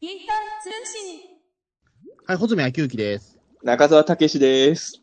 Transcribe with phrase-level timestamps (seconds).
[0.00, 1.20] ピーター通信。
[2.26, 3.38] はい、穂積昭之です。
[3.62, 5.02] 中澤武史です。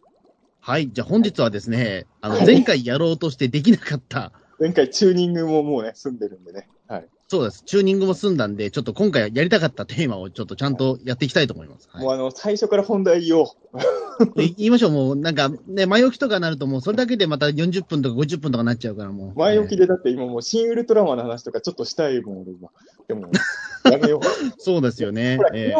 [0.59, 6.67] はい、じゃあ本日はですね、あの、はい前回やろうとしてできなかった、前回チューニングももうね、済んでるんでね。
[6.87, 7.07] はい。
[7.29, 11.89] そうです、チューニングも済んだんで、ちょっと今回やりたかったテーマをちょっとちゃんとやっていきたいと思います。
[11.91, 13.53] はいもうあの、最初から本題を。
[14.35, 19.37] で言いましょう、もうなんかね、前置きとかなるともうそれだけでまた40分とか50分とかなっちゃうからもう。
[19.39, 19.81] 前置きで。
[19.81, 22.69] でだって今もう新ウルトラマンの話とかちょっとしたいもん、俺今。
[23.09, 23.29] でも、
[23.91, 24.21] やめよう。
[24.57, 25.49] そうですよねほら。
[25.53, 25.73] え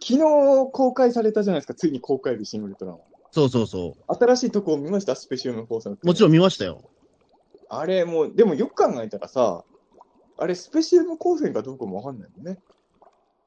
[0.00, 1.74] 昨日、昨日公開されたじゃないですか。
[1.74, 3.00] ついに公開日、新ウルトラマン。
[3.30, 5.14] そうそうそ新しいとこを見ました？
[5.16, 5.92] スペシウムフォースの。
[6.02, 6.06] う。
[6.06, 6.80] もちろん見ましたよ。
[7.68, 9.64] あれもう、でもよく考えたらさ、
[10.38, 12.58] あれスペシウム光線かどうかもわかんないもんね。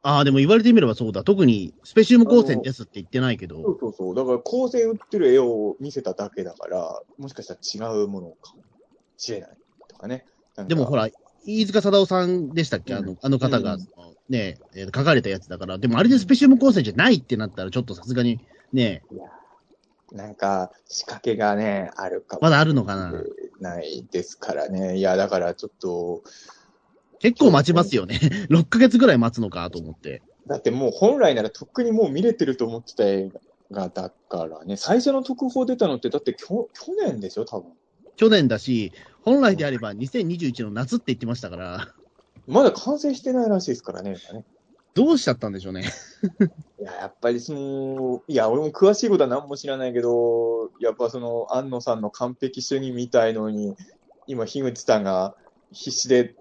[0.04, 1.24] ああ、でも言われてみればそうだ。
[1.24, 4.16] 特にスペシウム光線ですって言ってないけそど、うそうそう。
[4.16, 8.64] だから光線売ってる絵を見せただけだから、もしかしたら違うものかも
[9.18, 9.50] しれない
[9.90, 10.26] とかね。
[10.56, 11.10] かでもほら、
[11.46, 13.88] 飯塚貞夫さんでしたっけ、あうんのあの方が、うん
[14.30, 18.40] ね、えー書かれたやつだから、でもあれでスペシウム光線じゃないってなったら、ちょっとさすがに
[18.72, 19.04] ね、
[20.12, 23.14] なんか仕掛けがね、あるかもまだあるのかな？
[23.60, 24.98] ないですからね。
[24.98, 26.24] いや、だからちょっと、
[27.20, 28.20] 結構待ちますよね。
[28.50, 30.22] 6ヶ月ぐらい待つのかと思って。
[30.48, 33.32] だってもう本来ならとっくにもう見れてると思ってた映
[33.72, 37.72] 画だからね、最初の特報出たのって、だってきょ去年でしょ、多分
[38.16, 41.94] 去年だし、本来であれば2021の夏って言ってましたから、
[42.48, 44.16] まだ完成してないらしいですからね。
[44.94, 45.84] どうしちゃったんでしょうね。
[46.80, 53.76] いや、やっぱりその、いや、俺も詳しいことは何も知らないけど、やっぱその、安野さんの完璧主義みたいのに、
[54.26, 55.36] 今、樋口さんが
[55.72, 56.36] 必死で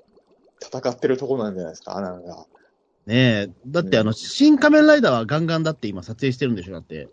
[0.60, 2.46] 戦ってるところなんじゃないですか、なんか。
[3.06, 3.50] ねえ。
[3.66, 7.08] だってあの、新仮面ライダーはガンガンだって今撮影してるんでしょだって。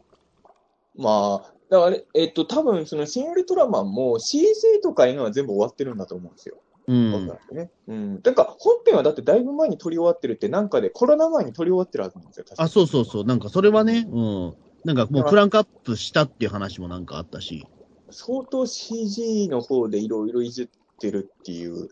[0.96, 6.58] まあ、だからえっと、多分その、シン・ウルトラマンも CG とかいうのは全部終わってるんだと思うんですよ。
[6.88, 7.28] うん。
[7.52, 7.72] ね。
[7.88, 8.22] うん。
[8.22, 13.24] だから、本編はだってだいぶ前に撮り終わってるって、なんかで、コロナ前に撮り終わってるはずなんですよ、確かあ、そうそうそう。
[13.26, 14.54] なんかそれはね、うん。
[14.84, 17.66] なんかもうクランクアップしたっていう話もなんかあったし。
[18.12, 20.68] 相当 CG の方でいろいろいじっ
[21.00, 21.90] てるっていう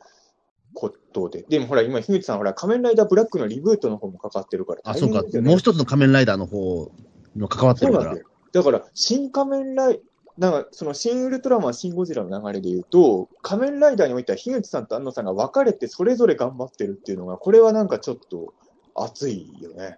[0.74, 1.46] ことで。
[1.50, 4.82] でもほら、今、樋口さん、ほら、仮面ライダーブラックのリブートの方もかかってるから。
[4.84, 6.92] あ、そうかもう一つの仮面ライダーの方
[7.36, 8.16] の関わってるから
[8.54, 8.64] だ。
[8.64, 10.02] から、新仮面ライ
[10.38, 18.54] なんか、その新ウルトラマン、新ゴジラの流れで言うと、仮面ライダーにおいては、樋口さんと安野さんが分かれて、それぞれ頑張ってるっていうのが、これはなんかちょっと
[18.96, 19.98] 熱いよね。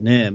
[0.00, 0.32] ね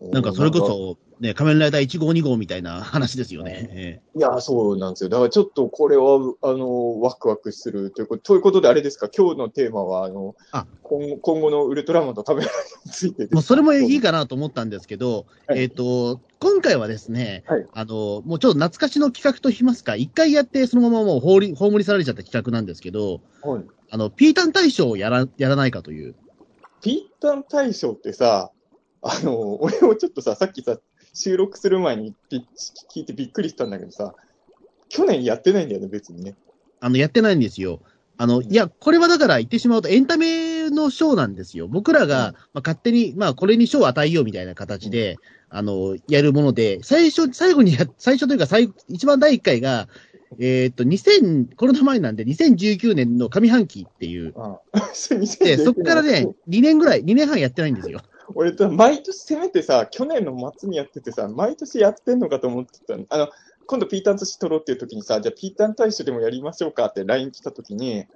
[0.00, 0.08] え。
[0.08, 3.68] なんかそれこそ、ね、仮面ライダー1号2号みたいな話ですよね。
[3.70, 4.18] ええ。
[4.18, 5.08] いや、そうなんですよ。
[5.08, 7.92] だからちょっとこれは、あの、ワクワクする。
[7.92, 10.66] ということ、ということであれですか、今日のテーマは、あの、あ。
[10.82, 15.60] 今後今後のウルトラマンと仮面ライダーについてですもうそれもいいかなと思ったんですけど、はい。
[15.60, 17.66] えっ、と、今回はですね、はい。
[17.72, 23.64] あの、もうちょっと懐かしの企画といいますか、一回やってそのままもう放り、葬り去られちゃった企画なんですけど、はい。
[23.90, 26.16] あの、ピータン大賞をやら、やらないかという。
[26.82, 28.50] ピータン大賞ってさ、
[29.02, 30.78] あの、俺もちょっとさ、さっきさ、
[31.12, 32.46] 収録する前にび
[32.94, 34.14] 聞いてびっくりしたんだけどさ、
[34.88, 36.34] 去年やってないんだよね、別にね。
[36.80, 37.80] あの、やってないんですよ。
[38.18, 41.66] あの、いや、これはだから言ってしまうとエンタメの賞なんですよ。
[41.66, 45.16] 僕らが、うんまあ、勝手に、まあ、これに賞を与えようみたいな形で、
[45.48, 49.88] あの、やるもので、最初、最後にや、最初というか、最一番第一回が、
[50.38, 54.32] えっ、と、2000、コロナ前なんで、2019年の上半期っていう。
[54.36, 54.78] ああ
[55.10, 58.00] で、2019そっからね、2年ぐらい、2年半やってないんですよ。
[58.34, 63.28] 俺と毎年せめてさ、去年の末にやっててさ、毎年やってんのかと思ってたのあの、
[63.66, 68.06] 今度ピータン寿司取ろうっていう時にさ、じゃあピータン大賞でもやりましょうかって LINE 来た時に、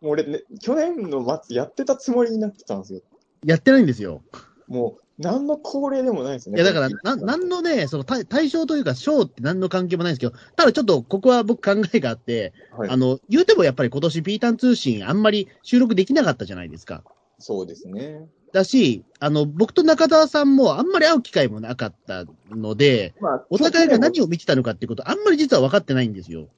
[0.00, 3.00] もう俺、ね、去年の末やってたつもりになってたんですよ。
[3.44, 4.22] やってないんですよ。
[4.68, 6.60] もう、何の恒例でもないですね。
[6.60, 17.02] いや、だから、こな、のなんのね、その対対象というか、賞って何の関係もないんですけど、ただちょっと、ここは僕考えがあって、はいあの、言うてもやっぱり今年ピータン通信あんまり収録できなかったじゃないですか。
[17.38, 18.28] そうですね。
[18.52, 26.48] だし、あの、僕と中澤さんもあんまり会う機会もなかったので、まあ、お互いが何をを見てたのかっていうこと、あんまり実は分かってないんですよ。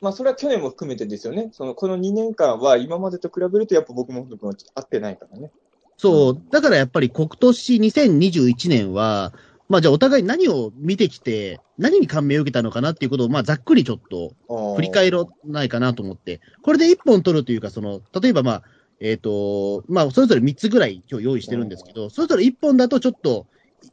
[0.00, 1.50] まあ、それは去年も含めてですよね。
[1.52, 5.50] その、この2年間は今までと比べると、やっぱ僕も本当に会ってないからね。
[5.96, 9.32] そう、だからやっぱり今年2021年は、
[9.68, 14.32] まあじゃあお互い何を見てきて、何に感銘を受けたのかなっていうことを、まあざっくりちょっと
[14.76, 18.62] 振り返ろないかなと思って、これで一本取るというか、その、例えばまあ、
[19.00, 23.46] えっ、と、まあそれぞれ三つぐらい今日用意してるんですけど、それぞれ一本だとちょっと、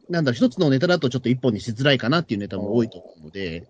[0.09, 3.67] なんだろう、一つのネタだとちょっと一本にしづらいかなっていうネタも多いと思うので、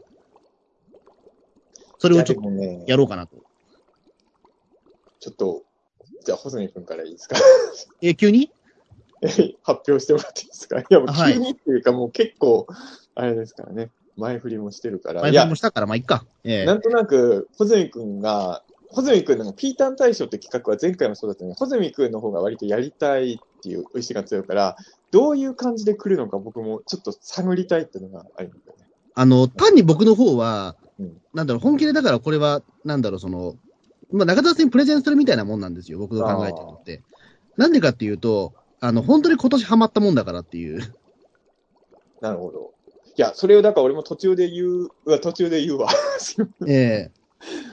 [1.97, 3.37] それをちょっといやろうかなと。
[5.19, 5.63] ちょっと、
[6.25, 7.37] じゃあ、細見君からいいですか？
[8.01, 8.51] え、急に？
[9.63, 10.79] 発表してもらっていいですか？
[10.79, 12.67] いや、もうはい急にっていうか、もう結構、
[13.15, 13.89] あれですからね。
[14.17, 15.21] 前振りもしてるから。
[15.21, 16.25] 前振りもしたから、まあいっか。
[16.43, 18.63] ええなんとなく、穂積君が、
[18.93, 24.75] 穂積君のピータン大賞って企画は前回もそうだったのに、穂積君の方が割とやりたいっっていう意志が強いから、
[25.11, 28.85] どういう感じで来るのか僕もちょっと探りたいっていうのがありますよね。
[29.15, 33.55] あの、単に僕の方は、うんなんだろう、本気でだからこれは、なんだろう、その、
[34.11, 37.01] まあ、中田さんにプレゼンするみたいなもんなんですよ、僕の考えてるのって。
[37.55, 40.93] なんでかっていうと、あの、本当に今年ハマったもんだからっていう。
[42.19, 42.73] なるほど。
[43.15, 45.89] いや、それをだから俺も途中で言う、うわ途中で言うわ。
[46.67, 47.11] ええ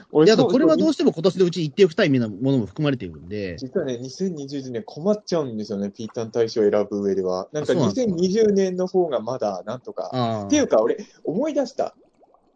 [0.13, 7.47] いや、これはどううしても今年のうち一定不対みたいなものも含まれているんで、実はね、2020年困っちゃうんですよね、ピータン大賞を選ぶ上では。
[7.53, 10.09] なんかあそうなんですか2020年の方がまだなんとか。
[10.11, 11.95] あっていうか、俺、思い出した。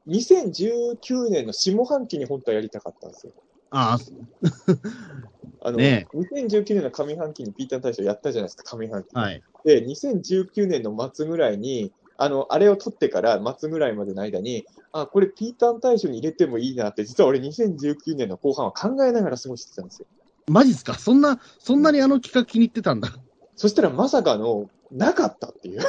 [0.08, 3.34] 2019年の下半期に本当はやりたかったんですよ。
[3.72, 3.98] あ
[5.62, 9.08] あの、ね2019年の上半期にピータン大賞やったじゃないですか、上半期。
[9.14, 9.44] あ、はい。
[9.64, 20.08] で、2019年の末ぐらいに、あの、あれを取ってから末ぐらいまでの間に、あ、これピータン大賞に入れてもいいなって、実は俺2019年の後半は考えながら過ごしてたんですよ。
[20.48, 20.94] マジっすか？
[20.96, 23.10] そんな、そんなにあの企画気に入ってたんだ。
[23.56, 25.82] そしたらまさかの、なかったっていう。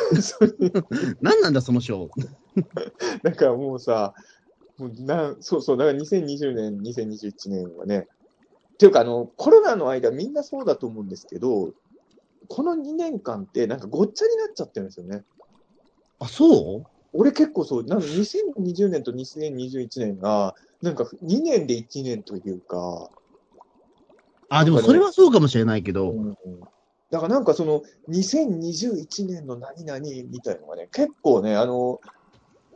[1.20, 2.11] 何なんだ、その賞。
[3.22, 4.14] だからもうさ、
[4.79, 8.08] もうなそうそう、だから2020年、2021年はね、
[8.75, 11.72] っていうかあの、コロナの間みんなそうだと思うんですけど、
[12.49, 15.25] この2年間ってなんかごっちゃになっちゃってるんですよね。
[16.18, 16.84] あ、そう？
[17.12, 23.10] 俺結構そう、なんか2020年と2021年が、なんか2年で1年というか、
[24.48, 26.14] あ、でもそれはそうかもしれないけど、
[27.10, 32.00] だからなんかその2021年の何々みたいのがね、結構ね、あの、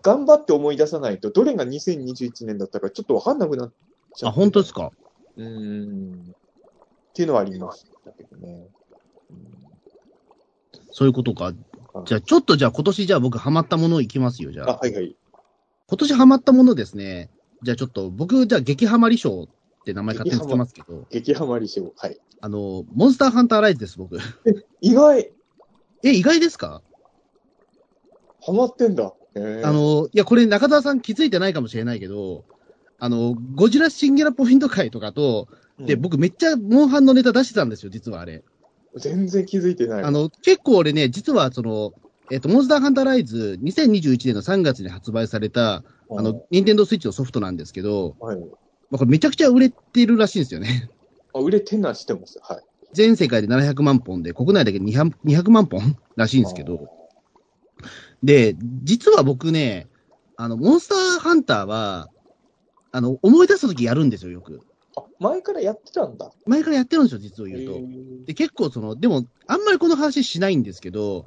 [0.03, 3.73] 頑張って思い出さないと、どれが2021年だったかちょっとわかんなくなっ
[4.15, 4.35] ちゃあ、う。
[4.35, 4.91] 本当ですか？
[5.37, 6.31] うーん。
[6.31, 8.69] っていうのはありましたけどね。
[10.91, 11.53] そういうことか。
[12.07, 14.79] じゃあ、ちょっとじゃあ今年じゃあ僕ハマったものいきますよ、じゃあ、あ。
[14.79, 15.17] はいはい。
[15.87, 17.31] 今年ハマったものですね。
[17.63, 19.49] じゃあちょっと僕、じゃあ激ハマり賞っ
[19.85, 21.93] て名前勝手につけますけど、激ハマり賞。
[21.97, 22.19] はい。
[22.41, 24.19] あの、モンスターハンターライズです、僕。
[24.81, 25.33] 意外、
[26.03, 26.83] え、意外ですか？
[28.43, 29.13] ハマってんだ。
[29.35, 32.45] へーあ、の、いや、これ中田さん気づいてないかもしれないけど、
[32.99, 35.49] あの、ゴジラシンギュラポイント会とかと、
[35.79, 38.43] で、うん僕めっちゃモンハンのネタ出してたんですよ、実はあれ。
[38.97, 40.03] 全然気づいてない。
[40.03, 41.93] あの、結構俺ね、実はその、
[42.31, 48.39] えっ、と、モンスターハンターライズ2021年の3月に発売された、あの、ニンテンドースイッチのソフトなんですけど、はい。
[48.39, 50.91] まあ、これめちゃくちゃ売れてるらしいんですよね。
[51.35, 52.39] あ、売れてんのは知ってます。
[52.43, 52.63] はい。
[52.93, 55.97] 全世界で700万本で、国内だけで 200, 200万本？
[56.17, 56.89] らしいんですけど、
[58.23, 59.89] で、実は僕ね、
[60.37, 62.09] あの、モンスターハンターは、
[62.93, 64.61] あの、思い出した時やるんですよ、よく。
[64.97, 66.31] あ、前からやってたんだ。
[66.47, 67.81] 前からやってるんですよ、実を言うと。
[68.27, 71.27] で、結構その、でも、あんまりこの話しないんですけど、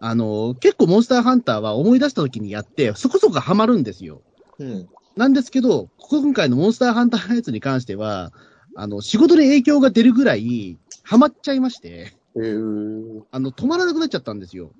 [0.00, 4.22] あの、結構モンスターハンターは思い出した時にやって、そこそこハマるんですよ。
[4.58, 4.88] うん。
[5.16, 8.32] なんですけど、今回のモンスターハンターのやつに関しては、
[8.76, 14.70] あの、仕事で影響が出るぐらい、ハマっちゃいまして、へーあの、止まらなくなっちゃったんですよ。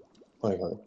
[0.40, 0.78] はいはい。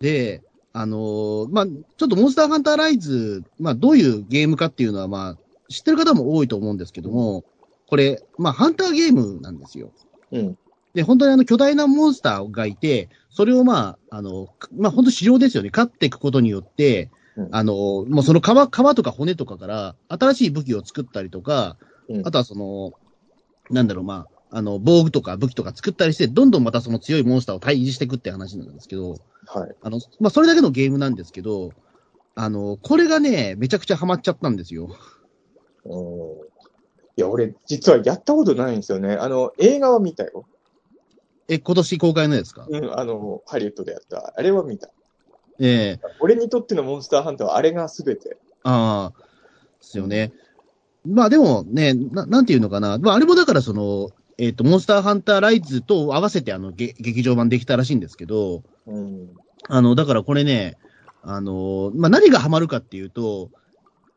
[0.00, 0.42] で、
[0.72, 5.36] あのーまあ、ちょっとモンスターハンターライズ、まあ、どういうゲームかっていうのは、まあ、
[5.70, 7.44] 知ってる方も多いと思うんですけども、
[7.86, 9.92] これ、まあ、ハンターゲームなんですよ。
[10.32, 10.58] うん。
[10.94, 15.70] で、本当にあの、巨大なモンスターがいて、それをまあ、あの、かまあ、本当市場ですよね。
[15.72, 17.74] 勝っていくことによって、うんあの、
[18.08, 21.76] もうその皮、皮とか骨とかから、新しい武器を作ったりとか、
[22.08, 22.92] うんあとはその、
[23.70, 29.10] なんだろう、まあ、あの、防具とか武器とか作ったりして、どんどんまたその強いモンスターを退治していくって話なんですけど、
[29.46, 29.74] はい。
[29.80, 31.70] あの、まあ、それだけのゲームなんですけど、
[32.34, 34.88] あの、これがね、めちゃくちゃハマっちゃったんですよ。
[35.84, 36.50] うん
[37.16, 39.14] いや、俺、実はやったことないんですよね。
[39.14, 40.46] あの、映画は見たよ。
[41.48, 44.32] え、今年公開のやつか、うん、あの、ハリウッドでやった。
[44.36, 44.88] あれは見た。
[45.58, 48.38] ええ俺にとってのモンスターハンターはあれが全て。
[48.62, 49.26] ああ、で
[49.80, 50.32] すよね。
[51.06, 52.98] まあでもね、ななんていうのかな。
[52.98, 59.30] まああれもだからその、えっ、と、モンスターハンターライズと合わせてあの、げ劇場版できたらしいんですけど、うん。
[59.68, 60.78] あの、だからこれね、
[61.22, 63.50] あの、まあ何がハマるかっていうと、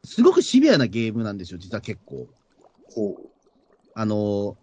[0.03, 2.27] すごくシビアなゲームなんですよ、実は結構。
[2.93, 3.15] ほ
[3.95, 4.57] あの、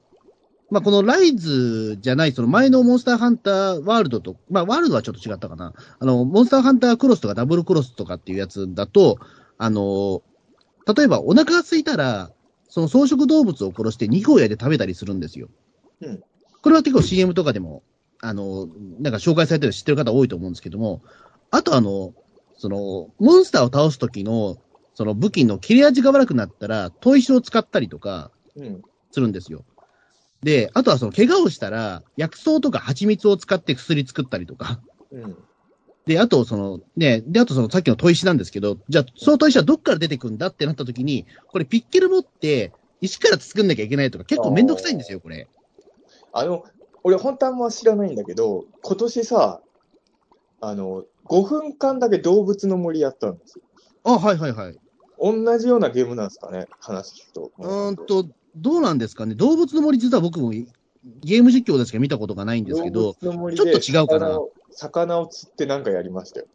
[0.71, 5.73] まあ、このライズじゃない、その前のモンスターハンターワールドと、まあ、ワールドはちょっと違ったかな。
[5.99, 9.19] あの、モンスターハンタークロスとかダブルクロスとかっていうやつだと、
[9.59, 10.23] あの、
[10.95, 12.31] 例えばお腹が空いたら、
[12.69, 15.49] その草食動物を殺して肉を焼いて食べたりするんですよ。
[16.01, 16.23] うん
[16.63, 17.83] これは結構 CM とかでも、
[18.21, 18.69] あの、
[18.99, 21.01] なんか紹介されてるの知ってる方多いと思うんですけども、
[21.51, 22.13] あとあの、
[22.59, 24.59] その、モンスターを倒す時の、
[25.01, 28.63] その武器の切れ味が悪くなったら、砥石を使ったりとか、う。
[28.63, 28.83] うん。
[29.11, 29.65] するんですよ。
[30.43, 34.79] で、あとはその怪我をしたら、薬草とか蜂蜜を使って薬作ったりとか。
[35.11, 35.39] うん。
[36.05, 45.49] で、あとその、ね、で、あとそのさっきの砥石なんですけど、じゃあ、その砥石はどっから出てくんだってなった時に、これピッケル持って、石から作んなきゃいけないとか、結構めんどくさいんですよ、これ。
[46.35, 46.63] あの、
[47.05, 49.63] 俺本当はあんま知らないんだけど、今年さ、
[50.61, 53.65] あの、5分間だけ動物の森やったんですよ。
[54.05, 54.79] あ、はいはいはい。
[55.21, 57.53] 同じようなゲームなんですかね、話聞くと。
[57.59, 59.35] うーんと、どうなんですかね？
[59.35, 64.41] 動物の森実は僕もゲーム実況でしか見たことがないんですけど、ちょっと違うかな？
[64.73, 66.47] 魚を釣ってなんかやりましたよ。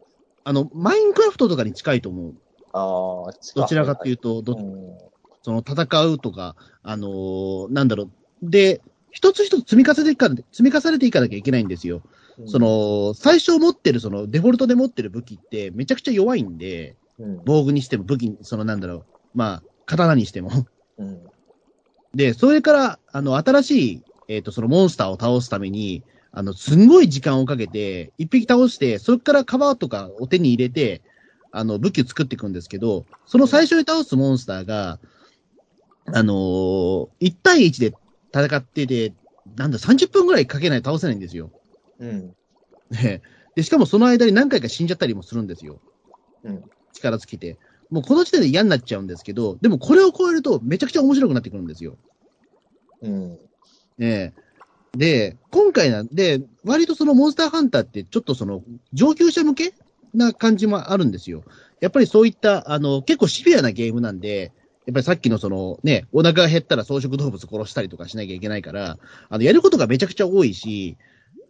[0.43, 2.33] あの、マインクラフトとかに近いと思う。
[2.73, 4.97] ああ、どちらかっていうと、どうん
[5.43, 8.09] その戦うとか、あのーなんだろう。
[8.41, 8.81] で、
[9.11, 12.01] 一つ一つ積み重ねていか積み重ねていかなきゃいけないんですよ。
[12.47, 20.49] そ、の、最初持ってる、その、デフォルトで持ってる武器ってめちゃくちゃ弱いんで、うん防具にしても武器、そのなんだろう、まあ、刀にしても。
[20.97, 21.29] うん
[22.15, 31.01] で、それから、あの、新しい、えっ、と、そのモンスターを倒すために、あの、すんごい時間をかけて、一匹倒して、それからカバーとかを手に入れて、
[31.51, 34.99] あの、武器を作っていくんですけど、その最初に倒すモンスターが、
[36.13, 37.93] あのー、1対1で
[38.33, 39.13] 戦ってて、
[39.57, 41.51] なんだ、30分ぐらいかけないと倒せないんですよ。
[41.99, 42.35] うん。
[42.91, 43.21] ね
[43.55, 45.79] で、しかもその間に何回か死んじゃったりもするんですよ。
[46.43, 46.63] うん。
[46.95, 47.57] 力尽きて。
[47.91, 51.97] もうこの時点で嫌になっちゃうんですけど、でもこれを超えるとめちゃくちゃ面白くなってくるんですよ。
[53.01, 53.29] うん。
[53.29, 53.37] ね
[53.99, 54.33] え。
[54.97, 59.73] で、今回なんで、割とそのモンスターハンターってちょっとその上級者向け
[60.13, 61.43] な感じもあるんですよ。
[61.81, 64.53] やっぱりそういった、あの、結構シビアなゲームなんで、
[64.85, 68.97] やっぱりさっきのそのね、お腹が減ったら草食動物殺したりとかしなきゃいけないから、
[69.29, 70.97] あの、やることがめちゃくちゃ多いし、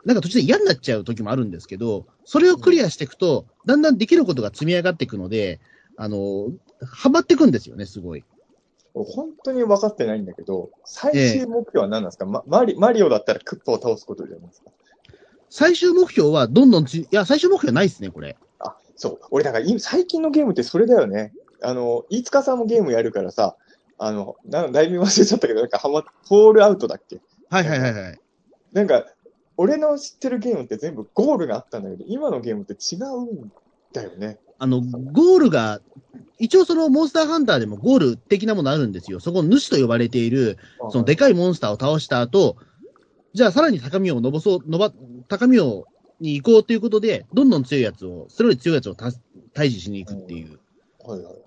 [0.05, 5.59] なんか途中で嫌になっちゃう時もあるんですけど、それをクリアしていくと、だんだんできることが積み上がっていくので、
[5.97, 6.49] あの、
[6.85, 8.23] ハマっていくんですよね、すごい。
[8.93, 14.71] 俺本当に分かってないんだけど、最終目標は何なんですか、まマリマリオだったらクッパを倒すことじゃないですか？
[15.49, 18.37] 最終目標はどんどんつい、いや、最終目標ないですね、これ。
[18.59, 19.19] あ、そう。
[19.31, 21.33] 俺、だから今、最近のゲームってそれだよね。
[21.61, 23.55] あの、飯塚さんもゲームやるからさ、
[23.97, 27.21] あの、なだいぶ忘れちゃったけど、なんかハマ、フォールアウトだっけ？
[27.49, 28.19] はいはいはいはい。
[28.73, 29.05] なんか、
[29.57, 33.51] 俺の知ってるゲームって全部ゴールがあったんだけど、今のゲームって違うん
[33.93, 34.39] だよね。
[34.57, 35.81] あの、ゴールが、
[36.37, 39.19] 一応そのモンスターハンターでもゴール的なものあるんですよ。
[39.19, 40.57] そこ、主と呼ばれている、
[40.89, 42.57] そのでかいモンスターを倒した後、
[43.33, 44.91] じゃあさらに高みを伸ばそう、伸ば、
[45.27, 45.85] 高みを、
[46.21, 49.11] に行こうということで、どんどん強いやつを、それより強いやつをた
[49.53, 50.59] 退治しに行くっていう、
[51.05, 51.33] はいはい。
[51.33, 51.37] っ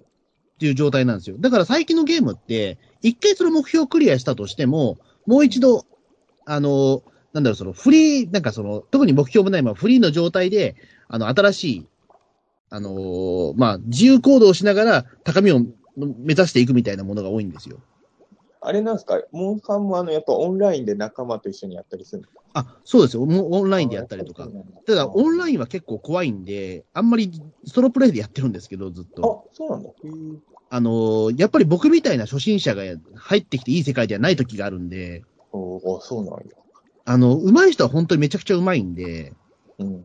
[0.59, 1.37] ていう状態なんですよ。
[1.39, 5.87] だから最近のゲームって、一回その目標をクリアしたとしても、もう一度、
[6.45, 7.03] あの、
[7.39, 10.75] なんだろう、そのフリー、なんかその、特に目標もないままフリーの状態で、
[11.07, 11.87] あの、新しい、
[12.71, 15.61] あのーまあ、自由行動をしながら高みを
[15.97, 17.79] 目指していくみたいなものが多いんですよ。
[18.61, 19.23] あれなんですか？
[19.31, 22.29] モンハンもあの、やっぱオンラインで仲間と一緒にやったりするの？
[22.55, 23.23] あ、そうですよ。
[23.23, 24.49] オンラインでやったりとか
[24.85, 27.31] ただ、オンランインは結構怖いんで、あんまり
[27.65, 29.91] ソロプレイでやってるんですけど、ずっあと。、そうなんだ。
[30.71, 32.83] あのーやっぱり僕みたいな初心者が
[33.17, 36.41] 入ってきていい世界ではない時があるんで、おーあ、そうなんや。
[37.09, 39.33] あの、上手い人は本当にめちゃくちゃ上手いんで、
[39.79, 40.05] うん。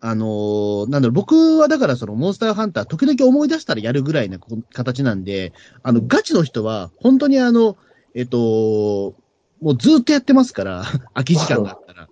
[0.00, 5.52] あのーなんだろう、僕はだからそのモンスターハンター、時々思い出したらやるぐらいなこ形なんで、
[5.84, 7.76] あの、ガチの人は、本当にあの、
[8.14, 9.14] えっと、
[9.60, 10.82] もうずっとやってますから、
[11.14, 12.08] 空き時間があったら。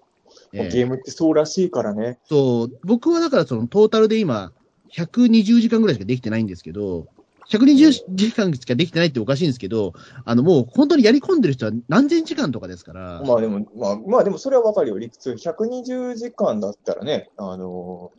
[0.52, 2.20] ええゲームってそうらしいからね。
[2.24, 4.52] そう、僕はだからそのトータルで今、
[4.94, 7.08] 120時間ぐらいしかできてないんですけど、
[7.48, 14.98] 120時間しかできてないっておかしいんですけど、あのもう本当にやり込んでる人は何千時間とかですから、まあでも、まあ、まあでもそれはわかるよ。
[14.98, 15.32] 理屈。
[15.32, 18.12] 120時間だったらね、あの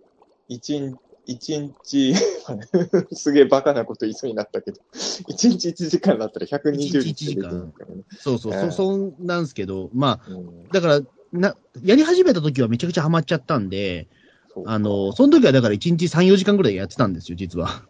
[0.49, 2.15] ー、一日、一日、
[3.13, 4.81] すげえバカなこと言いそうになったけど、
[5.27, 7.73] 一日1時間だったら120一日一日時間ね。
[8.17, 14.07] そうそう、ええそそうなんですけど、まあ、うんだから、な、やり始めた時はめちゃくちゃハマっちゃったんで、
[14.65, 17.83] あの、その時はだから1日3、4時間ぐらいやってたんですよ、実は。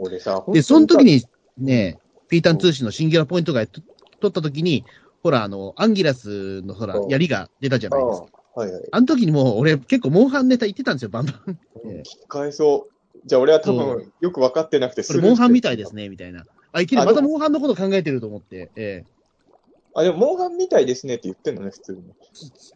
[0.00, 1.24] 俺さ、で、その時にに
[1.58, 3.82] ね、ピータン通信のシンギュラーポイントが取
[4.28, 4.84] った時に、
[5.22, 8.26] ほら、あの、アンギラスのほらう、ん槍が出たじゃないですか。
[8.56, 8.82] あはいはい。
[8.90, 11.58] あの時にもう俺結構モンハンネタ言ってたんですよ、バンバン。
[11.84, 13.18] 聞き返そう。
[13.24, 15.94] じゃあ俺は多そ分よく分かってなくてこれモンハンみたいです。
[15.94, 16.46] ね、みたいな。
[16.72, 19.04] あ、いきなりまたモンハンのこと考えてると思って、え
[19.94, 21.98] あ、でもモンハンみたいですねって言ってんのね、普通に。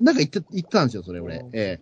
[0.00, 1.50] えなんか言って、言ってたんですよ、それ俺うん。
[1.54, 1.80] え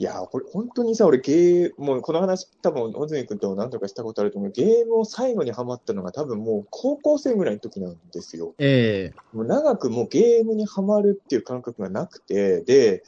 [0.00, 4.50] いやー、これ本当にさ、俺ゲーム、もうこの話多分、小泉君とも何とかしたことあると思う。
[4.50, 8.54] ゲームを最後にハマったのが多分もう高校生ぐらいの時なんですよ。
[8.58, 13.04] ええもう長くもうゲームにハマるっていう感覚がなくて、で、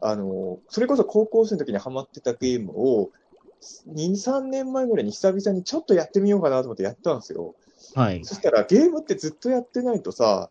[0.00, 3.10] あの、それこそ高校生の時にハマってたゲームを、
[3.88, 7.56] 2、3年前ぐらいに久々にちょっとやってみようかなと思ってやったんですよ。
[7.96, 8.24] えはい。
[8.24, 10.48] そしたらゲームってずっとやってないとさ、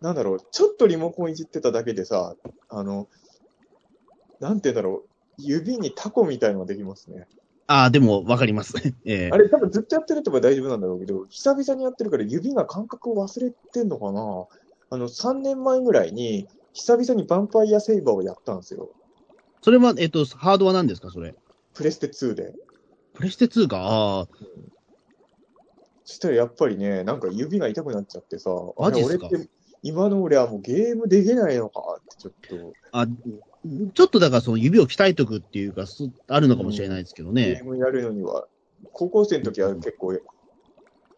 [0.00, 2.34] なんだろう、ちょっとリモコンいじってただけでさ、
[2.68, 3.06] あの、
[4.44, 5.08] なんて言うんだろう、
[5.38, 7.26] 指にタコみたいのができますね。
[7.66, 8.74] ああ、でもわかります。
[9.06, 14.20] ええあれ多分ずっとやってるとば大丈夫なんだろうけど、久々にやってるから指が感覚を忘れてんのかな
[14.90, 18.90] あの、3年前ぐらいに、久々にヴァンパイアセイバーをやったんですよ。
[19.62, 21.34] それは、えっと、ハードは何ですか、それ？
[21.72, 22.52] プレステ2で。
[23.14, 23.78] プレステ2か？
[23.78, 24.28] ああ。
[26.04, 29.48] そしたらやっぱりね、なんか指が痛くなっちゃってさ、あれ俺って、
[29.82, 33.06] 今の俺はもうゲームできないのかってちょっと、あ、
[33.94, 37.54] ちょっとだからその指を鍛えとくっていうか、そあるのかもしれないですけどね。
[37.54, 38.46] ゲームやるのには、
[38.92, 40.20] 高校生の時は結構や、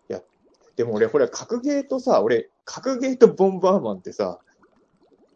[0.08, 0.22] や
[0.76, 4.38] でも俺、ほら、格ゲーとさ、俺、格ゲーとボンバーマンってさ、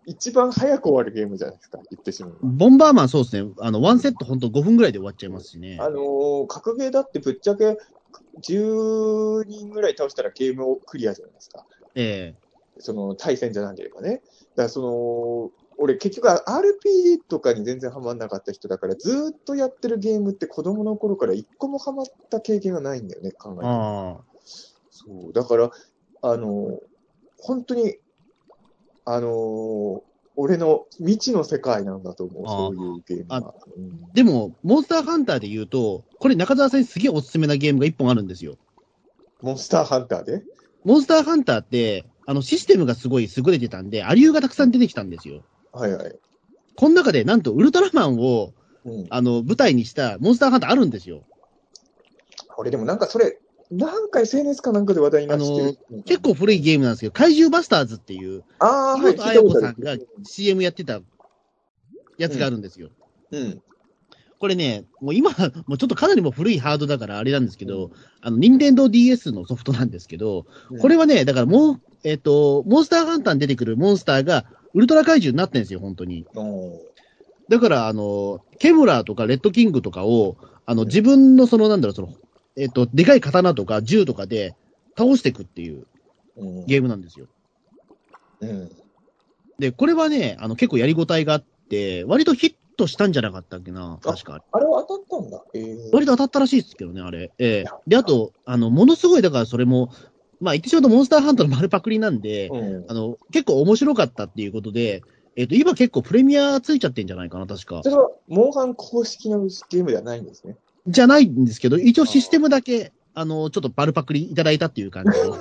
[0.06, 2.38] 一番早く終わるゲームじゃないですか、言ってしまう。
[2.42, 3.50] ボンバーマンそうですね。
[3.58, 5.78] あの、ワンセットほんと5分ぐらいで終わっちゃいますしね。
[5.80, 7.76] あのー格ゲーだってぶっちゃけ
[8.42, 11.66] 10人ぐらい倒したらゲームをクリアじゃないですか。
[11.94, 12.34] え
[12.78, 14.10] その対戦じゃなければね。
[14.10, 24.48] だからその、俺結局 RPG とかに全然ハマんなかった人だから、ずーっとやってるゲームって子供の頃から一個もハマった経験がないんだよね、考ええて。
[24.90, 25.32] そう。
[25.32, 25.70] だから、
[26.20, 26.80] あの、
[27.38, 27.96] 本当に、
[29.06, 30.04] あの、
[30.36, 33.54] 俺の未知の世界なんだと思う、あそういうゲームあは。
[33.74, 38.58] うんでも、モンスターハンターで言うと、これ中澤さんにすげえおすすめなゲームが1本あるんですよ。
[39.40, 40.42] モンスターハンターで？
[40.84, 45.42] モンスターハンターって、あの、システムがすごい優れてたんで、アリューがたくさん出てきたんですよ。
[45.72, 46.18] はいはい。
[46.76, 48.52] この中で、なんと、ウルトラマンを、
[48.84, 51.24] うん、あの、舞台にしたモンスターハンターあるんですよ。
[52.56, 53.38] 俺でもなんかそれ、
[53.70, 55.78] なんか SNS かなんかで話題になってる。
[55.90, 61.00] うん結構古いゲームなんですけど、怪獣バスターズっていう、ああ、はい、木本彩子さんが CM やってた
[62.18, 62.90] やつがあるんですよ。
[63.30, 63.62] うん。
[64.40, 65.30] これね、もう今、
[65.66, 67.90] もうちょっとかなりもう古いハードだからあれなんですけど、
[68.22, 70.46] あの、任天堂 DS のソフトなんですけど、
[70.80, 76.26] これはね、だからもう、えっ、と、モンスターハンターに出てくるモンスターが、ウルトラ怪獣になってるんですよ、本当に。
[77.48, 80.36] だから、あの、ケムラーとかレッドキングとかを、
[80.66, 82.14] あの、自分のその、なんだろう、その、
[82.56, 84.54] えっ、と、でかい刀とか銃とかで
[84.96, 85.86] 倒していくっていう
[86.36, 87.26] うんゲームなんですよ。
[88.40, 88.70] うん。
[89.58, 94.42] で、これはね、あの、結構やりごたえがあって、割とヒットしたんじゃなかったっけな、確か。
[94.52, 95.42] あれは当たったんだ。
[95.54, 97.30] えー、割と当たったらしいですけどね、あれ。
[97.38, 99.90] ええで、あと、あの、ものすごい、だからそれも、
[100.40, 105.02] まあ、言ってしまうとモンスターハンターの丸パクリなんで、うんあの、結構面白かったっていうことで、
[105.36, 107.90] えっ、と、今結構プレミアついちゃってんじゃないかな、確かそ。
[107.90, 110.56] れは、モンハン公式のゲームではないんですね。
[110.86, 115.36] じゃないんですけど、一応システムだけ、あの、ちょっと丸パクリいただいたっていう感じの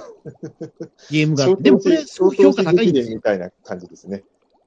[1.09, 3.15] ゲームがあって、でもこれ、すごく評価高いんですよ。
[3.17, 4.23] みたいな感じですね。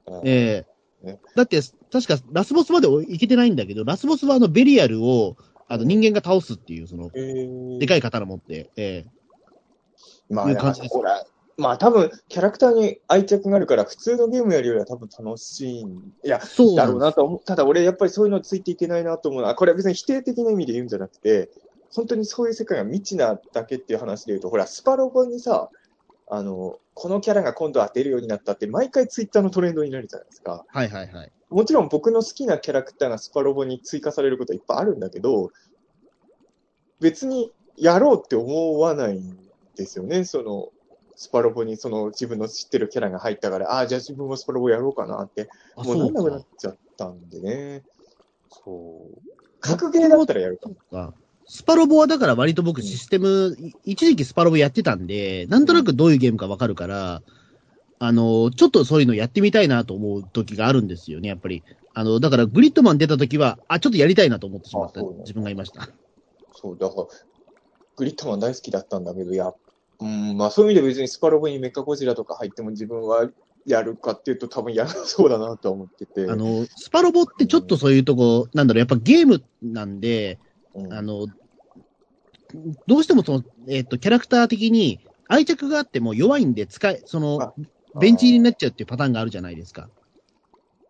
[0.07, 5.37] うんええねだって、確かラスボスまでいけてないんだけど、ラスボスはあの、ベリアルを、
[5.68, 9.22] あの、人間が倒すっていう、その、えーでかい刀持って、ええ
[10.33, 10.83] まあ、感じ
[11.59, 16.12] まあ多分、キャラクターに愛着があるから、普通のゲームやるよりは多分楽しいん。
[16.25, 17.40] いや、そうだろうなと思う。
[17.45, 21.51] ただ俺、やっぱりそういうのついていけないなと思うのは、これは別に否定的な意味で言うんじゃなくて、
[21.95, 25.68] 本当にそういう世界が未知なだけっていう話で言うと、ほら、スパロボにさ、
[26.29, 30.64] あの、このキャラが今度は出るようになったって、毎回ツイッターのトレンドになるじゃないですか。
[30.66, 31.33] はいはいはい。
[31.51, 35.51] もちろん僕の好きなキャラクターがスパロボに追加されることはいっぱいあるんだけど、
[36.99, 39.42] 別にやろうって思わないん
[39.77, 40.25] ですよね。
[40.25, 40.71] その、
[41.15, 46.47] スパロボにその自分の知ってるキャラが入ったから、ああ、じゃあ自分もスパロボやろうかなって、あ、もうなんなくなっか。
[46.59, 47.83] ちゃったんでね。
[48.51, 49.19] そう。
[49.61, 50.59] 格ゲーだったらやる
[50.91, 51.15] か
[51.47, 57.23] スパロボはだから割と僕システム、い一時期スパロボやってたんで、なんとなくどういうゲームかわかるから、
[57.99, 61.63] あの、ちょっとそういうのやってみたいなと思う時があるんですよね、やっぱり。
[61.95, 65.89] あの、だからグリッドマン出た時は、あ、ちょっとやりたいなと思ってしまった自分がいました。
[66.55, 67.07] そう、だから、
[67.97, 69.53] グリッドマン大好きだったんだけど、や、
[70.01, 73.29] うん、まあそういう意味で別にスパロボにメカゴジラとか入っても自分は
[73.67, 76.31] やるかっていうと多分やらなそうだなとは思ってて。
[76.31, 80.39] あの、スパロボってちょっとそういうとこ、なんだろう、やっぱゲームなんで、
[80.75, 81.27] うん、あの、
[82.87, 87.55] どうしてもその、えっ、と、キャラクター的に愛着があっても弱いんで使え、そのあ、
[87.99, 89.89] ベンチ入りになっちゃうっていうパターンがあるじゃないですか。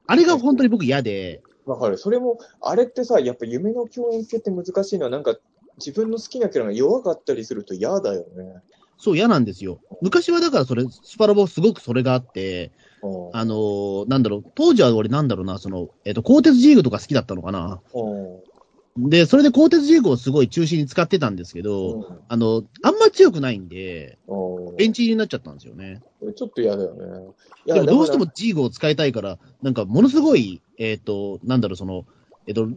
[0.07, 1.99] あれが本当に僕嫌で、わかる。
[1.99, 5.37] それも、あれってさ、やっぱ夢の共演系って難しいのは、なんか、
[5.79, 8.63] 自分の好きなキャラが弱かったりすると嫌だよね。
[8.99, 9.81] そう嫌なんですよ。
[10.01, 12.71] 昔はだからそれ、スパロボすごくそれがあって、
[13.03, 17.81] うんあのーなんだろう、当時は俺なんだろうな、その、えっ、と、鋼鉄ジーグとか好きだったのかな。
[17.95, 18.15] う
[18.49, 18.53] ん
[18.97, 26.03] で、それで鋼鉄ジーグをすごい中心に使ってたんですけど、あの、あんま強くないんで、うんベンチ入りになっちゃったんですよね。
[26.37, 27.33] ちょっと嫌だよね。
[27.67, 32.05] いでもどうしてだもジーグを使いたいから、なんかものすごい、えっ、と、なんだろう、その、
[32.47, 32.69] えっ、と、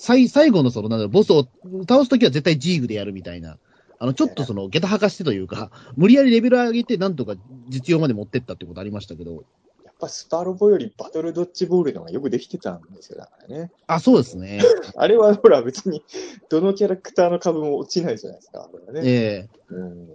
[0.00, 1.46] 最、最後のその、なんだろう、ボスを
[1.86, 3.58] 倒すときは絶対ジーグでやるみたいな。
[3.98, 7.34] あの、ちょっとその、下駄履かしてというか、無理やりレベル上げて、なんとか
[7.68, 9.44] 実用まで持ってったってことありましたけど。
[9.84, 13.70] やっぱスパロボよりバトルドッジボールの方がよくできてたんですよ、だからね。
[13.88, 14.62] あ、そうですね。
[14.96, 16.02] あれはほら別に、
[16.48, 19.02] どのキャラクターの株も落ちないじゃないですか、これはね。
[19.04, 20.08] ええうん。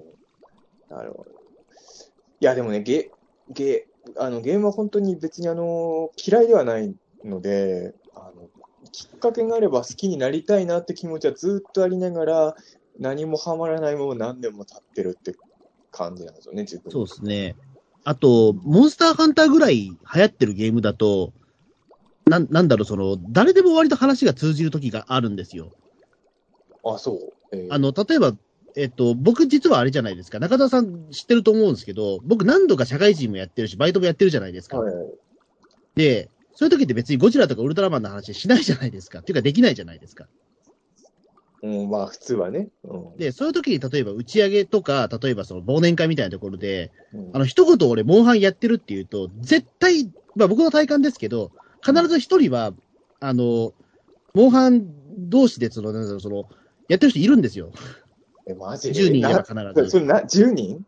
[0.89, 1.29] なるほど。
[1.29, 1.33] い
[2.39, 3.11] や、でもね、ゲ、
[3.51, 3.85] ゲ、
[4.17, 8.49] あのゲームは本当に別にあの嫌いではないのであの、
[8.95, 12.55] きっかけがあれば好きになりたいなって気持ちはずっとありながら、
[12.97, 15.35] 何もハマらないまま何年も経ってるって
[15.91, 17.57] 感じなんですよね、自分そうですね。
[18.05, 21.33] あと、モンスターハンターぐらい流行ってるゲームだと、
[22.25, 25.73] なんなんだろう、その、誰でも割と話が通じる時があるんですよ。
[26.85, 27.11] あ、そ
[27.51, 27.55] う。
[27.55, 28.33] えーあの、例えば、
[28.77, 30.39] えっと、僕実はあれじゃないですか。
[30.39, 34.77] 中田さん知ってると思うんですけど、僕何度か社会人もやってるし、バイトもやってるじゃないですか。
[34.77, 34.93] はい
[35.95, 39.19] で、そういう時って別にゴジラとかウルトラマンの話しないじゃないですか。
[39.19, 40.27] っていうかできないじゃないですか。
[41.61, 42.69] うん、まあ、普通はね。
[42.83, 51.51] うんで、そういう時に例えば打ち上げとか、例えばその忘年会みたいなところで、うんあの、一言俺、モンハンやってるって言うと、絶対、まあ僕の体感ですけど、
[51.85, 52.73] 必ず一人は、
[53.19, 53.73] あの、
[54.33, 54.85] モンハン
[55.29, 56.47] 同士で、その、なんだろう、その、
[56.87, 57.71] やってる人いるんですよ。
[58.47, 59.89] え、マジで？10人いればな必ず。
[59.89, 60.85] それな、10人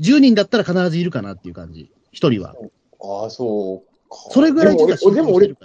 [0.00, 1.90] ？10人だったら必ずいるかなっていう感じ。
[2.10, 2.54] 一人は。
[3.00, 3.95] ああ、そうか。
[4.30, 5.56] それぐらいでも俺、でも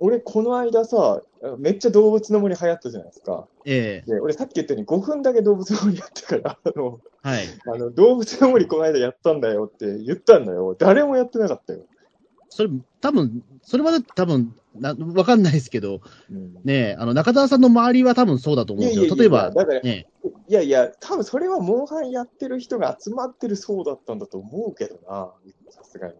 [0.00, 1.22] 俺この間さ、
[1.58, 3.46] めっちゃ動物の森流行ったじゃないですか。
[3.66, 7.44] ええで、俺さっき言ったように5分だけ動物の森やってから、あの、はい。
[7.66, 10.74] あの動物の森この間やったんだよって言ったんだよ。
[10.78, 11.80] 誰もやってなかったよ。
[12.48, 12.70] それ、
[13.00, 19.14] 多分、それまで多分、な、わかんないですけど、うんねえ、あの、中澤さんの周りは多分そうだと思うんですよ。
[19.14, 20.06] 例えば、だから、ね
[20.48, 25.32] いやいや、多分それはモンハンやってる人が集まってるそうだったんだと思うけどな、
[25.70, 26.14] さすがに。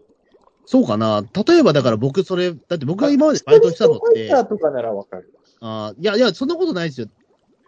[0.71, 1.25] そうかな。
[1.49, 5.35] 例えばだから僕それ、だって僕が今までバイトしたのってとかならわかる。
[5.61, 7.09] あーいやいや、そんなことないですよ。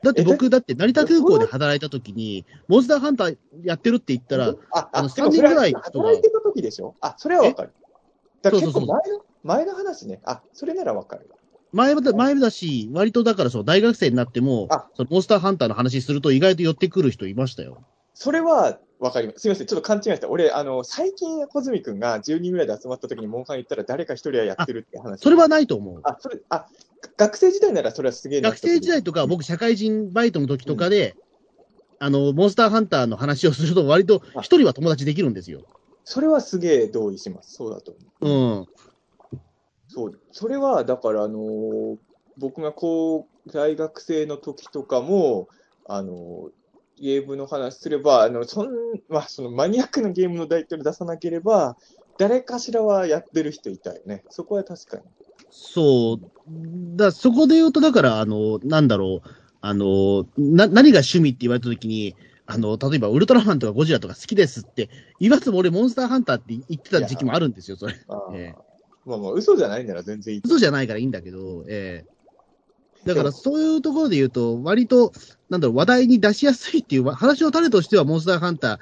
[0.04, 6.94] だってえ僕、だって成田空港で働いた時に、モンスターハンターやってるって言ったら、あ、あのでも三人ぐらい働いてた時でしょ？
[7.00, 7.72] あ、それはわかる。
[8.40, 10.20] だから結そうそうそう構前の、前の話ね。
[10.24, 11.28] あ、それならわかる。
[11.72, 17.82] 前だ前だし、割とだからそう、大学生になってもあ、そのモンスターハンターの話すると意外と寄ってくる人いましたよ。
[18.14, 19.40] それはわかります。
[19.40, 20.28] すみません、ちょっと勘違いした。
[20.28, 25.20] 俺、あの、最近、小泉くんが10人ぐらいで集まった時にモンハン行ったら誰か一人はやってるって話。
[25.20, 26.00] それはないと思う。
[26.04, 26.66] あ、それ、あ、
[27.16, 31.16] 学生時代ならそれはすげえな学生時代とか、僕、社会人バイトの時とかで、
[31.98, 35.62] あの、モンスターハンターの話をすると、割と一人は友達できるんですよ。
[36.04, 37.54] それはすげえ同意します。
[37.54, 38.28] そうだと思う。
[38.28, 38.66] うん。
[39.88, 40.20] そう。
[40.32, 41.98] それは、だから、あのー
[42.38, 45.48] 僕がこう、大学生の時とかも、
[45.84, 46.50] あのー
[47.02, 48.68] ゲームの話すれば、あの、そん、
[49.08, 51.76] まあ、そのマニアックなゲームのタイトル出さなければ、
[52.16, 54.22] 誰かしらはやってる人いたよね。
[54.28, 55.02] そこは確かに。
[55.50, 56.96] そう。
[56.96, 59.28] だそこで言うと、だから、あの、なんだろう、
[59.60, 62.14] あの、な、何が趣味って言われたときに、
[62.46, 64.88] あの、例えば、ウルトラマンとかゴジラとか好きですって
[65.18, 67.96] 言わずも俺、モンスターハンターって言ってた時期もあるんですよ、それ。
[68.08, 68.72] あーええ
[69.04, 70.42] まあまあ、嘘じゃないなら全然いい。
[70.44, 72.21] 嘘じゃないからいいんだけど、ええ
[73.04, 75.12] だから、そういうところで言うと、割と、
[75.50, 78.78] なんだろう、話題に出しやすいっていう、話の種としては、モンスターハンター、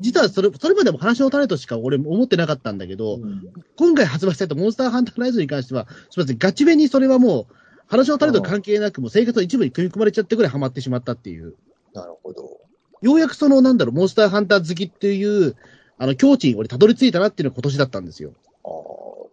[0.00, 3.42] 実はそれ、それまでも話の種としか俺思ってなかったんだけど、うん
[3.76, 7.54] 今回発売されたモンスターハンターライズに関しては、すみません、ガチめにそれはもう、
[7.86, 11.54] 話の種と関係なく、もう生活の一部に組み込まれちゃってぐらいハマってしまったっていう。
[11.92, 12.60] なるほど。
[13.02, 15.56] ようやくその、なんだろう、モンスターハンター好きっていう、
[15.98, 18.32] あの、境地に俺たどり着いたなっていうのが今年だったんですよ。
[18.64, 18.70] ああ、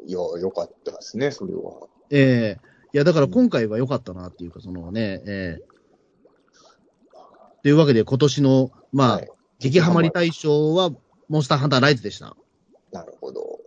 [0.06, 1.88] いや、よかったですね、それは。
[2.10, 5.72] ええいや、だから今回は良かったなっていうか、そのね、ええ
[7.64, 9.30] というわけで、今年の、まあ、はい
[9.62, 10.90] 激ハマり大賞は、
[11.30, 12.36] モンスターハンターライズでした。
[12.92, 13.60] なるほど。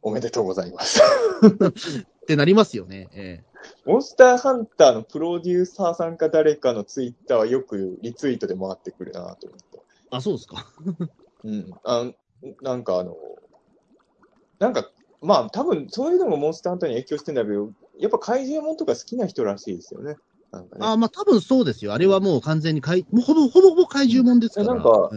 [0.00, 1.00] おめでとうございます。
[2.22, 3.08] ってなりますよね。
[3.12, 3.42] え
[3.84, 9.78] モンスターハンターのプロデューサーさんか誰かのツイッターはよくリツイートで回ってくるなと思って。
[9.78, 10.66] えあ、そうですか。
[11.42, 11.74] うん。
[11.82, 12.12] あ
[12.60, 13.16] なんかあの、
[14.60, 14.88] なんか、
[15.20, 20.16] まあ多分そういうのもモンスターハンターに影響してんだけど、やっぱ怪獣もんとか好きな人らしいですよね。
[20.50, 20.84] なんかね。
[20.84, 21.94] あまあ多分そうですよ。
[21.94, 24.66] あれはもう完全に怪、もうほぼ、ほぼほぼ怪獣もんですから。
[24.66, 25.10] なんか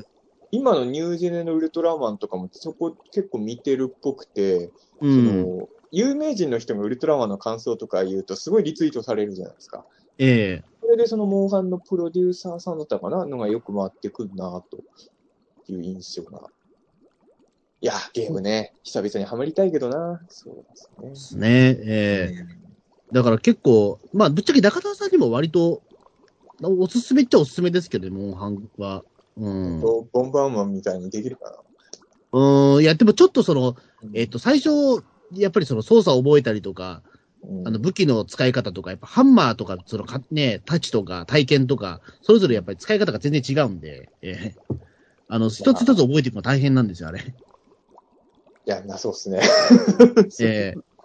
[0.51, 5.25] 今のニュージェネのウルトラマンとかもそこ結構見てるっぽくて、そうん。
[5.41, 9.83] の有名人の人がウルトラマンの感想とか言うとすごいリツイートされるじゃないですか。
[10.19, 14.77] ええそれでそのモンハンのプロデューサーさんだったかなのがよく回ってくるなと
[15.67, 16.51] いう印象が。
[17.81, 20.21] いや、ゲームね、久々にハマりたいけどな。
[20.29, 20.55] そう
[21.01, 21.77] でですすね。
[21.81, 22.64] ええ
[23.15, 25.81] だから結構、まあ、ぶっちゃけ中田さんにも割と、
[26.61, 29.03] おすすめっちゃおすすめですけど、モンハンは。
[29.37, 29.79] うん。
[29.79, 31.63] ボンバーマンみたいにできるか
[32.33, 33.77] うん、いや、でもちょっとその、な。
[34.15, 35.01] えっ、と、最初、
[35.31, 37.03] やっぱりその操作を覚えたりとか、
[37.41, 44.75] うんあの武器の使い方とか、やっぱハンマーとか、そのか、ね、タッチとか体験とか、それぞれやっぱり使い方が全然違うんで、ええ
[45.29, 47.21] あの、一つ一つ覚えていくの大変なんですよ、あれ。
[47.21, 47.23] い
[48.65, 49.39] や、なそうっすね。
[50.41, 50.95] ええ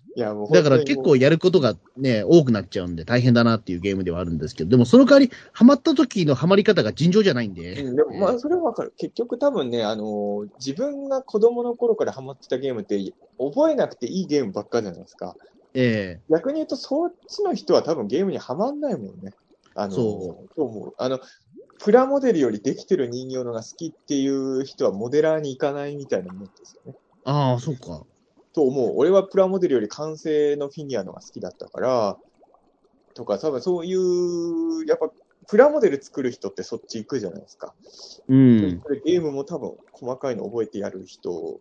[0.19, 7.81] や、もうだから結構やることがね、多くなっちゃうんで大変だなっていうゲームではあるんですけど、でもその代わり、ハマった時のハマり方が尋常じゃないんで。
[7.83, 8.93] うん、でもまあ、それはわかる。
[8.97, 15.35] 結局多分ね、あのー自分が子供の頃からハマってたゲームって、覚えなくていいゲームばっかじゃないですか。
[15.73, 19.33] え逆に言うと、そっちの人は多分ゲームにはまんないもんね。
[19.75, 20.93] あのーそうと思う。
[20.97, 21.19] あの、
[21.79, 26.97] プラモデルよりできてる人形のが好きっていう人はモデラーに行かないみたいなもんですよね。
[27.25, 28.03] ああ、そうか。
[28.53, 28.93] と思う。
[28.95, 32.17] 俺はプラモデルより完成のフィギュアのが好きだったから、
[33.13, 35.09] とか、多分そういう、やっぱ、
[35.47, 37.73] プラモデル作る人ってそっち行くじゃないですか。
[38.27, 38.59] うん。
[39.03, 41.59] ゲームも多分細かいの覚えてやる人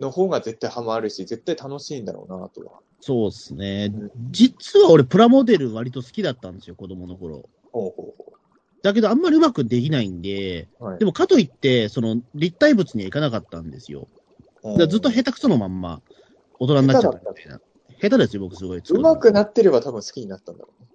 [0.00, 2.80] の方が絶対ハマるし、絶対楽しいんだろうなとは。
[3.00, 4.10] そうですねうん。
[4.30, 7.48] 実は俺、プラモデル割と好きだったんですよ、子供の頃。
[7.72, 8.32] ほうほうほ
[8.82, 10.84] だけど、あんまりうまくできないんで、う。
[10.84, 14.08] はいでもかといって、その立体物にはいかなかったんですよ。
[14.88, 16.02] ずっと下手くそのまんま、
[16.60, 17.60] 大人になっちゃったみたいな。
[18.00, 18.78] 下手ですよ、僕すごい。
[18.78, 20.88] うまくなってれば多分好きになったんだろうね。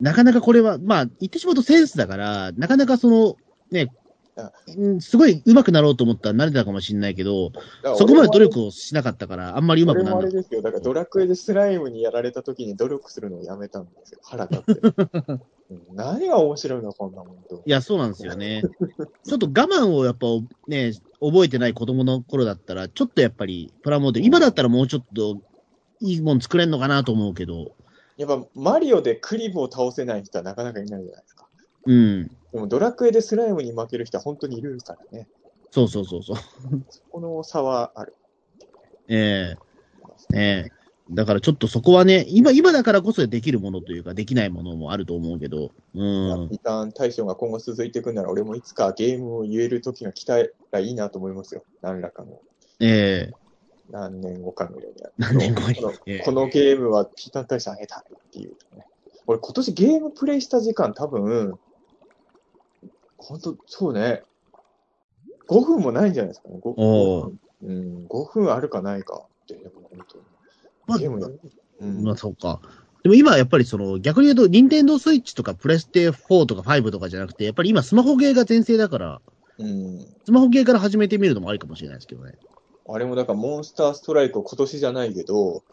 [0.00, 3.36] なかなかこれは、まあ、言ってしまうとセンスだから、なかなかその、
[3.70, 3.88] ね
[4.36, 7.52] あ、うんすごい上手くなろうと思ったら慣れたかもしれないけど、
[7.96, 10.24] そこまで努力をしなかったから、あんまり上手俺くならない。
[10.24, 10.62] もあれですよ。
[10.62, 14.20] だからドラクエでスライムにやられた時に努力するのをやめたんですよ。
[14.22, 14.80] 腹立って。
[15.72, 17.62] うん何が面白いの、こんなもんと。
[17.64, 18.62] いや、そうなんですよね。
[19.24, 20.26] ちょっと我慢をやっぱ
[20.66, 25.40] ね、覚えてない子供の頃だったら、ちょっとやっぱりプラモデル、今だったらもうちょっと
[26.00, 27.72] いいもん作れんのかなと思うけど、
[28.16, 31.48] やっぱマリオでクリボを倒せない人はなかなかいないじゃないですか。
[31.86, 32.28] うん。
[32.52, 35.28] でもドラクエでスライムに負ける人は本当にいるからね。
[35.70, 36.36] そうそうそうそう。
[36.90, 38.14] そこの差はある。
[39.08, 39.56] え
[40.34, 46.48] えええだからちょっとそこはね、今、今だからこそできるものというか、できないものもあると思うけど、うん。
[46.48, 50.38] リターン対象が今後続いていくなら、俺もいつかゲームを言える時が来た
[50.70, 51.64] らいいなと思いますよ。
[51.82, 52.40] 何らかの。
[52.80, 53.32] ええ
[53.90, 55.02] 何年後かのように。
[55.18, 58.86] 何年後にこのええこのゲームはピーターン対象あげたいっていう、ね。
[59.26, 61.58] 俺今年ゲームプレイした時間多分、
[63.18, 64.22] 本当そうね。
[65.48, 66.58] 5分もないんじゃないですかね。
[66.62, 67.38] 5, おー分。
[67.62, 70.24] うん、5分あるかないかって、本当に。
[70.86, 71.28] まあゲームや
[71.80, 72.60] うんまあ、そうか。
[73.02, 79.20] でも今やっぱりその、逆に言うと、ニンテンドースイッチとかプレステ4とか5とかじゃなくて、やっぱり今スマホゲーが全盛だから、
[79.58, 80.00] うん。
[80.24, 82.34] スマホゲーから始めてみるのもありかもしれないですけどね。
[82.88, 85.64] あれもだからモンスターストライクを今年じゃないけど、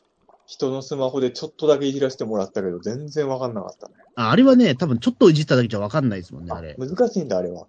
[0.48, 3.94] 人のスマホでちょっとだけいじらせてもらったけど、全然わかんなかったね。
[4.16, 6.76] ああれはね、多分ちょっといじっただけじゃわかんないですもんね、ああれ。
[6.80, 7.68] 難しいんだ、あれは。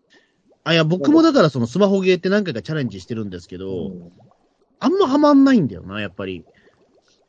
[0.64, 4.12] あ、いや、僕もだからそのスマホゲーって何回かチャレンジしてるんですけど、うん
[4.82, 6.42] あんまハマんないんだよな、やっぱり。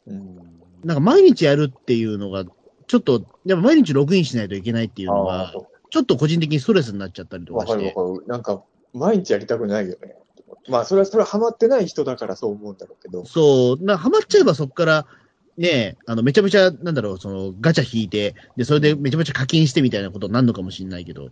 [0.08, 0.36] うん。
[0.84, 2.46] なんか毎日やるっていうのが、
[2.88, 5.54] ちょっと、やっぱ毎日ログインしないといけないっていうのが
[5.92, 7.92] ちょっと個人的にストレスになっちゃったりとわかして。
[7.92, 8.28] かるわかる。
[8.28, 10.16] なんか、毎日やりたくないよね。
[10.70, 13.26] まあ、それは、それはハマってない人だからそう思うんだろうけど。
[13.26, 15.06] そう、なハマっちゃえばそこから、
[15.58, 21.30] ねあの、めちゃめちゃ、なんだろう、その、ガチャ引いて、で、それでめちゃめちゃ課金してみたいなことになるのかもしれないけど、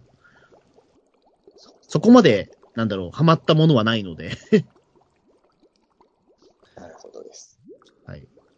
[1.82, 4.32] そこまで、なんだろう、ハマったものはないので。
[6.76, 7.59] なるほどです。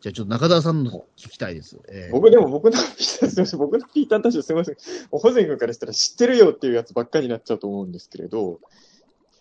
[0.02, 0.10] はい。
[0.10, 1.80] じゃあちょっと中澤さんの聞きたいです。
[1.90, 4.76] えー僕でも僕のすみません僕のピーターたちすみません。
[5.12, 8.60] もうホゼン君からしたら知ってるよっていうやつばっかりになっちゃうと思うんですけれど、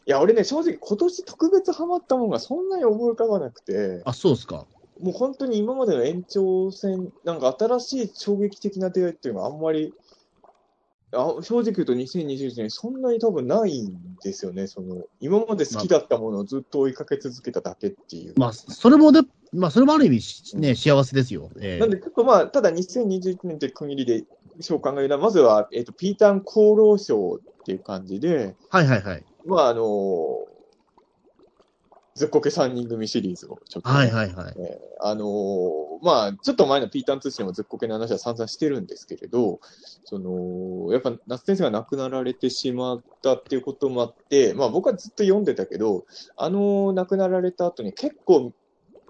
[0.06, 4.66] いや、俺ね、正直今年特別ハマったものがそんなに思い浮かばなくて、あ、そうですか。
[5.00, 9.94] もう本当に今までの延長戦、なんか新しい衝撃的な出会いっていうのがあんまり、
[11.12, 14.66] あ正直言うと2021年そんなに多分ないんですよね。
[14.68, 18.34] その、今まで好きだったものをずっと追いかけ続けただけっていう。
[18.36, 21.50] まあ、それもで、まあ、それもある意味し、ね、幸せですよ。
[21.58, 24.24] えーなんで、ちょっとまあ、ただ2021年という区切りで、
[24.60, 29.24] そう考えるなまずは、えっ、と、ピーターン厚労省っていう感じで、はいはいはい。
[29.46, 30.46] まあ、あの
[32.14, 34.54] ずっこけ3人組シリーズをちょっと、はいはいはい。
[34.58, 39.60] えーあのーまあ、ちょっと前のピーターン通信でもずっこけの話は散々してるんですけれど、
[40.04, 48.52] その、やっぱ夏先生が亡くなられてしまったっていうこともあって、まあ僕はずっと読んでたけど、あの亡くなられた後に結構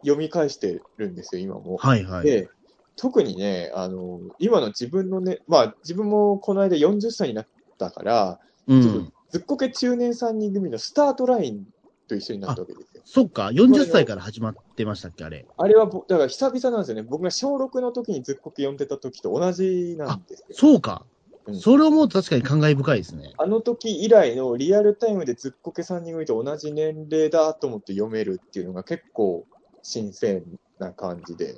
[0.02, 1.76] 読み返してるんですよ、今も。
[1.76, 2.24] はいはい。
[2.24, 2.48] で、
[2.96, 9.12] 特にね、あの、今の自分のね、まあ自分もこの間40歳になったから、うん。
[9.30, 11.64] ずっこけ中年3人組のスタートライン
[12.10, 13.02] と一緒になったわけですよ。
[13.04, 15.46] そっか、40歳から始まってましたっけ、あれ。
[15.56, 17.02] あれはぼ、だから久々なんですよね。
[17.02, 20.46] 僕が小6の時にずっこけ読んでた時と同じなんですよ。
[20.52, 21.04] そうか。
[21.04, 21.20] うん
[21.54, 23.32] それを思うと確かに感慨深いですね。
[23.38, 29.46] あの時以来のリアルタイムでずっこけ3人組と同じ年齢だと思って読めるっていうのが結構
[29.82, 30.44] 新鮮
[30.78, 31.54] な感じで、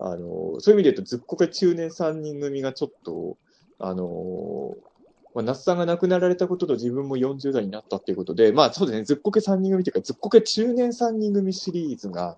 [0.00, 3.36] あのそういう意味で言うとずっこけ中年3人組がちょっと、
[3.78, 4.74] あの
[5.34, 12.36] まあ、那須さんが亡くなられたことと自分も40代になったっていうことで、まあそうですね、ずっこけ3人組っていうか、ずっこけ中年3人組シリーズが、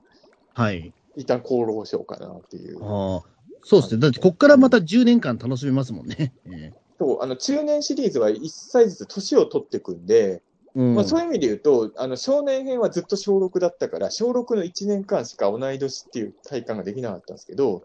[0.54, 0.92] はい。
[1.16, 2.78] 一旦功労しようかなっていう。
[2.82, 3.22] ああ、
[3.64, 4.00] そうですね。
[4.00, 6.32] だって、こっからまた10年間楽しめますもんね。
[6.46, 10.42] ええそう、あの、中年シリーズは1歳ずつ年を取っていくんで、
[10.74, 17.82] うんまあ、そういう意味で言うと、あの、少年編はずっと小6だったから、小6の1年間しか同い年っていう体感ができなかったんですけど、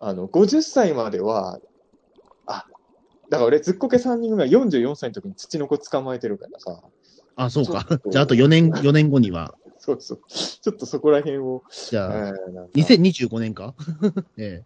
[0.00, 1.60] あの、50歳までは、あ、
[3.32, 6.82] だから俺、ずっこけ3人が44歳の時に土の子捕まえてるからさ、
[7.34, 7.86] あ、そうか。
[8.12, 9.54] じゃあ、あと4年、4年後には。
[9.78, 12.70] そうそう、ちょっとそこら辺を、じゃあ、えーなんか。
[12.74, 13.74] 2025年か？
[14.36, 14.62] え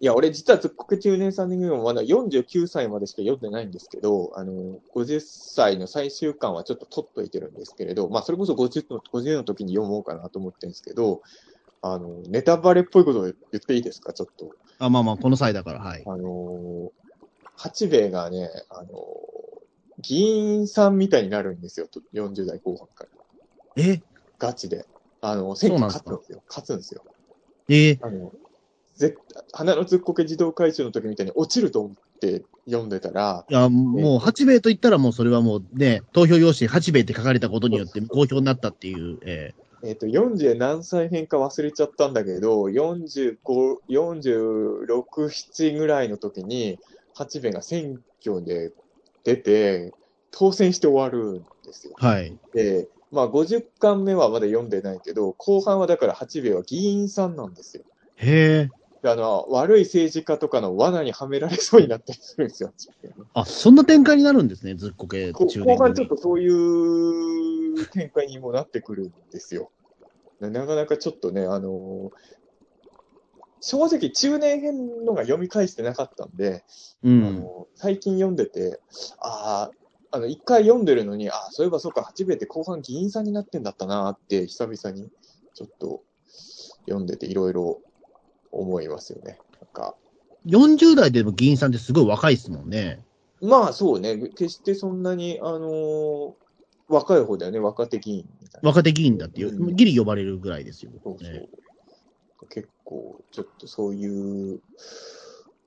[0.00, 11.20] いや、俺実はずっこけ中年3人組もまだ49歳までしか読んでないんですけど、あの、50歳の最終巻はちょっと取っといてるんですけれど、まあそれこそ50の ,50 の時に読もうかなと思ってるんですけど、
[11.82, 14.46] あの、ネタバレっぽいことを言っていいですか、ちょっと。
[14.46, 16.02] えあ、まあまあ、この際だから、はい。
[16.04, 16.90] あの、
[17.58, 18.88] 八兵衛がね、あの、
[20.00, 23.10] 議員さんみたいになるんですよ、と40代後半から。
[23.76, 24.00] え？
[24.38, 24.86] ガチで。
[25.20, 26.42] あの、選挙勝つんですよ。
[26.48, 27.02] 勝つんですよ。
[27.68, 28.32] ええあの、
[28.94, 43.36] 絶対、花のずっこけ自動回収の時みたいに落ちると思って読んでたら、いや、もう、八兵衛と言ったらもうそれはもうね、投票用紙に八兵衛って書かれたことによって好評になったっていう、ええっ、と、40何歳編か忘れちゃったんだけど、45、
[43.88, 46.78] 46、7ぐらいの時に、
[47.18, 48.72] 八兵衛が選挙で
[49.24, 49.92] 出て、
[50.30, 51.94] 当選して終わるんですよ。
[52.00, 52.36] えはい。
[52.54, 57.84] で、まあ50巻目はまだ読んでないけど、後半はだから八兵衛は議員さんなんですよ。
[58.16, 58.70] へえ。
[59.02, 62.72] であの、悪い政治家とかの罠にはめられそうになったりするんですよ。
[63.34, 66.16] あ、そんな展開になるんですね、ずっこけこ中年後半ちょっ組。
[66.16, 66.48] とそうい
[67.82, 69.70] う展開にもなってくるんですよ。
[70.40, 72.10] ななかなかちょっとね、あの
[73.60, 76.68] 正直中年編のが読み返してなかったんで、あ
[77.04, 77.40] うん。
[77.40, 78.80] の最近読んでて、
[79.18, 85.10] ああ、あの、一回読んでるのに、ああ、そういえばそうか、八兵衛って後半議員さんになってんだったなって、久々に
[85.54, 86.02] ちょっと
[86.86, 87.80] 読んでていろいろ
[88.52, 89.38] 思いますよね。
[89.60, 89.94] なんか、
[90.46, 93.04] 40代でも議員さんってすごい若いですもんね。
[93.40, 96.32] まあそうね、決してそんなに、あのー
[96.90, 98.68] 若い方だよね、若手議員みたいな。
[98.70, 100.90] 若手議員だってよ、うんギリ呼ばれるぐらいですよ。
[101.04, 101.30] そうそう。
[101.30, 101.46] ね
[102.88, 104.60] 結構、ちょっとそういう、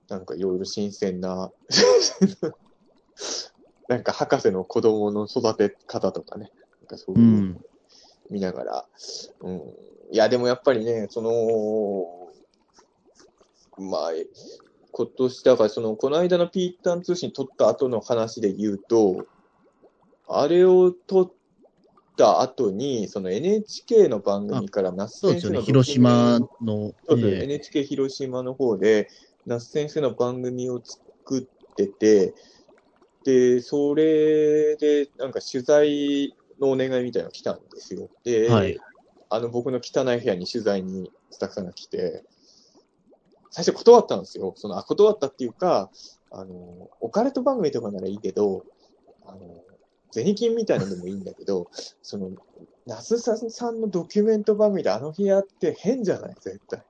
[0.10, 1.52] なんかいろいろ新鮮な、
[3.88, 7.60] なんか博士の子供の育て方とかね、なんかそうういう
[8.30, 8.86] 見ながら、
[9.42, 9.58] うん。
[10.12, 12.32] いや、でもやっぱりね、その、
[13.78, 14.12] まあ、
[14.92, 19.26] 今年、だからその、この間のピータン通信撮った後の話で言うと、
[20.28, 21.32] あれを撮っ
[22.22, 26.94] た後に、その NHK の番組から那須先生の広島の。
[27.10, 29.10] ええ NHK 広島の方で、
[29.48, 32.36] 那須先生の番組を作ってて、
[33.24, 38.10] で、それで、なんか取材のお願いみたいなのが来たんですよ。
[38.24, 38.78] で、はい。
[39.30, 42.24] あの、僕の汚い部屋に取材にスタッフさんが来て、
[43.50, 44.54] 最初断ったんですよ。
[44.56, 45.90] その、あ、断ったっていうか、
[46.32, 48.64] あの、オカルト番組とかならいいけど、
[49.26, 49.64] あの、
[50.12, 51.70] 銭金みたいなのでもいいんだけど、
[52.02, 52.32] その、
[52.86, 53.18] 那須
[53.50, 56.84] さんのドキュメント番組であの部屋って変じゃない絶対。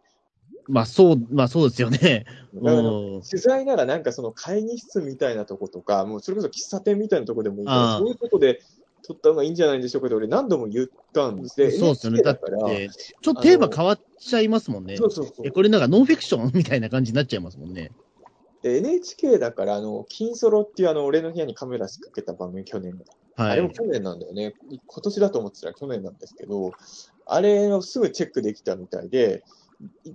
[0.68, 2.26] まあそう、まあそうですよね。
[3.30, 8.62] 取材ならなんかその会議室みたいなとことか、もうそれこそ喫茶店みたいなとこでもいいから、そういうとこで
[9.04, 11.58] 撮った方がいいんじゃないでしょうかって俺何度も言ったんです。
[11.58, 12.22] で、そうですよね。
[12.22, 14.98] だっら、て、ちょっとテーマ変わっちゃいますもんね。
[14.98, 15.52] そうそうそうえ。
[15.52, 16.52] これなんかノンフィクション？
[16.56, 17.92] みたいな感じになっちゃいますもんね。
[18.62, 23.06] で、NHK だから、あの、金ソロっていうあの、俺の部屋にカメラ仕掛けた番組、去年の。
[23.36, 23.52] はい。
[23.52, 24.54] あれも去年なんだよね。
[24.70, 26.72] 今年だと思ってたら去年なんですけど、
[27.26, 29.44] あれをすぐチェックできたみたいで、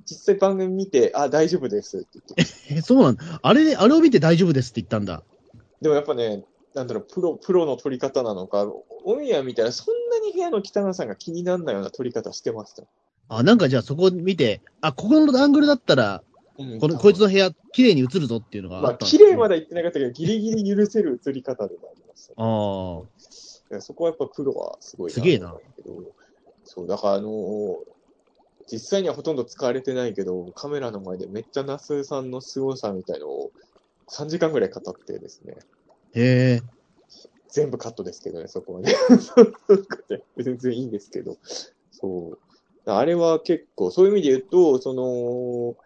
[0.09, 2.75] 実際番組見て、あ、大丈夫ですって言って。
[2.75, 3.41] え、そうなんだ。
[3.43, 5.23] あれ、あれを見て大丈夫ですって言ったんだ。
[5.81, 8.71] でもやっぱね、なんだろう、プロ、プロの撮り方なのか、
[9.05, 12.85] オンエア見たらそんなに部屋の汚さが気にならないような撮り方してました。
[13.29, 22.35] あ、なんかじゃあそこ見て、あ、ここのアングルだったら、うんこの、こいつの部屋、綺麗に映るぞっていうのがまあ、綺麗までは言ってなかったけど、ギリギリ許せる映り方ではありました。
[22.37, 23.03] ああ。
[23.69, 25.57] いやそこはやっぱプロはすごいすげえな。
[26.65, 27.97] そう、だからあのー
[28.69, 33.53] 実際にはほとんど使われてないけど、カメラの前でめっちゃ那須さんの凄さみたいのを
[34.09, 35.55] 3時間ぐらい語ってですね、
[36.15, 36.63] へえ。
[37.49, 38.93] 全部カットですけどね、そこはね。
[40.37, 41.37] 全然いいんですけど。
[41.93, 42.39] そう。
[42.91, 45.77] あれは結構、そういう意味で言うと、その、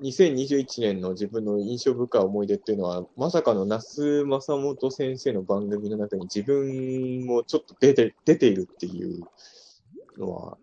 [0.00, 9.22] 2021年の自分の印象深い思い出っていうのは、まさかの那須正元先生の番組の中に自分もちょっと出て、出ているっていう
[10.18, 10.58] のは、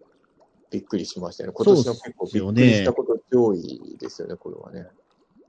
[0.72, 1.52] びっくりしましたね。
[1.54, 4.90] 今年の結構びっくりしたこと上位ですよね、これはね。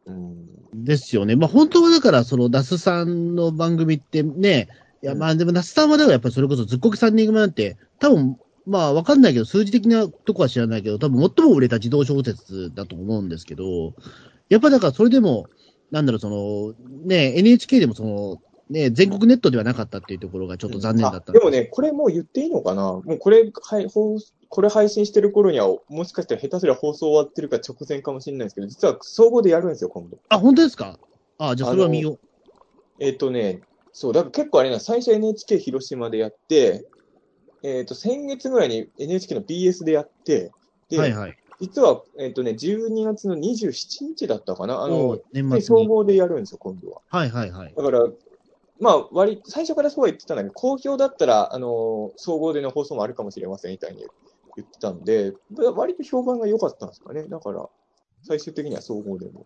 [0.07, 0.85] うん。
[0.85, 1.37] ですよね。
[1.37, 4.68] まあ本当はだから、その、那須さんの番組ってね、
[5.03, 8.39] いや、まあでも那須さんはだからやっぱりそれこそずっこけ三人組なんて、多分、
[8.70, 13.94] まあわかんないけど、数字的なとこは知らないけど、多分最も売れた児童小説だと思うんですけど、
[14.48, 15.48] やっぱだからそれでも、
[15.90, 22.82] なんだろう、その、ね、NHK でもその、ね、全国ネットではなかったっていうところがちょっと残念だった、うん、でもね、これもう言っていいのかな？
[22.82, 30.18] もうこれ、はい、これ配信してる頃には、もしかしたら下手すりゃ放送終わってるか直前かもしれないですけど、実は総合でやるんですよ、今度。
[30.28, 31.00] あ、本当ですか？
[31.38, 32.18] あ、じゃあそれは見よう。
[33.00, 33.62] えっ、ー、とね、
[33.92, 36.86] そう、だから結構あれな、最初 NHK 広島でやって、
[37.62, 40.50] えっ、ー、と、先月ぐらいに NHK の BS でやって、
[40.88, 47.02] で、はいはい、実は、えっ、ー、とね、12月の27日だったかな、あの、年末総合でやるんですよ、今度は。
[47.08, 47.74] はいはいはい。
[47.76, 48.08] だから、
[48.80, 54.06] まあ、割、最初からそうは言ってたんだけど、好評だったら、あの、総合での放送もあるかもしれませんみたいに
[54.56, 55.34] 言ってたんで、
[55.74, 57.24] 割と評判が良かったんですかね。
[57.24, 57.68] だから、
[58.22, 59.44] 最終的には総合でも。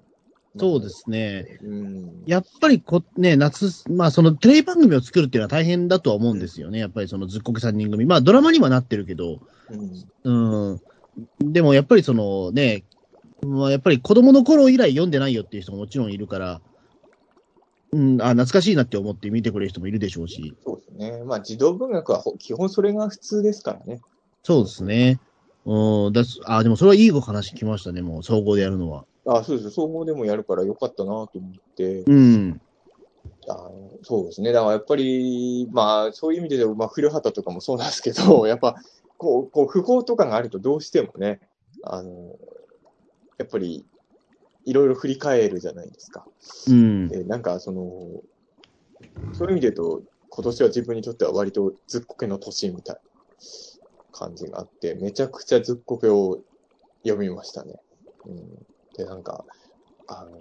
[0.57, 1.59] そうですね。
[1.62, 6.78] うん、やっぱりこ、ね、夏、まあ、そのテレビ番組を作るっていうのは大変だとは思うんですよね。
[6.78, 8.05] やっぱりそのずっこけ3人組。
[8.05, 9.40] まあ、ドラマにはなってるけど、
[10.24, 10.80] うん、うん
[11.40, 12.84] でもやっぱりそのね、
[13.42, 16.61] まあ、やっぱり子供の頃以来読んでないよっていう人ももちろんいるから、
[17.92, 20.55] うん、あ懐かしいなって思って見てくれる人もいるでしょうし。
[20.64, 21.24] そうですね。
[21.24, 24.00] まあ、児童文学は基本それが普通ですからね。
[24.42, 25.20] そうですね。
[25.66, 29.05] うん、だあでもそれはいいお話来ましたね、もう、総合でやるのは。
[29.26, 29.70] あそうです。
[29.70, 32.02] 総合でもやるからよかったなと思って。
[32.02, 32.60] うん。
[33.48, 33.70] あ
[34.02, 34.52] そうですね。
[34.52, 38.76] だからやっぱり、まあ、そういう意味で、まあ、古畑とかもそうなんですけど、 やっぱ、
[39.16, 41.40] こう、こう、不法とかがあるとどうしてもね、
[41.82, 42.36] あの、
[43.38, 43.86] やっぱり、
[44.64, 46.26] いろいろ振り返るじゃないですか。
[46.68, 47.10] うん。
[47.12, 48.22] えなんか、その、
[49.32, 53.00] そういう意味で言うと、今年は自分にとっては割とずっこけの年みたいな
[54.10, 56.40] 感じがあって、めちゃくちゃずっこけを
[57.04, 57.76] 読みましたね。
[58.26, 58.66] うん、
[58.97, 59.45] で、なんか、
[60.07, 60.38] あの、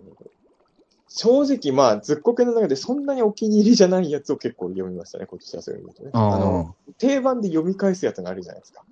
[1.07, 6.11] 正直、まあ、ずっこけの中でそんなにお気に入りじゃないやつを結構読みましたね、今年はそういう意味でね。
[6.13, 8.83] あの、定番で読み返すやつがあるじゃないですか。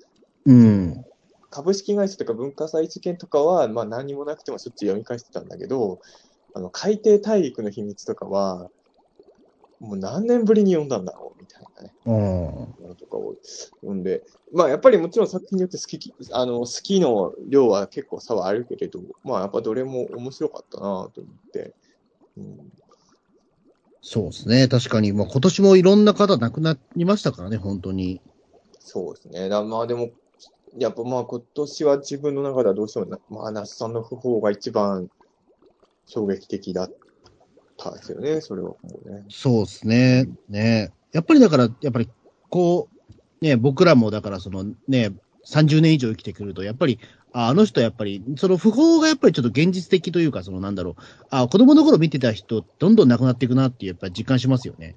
[0.45, 1.05] うん。
[1.49, 5.99] 株式会社とか文化祭事件とかは、まあ何もなくてもしょっちゅう読み返してたんだけど、
[6.53, 8.70] あの、海底大陸の秘密とかは、
[9.82, 11.93] もう何年ぶりに読んだんだろうみたいなね。
[12.05, 12.95] うん。
[12.95, 13.36] とかを
[13.82, 14.23] 読んで、
[14.53, 21.73] まあやっぱりもちろん作品によって好き、あの、好きの量は結構差はあるけれど、まあやっぱどれも面白かったなと思って、
[22.38, 22.71] うん、
[24.01, 24.67] そうですね。
[24.67, 25.13] 確かに。
[25.13, 28.21] まあ今年もいろんな方亡くなりましたからね、本当に。
[28.79, 29.49] そうですね。
[29.49, 30.11] だまあでも、
[30.77, 35.09] やっぱまあ今年は自分の中ではどうしても、まあ、那須さんの訃報が一番
[36.05, 36.91] 衝撃的だっ
[37.82, 39.25] たですよね、それはもうね。
[39.29, 40.27] そうですね。
[40.49, 42.09] ねやっぱりだから、やっぱり、
[42.49, 42.89] こ
[43.41, 45.11] う、ね、僕らもだからそのね、
[45.47, 46.99] 30年以上生きてくると、やっぱり、
[47.34, 50.95] ああの人やっぱり、その訃報がやっぱりちょっと現実的というか、そのなんだろう、
[51.29, 54.95] あ子供の頃見てた人、どんどん亡くなっていくなってやっぱり実感しますよね。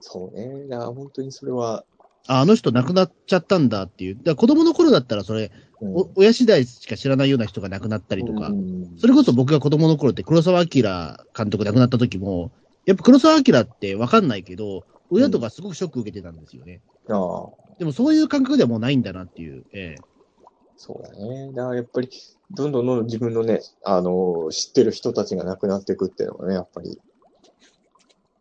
[0.00, 0.66] そうね。
[0.68, 1.84] だから本当にそれは。
[2.26, 4.16] ああの人亡くなっちゃったんだっていう。
[4.16, 5.50] だから子供の頃だったらそれ、
[5.80, 10.82] うん、親次第しか知らないような人が亡くなったりとか、うん、それこそ僕が子供の頃って黒澤明
[11.36, 12.50] 監督亡くなった時も、
[12.84, 16.80] やっぱ黒澤明ってわかんないけど、親とかすごくショック受けてたんですよね。
[17.06, 17.78] うん、ああ。
[17.78, 19.64] でもそういう感覚ではもうないんだなっていう。
[19.72, 20.02] ええ、
[20.76, 21.52] そうだね。
[21.52, 22.10] だからやっぱり、
[22.50, 26.98] どんどんどんどん自分のね、あの、知ってる人たちが亡くなっていくっていうのがね、やっぱり。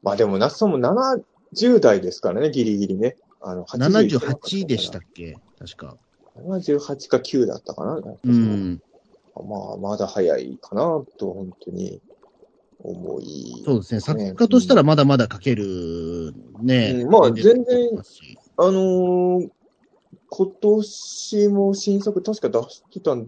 [0.01, 3.15] まあでも、那須さんも70代ですからね、ギリギリね。
[3.41, 5.38] あの、78でしたっけ？
[5.59, 5.97] 確か。
[6.45, 8.01] 78か9だったかな。
[8.23, 8.81] うん。
[9.35, 10.81] まあ、まだ早いかな
[11.17, 12.01] と、本当に
[12.79, 13.99] 思い、そうですね。
[14.01, 17.01] 作家としたらまだまだ書けるね。
[17.03, 17.89] うん、まあ、全然、
[18.57, 19.49] あのー、
[20.29, 23.27] 今年も新作確か出してたん、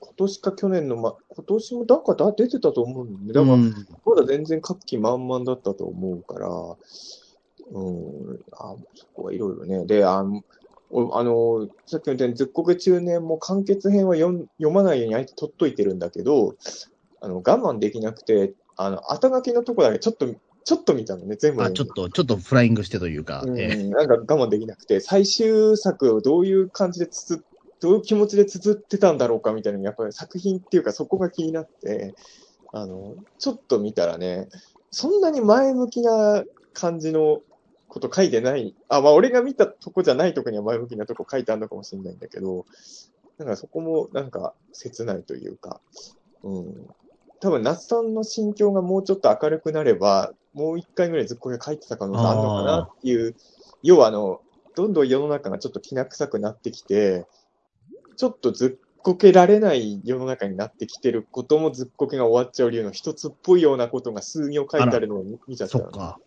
[0.00, 7.90] 今年か去年の、ま、今年もなんかだ出てたと思うんで、だから、まだ全然活気満々だったと思うから、う
[8.32, 9.84] ん、あそこはいろいろね。
[9.86, 10.44] で、あの、
[10.92, 16.54] あの、さっき言ったように、ずっこけ中年も完結編は読読まないようにあえて取っといてるんだけど、
[17.20, 20.26] あの、我慢できなくて、あの、後書きのとこだけちょっと
[20.66, 21.62] ちょっと見たのね、全部。
[21.62, 23.42] あ、ちょっと、ちょっとフライングしてというか。
[23.46, 27.44] うん、えー、なんか我慢できなくて、最終作をどういう感じでつつ、
[27.78, 32.14] どういう気持ちで綴ってたんだろうかみたいなやっぱり作品っていうかそこが気になって、
[32.72, 34.48] あの、ちょっと見たらね、
[34.90, 37.42] そんなに前向きな感じの
[37.96, 38.74] こと書いてない。
[38.90, 42.66] あ、まあ俺が見たとこじゃないとこには前向きなとこ書いてあるのかもしれないんだけど、
[43.38, 45.80] なんかそこもなんか切ないというか、
[46.42, 46.86] うん。
[47.40, 53.34] 多分、那須さんの心境がもうちょっと明るくなれば、もう一回ぐらいずっこけ書いてた可能性あるのかなっていう、
[53.82, 54.40] 要はあの、
[54.74, 57.26] どんどん世の中がちょっときな臭くなってきて、
[58.16, 65.78] ちょっとずっこけられない世の中になってきてることもずっこけが終わっちゃう理由の一つっぽいようなことが数行書いてあるのを見ちゃった。
[65.78, 66.18] そっか。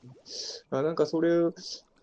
[0.69, 1.29] あなんかそれ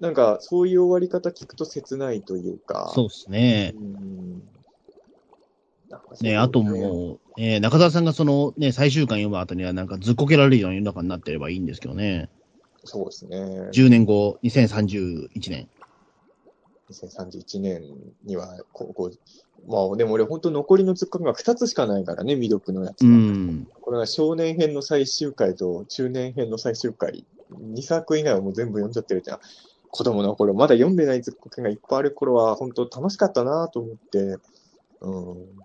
[0.01, 2.93] なんか、そういう終わり方聞くと切ないというか。
[2.95, 3.73] そうですね。
[3.75, 4.43] うん。
[5.89, 12.29] なんかそうね、あともう、えー中澤さんがそのね、最終巻読む後にはなんかずっこけられるような世の中になってればいいんですけどね。
[12.85, 13.39] そうですね。
[13.73, 15.69] 10年後、2031年。
[16.91, 17.83] 2031年
[18.25, 19.19] には、こう、こう
[19.69, 23.17] まあ、でも俺本当残りのツッコミが2つしかないからね、未読のやつうが。
[23.17, 23.69] ん。
[23.81, 29.41] これは少年編の最終回と中年編の最終回、2作以外はもう全部読んじゃってるじゃん。
[29.91, 34.37] 子供の頃、まだ読んでないツッコミがいっぱいある頃は、本当楽しかったなと思って、
[35.01, 35.57] うん。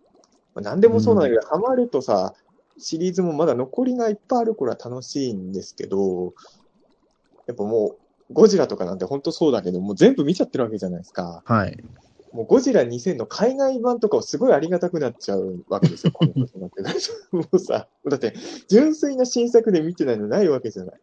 [0.54, 2.34] まあ、何でもそうなんだけど、ハマるとさ、
[2.78, 6.34] シリーズもまだ残りがいっぱいある頃は楽しいんですけど、
[7.48, 7.98] やっぱもう、
[8.34, 11.44] ゴジラとかなんて本当そうだけど、もう全部見ちゃってるわけじゃないですか。
[11.46, 11.78] はい。
[12.34, 16.96] もうゴジラ2000の海外版とかをすごいありがたくなっちゃうわけですよ、この年になってくる
[17.32, 18.34] ともうさ、だって
[18.70, 20.96] 純粋な新作で見てないのないわけじゃない。
[20.96, 20.98] っ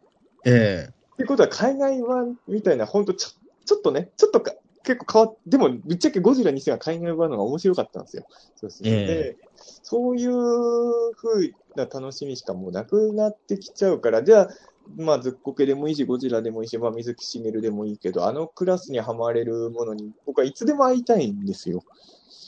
[0.45, 3.29] えてことは海外版みたいな、ほんとちょ
[3.65, 4.53] ちょっとね、ちょっとか
[4.83, 8.23] 結構変わっでもぶっちゃけゴジラ2000は海外版の方が面白かったんですよ。
[8.55, 8.89] そうですね。
[8.89, 9.37] えで
[9.83, 14.49] そういう風な楽しみしかもうなくなってきちゃうから、じゃあ、
[14.97, 21.83] まあ、ずっこけでもいいし、ゴジラでもいいし、まあ、水木しげるでもいいけど、あのクラスにはまれるものに、僕はいつでも会いたいんですよ。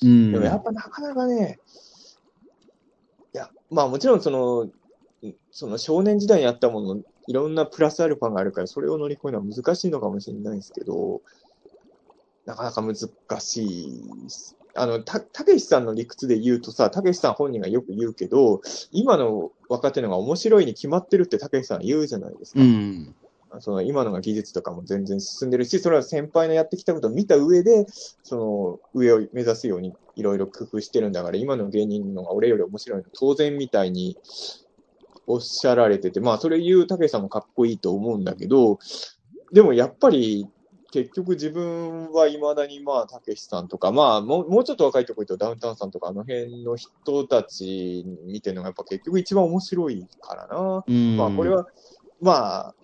[0.04, 0.32] えうん。
[0.34, 1.60] でもやっぱなかなかね、
[3.34, 4.72] いや、まあもちろんその、ん
[5.52, 11.22] その少年時代にあったもの、いろんなプラスアルファがあるから、それを乗り越えるのは難しいのかもしれないですけど、
[12.46, 12.96] なかなか難
[13.40, 14.58] しいです。
[14.74, 18.62] あの、た、たけしさんの理屈で言うとさ、たけしさん本人がよく言うけど、
[18.92, 22.62] 今の若手のが面白いに決まってるってたけしさんは言うじゃないですか。
[22.62, 23.16] うん。
[23.60, 27.86] その今のが技術とかも全然進んでるし、それは先輩のやってきたことを見た上で、
[28.24, 34.18] その上を目指すようにいろいろ工夫してるんだから、今の芸人のが俺より面白いの当然みたいに
[35.28, 38.80] おっしゃられてて、まあそれ言うたけしさんもかっこいいと思うんだけど、
[39.52, 40.48] でもやっぱり
[40.92, 50.84] 結局自分は未だにまあたけしさんとか、まあもうもうちょっと若いところとダウンタウンさんとかあの辺の人たち見てるのがやっぱ結局一番面白いからな。
[50.86, 51.18] うん。
[51.18, 51.66] まあ、これは、
[52.20, 52.76] まあ、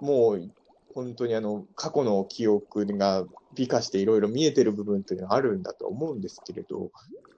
[0.00, 0.50] もう、
[0.94, 6.90] 本当にあの、過去の記憶が美化していろいろ見えてる部分というのはあるんだと思うんですけれど、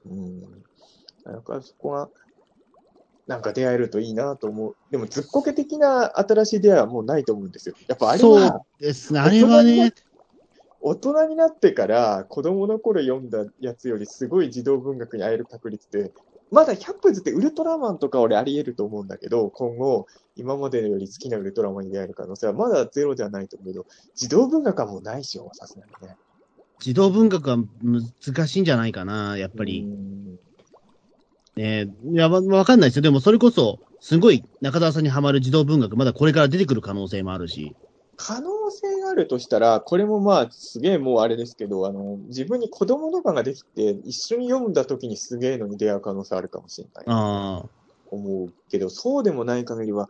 [0.07, 0.41] うん。
[1.25, 2.09] なんかそこが、
[3.33, 4.77] なんか出会えるといいなと思う。
[4.91, 7.75] でも、ずっこけ的な新しい出会いはもうないと思うんですよ。
[7.89, 9.21] やっぱあれそうは、ですね。
[9.21, 9.91] あれはね、
[10.83, 16.13] 大人になってから子供の頃読んだやつよりすごい児童文学に会える確率って、
[16.51, 20.07] まだ100分ずってウルトラマンとか俺あり得ると思うんだけど、今後、
[20.37, 26.17] 今までより好きなウルトラマンに出会える可能性はまだゼロではないと思うけど、児童文学はもうないしよ、さすがにね。
[26.81, 29.87] 児童文学は難しいんじゃないかな、やっぱうり。
[31.57, 33.03] んねいや、わわかんないですよ。
[33.03, 37.75] でも、それこそ、すごい中澤さんにハマる児童文学、まだこれから出てくる可能性もあるし。
[38.17, 47.05] 可能性があるとしたら、これもまあ、すげえもうあれですけど、あの、自分に子供とかができて、一緒に読んだ時にすげえのに出会う可能性あるかもしれない。
[47.07, 47.69] ああ。
[48.11, 50.09] 思うけど、そうでもない限りは、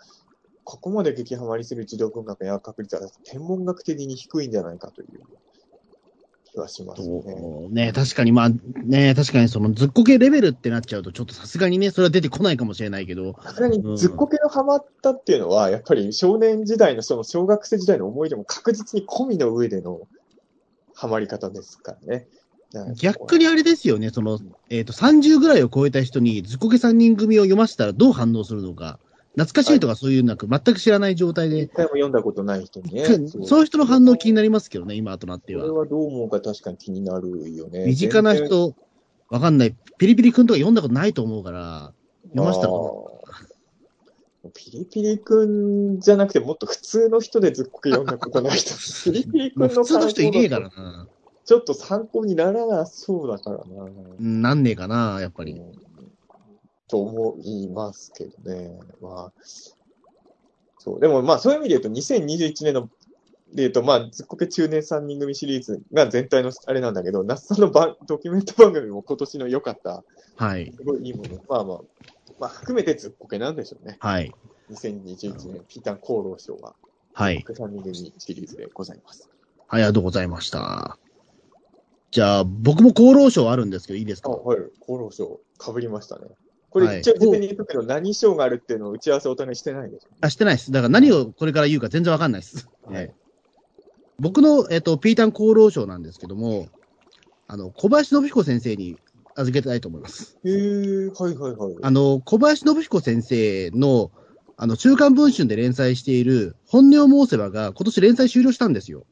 [0.65, 5.21] ここまで激ハマりする児童文学や確率は天文学的に低いんじゃないかという
[6.53, 7.69] 気はしますね。
[7.71, 8.51] ね、確かに、まあ、
[8.85, 20.07] ね、確かにそのずっこけレベルってなっちゃうと、ちょっとさすがにね、それは出てこないかもしれないけど、さすがにずっこけのハマったっていうのは、やっぱり少年時代の、その小学生時代の思い出も確実に込みの上での
[20.95, 22.29] ハマり方ですからね。
[22.97, 24.39] 逆にあれですよね、その、
[24.71, 28.99] えっ、と、30ぐらいを超えた人に、ずっこけ3人組を読ませたらどう反応するのか、
[29.35, 33.05] 懐かしいとかそういうなんか全く知らない状態で一、回も読んだことない人にね。
[33.47, 35.63] そういう人の反応気になりますけどね、今となっては。
[35.63, 37.87] これはどう思うか確かに気になるよね。
[37.87, 38.75] 身近な人、
[39.31, 39.75] わかんない。
[39.97, 41.93] ピリピリ君とか読んだことないと思うから、
[42.35, 42.69] 読ませた
[44.55, 48.75] ピリピリ君じゃなくて、もっと普通の人でずっこけ読んだことない人。
[49.11, 51.09] ピリピリ君の普通の人いねえからな。
[51.45, 53.65] ちょっと参考にならなそうだからな。
[54.19, 55.53] うんなんねえかな、やっぱり。
[55.53, 55.92] うん
[56.93, 58.79] と思いますけどね。
[59.01, 59.33] まあ、
[60.79, 61.01] そう。
[61.01, 70.05] でもまあそういう意味で言うと、2021年の、で言うと、まあ、ずっこけ中年3人組シリーズが全体のあれなんだけど、那須さんの番ドキュメント番組も今年の良かった、
[70.37, 70.71] はい。
[70.77, 71.43] すごいいいもの。
[71.49, 71.79] まあまあ、
[72.39, 73.97] まあ含めてずっこけなんでしょうね。
[73.99, 74.31] はい。
[74.71, 76.75] 2021年、ピータン厚労省は、
[77.15, 77.43] はい。
[77.49, 79.31] 3人組シリーズでございます。
[79.69, 80.99] ありがとうございました。
[82.11, 84.59] じゃあ、僕も厚労省あるんですけど、いいですあ、かはい。
[84.59, 86.27] 厚労省、被りましたね。
[86.73, 90.09] これ、はい一応事前に言ったけど、何賞があるっていうのを打ち合わせお互いしてないでしょ。
[90.21, 90.73] あ、してないです。
[90.73, 92.69] だから何をこれから言うか全然わかんないです。
[92.85, 93.23] はいええ
[94.21, 96.69] 僕の、えっ、と、ピータン厚労省なんですけども、
[97.49, 98.97] あの、小林信彦先生に
[99.35, 100.39] 預けたいと思います。
[100.45, 101.75] へえ、はいはいはい。
[101.83, 104.13] あの、小林信彦先生の、
[104.57, 109.07] あの、週刊文春で連載している、本音を申せばが、今年連載終了したんですよ。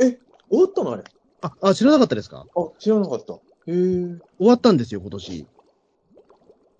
[0.00, 0.18] 終
[0.50, 1.04] わったのあれ？
[1.42, 2.46] あ、あ、知らなかったですか？
[2.56, 3.34] あ、知らなかった。
[3.34, 3.38] へ
[3.68, 3.72] え。
[3.72, 5.46] 終わったんですよ、今年。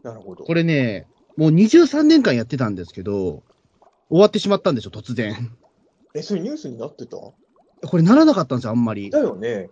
[0.02, 0.44] なるほど。
[0.44, 3.42] これね、もう23年間やってたんですけど、
[4.08, 5.34] 終わってしまったんですよ、突然。
[6.14, 7.16] え、それニュースになってた？
[7.16, 9.20] これならなかったんですよ、あんまりだ。
[9.20, 9.70] よね。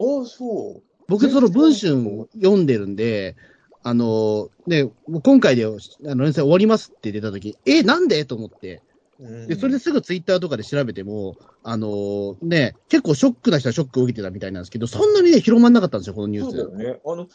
[0.00, 0.82] ああ、そう。
[1.08, 3.36] 僕、その文春読んでるんで、
[3.82, 5.68] あの、ね、もう今回で、あ
[6.14, 8.24] の、連載終わりますって出たとき、え、なんで？
[8.24, 8.80] と思って。
[9.20, 16.56] うんで、それですぐツイッターとかで調べても、あのね、結構ショックな人はショックを受けてたみたいなんですけど、そんなにね、広まんなかったんですよ、このニュース。
[16.56, 17.00] そうだよね。
[17.04, 17.28] あの、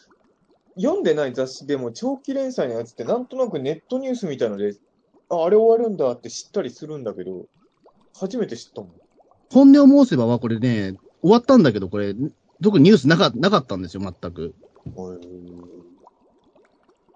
[0.80, 4.76] 読んでない雑誌でも長期連載のやつってなんとなくネットニュースみたいので、
[5.28, 7.46] あ、あれ終わるんだって知ったりするんだけど、
[8.18, 8.90] 初めて知ったもん。
[9.52, 12.14] 本音を申せばは、これね、終わったんだけど、これ、
[12.62, 14.54] 特にニュースなかなかったんですよ、全く。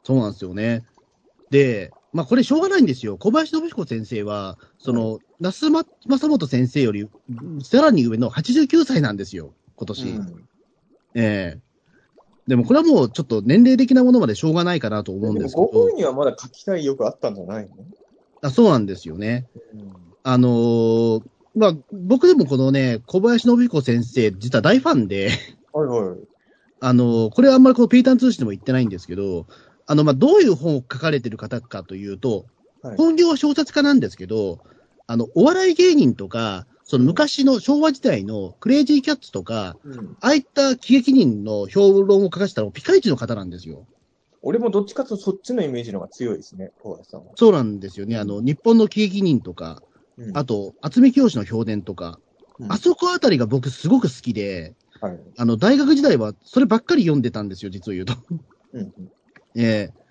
[0.03, 0.85] そうなんですよね。
[1.51, 3.17] で、まあ、これしょうがないんですよ。
[3.19, 7.09] 小林信彦先生は、その、那須ま正元先生より、
[7.63, 10.09] さらに上の89歳なんですよ、今年。
[10.11, 10.45] うん
[11.17, 11.64] ええ
[12.47, 15.67] でもこれはもうちょっと年齢的なものまでしょうがないかなと思うんですけど。
[15.67, 17.71] 5分、にはまだ書きたい欲あったんじゃないの、
[18.43, 19.47] あそうなんですよね。
[19.73, 19.93] うん。
[20.23, 21.23] あのー
[21.57, 25.31] まあ、僕でもこのね、小林信彦先生、実は大ファンで、
[25.73, 26.19] はいはい。
[26.81, 29.47] あのーこれはあんまりこのピーターン通信でも言ってないんですけど、
[29.87, 32.47] あの、まあ、どういう本を書かれてる方かというと、
[32.83, 32.97] はい。
[32.97, 34.61] 本業は小説家なんですけど、
[35.07, 43.87] あの、お笑い芸人とか、その昔の昭和時代のクレイジーキャッツとか、うん、ああいった喜劇人の評論を書かせたのピカイチの方なんですよ。
[44.43, 47.33] 俺もどっちかとそっちのイメージの方が強いですね、小林さんは。
[47.37, 48.19] そうなんですよね。
[48.19, 49.83] あの、日本の喜劇人とか、
[50.19, 52.21] うんあと、渥美清の評伝とか、
[52.59, 55.19] うんあそこあたりが僕すごく好きで、はい。
[55.39, 58.15] あの、大学時代はそればっかり読んでたんですよ、実を言うと。
[58.75, 58.93] うんうん
[59.57, 60.05] ええ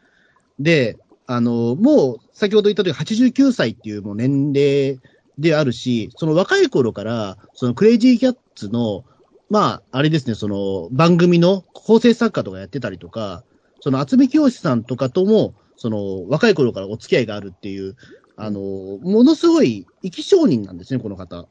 [0.59, 2.95] で、あの、もう、先ほど言った通り
[3.29, 4.99] 89歳っていうもう年齢
[5.37, 9.03] であるし、その若い頃から、そのクレイジーキャッツの、
[9.49, 13.43] まあ、あれですね、その番組の構成作家とかやってたりとか、
[13.81, 17.95] その渥美清さんとかとも、その若い頃からお付き合いがあるっていう、
[18.35, 21.47] あの、ものすごい生き証人なんですね、この方。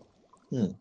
[0.50, 0.76] うん。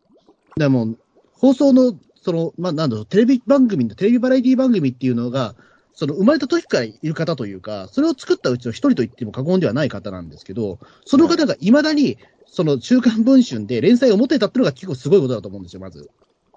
[0.56, 0.96] でも、
[1.32, 5.54] 放送の、その、まあ、なんだろう、テレビ番組の、テレビバラエティ番組っていうのが、
[5.94, 16.10] その生まれた時からいる方というか、それを作ったうちの一人と言っても過言ではない方なんですけど、その方が未だに、その週刊文春で連載を持ってたっていうのが結構すごいことだと思うんですよ、まず。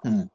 [0.04, 0.30] うん。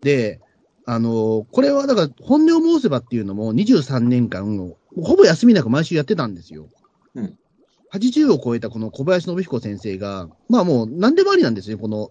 [0.00, 0.40] で、
[0.84, 6.68] あのこれはだから、本音を申せばっていうのも23年間、ほぼ休みなく毎週やってたんですよ。
[7.14, 7.38] うん
[7.90, 12.10] 80を超えたこの小林信彦先生が、まあもう何でもありなんですよ、この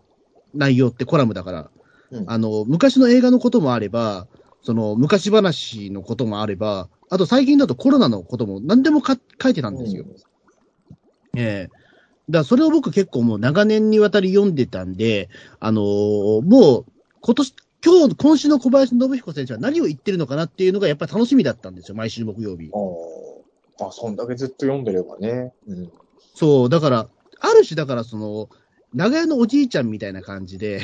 [0.55, 1.69] 内容ってコラムだから。
[2.09, 4.27] うんあの、昔の映画のこともあれば、
[4.67, 10.03] その昔話のこともあれば、あと最近だとコロナのことも何でもか書いてたんですよ。
[11.37, 11.73] ええだか
[12.39, 15.29] らそれを僕結構もう長年にわたり読んでたんで、
[15.61, 16.85] あのーもう
[17.21, 22.69] 今年、今日、今週の小林信彦先生は何を言ってるのかなっていうのがやっぱり楽しみだったんですよ、毎週木曜日。
[22.73, 23.87] ああ。
[23.87, 25.53] あ、そんだけずっと読んでればね。
[25.65, 25.91] うん。
[26.35, 27.07] そう、だから、
[27.39, 28.49] ある種だからその、
[28.93, 30.81] 長屋のおじいちゃんみたいな感じで、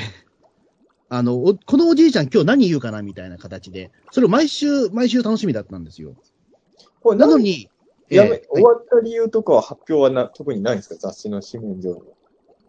[1.08, 6.14] あの、おこのおじいちゃん今日何言うかなみたいな形で、それを毎週、毎週楽しみだったんですよ。
[7.00, 7.68] これ何なのに、
[8.08, 10.96] やめ、ええ終わった理由とかは発表はな特にないんですか？
[10.96, 12.00] 雑誌の紙面上に。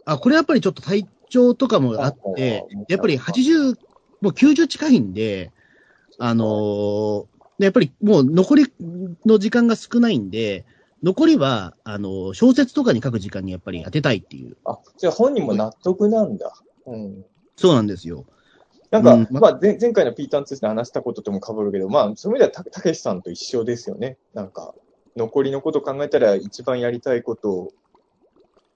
[0.05, 3.75] あ、これやっぱりちょっと体調とかもあってやっぱり80、
[4.21, 5.51] もう90近いんで、
[6.19, 7.25] あのー
[7.57, 8.65] やっぱりもう残り
[9.25, 10.65] の時間が少ないんで、
[11.03, 14.57] 残りは、あのー小説とかに書く時間にやっぱり当てたいっていう。
[14.65, 16.53] あ、じゃあ本人も納得なんだ。
[16.85, 17.25] うん。
[17.55, 18.25] そうなんですよ。
[18.91, 24.17] なんか、うんままあ、前前回のピーターン通信で話したこととも被るけど、まあ、そういう意味ではた、たけしさんと一緒ですよね。
[24.33, 24.73] なんか、
[25.15, 27.71] 残りのこと考えたら、一番やりたいこと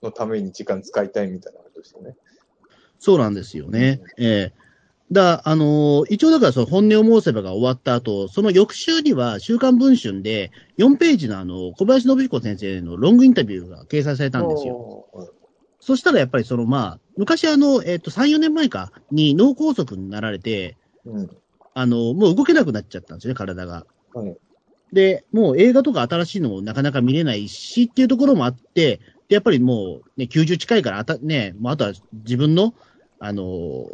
[0.01, 2.15] のために時間使いたいみたいなことですよね。
[2.99, 4.01] そうなんですよね。
[4.17, 4.69] ええ
[5.11, 15.07] だあのー一応だからその本音を申せばが終わった後、その翌週には週刊文春で4ページのあの、小林信彦先生のロングインタビューが掲載されたんですよ。
[15.79, 15.85] よ。
[15.85, 21.29] そしたらやっぱりそのまあ、昔あの、えっ、と、3、4年前かに脳梗塞になられて、うん。
[21.73, 23.85] あの、もう動けなくなっちゃったんですよね、体が。
[24.13, 24.37] はい
[24.91, 32.73] で、もう映画とか新しいのもなかなか見れないしっていうところもあって、でやっぱりもう、ね、90近いからあた、ね、もうあとは自分の、
[33.19, 33.85] あの、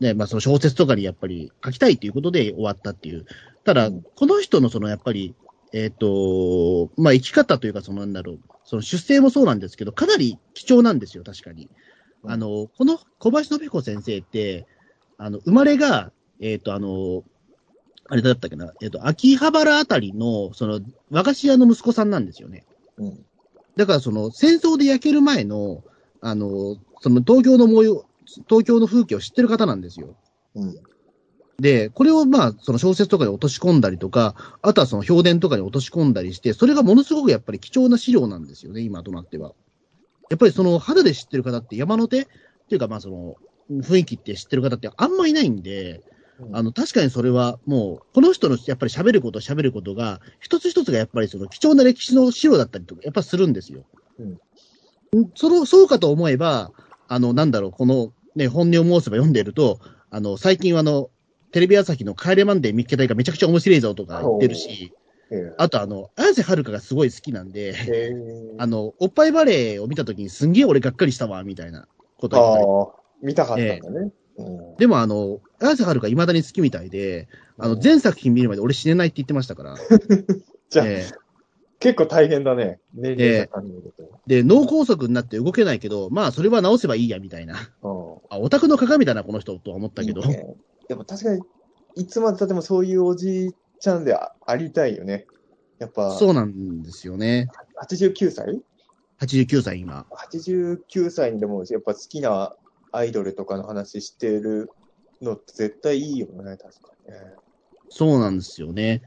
[0.00, 3.26] ね、まあその小説とかにやっぱり書きたいということで終わったっていう。
[3.64, 5.34] ただ、うんこの人のそのやっぱり、
[5.72, 8.40] えっ、と、まあ生き方というか、そのなんだろう、
[8.70, 11.64] その出世もそうなんですけど、かなり貴重なんですよ、確かに。
[11.64, 11.70] うん
[12.24, 14.66] あの、この小林信彦先生って、
[15.16, 17.24] あの、生まれが、えっ、と、あの、
[18.08, 22.64] あれだったっけな、えっ、と、秋葉原あたりの、その、和菓子屋の息子さんなんですよね。
[22.98, 23.24] うん。
[23.76, 25.82] だから、その、戦争で焼ける前の、
[26.20, 28.04] あの、その、東京の模様、
[28.48, 30.16] 東京の風景を知ってる方なんですよ。
[30.54, 30.76] うん。
[31.60, 39.52] で、これをまあ、その小説とかに落とし込んだりとか、あとはその評伝とかに落とし込んだりして、それがものすごくやっぱり貴重な資料なんですよね、今となっては。
[40.30, 42.30] やっぱりその肌で知ってる方って山の手って
[42.72, 43.34] いうかまあその
[43.82, 46.02] 雰囲気って知ってる方ってあんまいないんで、
[46.52, 53.84] あの、確かにそれはもう、この人のやっぱり喋ること喋ることが、一つ一つがやっぱりその貴重な歴史の資料だったりとか、やっぱするんですよ。
[54.18, 55.30] うん。
[55.34, 56.72] その、そうかと思えば、
[57.08, 59.78] あの、なんだろう、このね、本音を申せば読んでると、
[60.10, 61.10] あの、最近はあの、
[61.52, 64.92] テレビ朝日の帰れマンデー見っけたいがめちゃくちゃ面白いぞとか言ってるし、
[65.32, 68.14] えあとあの、綾瀬はるかがすごい好きなんで、ええ
[68.58, 71.86] あの、おっぱいバレーを見たときにすんげえ俺がっかりしたわ、みたいな
[72.18, 72.64] こと言ったり。
[72.64, 74.12] ああ、見たかったんだね。
[74.38, 77.28] うんでもあの、綾瀬はるか未だに好きみたいで、
[77.58, 79.76] あの、全作品見るまで俺死ねないって言ってましたから。
[80.70, 81.20] じゃあ、ええ
[81.80, 82.78] 結構大変だね。
[82.94, 87.54] で、脳梗塞になって動けないけど、まあ、それは直せばいいや、みたいな。
[87.54, 90.20] うんあ、オタクの鏡だな、この人、とは思ったけど。
[90.20, 90.54] いいね
[90.90, 91.40] でも確かに、
[91.94, 95.24] いつまでたってもそういうおじいちゃんであありたいよね。
[95.78, 97.46] やっぱ、そうなんですよね。
[97.80, 98.60] 89歳
[99.20, 100.04] ？89歳、今。
[100.10, 102.56] ?89 歳にでもやっぱ好きな
[102.90, 104.72] アイドルとかの話してる
[105.22, 106.70] のって絶対いいよね、確か
[107.06, 107.20] にね。
[107.88, 109.02] そうなんですよね。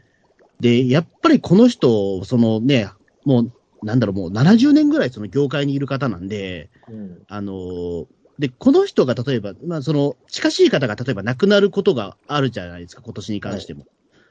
[0.62, 2.90] で、やっぱりこの人、そのね、
[3.26, 3.52] もう、
[3.86, 7.24] なんだろう、もう70年ぐらいその業界にいる方なんで、うん。
[7.28, 8.06] あのー
[8.40, 13.86] で、この人が例えば、まあ、その、近しい方が例えば亡くなることがあるじゃないですか、今年に関しても。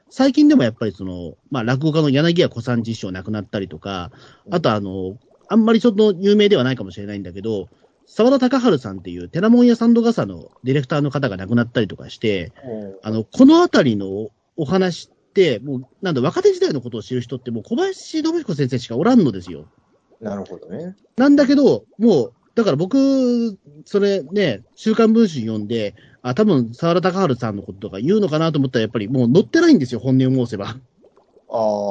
[0.09, 4.11] 最近でもやっぱりその、まあ、落語家の柳家小三治師匠亡くなったりとか、
[4.51, 7.67] あとあの、あんまりちょっと有名ではないかもしれないんだけど、
[8.05, 12.51] 沢田隆治さんっていう寺門屋サンドガサのディレクターの方が亡くなったりとかして、
[13.01, 19.65] あの、このあたりのお話って、もう、なんだ、若手時代のことを知る人って、もう小林信彦先生しかおらんのですよ。
[20.21, 20.95] なるほどね。
[21.17, 30.67] なんだけど、もう、だから僕、それね、週刊文春読んで、あ、多分、沢田隆治さんのこととか言うのかなと思ったら、やっぱりもう載ってないんですよ、本音を申せば。
[30.67, 30.77] ああ、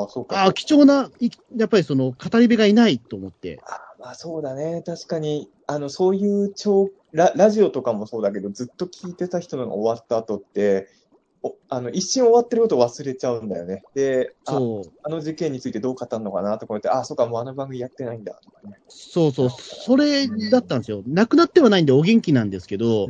[0.09, 0.45] そうか。
[0.45, 3.61] あ貴重な、いやっぱりその、語り部がいないと思って。
[3.67, 4.83] あまあそうだね。
[4.85, 11.02] 確かに、あの、そういう超ラ、ラジオとかもそうだけど、ずっと聞いてた人のが終わった後って、お
[11.69, 13.83] あの、一瞬終わってることを忘れちゃうんだよね。
[13.95, 14.93] で、あそう。
[15.03, 18.79] あの事件についてどう語るのかなとか言って、あ、そうか、もうあの番組やってないんだとかね。
[18.89, 19.51] そうそう。
[19.51, 21.03] それだったんですよ。
[21.07, 23.09] 亡くなってはないんでお元気なんですけど、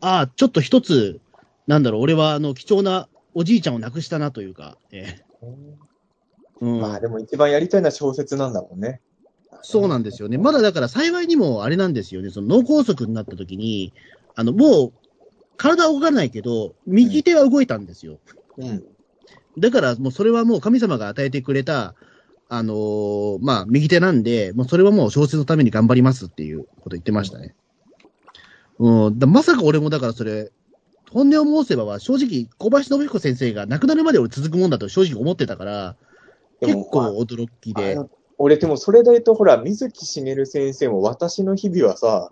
[0.00, 1.20] ああ、ちょっと一つ、
[1.66, 5.46] なんだろう、俺はあの、貴重なおじいちゃんを亡くしたなというか、ええ
[6.60, 6.80] うん。
[6.80, 9.00] まあでも一番やりたいのは小説なんだもんね。
[9.62, 10.38] そうなんですよね。
[10.38, 12.30] まだだから幸いにもあれなんですよね。
[12.30, 13.92] その脳梗塞になった時に、
[14.34, 14.92] あの、もう、
[15.60, 18.18] 体は動かないけど、右手は動いたんですよ。
[18.56, 18.82] うん。
[19.58, 21.94] だからもうそれはもう神様が与えてくれた、
[22.48, 27.54] あのーまあ、右手なんで、もうそれはもう小説のために頑張りますっていうこと言ってましたね。
[28.78, 30.50] うん、だまさか俺もだからそれ、
[31.10, 35.96] 本音を申せばは正直小林信彦先生が亡くなるまで俺続くもんだと正直思ってたから、
[36.60, 37.98] 結構驚きで。
[38.38, 42.30] 俺でもそれで言うと、ほら、水木しげる先生も私の日々はさ、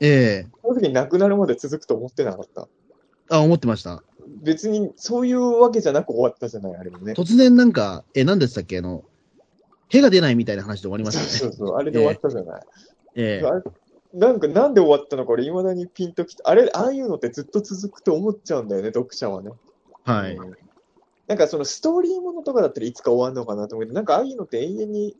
[0.00, 2.68] ええその時に亡くなるまで続くと思ってなかった。
[3.30, 4.02] あ、思ってました。
[4.42, 7.12] 別にそういうわけじゃなく終わったじゃない、あれもね。
[7.12, 8.78] 突然なんか、え、何でしたっけ？
[8.78, 9.04] あの、
[9.88, 11.28] 手が出ないみたいな話で終わりましたね。
[11.28, 12.62] そうそうそう、あれで終わったじゃない。
[13.16, 13.62] ええあれ
[14.14, 19.50] なんか、なんで終わったのか、俺、未だにピンときて、あれ、ああいうのってずっと続くと思っちゃうんだよね、読者はね。
[20.04, 20.34] はい。
[20.34, 20.56] うん
[21.26, 25.14] なんか、そのストーリーものとかだったらいつか終わるのかなと思って、なんか、ああいうのって永遠に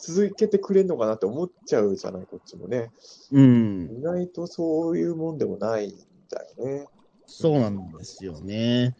[0.00, 2.90] 続けてくれるのかなって思っちゃうじゃない、こっちもね。
[3.32, 3.96] うん。
[3.98, 5.90] 意外とそういうもんでもないん
[6.30, 6.86] だよね。
[7.26, 8.96] そうなんですよね。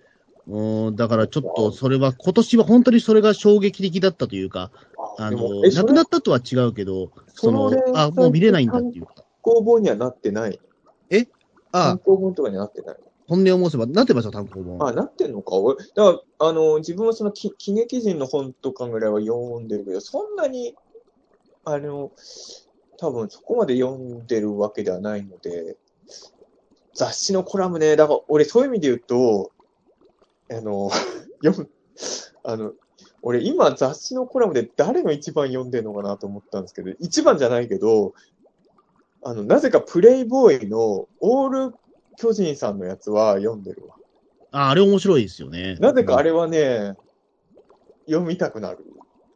[0.46, 4.70] うん、だからちょっとそれは、今年は本当にそれが衝撃的だったというか、
[5.18, 9.14] あの、亡くなったとは違うけど、そのあ、もう見れないんだっていうか。
[9.14, 10.60] 単行本にはなってない。
[11.10, 11.26] 単
[11.72, 12.96] あ、行本とかにはなってない。
[13.28, 14.88] 本音を申せば、なってました、単行本。
[14.88, 15.56] あ、なってんのか？
[15.56, 20.74] 俺、だから、あの、自分はそのき喜劇人の本とかぐらいは読んでるけど、そんなに、
[21.64, 22.12] あの、
[22.98, 25.76] 多分そこまで読んでるわけではないので、
[26.94, 29.52] 雑誌のコラムね、だから俺そういう意味で言うと、
[30.50, 30.90] あの、
[31.42, 31.70] 読む、
[32.42, 32.72] あの、
[33.22, 38.14] 俺今雑誌のコラムで誰の一番読んでるのかなと思ったんですけど、一番じゃないけど、
[39.22, 41.74] あの、なぜかプレイボーイのオール
[42.16, 43.96] 巨人さんのやつは読んでるわ。
[44.52, 45.76] あ、あれ面白いですよね。
[45.80, 46.30] なぜかあれ。
[46.30, 46.96] れはね、
[48.06, 48.78] 読みたくなる。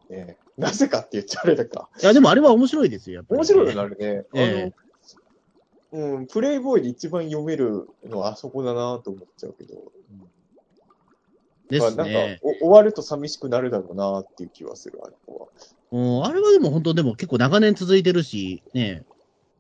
[0.08, 1.88] ね、なぜかって言っちゃあれだか。
[2.02, 4.24] いや、でもあれは面白いですよ、やっぱり、面白いようになるね。
[4.34, 4.72] え
[5.92, 9.74] あの、うん、プレイボーイで一番読めるのはあそこだなと思っちゃうけど。
[11.66, 12.12] ですまあなんか
[12.61, 15.46] 終わると寂しくなるだろうなっていう気はする、あれは。
[15.92, 19.02] うん、あれはでも本当でも結構長年続いてるし、ね、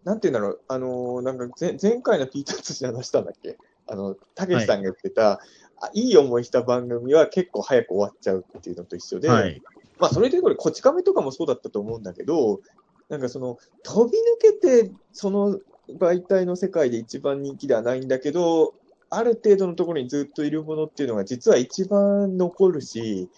[0.04, 3.56] なんて言うんだろう、あのーなんか前前回のピーターツ氏話したんだっけ？
[3.86, 5.40] あの、たけしさんが言ってた、
[5.80, 9.62] あいい思いした番組は結構早く終わっちゃうっていうのと一緒で、はい。
[10.04, 12.60] まあ、それでこれ、こち亀とかもそうだったと思うんだけど、
[13.08, 15.58] なんかその、飛び抜けて、その
[15.98, 18.74] 媒体の世界で一番人気ではないんだけど、
[19.08, 23.30] ある程度のところにずっといるものっていうのが実は一番残るし、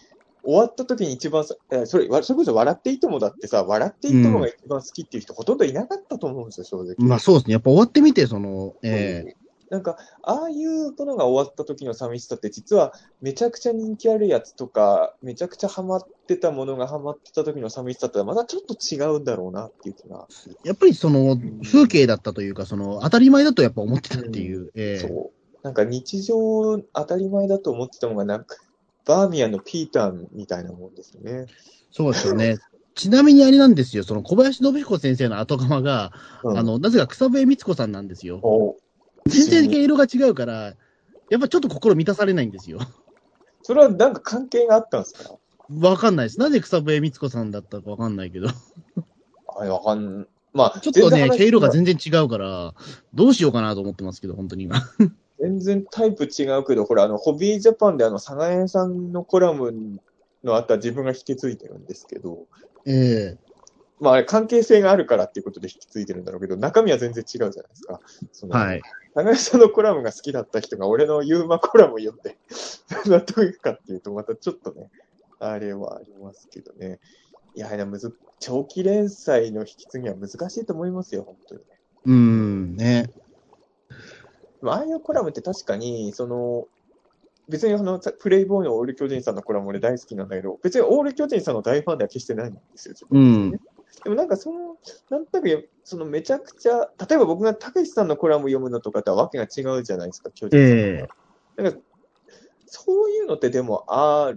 [0.42, 1.56] 終わった時に一番そ
[1.98, 6.94] れ、わそれこそ笑っていいともだってさ、笑っていいともが一番好きっていう人ほとんどいなかったと思うんですよ、正直。
[6.98, 7.52] まあそうですね。
[7.52, 9.36] やっぱ終わってみて、その、ええ
[9.70, 20.28] なんか、ああいうものが終わった時の寂しさって、実はめちゃくちゃ人気あるやつとか、めちゃくちゃハマってたものがハマってた時の寂しさって、またちょっと違うんだろうなっていう気が。
[20.64, 24.70] やっぱりその風景だったというか、その当たり前だとやっぱ思ってたっていう。
[24.74, 25.36] ええそう。
[25.62, 28.56] なんか日常当たり前だと思ってたのが、なんか、
[29.04, 31.46] バーミヤンのピーターみたいなもんですよね。
[31.90, 32.58] そうですよね。
[32.94, 36.12] ちなみにあれなんですよ、その小林信彦先生の後釜が、
[36.42, 38.40] うんあの、なぜか草笛光子さんなんですよ。
[39.26, 40.74] お全然毛色が違うから、
[41.28, 42.78] やっぱちょっと心満たされないんですよ。
[43.62, 45.34] それはなんか関係があったんですか？
[45.80, 46.38] わかんないです。
[46.38, 48.48] なぜ草笛光子さんだったかわかんないけど。
[49.58, 52.74] あれ、わかん、まあ、ちょっとね、毛色が全然違うから、
[53.12, 54.76] どうしようかなと思ってますけど、本当に今。
[55.40, 59.98] 全然タイプ違うけど、ほら、あの、ホビージャパンであの、佐賀江さんのコラム
[60.44, 62.46] のあった自分が引き継いでるんですけど、
[62.86, 63.38] ええ
[63.98, 68.00] まあ、あれ関係性があるからっていうことで引き継いでるんだろうけど、中身は全然違うじゃないですか。
[68.50, 68.82] はい。
[69.16, 72.36] 高橋さんのコラムが好きだった人が俺のユーマコラムを読んで、
[73.08, 74.90] 納得いくかっていうと、またちょっとね、
[75.38, 77.00] あれはありますけどね。
[77.54, 81.66] いや、むず長期連載の引き継ぎは難しいと思いますよ、本当にね。
[82.04, 83.10] うーん、ね。
[84.60, 86.66] まあああいうコラムって確かに、その、
[87.48, 93.60] 別にあの、プレイボーイのオール巨人さんのコラム俺大好きなんだけど、別にオール巨人さんの大ファンでは決してないんですよ、自う分ん。
[94.04, 94.76] でもなんかその、
[95.10, 101.08] なんとなく、そのめちゃくちゃ、例えば僕がたけしさんのコラム読むのとかとはわけが違うじゃないですか、巨人さんのえ
[101.58, 101.78] えなんか、
[102.66, 104.32] そういうのってでもあ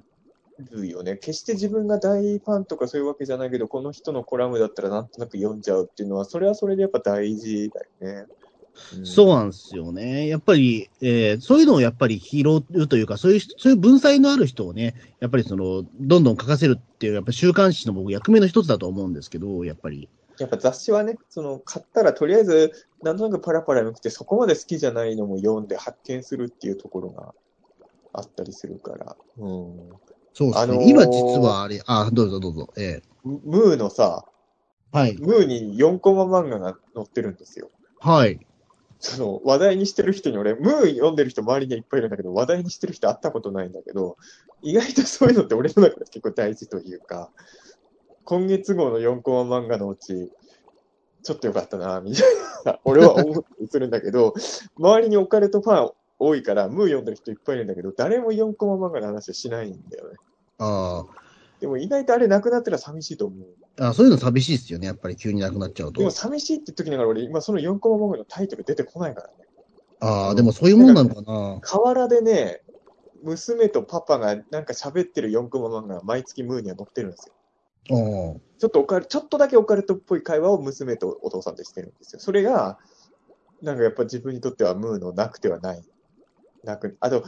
[0.72, 1.18] るよね。
[1.18, 8.28] 決して自分が大ファンとかそういうわけじゃないけど、この人のコラムだったらなんとなく読んじゃうっていうのは、それはそれでやっぱ大事だよね。
[8.98, 10.28] うんそうなんですよね。
[10.28, 20.10] やっぱり、えーそういうのをやっぱり拾うというか、そういう、そういう文才のある人をね、やっぱりその、どんどん書かせるっていう、やっぱ週刊誌の僕役目の一つだと思うんですけど、やっぱり。
[20.40, 22.72] やっぱ雑誌はね、その買ったらとりあえず、
[23.04, 27.34] なんとなくパラパラめくって、そこまで好きじゃないのも読んで発見するっていうところが
[28.14, 29.16] あったりするから。
[29.38, 29.90] うん。
[30.34, 30.74] そうですね。
[30.74, 32.70] あのー今実はあれ、あ、どうぞどうぞ。
[32.78, 34.26] ええムーのさ、
[34.92, 35.18] はい。
[35.18, 37.70] ムーに4コマ漫画が載ってるんですよ。
[38.00, 38.40] はい。
[39.00, 44.18] その話題にしてる人に俺、ムー読んでる人周りにいっぱいいるんだけど、話題にしてる人会ったことないんだけど、
[44.62, 47.32] 意外とそういうのって俺の中で結構大事というか、
[48.26, 50.30] 今月号の4コマ漫画のうち、
[51.24, 52.24] ちょっとよかったな、みたい
[52.66, 54.34] な、俺は思ったりするんだけど、
[54.78, 60.18] 周りにオカルトファン多いから、ムー読んでる人いっぱいいるんだけど、誰も4コマ漫画の話はしないんだよね。
[60.58, 61.29] ああ
[61.60, 63.48] でも意外とあれなくなったら寂しいと思う。
[63.78, 64.88] ーあ、そういうの寂しいですよね。
[64.88, 66.12] やっぱり急になくなっちゃうとでも。
[66.12, 69.34] 寂しいって言っときながら俺、今その4コマ漫画のタイトル出てこないからね。
[70.00, 71.60] ああ、でもそういうもんなのかな。
[71.62, 72.62] 河原でね、
[73.24, 77.34] 娘とパパがなんか喋ってる4コマ漫画が毎月ムーには載ってるんですよ。
[78.60, 82.20] ちょっとオカル、ちょっとだけオカルトっぽい会話を娘とお父さんでしてるんですよ。
[82.20, 82.78] それが、
[83.62, 85.84] なんかやっぱ自分にとってはムーのなくてはない。
[86.64, 87.26] なく、あと、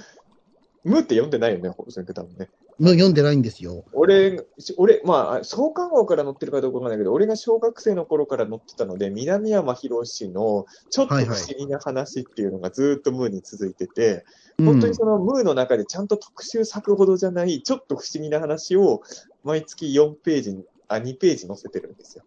[0.84, 2.50] ムーって読んでないよね、細野君多分ね。
[2.90, 3.86] 読んでないんですよ。
[3.94, 14.26] 俺、し俺、まあ、創刊号から載ってるかどうかわかんないけど、俺が小学生の頃から載ってたので、南山博士のちょっと不はいはい思議な話っていうのがずーっとムーに続いてて、
[14.58, 19.02] うん本当にそのムーの中でちゃんと特集作ほどじゃない、ちょっと不思議な話を
[19.44, 22.24] 毎月4ページに、あ、2ページ載せてるんですよ。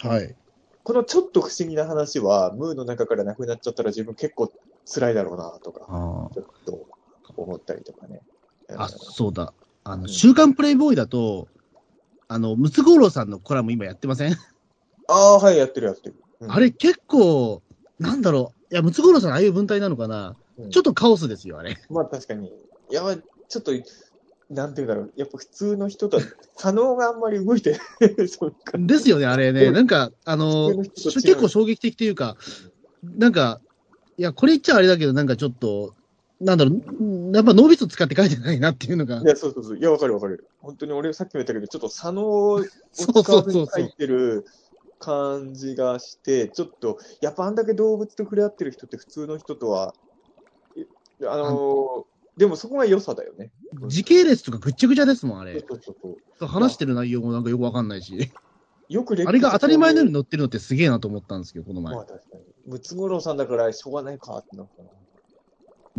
[0.00, 0.34] はい。
[0.84, 4.50] このちょっと不思議な話は、ムーの中からなくなっちゃったら自分結構
[4.86, 6.86] 辛いだろうなとか、あちょっと
[7.36, 8.22] 思ったりとかね。
[8.74, 9.52] あ、あそうだ。
[9.84, 11.48] あの、うん週刊プレイボーイだと、
[12.28, 14.32] あの、ムツゴロウさんのコラム今やってません、
[15.08, 16.16] ああ、はい、やってるやってる。
[16.40, 17.62] うんあれ結構、
[17.98, 18.74] なんだろう。
[18.74, 21.78] いや、ムツゴロウさんああいう文体なのかな、うんちょっとカオスですよ、あれ。
[21.88, 22.48] まあ確かに。
[22.48, 22.50] い
[22.90, 23.16] や、まあ
[23.48, 23.72] ちょっと、
[24.50, 25.12] なんていうんだろう。
[25.16, 26.22] やっぱ普通の人とは、
[26.56, 27.78] 可能があんまり動いて。
[28.08, 28.26] で
[28.98, 29.66] すよね、あれね。
[29.66, 32.36] うんなんか、あの結構衝撃的というか、
[33.02, 33.60] なんか、
[34.16, 35.94] いや、これ言っちゃあれだけど、なんかちょっと、
[36.40, 39.24] なんだろう、やっぱ脳みそ使って書いてないなっていうのがい。
[39.24, 39.78] や、そうそうそう。
[39.78, 40.48] いや、わかるわかる。
[40.60, 42.62] 本当に俺さっきも言ったけど、ちょっと左脳を
[42.92, 44.44] そう使わずそうそうそうに書いてる
[44.98, 49.94] 感じがして、ちょっと、やっぱあんだけ動物と触れ合ってる人って普通の人とは、
[50.76, 50.84] い
[51.26, 53.50] あのーでもそこが良さだよね。
[53.88, 55.58] 時系列とかぐっちゃぐちゃですもん、あれ。
[55.58, 56.46] そうそうそう。
[56.46, 58.30] 話してる内容もなんかよくわかんないし。
[58.88, 62.04] よくあれが当たり前のように載ってるのってすげえなと思ったんですけど、この前まあ。
[62.04, 62.44] 確かに。
[62.64, 64.88] ムツゴロウさんだからしょうがないかってなったな。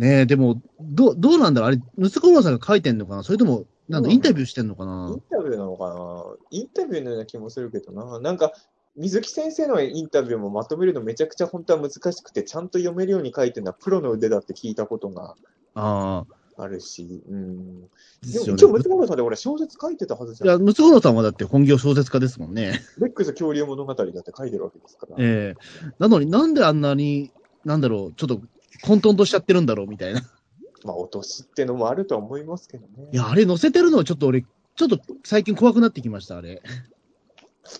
[0.00, 1.68] ねえ、でも、どう、どうなんだろう？
[1.68, 3.22] あれ、ムツゴロウさんが書いてんのかな？
[3.22, 6.24] それとも、なんだ、うんインタビューしてんのかイなンタビューなのかな？
[6.50, 8.18] インタビューのような気もするけどな。
[8.18, 8.52] なんか、
[8.96, 15.36] 水木先生のインタビューもまとめるのめちゃくちゃ本当は難しくて、ちゃんと読めるように書いてるのはプロの腕だって聞いたことが
[15.74, 16.24] あ
[16.66, 17.22] るし。
[17.28, 17.82] うん。
[17.82, 17.88] で
[18.22, 20.48] ですよねも一応、ムツゴロウさんで俺小説書いてたはずじゃん。
[20.48, 22.80] いや、ムツゴロウさんはだって本業小説家ですもんね。
[22.98, 25.16] レックス恐竜物語だって書いてるわけですから。
[25.18, 27.32] ええなのになんであんなに、
[27.66, 28.40] なんだろう、ちょっと
[28.82, 30.20] 混沌としちゃってるんだろうみたいな。
[30.84, 33.08] まあ、お年ってのもあるとは思いますけどね。
[33.12, 36.62] いや、あれ載せてるのはちょっと俺、ちょっと最近怖くなってきました、あれ。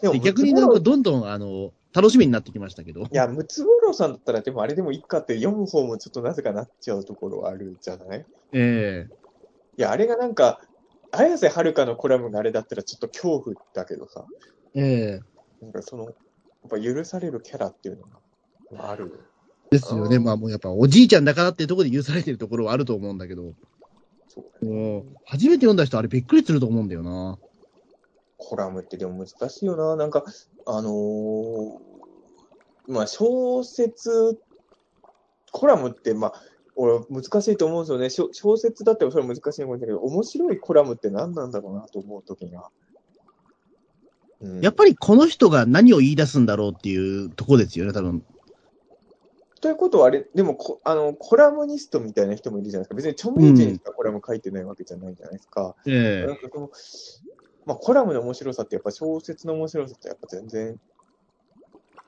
[0.02, 3.02] でもで逆になんかどんどん、あの、楽しみになってきましたけど。
[3.02, 8.26] いや、ムツゴロウさんだったら、でもあれでもいいかって読む方もちょっとなぜかなっちゃうところはあるじゃない？
[8.52, 9.14] ええ
[9.78, 10.60] いや、あれがなんか、
[11.10, 14.26] 綾瀬はるかのコラムがあれだったらちょっと恐怖だけどさ、
[14.74, 15.20] え
[15.62, 16.14] えなんかその、やっ
[16.68, 18.04] ぱ許されるキャラっていうの
[18.78, 19.20] がある。
[19.70, 20.18] ですよね。
[20.18, 23.54] まあもうやっぱおじいちゃんだからっていうところで許されてるところはあると思うんだけど、
[24.28, 27.38] そうもう、初めて読んだ人あれびっくりすると思うんだよな。
[28.36, 29.96] コラムってでも難しいよな。
[29.96, 30.24] なんか、
[30.66, 31.90] あのー
[32.88, 34.38] まあ小説、
[35.52, 36.34] コラムって、まあ、
[36.74, 38.10] 俺難しいと思うんですよね。
[38.10, 42.68] 小小説だってそれは難しいと思うんだけど、面白いコラムって何なんだろうなと思うときが。
[44.40, 48.24] うんやっぱりこの人が何を言い出すんだろうっていうところですよね、多分。
[49.60, 52.94] ということは、あれ、でもこあの、コラムニストみたいな人もいるじゃないですか。
[52.94, 55.76] 別に著名人しかコラム書いてないわけじゃないじゃないですか。
[55.86, 56.70] えなんかその
[57.66, 60.80] まあ、コラムの面白さって、やっぱ小説の面白さって、やっぱ全然、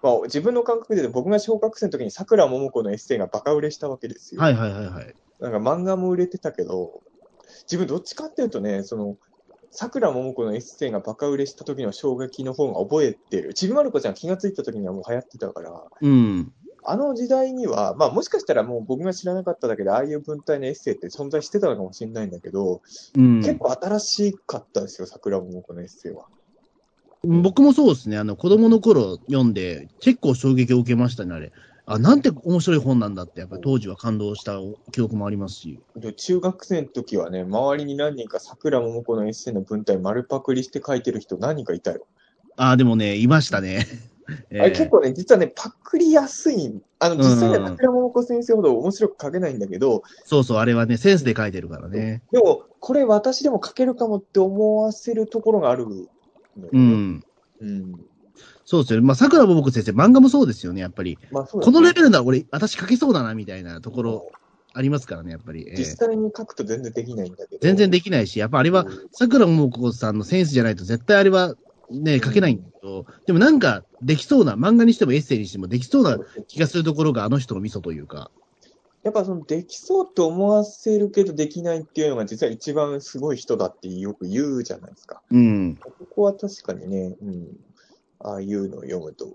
[0.03, 4.41] まあ、自分の感覚で僕が小学生の時にさくらももこのエッセイがバカ売れしたわけですよ。
[4.41, 5.15] はいはいはいはい。
[5.39, 7.03] なんか漫画も売れてたけど、
[7.65, 9.17] 自分どっちかっていうとね、その、
[9.71, 13.55] さくらももこのエッセイがバカ売れした時の衝撃の方が覚えてる。
[13.55, 16.53] ちびまる子ちゃん気がついた時にはもう流行ってたから、うん。
[16.85, 22.83] あの時代には、まあもしかしたらもう僕が知らなかっただけで、ああいう文体のエッセイって存在してたのかもしれないんだけど、
[23.17, 23.41] うん。
[23.41, 26.27] 結構新しかったですよ、桜ももこのエッセイは。
[27.25, 28.19] 僕もそうですね。
[28.19, 31.53] あの、子供の頃読んで、結構衝撃を受けましたね、あれ。
[31.87, 34.59] あ、なんて面白い本なんだって、やっぱり当時は感動した
[34.93, 35.81] 記憶もありますし。
[35.97, 42.07] で中学生の時はね、周りに何人か桜ももこのエッセイの文体丸パクリして書いてる人何人かいたよ。
[42.57, 43.87] あ、でもね、いましたね。
[44.51, 46.81] えあれ結構ね、実はね、パクりやすい。
[46.99, 52.23] あの、実際にうんは桜ももこ先生ほど面白く書けないんだけど、そうそう、あれはね、センスで書いてるからね。
[52.31, 56.69] でも、これ私でも書けるかもって思わせるところがあるね。
[56.73, 57.25] うん。
[57.61, 57.93] うん。
[58.65, 59.07] そうですよね。
[59.07, 61.19] まあ、桜も僕先生、漫画もそうですよね、やっぱり。
[61.31, 64.31] まあ、そうだこねのレベルなら俺、私書けそうだな、みたいなところ
[64.75, 65.69] ありますからね、やっぱり。
[65.69, 67.61] ええ実際に書くと全然できないんだけど。
[67.61, 71.55] 全然できないし、やっぱあれは、桜ももこさんのセンスじゃないと絶対あれは
[71.91, 76.19] ね、書けないんだけど、でもなんかできそうな、漫画にしてもエッセイにしてもできそうな
[76.49, 78.31] 気がするところがあの人のミソというか。
[79.03, 85.23] やっぱそのできそうと思わせるけどできないっていうのが実は一番すごい人だってよく言うじゃないですか。
[85.29, 85.77] うん。
[85.77, 87.47] ここは確かにね、うん、
[88.21, 89.27] ああいうのを読むと。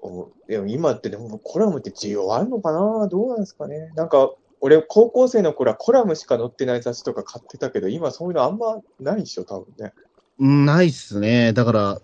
[0.00, 3.06] おでも今ってでもコラムって需要あるのかな？
[3.08, 3.90] どうなんですかね？
[3.96, 9.92] なんか、俺高校生の頃はコラムしか載ってない雑誌とか買ってたけど、今そういうのあんまないでしょ、多分ね。
[10.38, 11.52] うんないっすね。
[11.52, 12.00] だから、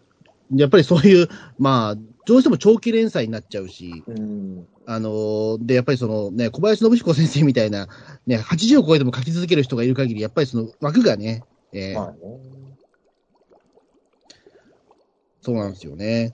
[0.55, 1.29] やっぱりそういう、
[1.59, 4.67] まあ、どうしても長期連載になっちゃうし、うん。
[4.87, 7.89] あのーで、やっぱりそのね、小林信彦先生みたいな、
[8.27, 12.19] ね、80を超えても書き続ける人がいる限り、やっぱりその枠がね、えーまあね。
[15.43, 16.33] そうなんですよね。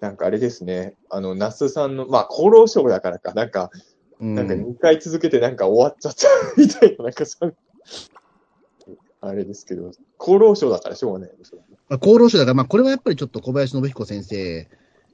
[0.00, 0.94] なんかあれですね。
[1.08, 3.70] あの、那須さんの、まあ厚労省だからか、なんか、
[4.18, 6.28] うん、なんか2回続けてなんか終わっちゃった
[6.60, 7.56] みたいな、なんかそう、
[9.22, 11.62] あれですけど、厚労省だからしょうがないですよ。
[11.88, 14.68] まあ、厚労省だから、まあ、これはやっぱりちょっと小林信彦先生、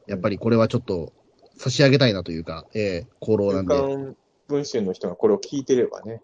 [0.07, 1.13] やっぱりこれはちょっと
[1.57, 4.15] 差し上げたいなというか、えー、厚労なんで、
[4.49, 6.21] 文春の人がこれを聞いてればね、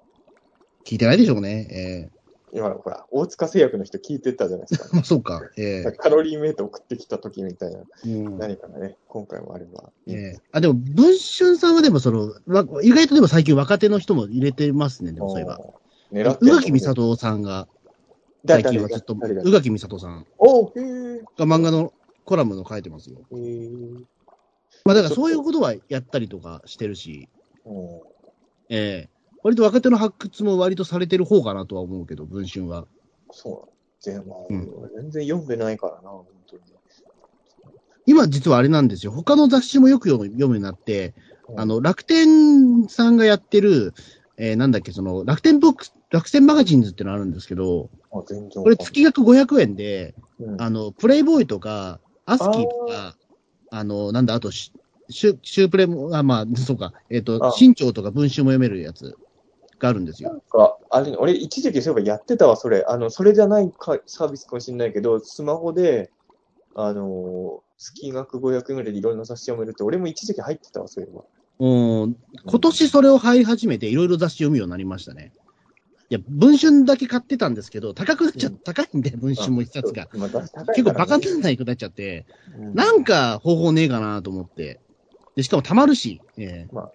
[0.85, 2.11] 聞いてないでしょうね。
[2.55, 4.91] 今のほら、大塚製薬の人聞いてたじゃないですえー、か。
[4.97, 5.41] まあ、そうか。
[5.57, 15.61] えカロリーメイト送ってきた時みたいな、ーうん何かがね、今回もあればえーあ、でも、文春さんはでも、その、わ意外とでも最近若手の人も入れてますね、でもそういえば。
[16.13, 17.82] 狙ってんの宇垣美里さんが、誰
[18.47, 20.27] 最近はずっと、宇垣美里さん。
[21.37, 21.93] が漫画の
[22.25, 23.19] コラムの書いてますよ。
[24.85, 27.29] まあ、だからそういうことはやったりとかしてるし、
[27.65, 28.01] うん。
[28.69, 29.11] ええ。
[29.43, 32.87] 割と若手の発掘も割とされてる方かなとは思うけど、文春は。
[33.31, 33.73] そう。
[34.01, 34.69] 全,、まあうん。
[34.97, 36.63] 全然読んでないからな、本当に。
[38.05, 39.13] 今実はあれなんですよ。
[39.13, 41.15] 他の雑誌もよく読む読むようになって、
[41.49, 41.61] うん。
[41.61, 43.95] あの、楽天さんがやってる、
[44.37, 53.17] えーなんだっけ、その、楽天ボックス、楽天マガジンズってのあるんですけど、あ全然これ月額500円で、うんあの、プレイボーイとか、アスキーとか、
[53.71, 54.73] あの、なんだ、あとシ、
[55.09, 59.17] シュシュープレも、あ、まあ、そうか、えっ、とあ、新潮とか文集も読めるやつ
[59.79, 60.31] があるんですよ。
[60.31, 62.85] なんか、あれね、俺一時期そういえばやってたわ、それ。
[62.87, 66.11] あの、それじゃないかサービスかもしれないけど、スマホで、
[66.75, 71.25] あのー月額500円ぐらいでいろんな雑誌読めるって、俺も一時期入ってたわ、そういえば。
[71.59, 75.33] うん、今年それを入り始めて、いろいろ雑誌読むようになりましたね。
[76.13, 80.11] いや、文春だけ買ってたんですけど、高くなっちゃ、うん高いんで、文春も一冊が。
[80.13, 80.21] そう。
[80.21, 84.79] まあ雑誌高い結構バカにならないくなっちゃって、うんなんか方法ねえかなと思って。
[85.37, 86.93] で、しかも溜まるし、えーまあ、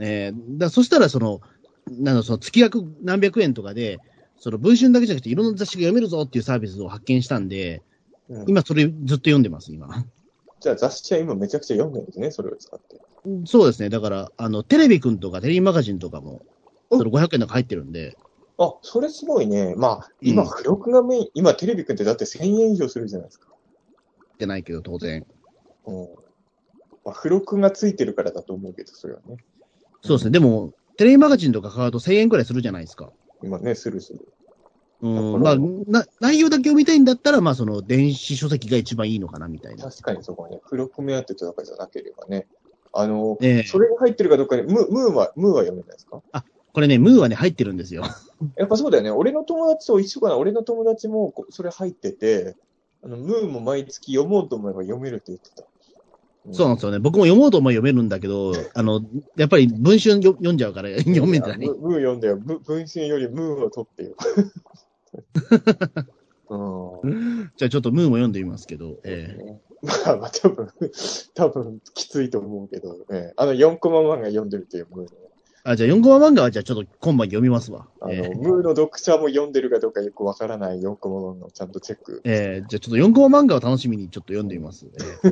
[0.00, 1.40] えーだそしたら、その、
[1.88, 4.00] なんだ、その月額何百円とかで、
[4.38, 7.80] その文春だけじゃなくていろんな雑誌が読めるぞっていうサービスを発見したんで、
[8.28, 10.04] うん今それずっと読んでます、今。
[10.58, 13.00] じゃあ雑誌は今めちゃくちゃ読んでるんですね、それを使って。
[13.46, 13.88] そうですね。
[13.88, 16.51] だから、あの、テレビくんとかテレビマガジンとかも、お
[16.98, 18.16] その500円の中入ってるんで、
[18.58, 19.74] あ、それすごいね。
[19.76, 23.48] まあ、今、うん付録がメイン、今テレビくんってだって1000円以上するじゃないですか。
[24.34, 25.26] ってないけど、当然。
[25.86, 26.08] うん。
[27.04, 29.36] まあ、付録がついてるからだと思うけど、それはね。
[30.02, 30.30] そうですね。
[30.32, 33.10] でも、テレビマガジンとか買うと1000円くらいするじゃないですか。
[33.42, 34.28] 今ね、するする。
[35.00, 35.42] うん。
[35.42, 39.84] まあ、な、内容だけ読みたいんだったら、まあ、その、電子書籍が一番いいのかな、みたいな。
[39.90, 42.46] 確かにそこはね、付録目当てとかじゃなければね。
[42.92, 46.22] あの、ええそれが入ってるかどうかで、ムムーは、ムーは読めないですか？
[46.72, 48.04] これね、ムーはね、入ってるんですよ。
[48.56, 49.10] やっぱそうだよね。
[49.10, 50.36] 俺の友達と一緒かな。
[50.36, 52.56] 俺の友達もこそれ入ってて、
[53.02, 55.64] あの、ムーも毎月読もうと思えば読めるって言ってた。
[56.50, 56.98] そうなんですよね。
[56.98, 59.00] 僕も読もうと思えば読めるんだけど、 あの、
[59.36, 61.58] やっぱり文春よ読んじゃうから読めてない。
[61.58, 62.38] ムムー読んだよ。
[62.38, 64.16] ム文春よりムーを取ってよ。
[67.02, 67.52] うん。
[67.56, 70.68] じゃあちょっとムーも読んでみますけど、ええまあまあ、多分、
[71.34, 75.10] 多分きついと思うけど、ええあの4コマ漫画読んでるっていうムーの。
[75.64, 77.86] あ、じゃあ4コマ漫画はじゃあちょっと今晩読みますわ。
[78.00, 82.20] あの、ええムーの読者も読んでるかどうかよくわからない4コマ漫画をちゃんとチェック。
[82.24, 84.86] ええじゃあちょっと4コマ漫画を楽しみにちょっと読んでみます。
[84.86, 85.28] え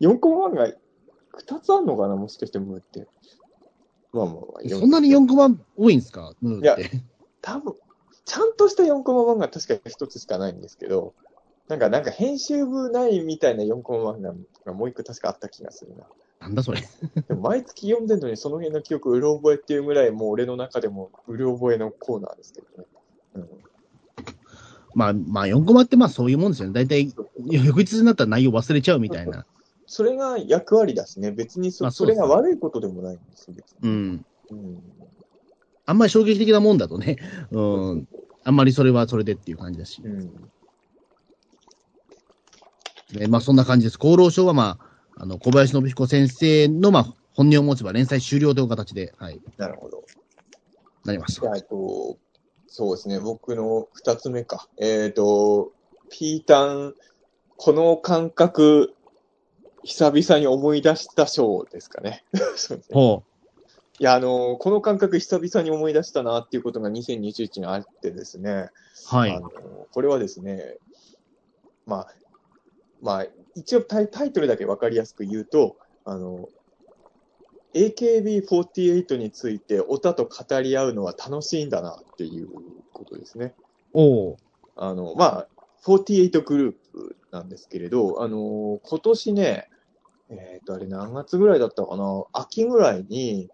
[0.00, 3.06] え4 コマ漫画、2つあんのかなもしかしてムーって。
[4.12, 6.34] まあまあそんなに4コマ多いんですか？
[6.40, 6.90] ムーって。
[7.40, 7.74] 多分、
[8.24, 11.14] ちゃんとした4コマ漫画確か1つしかないんですけど、
[11.68, 14.34] なんか、なんか編集部ないみたいな4コマ漫画
[14.66, 16.04] がもう一個確かあった気がするな。
[16.44, 16.82] なんだそれ。
[17.40, 22.88] 毎月読んでるのにその辺の記憶うろ覚えっていうぐらいもう俺の中でもうろ覚えのコーナーですけどね。
[23.36, 23.48] うん、
[24.94, 26.74] まあ、まあ4コマってまあそういうもんですよね。
[26.74, 27.14] 大体、
[27.46, 29.46] 翌日になったら内容忘れちゃうみたいな。
[29.86, 33.54] それが役割だしね、別にそ,、まあそねれが悪いことでもないんですよ。
[33.82, 34.24] うん。
[34.50, 34.82] うん
[35.86, 37.18] あんまり衝撃的なもんだとね、
[37.50, 37.60] う
[37.96, 38.08] ん。
[38.42, 40.00] あんまりそれはそれでっていう感じだし。
[40.02, 40.50] うん
[43.12, 43.96] ね、まあそんな感じです。
[43.96, 50.04] 厚労省はまあ、あの、小林信彦先生のまあ、本音を持ちば連載終了という形で、はい、なるほど。
[51.04, 51.54] なりました。
[51.54, 52.16] えっと、
[52.66, 54.68] そうですね、僕の二つ目か。
[54.78, 55.72] えっ、と、
[56.10, 56.94] ピータン、
[57.56, 58.94] この感覚、
[59.82, 62.24] 久々に思い出した賞ですかね。
[62.34, 63.22] そうですねほ
[64.00, 68.70] いや、あの、この感覚久々に思い出したなっていうことが2021年あってですね。
[69.12, 69.16] う。
[69.16, 69.30] はい。
[69.30, 69.50] あの
[69.92, 70.78] これはですね、
[71.86, 72.14] まあ、
[73.02, 76.48] まあ、一応タイタイトルだけ分かりやすく言うと、あの、
[77.74, 82.48] AKB48 についてオタと語り合うのは楽しいんだなっていう
[82.92, 83.54] ことですね。
[83.92, 84.36] おう
[84.76, 85.48] あの、まあ、
[85.84, 89.68] 48グループなんですけれど、あの、今年ね、
[90.30, 93.50] えっ、と、あれ何月ぐらいだったかな、秋ぐらいに、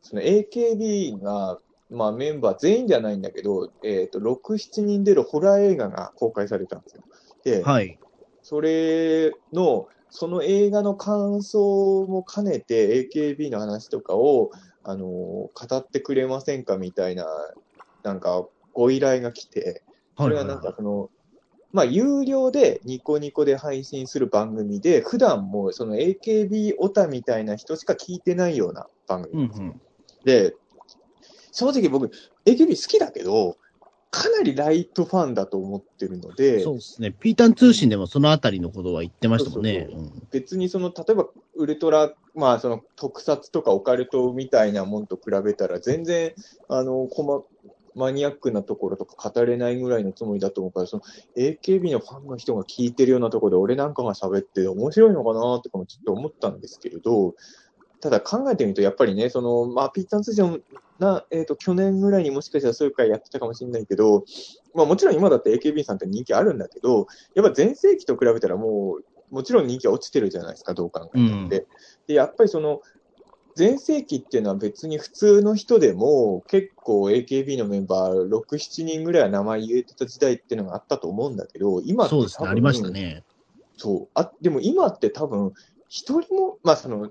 [0.00, 1.58] その AKB が、
[1.90, 7.02] まあメンバー全員ではないんだけど、えっ、と、6、7人出るホラー映画が公開されたんですよ。
[7.44, 7.98] で、はい。
[8.42, 14.50] それの、その映画の感想も兼ねて AKB の話とかを、
[14.84, 17.26] あの語ってくれませんかみたいな、
[18.02, 19.82] なんかご依頼が来て、
[20.18, 21.10] それはなんかその、
[21.72, 29.80] まあ、有料でニコニコで配信する番組で、普段もその AKB オタみたいな人しか聞いてないような番組うんうん。
[30.24, 30.54] で、
[31.52, 32.10] 正直僕、
[32.44, 33.56] AKB 好きだけど、
[34.12, 37.12] かなりライトファンだと思ってるので、そうですね。
[37.12, 39.88] ピータン通信でもそのあたりのことは言ってましたもんね。
[39.90, 46.34] そううん別にその、例えばウルトラ、まあその特撮とかオカルトみたいなもんと比べたら、全然、
[46.68, 47.42] あの、こま、
[47.94, 51.02] マニアックなところとか語れないぐらいのつもりだと思うから、その
[51.36, 57.34] AKB のファンの人が聞いてるようなところで俺なんかが喋って面白いのかなとかもちょっと思ったんですけれど、
[58.02, 60.58] ただ考えてみると、やっぱりね、その、まあ、ピッタン通常
[60.98, 64.24] な、えっ、と、去年ぐらいにもしかしたらそういう回やってたかもしれないけど、
[64.74, 67.06] まあもちろん今だって AKB さんって人気あるんだけど、
[67.36, 68.96] やっぱ全盛期と比べたらも
[69.30, 71.66] う、もちろん人気は落ちてるじゃないですか、どう考えたって。
[72.08, 72.82] で、やっぱりその、
[73.54, 83.22] 全盛期っていうのは別に普通の人でも結構 AKB のメンバー6、7人ぐらいは名前言えてた時代っていうのがあったと思うんだけど、今ってそうですね、ありましたね。
[83.76, 84.08] そう。
[84.14, 85.52] あ、でも今って多分、
[85.88, 87.10] 一人も、まあその、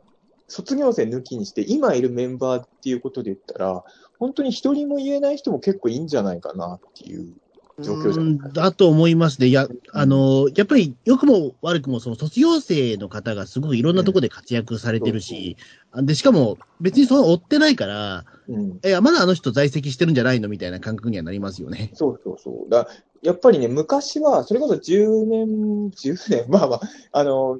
[0.51, 3.83] 卒業生抜きにして、今いるメンバーっていうことで言ったら、
[4.19, 7.33] 本当に一人も言えない人も結構いいんじゃないかなっていう
[7.79, 8.31] 状況じゃない？
[8.33, 9.47] うんだと思いますね。
[9.47, 15.57] いや、あの、やっぱり良くも悪くも、その卒業生の方がすごくいろんなところで活躍されてるし、
[16.03, 18.71] で、しかも別にその追ってないから、うん。
[18.71, 21.91] いや、まだあの人在籍してるんじゃないのみたいな感覚にはなりますよね。
[21.93, 22.69] そうそうそう。
[22.69, 22.87] だ
[23.23, 25.47] やっぱりね、昔は、それこそ10年、
[25.91, 27.59] 10年、まあまあ、あの、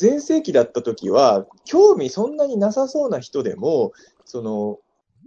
[0.00, 3.92] 全盛期だった時は、興味そんなになさそうな人でも、
[4.24, 4.78] その、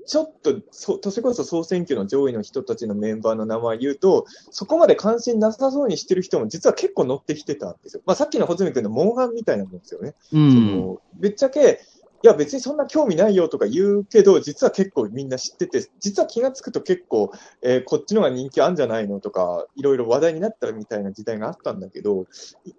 [0.08, 8.02] ちょっと、そ、それこそ総選挙の上位の人たちのメンバーの名前言うと、そこまで関心なさそうにしてる人も実は結構乗ってきてたんですよ。
[8.08, 10.16] まあさっきの穂積君のモンハンみたいなもんですよね。
[10.32, 10.72] うそん。
[10.72, 11.80] のぶっちゃけ、
[12.24, 22.26] いや別にそんな興味ないよとか言うけど、実は結構みんな知ってて、実は気がつくと結構、えーこっちの方が人気あるんじゃないのとか、いろいろ話題になったみたいな時代があったんだけど、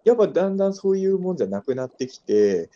[0.05, 2.71] やっぱだんだんそういうもんじゃなくなってきて、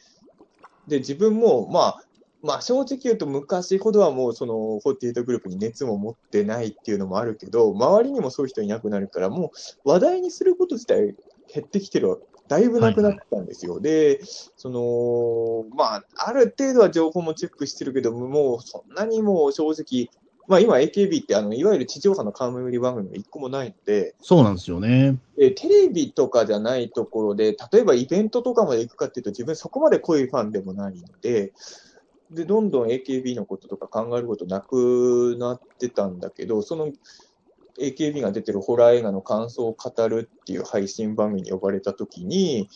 [0.86, 2.03] で、自分も、まあ、
[2.43, 4.55] まあ正直言うと昔ほどはもうその
[4.85, 9.53] 48グループに熱も持ってないっていうのもあるけど、周りにもそういう人いなくなるから、も
[9.85, 11.16] う話題にすること自体
[11.53, 13.81] 減ってきてるだいぶなくなったんですよ。
[13.81, 14.20] で、
[14.57, 20.11] その、まあ、ある程度は情報もチェックしてるけど、もうそんなにもう正直、
[20.49, 25.19] まあ今 AKB ってあの、いわゆる地上波の冠番組が一個もないので、そうなんですよね。
[25.39, 31.53] えテレビとかじゃないところで、例えばイベントとかまで行くかっていうと、自分そこまで濃いファンでもないので、
[32.31, 36.93] で、どんどん AKB のこととか考えることなくなってたんだけど、その
[37.80, 42.68] AKB が出てるホラー映画の感想を語るっていう配信番組に呼ばれたときに、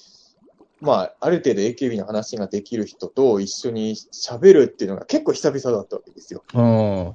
[0.80, 6.42] まあ、ある程度 AKB の話ができる人と一緒に喋るっていうのが結構久々だったわけですよ。
[6.54, 7.14] うん。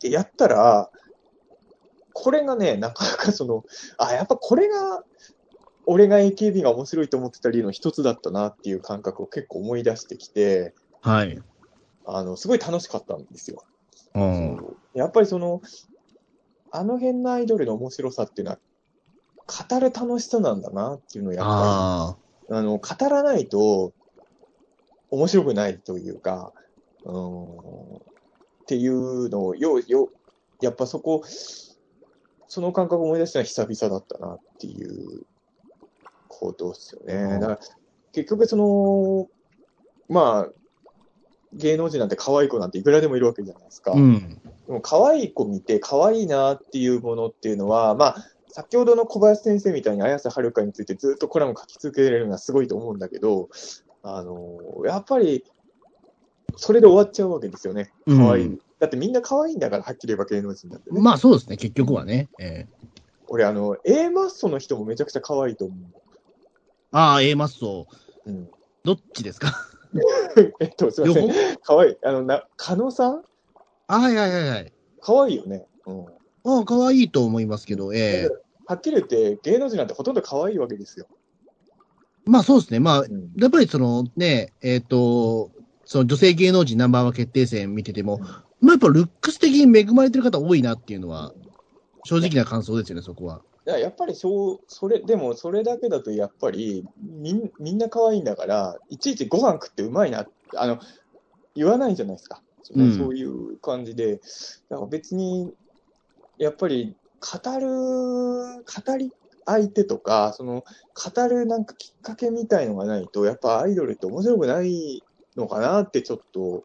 [0.00, 0.90] で、やったら、
[2.12, 3.64] これがね、なかなかその、
[3.96, 5.04] あ、やっぱこれが、
[5.86, 11.40] 俺が AKB が面白いと思ってた理由の一つだったなっていう感覚を結構思い出してきて、はい。
[12.04, 13.64] あの、すごい楽しかったんですよ。
[14.14, 14.76] うん。
[14.92, 15.62] やっぱりその、
[16.70, 18.58] あの辺のアイドルの面白さっていうのは、
[19.68, 22.16] 語る楽しさなんだなっていうのをやっぱあ
[22.50, 23.92] り、あの、語らないと
[25.10, 26.52] 面白くないというか、
[27.04, 28.00] うん、っ
[28.66, 30.10] ていうのを、よう、よ、
[30.60, 31.22] やっぱそこ、
[32.48, 35.24] その感覚を思い出したのは久々だったなっていう
[36.28, 37.38] ことですよね。
[37.38, 37.58] だから、
[38.12, 39.28] 結局その、
[40.08, 40.57] まあ、
[41.52, 43.92] 芸能人なんて可愛い子なんていくらでもいるわけじゃないですか。
[43.92, 43.94] あ。
[43.94, 44.40] うん。
[44.66, 48.16] でも可愛い子見て可愛いなっていうものっていうのは、まあ、
[48.50, 53.48] 先ほどの小林先生みたいに綾瀬はるかについてずっとコラム書き続けられるのはすごいと思うんだけど、
[54.02, 55.44] あの、やっぱり、
[56.56, 57.92] それで終わっちゃうわけですよね。
[58.06, 58.46] 可愛い。
[58.46, 61.00] うんだってみんな可愛いんだから、はっきり言えば芸能人なんてね。
[61.02, 62.28] まあそうですね、結局はね。
[62.38, 62.88] ええ
[63.26, 65.74] 俺、あの、A マッソの人もめちゃくちゃ可愛いと思
[66.92, 67.88] ああ、A マッソ。
[68.24, 68.30] う。
[68.30, 68.48] うん。
[68.84, 69.52] どっちですか？
[70.60, 71.56] えっと、すいません。
[71.62, 71.96] 可愛い。
[72.02, 73.22] あの、な、加納さん？
[73.86, 74.72] あはいはいはいはい。
[75.00, 75.66] 可愛いよね。
[75.86, 76.06] うん。
[76.44, 78.28] ああ、可愛いと思いますけど、ええ
[78.66, 81.06] はっきり言って、芸能人なんてほとんど可愛いわけですよ。
[82.26, 82.80] まあそうですね。
[82.80, 83.32] まあ、うん。
[83.38, 85.50] やっぱりそのね、えっ、と、
[85.86, 88.18] その女性芸能人ナンバーワン決定戦見てても、
[88.60, 91.32] まあやっぱルックス的に恵まれてる方多いなっていうのは、
[92.04, 93.40] 正直な感想ですよね、そこは。
[93.68, 100.26] いややっぱりそう、それ、でもそれだけだとやっぱりみん、みんな可愛いんだから、いちいちご飯食ってうまいな
[100.56, 100.78] あの、
[101.54, 102.42] 言わないじゃないですか。
[102.62, 104.22] そうんそういう感じで、
[104.70, 105.52] だから別に、
[106.38, 107.66] やっぱり語る、
[108.64, 109.12] 語り
[109.44, 110.64] 相手とか、その、
[110.94, 115.02] 語るなんかきっかけみたいのがないと、やっぱアイドルって面白くない
[115.36, 116.64] のかなってちょっと、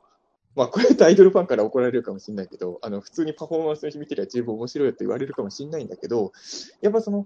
[0.55, 6.31] まあ、これってアイドルファンから怒られるかもしれないけど、あの、普通にパフォーマンスの人見てりゃ十分面白いよって言われるかもしれないんだけど、
[6.81, 7.25] やっぱその、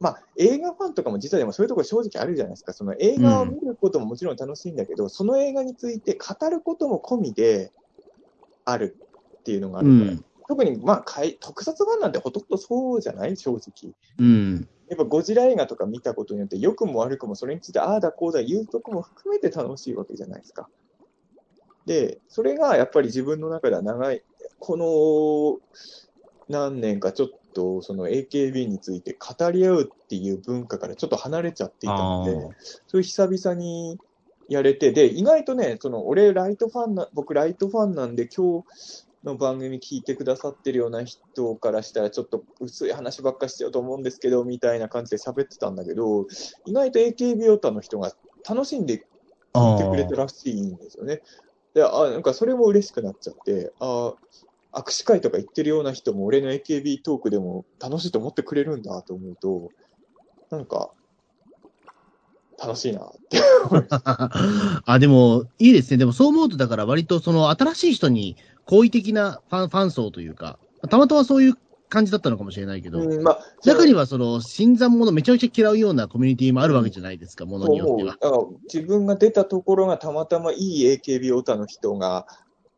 [0.00, 2.72] まあ、映画ファンとかも実はでもそういうところ正直あるじゃないですか。
[2.72, 7.72] その映画を見ることももちろん楽しいんだけど、その映画について語ることも込みで
[8.64, 8.96] ある
[9.38, 10.24] っていうのがあうるから、ん。
[10.48, 13.36] 特に、まあかい、特撮ファンなんてほとんどそうじゃない？
[13.36, 13.94] 正直。
[14.18, 14.68] うん。
[14.88, 20.68] やっぱゴジラ映画とか見たことによって、良くも悪くもそれについてああだこうだ言うとこも含めて楽しいわけじゃないですか。
[21.86, 24.22] で、それがやっぱり自分の中では長い、
[24.58, 25.60] この
[26.48, 32.32] 何年かちょっとその AKB について語り合うっていう文化からちょっと離れちゃっていたので、
[32.86, 33.98] そういう久々に
[34.48, 46.26] やれて、で、意外とね、その俺ライトファンな、僕ライトファンなんで今日の番組聞いてくださってるような人からしたらちょっと薄い話ばっかしちゃうと思うんですけど、みたいな感じで喋ってたんだけど、
[46.66, 48.12] 意外と AKB オタの人が
[48.48, 49.06] 楽しんで
[49.54, 51.22] 聞いてくれてるらしいんですよね。
[51.74, 54.14] で、あ、なんかそれも嬉しくなっちゃって、あ、
[54.72, 59.70] 握手会とか行ってるような人も俺の AKB トークでも楽しいと思ってくれるんだと思うと、
[60.50, 60.90] なんか、
[62.62, 63.40] 楽しいなって。
[64.86, 65.96] あ、でも、いいですね。
[65.98, 71.54] でもそう思うと、だから割とその新しい人に好意的なファン、ファン層というか、たまたまそういう
[71.94, 77.62] 感じだったのかもしれないけど、うん、まあ、中にはその、新参者めちゃくちゃ嫌うようなコミュニティもあるわけじゃないですか、もう。
[77.62, 77.70] 思う。
[77.70, 78.48] によっては。
[78.64, 82.26] 自分が出たところがたまたまいい AKB オタの人が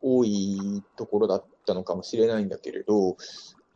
[0.01, 3.17] 多いところだったのかもしれないんだけれど、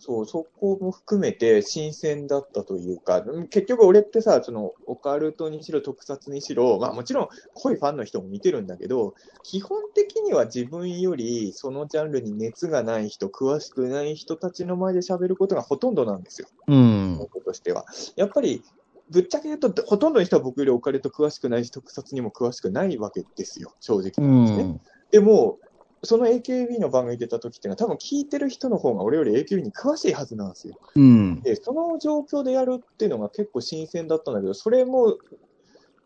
[0.04, 9.14] そう、そこも含めて新鮮だったというか、うん結局俺ってさ、そのオカルトにしろ特撮にしろ、まあもちろん濃いファンの人も見てるんだけど、
[9.44, 16.48] 基本的には自分よりそのジャンルに熱がない人、詳しくない人たちの前で喋ることがほとんどなんですよ。
[16.66, 17.18] うん。
[17.20, 17.86] 僕としては。
[18.16, 18.64] やっぱり、
[19.12, 24.64] ぶっちゃけ言うと、ほとんどの人は僕よりオカルト詳しくないし、特撮にも詳しくないわけですよ、正直うなんですね。
[24.64, 24.82] ん。
[25.12, 25.60] でも、
[26.04, 30.76] その AKB の番組出た時っていうのは、多分聞いてる人の方が俺より AKB に詳しいはずなんですよ。
[30.96, 31.42] うん。
[31.42, 35.18] で、その状況でやるっていうのが結構新鮮だったんだけど、それも、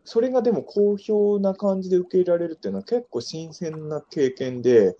[0.03, 4.97] それがでも好評な感じで受け入れられるっていうのは結構新鮮な経験で、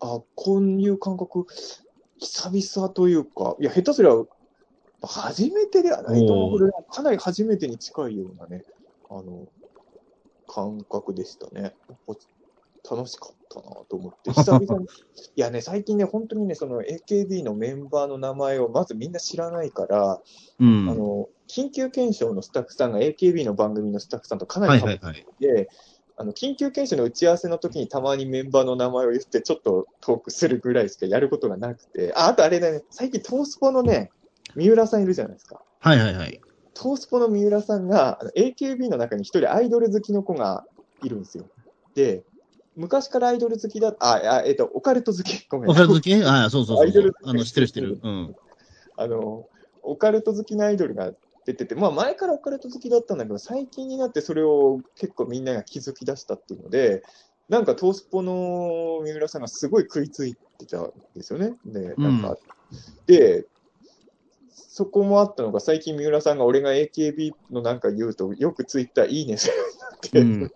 [0.00, 1.46] あ、こういう感覚、
[2.18, 4.12] 久々というか、いや、下手すりゃ、
[5.00, 8.64] 初めてではないと思うけど、かなり初めてに近いようなね、
[9.08, 9.48] あの、
[10.46, 11.74] 感覚でしたね。
[12.90, 14.86] 楽しかったなと思って、久々に。
[15.36, 20.20] いやね、 最近ね、本当にね、その AKB のメンバーの名前をまずみんな知らないから、
[20.60, 20.88] うん。
[20.88, 25.26] あの、緊急検証のスタッフさんが AKB の番組のスタッフさんとかなはり被っいはいはい。
[25.40, 25.68] て、
[26.16, 34.10] あの、緊急検証の打ち合わせの時にたまにメンバーの名前を言ってちょっとトークするぐらいしかやることがなくて、あ、あとあれだね、最近トースポのね、
[34.56, 35.62] 三浦さんいるじゃないですか。
[35.78, 36.40] はいはいはい。
[36.74, 40.64] トースポの三浦さんが、AKB の中に一人アイドル好きの子が
[41.02, 41.44] いるんですよ。
[41.94, 42.24] で、
[42.78, 45.46] 昔からアイドル好きだ、あ、あえっ、と、オカルト好き。
[45.50, 45.70] ごめん。
[45.70, 46.14] オカルト好き？
[46.14, 47.98] ねああ、そうそうそう アイドルあの、知ってる知ってる。
[48.00, 48.36] うん。
[48.96, 49.48] あの、
[49.82, 51.12] オカルト好きなアイドルが
[51.44, 57.02] 出てて、まあ前からオカルト好きだったんだけど、最近になってそれを結構みんなが気づき出したっていうので、
[57.48, 61.54] なんかトースポの三浦さんがすごい食いついてたんですよね。
[61.64, 62.36] で、なんか、
[63.06, 63.46] で、
[64.50, 70.54] そこもあったのが、最近三浦さんが俺が AKB のなんか言うと、よくツイッターいいねするようになって、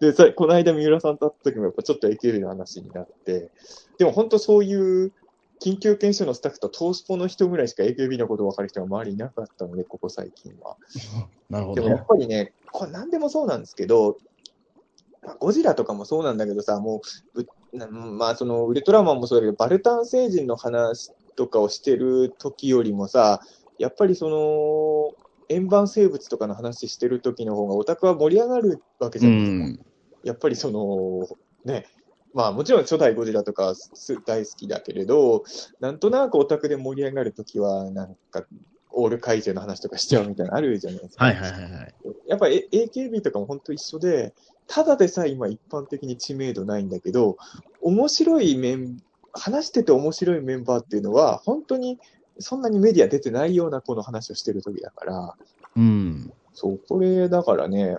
[0.00, 3.50] で、さこの間三浦さんと会った時もやっぱちょっと AKB の話になって、
[3.98, 4.74] でも本当そうい
[5.06, 5.12] う
[5.60, 10.76] 緊急検証のスタッフとトースポの人ぐらいしか AKB のこと分かる人が周りにいなかったので、ここ最近は。
[11.50, 12.04] なるほでもやっど。
[12.06, 14.18] ぱりね、これ何でもそうなんですけど、
[15.22, 17.02] まあゴジラとかもそうなんだけどさ、も
[17.34, 17.44] う、
[18.16, 23.40] まあそのウルトラマンもそうだけど、バルタン星人の話とかをしてる時よりもさ、
[23.78, 29.66] やっぱりその、円盤生物とかの話してる時の方がオタクは盛り上がるわけじうゃないですか。
[29.66, 29.86] ん。
[30.24, 31.28] やっぱりその、
[31.64, 31.86] ね、
[32.34, 35.44] まあもちろん初代ゴジラとかす大好きだけれど、
[35.80, 38.44] なんとなくオタクで盛り上がるときは、なんか、
[38.90, 41.24] オール怪獣の話とかしちゃうみたいなのあるじゃないですか。
[41.24, 41.94] はいはいはいはい。
[42.26, 44.34] やっぱ AKB とかも本当一緒で、
[44.66, 47.36] ただでさえ今一般的に知名度ないんだけど、
[47.80, 48.98] 面白いメン、
[49.32, 51.98] 話してて面白いメンバーっていうのは、本当に
[52.38, 55.34] そんなにメディア出てないような子の話をしてる時だから、
[55.76, 56.32] うん。
[56.54, 57.98] そう、これだからね、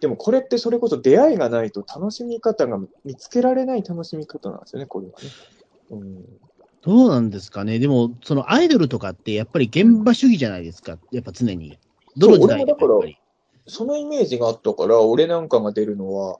[0.00, 5.28] でもこれってそれこそ出会いがないと楽しみ方が見つけられない楽しみ方なんですよね、これはね。
[5.90, 6.24] うん、
[6.82, 7.78] どうなんですかね。
[7.78, 10.98] でも、そのアイドルとかってやっぱり現場主義じゃないですか。
[11.10, 11.78] やっぱ常に。
[12.16, 13.18] どの時代でもやっぱり。
[13.66, 16.38] そのイメージがあったから、俺なんかが出るのは、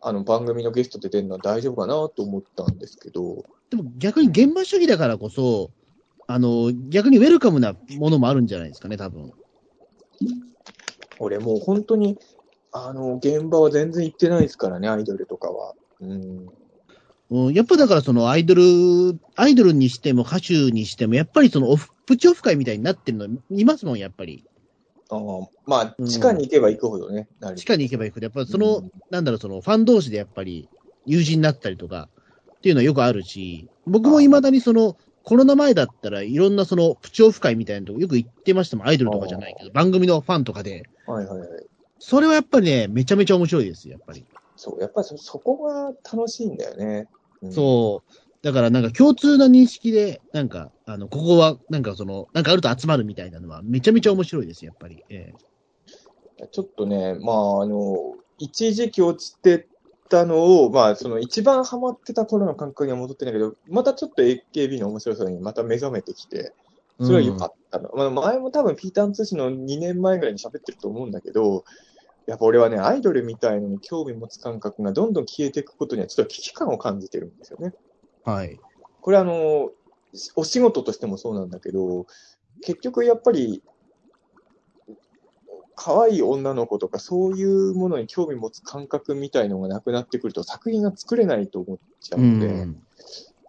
[0.00, 5.70] あの番組のゲストで出るのは大丈夫かなと思ったんですけど、でも逆に現場主義だからこそ、
[6.28, 9.30] あの、逆にウェルカムなものもあるんじゃないですかね、多分。
[11.18, 12.18] 俺もう本当に、
[12.72, 15.74] あの、現場は全然行ってないですからね、アイドルとかは。
[16.00, 16.46] うん。
[17.28, 24.44] うん、やっぱだからそのアイドル、アイドルにしても歌手にしても、やっぱりそのオフ、プチオフ会みたいになってるのいますもん、やっぱり。
[25.08, 30.68] あーまあ、うん地下に行けば行くほどね、なる地下に行けば行くほど、やっぱりその、うんなんだろう、そのファン同士でやっぱり
[31.04, 32.08] 友人になったりとか
[32.58, 34.96] っていうのはよくあるし、僕も未だにその、
[35.26, 40.84] コロナ前だったらいろんなそのプチオフ会みたいなとこよく行ってましたもん、アイドルとかじゃないけど、番組のファンとかで。
[41.04, 41.48] はいはいはい。
[41.98, 44.24] それはやっぱりね、めちゃめちゃ面白いですよ、やっぱり。
[44.54, 47.08] そう、やっぱりそそこが楽しいんだよね。
[47.42, 48.12] うんそう。
[48.42, 55.02] だからなんか共通な認識で、なんか、あの、ここは、なんかその、なんかあると集まるみたいなのは、めちゃめちゃ面白いです、やっぱり。
[55.08, 55.34] え
[56.52, 59.66] ちょっとね、まあ、あの、一時期落ちて
[60.08, 66.52] たのを、まあ、その一番ハマってた頃の感覚には戻ってないけど、またちょっと AKB の面白さにまた目覚めてきて、
[67.00, 67.90] えそれは良かったの。
[67.94, 71.64] まあ、前も多分ピーターン通信の2年前ぐらいに喋ってると思うんだけど、
[72.26, 77.72] やっぱ俺はね、アイドルみたいのに興味持つ感覚がどんどん消えていくことにはちょっと危機感を感じてるんですよね。
[78.24, 78.58] はい。
[79.00, 79.70] これあの、
[80.34, 82.06] お仕事としてもそうなんだけど、
[82.62, 83.62] 結局やっぱり、
[85.76, 92.82] 可愛い女の子とかそういうものに興味持つ感覚みたいのがなくなってくると作品が作れないと思っちゃううので、ん。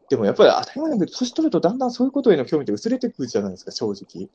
[0.09, 4.29] でもやっぱり当たり前だけど、年取るとだんだんそういうことへの興味って薄れてくるじゃないですか、正直。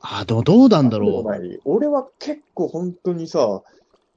[0.00, 1.22] あ、でもどうなんだろう。
[1.22, 1.60] う。
[1.64, 3.62] 俺は結構本当にさ、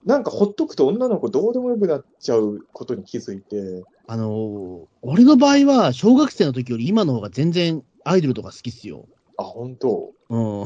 [0.05, 9.05] なんかほっとくと女の子どうでもよくなっちゃうことに気づいて、あの、俺の場合は、小学生の時より今の方が全然アイドルとか好きっすよ。
[9.37, 10.11] あ、本当？
[10.29, 10.65] うん。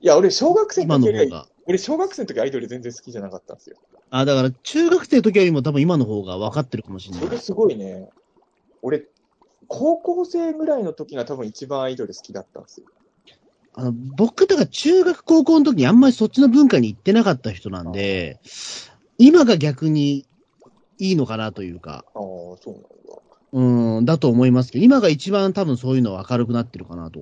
[0.00, 1.32] いや、俺小学生今の時より。
[1.66, 3.76] 俺小学生の時アイドル全然好きじゃなかったんですよ。
[4.10, 7.26] あ、だから中学生の時よりも多分今の方が分かってるかもしれない。
[7.26, 8.08] それすごいね。
[8.82, 9.04] 俺、
[9.68, 12.86] 高校生ぐらいの時が多分一番アイドル好きだったんですよ。
[13.74, 18.40] あの僕とか中学高校の時にあんまりそっちの文化に行ってなかった人なんで、
[19.18, 20.26] 今が逆に
[20.98, 22.88] いいのかなというか、ああ、そうなんだ。
[23.52, 27.20] うん、だと思いますけど、今が一番多分そういうのは明るくなってるかなと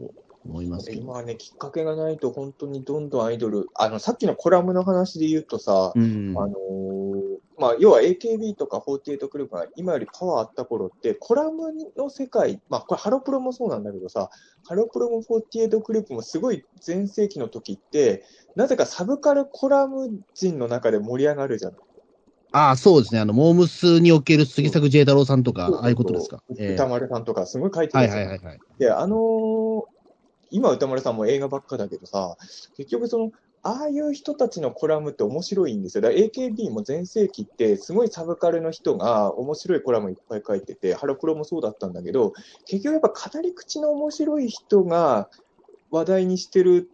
[0.48, 1.02] 思いますけど。
[1.02, 6.34] 今はね、きっかけがないと本当にどんどんアイドル、あの、さっきのコラムの話で言うとさ、うん。
[6.36, 14.30] あのーまあ、要は AKB とか48クループが今よりパワーあった頃って、コラムの世界、まあ、これハロプロもそうなんだけどさ、
[14.64, 18.22] ハロプロも48クループもすごい全盛期の時って、
[18.54, 21.78] なぜかサブカルコラム人の中で盛り上がるじゃない。
[22.52, 23.20] ああ、そうですね。
[23.20, 26.40] あの、モームスにおける杉作 J 太郎さんとか、ああいうことですか？
[26.56, 28.58] ええ歌丸さんとかすごい書いてたはいじゃんはいはいはい。
[28.78, 29.82] で、あのー
[30.50, 32.36] 今歌丸さんも映画ばっかだけどさ、
[32.76, 36.02] 結局その、ああいう人たちのコラムって面白いんですよ。
[36.02, 42.32] だから AKB も全盛期って、すごいサブカルの人が面白いコラムいっぱい書いてて、ハロプロもそうだったんだけど、
[42.66, 45.28] 結局やっぱ語り口の面白い人が
[45.90, 46.88] 話題にしてる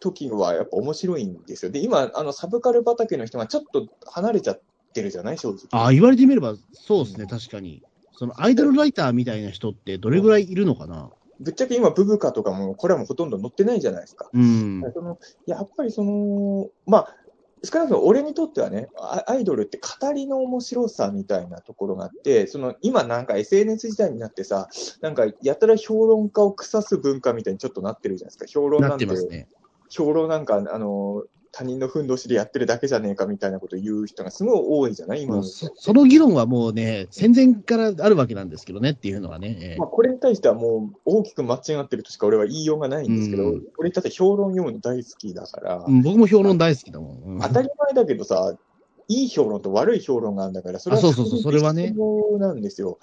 [0.00, 1.70] 時はやっぱ面白いんですよ。
[1.70, 4.60] で、今、あのサブカル畑の人がちょっと離れちゃっ
[4.94, 5.38] てるじゃない？
[5.38, 5.58] 正直。
[5.72, 7.82] ああ、言われてみれば、そうですね、確かに。
[8.16, 11.10] そのアイドルライターみたいな人ってどれぐらいいるのかな？
[11.40, 14.28] ぶっちゃけ今、ブブカとかも、これはもうほとんど載ってないじゃないですか。
[14.32, 14.82] うん。
[14.92, 17.16] そのやっぱりその、まあ、
[17.64, 24.68] 少なくとも俺にとってはね、アアイドルって語りの面白さみたいなところがあって、その今なんか SNS 時代になってさ、
[25.00, 28.60] なんかやたら評論家を腐す文化みたいにちょっとなってるじゃないですか。
[28.60, 29.48] 評論なんて、ね。
[29.88, 35.22] 評論なんか、あの、他人のふんどしでやってるだけじゃねえかみたいなことを言う人がすごい多いじゃない？
[35.22, 39.58] 今のそその議論はもうね、戦前からあるわけなんですけどねっていうのはね。
[39.60, 47.22] ええまあ、これに対してはもう大きく間違ってるとしか俺は言いようがないんですけど、うん俺だって評論読むの大好きだから、うん僕も評論大好きだもん。
[47.22, 48.56] うん当たり前だけどさ、
[49.08, 51.94] いい評論と悪い評論があるんだから、それはあそうそうそうそれはね
[52.38, 52.98] なんですよ。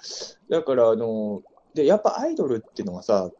[0.48, 1.42] だから、あの、
[1.74, 3.30] で、やっぱアイドルっていうのはさ、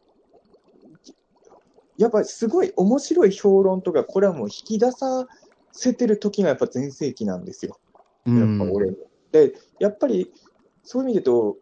[2.01, 5.27] やっぱりすごい面白い評論とかコラムを引き出さ
[5.71, 7.79] せてる時がやっぱ全盛期なんですよ。
[8.25, 8.97] うやっんぱ俺も。
[9.31, 10.31] で、やっぱり
[10.83, 11.57] そういう意味で言うと、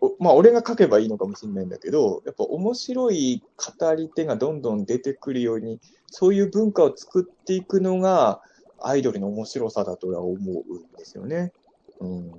[0.00, 3.42] おまあ俺が書けばいいのかもしれないんだけど、やっぱ面白い
[3.78, 8.40] 語り手がどんどん出てくるように、そういう文化を作っていくのが、
[8.80, 11.52] アイドルの面白さだとは思うんですよね。
[12.00, 12.32] うん。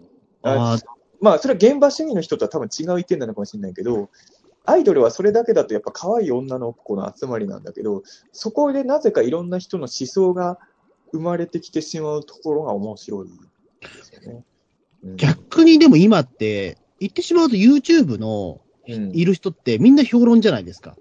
[0.43, 0.77] あ
[1.21, 4.09] まあ、それは現場主義の人とは多分違う意見なのかもしれないけど、
[4.65, 10.59] アイドルはそれだけだとやっぱ可愛い女の子の集まりなんだけど、そこでなぜかいろんな人の思想が
[11.11, 13.27] 生まれてきてしまうところが面白い
[13.81, 14.43] ですよね。
[15.03, 20.95] うん逆にでも今って、言ってしまうと YouTube のうんいる人ってみんな評論じゃないですか。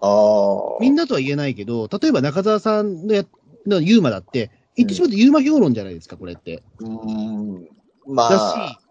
[0.00, 0.78] ああ。
[0.80, 3.24] みんなとは言えないけど、例えば中澤さんのや
[3.66, 6.62] のユーマだって、言ってしまうとユーマ評論じゃないですか、これって。
[6.78, 7.68] うーん。
[8.06, 8.87] まだし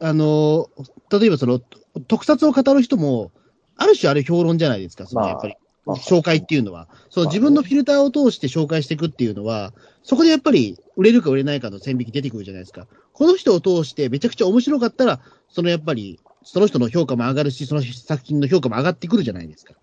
[0.00, 0.68] あ。、あの、
[1.10, 1.60] 例えばその、
[2.06, 3.32] 特撮を語る人も、
[3.76, 5.56] ある種あれ評論じゃないですか、そのまあやっぱり。
[5.86, 6.88] まあ紹介っていうのは。
[7.10, 9.72] そのまあ自分のフィルターを通して紹介していくっていうのは、
[10.02, 12.86] そこでやっぱり売れるか売れないかの線引き出てくるじゃないですか。
[13.12, 19.74] この人を通してめちゃくちゃ面白かったら、そのやっぱり、その人の評価も上がるし、その作品の評価も上がってくるじゃないですか。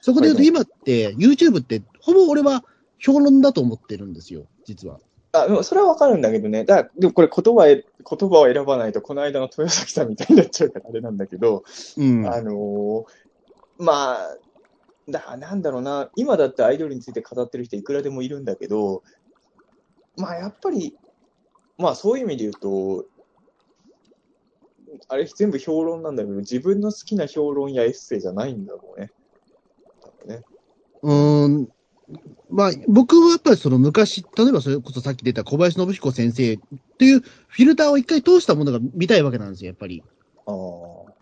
[0.00, 2.64] そこで言うとはい今って、YouTube って、ほぼ俺は
[2.98, 4.98] 評論だと思ってるんですよ、実は。
[5.32, 6.64] あでもそれはわかるんだけどね。
[6.64, 11.64] だでもこれ言葉え言葉を選ばないと、この間の豊崎さんみたいになっちゃうからあれなんだけど、
[11.96, 12.26] うん。
[12.26, 13.04] あのー
[13.78, 14.36] まあ、
[15.08, 19.02] だなんだろうな、今だってアイドルについて語ってる人いくらでもいるんだけど、
[20.16, 20.96] まあやっぱり、
[21.78, 23.06] まあそういう意味で言うと、
[25.08, 29.10] あれ全部評論なんだけど、自分の好きな評論やエッセイじゃないんだろうね。
[30.26, 30.42] ね
[31.02, 31.68] うーん。
[32.50, 36.58] まあ、僕はやっぱりその昔、例えばそれこそさっき出た小林信彦先生っ
[36.98, 40.02] ていうフィルターを一回通したものが見たいわけなんですよ、やっぱり。
[40.46, 41.12] ああ。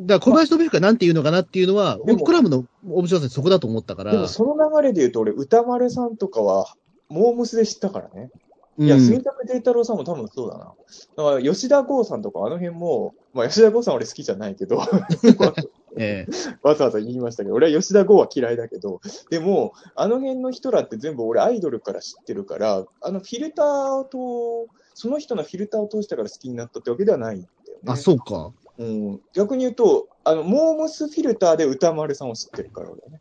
[0.00, 6.74] だから小林信彦がなんて言うのかなっていうのは、でも僕クラブの面白さそこだと思ったからでも、その流れで言うと、俺、歌丸さんとかは、
[7.08, 8.30] モームスで知ったからね。
[8.32, 10.72] うんいや、杉田データローさんも多分そうだな。
[11.16, 14.78] だから、吉田剛さんとかあの辺も、まあ、吉田剛さん俺好きじゃないけど、
[15.96, 16.32] ええ
[16.62, 19.00] わざわざ言いましたけど、俺は吉田剛は嫌いだけど、
[19.30, 27.92] でも、あの辺の人らって全部俺アイドルから知ってるから、あのフィルターと、その人のフィルターを通したから好きになったってわけではないんだよね。
[27.92, 28.52] あ、そうか。
[28.78, 33.20] うん、逆に言うと、あの、モームスフィルターで歌丸さんを知ってるから、俺はね。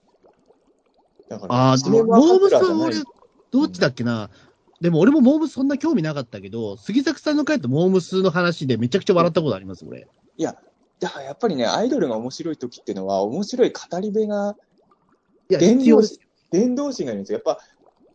[1.29, 2.95] だから、ああ、モームスハプラじゃない俺、
[3.51, 4.29] どっちだっけな？
[4.79, 10.07] でも俺もモームスそんな興味なかったけど、杉作さんの回とモームスの話でめちゃくちゃ笑ったことあります、俺。
[10.37, 10.55] いや、
[10.99, 14.55] だからやっぱりね、アイドルが面白い時っていうのは、面白い語り部が、
[15.49, 16.19] 伝道必要です。
[16.51, 17.41] 伝道師がいるんですよ。
[17.45, 17.61] やっぱ、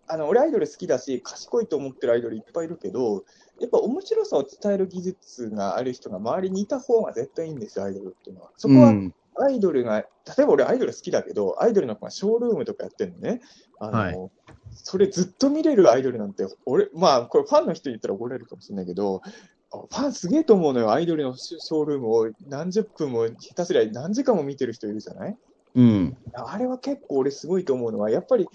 [0.08, 3.24] あの、俺アイドル好きだし、賢いと思ってるアイドルいっぱいいるけど、
[3.60, 8.50] やっぱ面白さを伝える技術がある人が周りにいた方が絶対いいんですよ、アイドルっていうのは。
[8.56, 9.14] そこは、うん。
[9.38, 10.06] アイドルが、例
[10.40, 13.40] えば俺アイドル好きだけど、アイドルの子がショールームとかやってるのね。
[13.78, 14.30] あの、はい
[14.74, 19.30] それずっと見れるアイドルなんて、俺、まあ、これファンの人言ったら怒られるかもしれないけど、あ
[19.72, 25.36] ファンすげえと思うのよ、アイドルのショールームを何十分も、下手すりゃ何時間も見てる人いるじゃない？
[25.74, 26.16] うん。
[26.34, 28.46] あれは結構俺すごいと思うのは、やっぱり、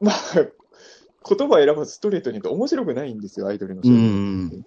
[0.00, 4.62] まあ、言葉選ばずストレートに言うと面白くないんですよ、アイドルのシうョールームん。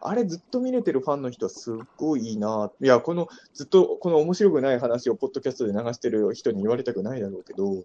[0.00, 2.72] あれずっと見れてるファンの人はすっごいいいな。
[2.80, 7.84] いや、この、ずっとこの面白くない話をポッドキャストで流してる人に言われたくないだろうけど、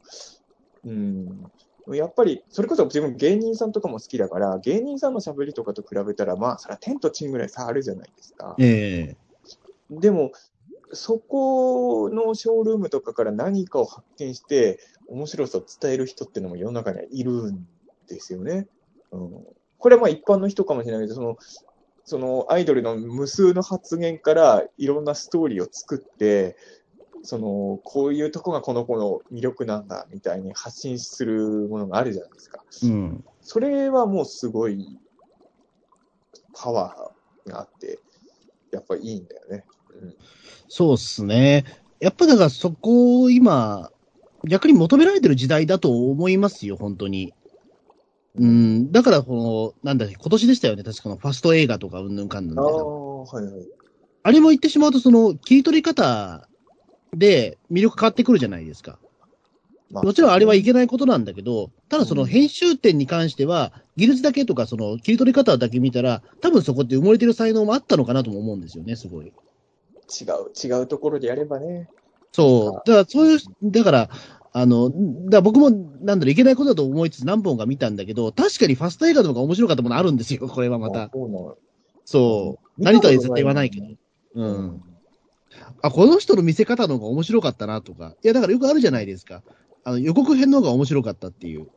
[0.86, 1.28] うん。
[1.88, 8.56] やっぱり、それこそ自分芸人さんとかも好きだから、芸人さんの喋りとかと比べたら、まあ、それは天と地ぐらい差あるじゃないですか。
[8.60, 9.18] ええ
[9.90, 10.32] でも、
[10.94, 17.68] そこのショールームとかから何かを発見して、面白さを伝える人っていうのも世の中にはいるん
[18.08, 18.68] ですよね。
[19.12, 19.48] うん、
[19.78, 21.38] これはまあ一般の人かもしれないけど、その、
[22.06, 26.58] そのアイドルの無数の発言からいろんなストーリーを作って、
[27.24, 32.64] その、こういうとこがこの子の魅力なんだみたいに発信するものがあるじゃないですか。
[32.84, 33.24] うん。
[33.42, 35.00] それはもうすごい
[36.54, 38.00] パワーがあって、
[38.72, 39.66] やっぱいいんだよね。
[40.02, 40.16] うん
[40.68, 41.66] そうっすね。
[42.00, 43.92] やっぱだからそこを今、
[44.48, 47.34] 逆に求められてる時代だと思いますよ、本当に。
[48.36, 52.86] うん、だからこの、なんだっけ、今年でしたよね、確かのファスト映画とかうんぬんかんぬんああ、みたいな。
[52.86, 53.68] はいはい。
[54.24, 56.50] あれも言ってしまうと、その、切り取り方
[57.14, 59.00] で魅力変わってくるじゃないですか。
[59.92, 69.28] まもちろんあれはいけないことなんだけど、ただその編集点に関しては、技術だけとか、その切り取り方だけ見たら、多分そこって埋もれてる才能もあったのかなとも思うんですよね、すごい。
[69.28, 71.90] 違う、違うところでやればね。
[72.32, 72.90] そう。
[72.90, 74.10] だからそういう、だから、
[74.52, 74.92] あの、
[75.30, 81.10] だ僕も、なんだろう、いけないことだと思いつつ何本か見たんだけど、確かにファスト映画の方が面白かったものあるんですよ、これはまあた。
[81.14, 81.58] そう。
[82.06, 82.84] そう。
[82.84, 83.86] 何とは絶対言わないけど。
[84.36, 84.82] うん。
[85.82, 88.16] あ、この人の見せ方の方が面白かったなとか。
[88.24, 89.44] いや、だからよくあるじゃないですか。
[89.84, 91.68] あの、予告編の方が面白かったっていう。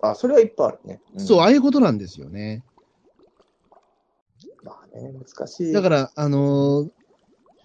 [0.00, 1.00] あ、それはいっぱいあるね。
[1.16, 2.62] んそう、ああいうことなんですよね。
[4.62, 5.72] まあね、難しい。
[5.72, 6.90] だから、あのー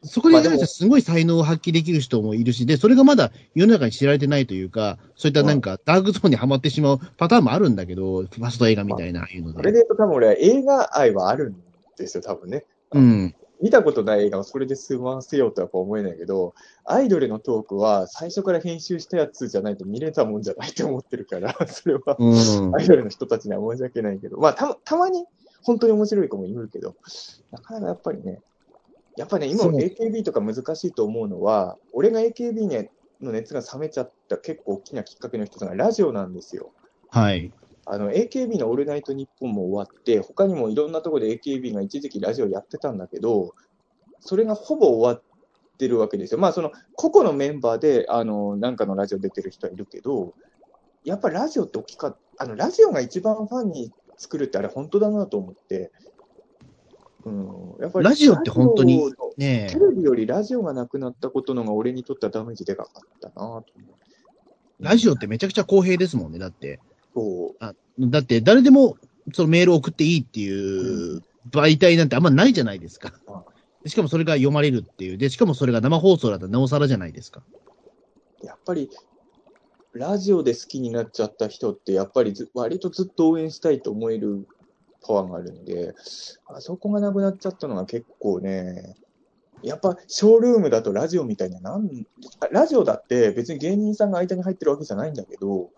[0.03, 9.57] そこに関してはすごい才能を発揮できる人もいるし、で、それがまだ世の中に知られてないというか、そういったなんかダークゾーンにはまってしまうパターンもあるんだけど、ファスト映画みたいな、ああいうので。
[9.57, 11.55] それで言うと多分俺は映画愛はあるん
[11.97, 12.65] ですよ、多分ね。
[12.93, 13.35] うん。
[13.61, 16.55] 見たことない映画をそれで済ませようとはやっぱ思えないけど、
[16.85, 22.75] アイドルのトークは最初から編集したやつじゃないと見れたもんじゃないと思ってるから、それはうん。
[22.75, 25.25] アイドルの人たちには申し訳ないけど、まあたたまに
[25.63, 26.95] 本当に面白い子もいるけど、
[27.51, 28.39] なかなかやっぱりね、
[29.15, 32.89] やっぱりね、今 AKB とか難しいと思うのは、俺が AKB ね
[33.21, 36.71] の熱が冷めちゃった結構大きなきっかけの一つがラジオなんですよ。
[37.09, 37.51] はい。
[37.85, 43.55] あの AKB のオールナイトニッポンも終わって、他にもいろんなところで AKB が一時期ラジオやってたんだけど、
[44.19, 45.23] それがほぼ終わっ
[45.77, 46.39] てるわけですよ。
[46.39, 50.33] まあ、その個々のメンバーで、あの、なんかのラジオ出てる人はいるけど、
[51.03, 53.91] やっぱりラジオって大きかった、あの、ラジオが一番ファンに
[54.21, 55.91] 作るってあれ本当だなと思って、
[57.25, 63.65] うん、やっぱりラジオって本当にねテレビよりラジオがなくなったことのが俺にとってはダメージでかかったなと。
[64.79, 66.79] ラジオってめちゃくちゃ公平ですもんね、だって。
[67.13, 68.97] そうあだって、誰でも
[69.33, 73.13] そのメールを送っていいっていう媒体なんてあんまないじゃないですか。
[73.85, 75.17] しかもそれが読まれるっていう。
[75.17, 77.41] で、しかもそれが生放送だったらなおさらじゃないですか。
[78.43, 78.89] やっぱり、
[79.93, 84.47] ラジオで好きになっちゃった人って、やっぱりず割とずっと応援したいと思える
[85.05, 85.93] パワーがあるんで、
[86.47, 88.95] あそこがなくなっちゃったのが結構ね、
[89.63, 91.89] やっぱショールームだとラジオみたいな、なん
[92.39, 95.71] あラジオだって別に芸人さんが間に入ってるわけじゃないんだけど、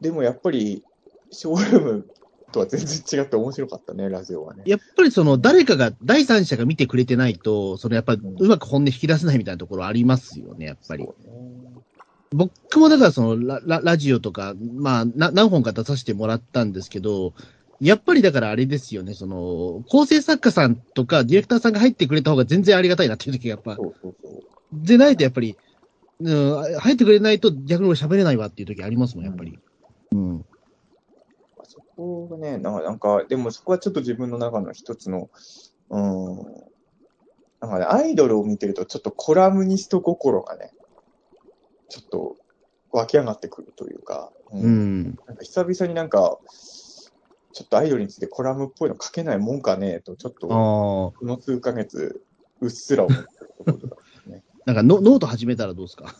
[0.00, 0.82] でもやっぱり、
[1.30, 2.08] ショールーム
[2.52, 4.62] とは全然違って面白かったね、ラジオはね。
[4.66, 11.06] やっぱりその誰かが、第三者が見てくれてないと、そのやっぱりうまく本音引き出せないみたいなところありますよね、やっぱり。
[12.30, 17.32] 僕もだからそのラララジオとか、まあな、何本か出させてもらったんですけど、
[17.80, 24.42] やっぱりだからあれですよね、その、構成作家さんとかディレクターさんが入ってくれた方が全然ありがたいなっていう時がやっぱ、そうそうそう。
[24.72, 25.56] でないとやっぱり、
[26.20, 29.58] うん、入ってくれないと逆に俺喋れないわっていう時ありますもん、やっぱり。
[30.12, 30.46] うん。
[31.64, 35.28] そこがね、なんか、なんか、でもそこはちょっと自分の中の一つの、
[35.90, 36.36] うん、
[37.60, 40.72] なんかね、アイドルを見てると、ちょっとコラムニスト心がね、
[41.88, 42.36] ちょっと
[42.92, 45.04] 湧き上がってくるというか、ううん。
[45.26, 46.38] なんか久々になんか、
[47.52, 51.24] ちょっとアイドルについてコラムっぽいの書けないもんかねと、ちょっと、あこあ。
[51.24, 52.22] の数ヶ月、
[52.60, 53.28] うっすら思ってる
[53.58, 53.96] ところだ。
[54.66, 56.14] なんかノノート始めたらどうですか？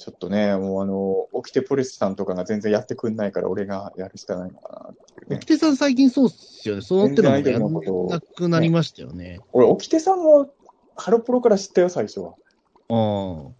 [0.00, 5.46] ちょっとね、もうあの、オキテポリスさんとかが全然やってくんないから、俺がやるしかないのかなっていうね沖。
[5.46, 6.80] 手さん最近そうっすよね。
[6.80, 9.40] そうなってるのもやなくなりましたよね。
[9.52, 10.48] 俺、オキテさんも
[10.96, 12.30] ハロプロから知ったよ、最初は。
[12.88, 12.96] ああ。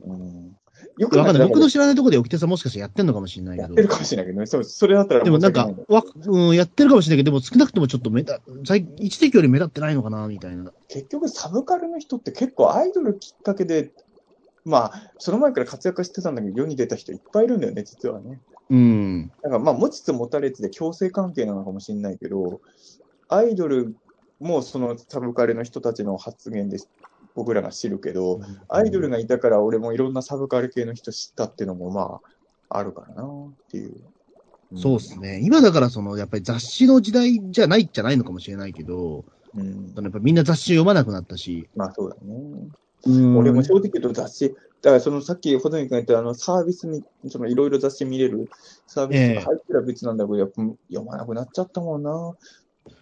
[0.01, 0.57] うん。
[0.97, 1.47] よくわかんない。
[1.47, 3.83] 僕のの知らないところで沖手さんもしかしてやってんのかもしれないけどやって。
[3.83, 4.47] るかもしれないけどね。
[4.47, 10.73] そう、それだったらでもなんかわ、うん、やってるかもしれないけど、でも少なくともちょっと目立、最一時期より目立ってないのかな、みたいな。
[10.89, 13.91] 結局サブカルの人って結構アイドルきっかけで、
[14.65, 18.41] まあ、その前から活躍してたんだけど、世に出た人いっぱいいるんだよね、実はね。
[18.69, 19.33] うん。
[19.43, 22.61] だからまあ、持ちつ持たれつで共生関係なのかもしれないけど、
[23.29, 23.97] アイドル
[24.39, 26.79] もそのサブカルの人たちの発言で
[27.35, 32.21] 僕らが知るけど、アイドルがいたから俺もいろんなサブカル系の人知ったっていうのもま
[32.69, 33.97] あ、あるからなっていう。
[34.77, 35.41] そうですね。
[35.43, 39.25] 今だからその、やっぱり雑誌の時代じゃないじゃないのかもしれないけど、
[39.55, 39.93] うん。
[39.97, 41.69] やっぱみんな雑誌読まなくなったし。
[41.75, 42.69] まあそうだね。
[43.07, 48.51] うん俺も正直言うと雑誌、だからそのさっき穂積君が言ったあのサービスに、そのいろいろ雑誌見れる
[48.87, 52.35] サービスが入ってら別なんだけど、やっぱ読まなくなっちゃったもんな。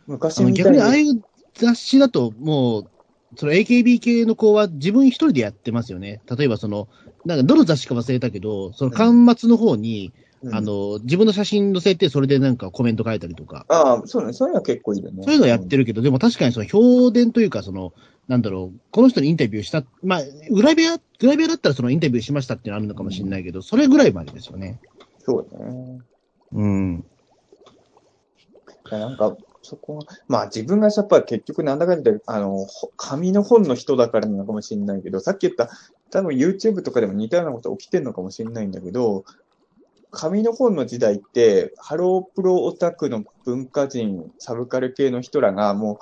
[0.07, 0.77] 昔みたいに。
[0.77, 1.23] 逆にああいう
[1.55, 2.91] 雑誌だと、もう、
[3.37, 6.23] その AKB 系の子は自分一人でやってますよね。
[6.37, 6.89] 例えばその、
[7.25, 10.13] なんかどの雑誌か忘れたけど、その端末の方に、
[10.43, 15.25] うんあの、自分の写真載せて、それでなんかコメント書いたりとか、ああ、そうね、そういうのは結構いるね。
[15.25, 17.93] そういうのやってるけど、でも確かにその評伝というか、その、
[18.29, 24.79] なんだろう、この人にインタビューした、まあ、裏部屋、裏部屋だったらそのインタビューしましたっていうのあるのかもしれないけど、それぐらいまでですよね。
[25.19, 25.99] そうだね。
[26.53, 27.05] うん。
[28.91, 35.71] なんか、そこは、まあ自分がやっぱ結局なんだかんだで、あの、ほ紙の本の人だからなのかもしれないけど、さっき言った、
[36.11, 39.25] 多分 YouTube とかでも似たようなこと起きてるのかもしれないんだけど、
[40.11, 45.99] 紙の本の時代って、ハロープロオタクの文化人、サブカル系の人らがもう、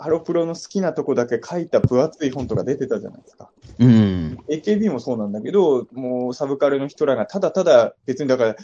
[0.00, 3.50] ハロプロの好きなとこだけ書いた分厚い本とか出てたじゃないですか。
[3.78, 4.38] うん。
[4.48, 8.56] AKB もそうなんだけど、もうサブカルの人らがただただ別にだから、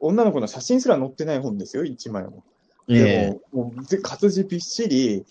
[0.00, 2.44] 女の子の写真すら載ってない本ですよ、一枚も。
[2.88, 5.24] えでえも、もうぜ活字びっしり、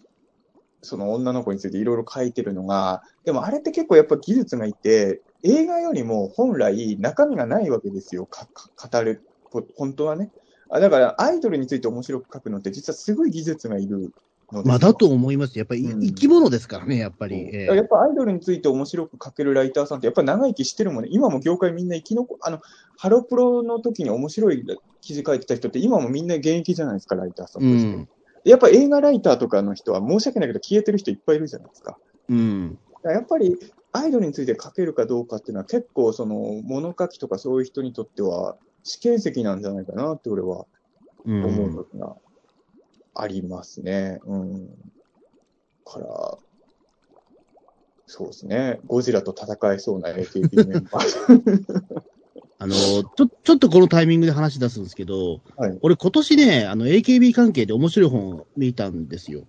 [0.81, 10.31] その女の子についていろいろ書いてるのが、でもあれって結構やっぱ技術がいて、映画よりも本来中身がないわけですよ、かか語る、ほ本当はね。
[10.69, 14.13] あだからアイドルについて面白く書くのって実はすごい技術がいる
[14.51, 15.57] まあ、だと思います。
[15.57, 17.35] やっぱり、うん生き物ですからね、やっぱり。
[17.35, 21.09] ええだからやっぱアイドルについて面白く書けるライターさんって、やっぱ長生きしてるもんね。
[21.11, 22.59] 今も業界みんな生き残あの、
[22.97, 24.65] ハロプロの時に面白い
[25.01, 27.63] 記事書いてた人って、今もみんな現役じゃないですか、ライターさん。
[27.63, 28.09] うん。
[28.43, 31.97] でやっぱ映画ライターとかの人は申し訳ないけど消えてる人いっぱいいるじゃないですか。
[32.29, 32.79] うん。
[33.03, 33.57] やっぱり
[33.91, 40.65] アイドルについて書けるかどうかっていうのは結構その物書きとかそういう人にとっては試験石なんじゃないかなって俺は
[41.25, 41.45] うん。
[41.45, 42.15] 思う時が
[43.13, 44.19] ありますね。
[44.25, 44.67] うん。
[45.85, 46.37] から、
[48.05, 48.79] そうですね。
[48.87, 52.01] ゴジラと戦えそうな AKB メンバー。
[52.59, 59.43] あの、ちょ、ちょっとこのタイミングで話出すんですけど、はい俺今年ね、あの、AKB 関係で面白い本を見たんですよ。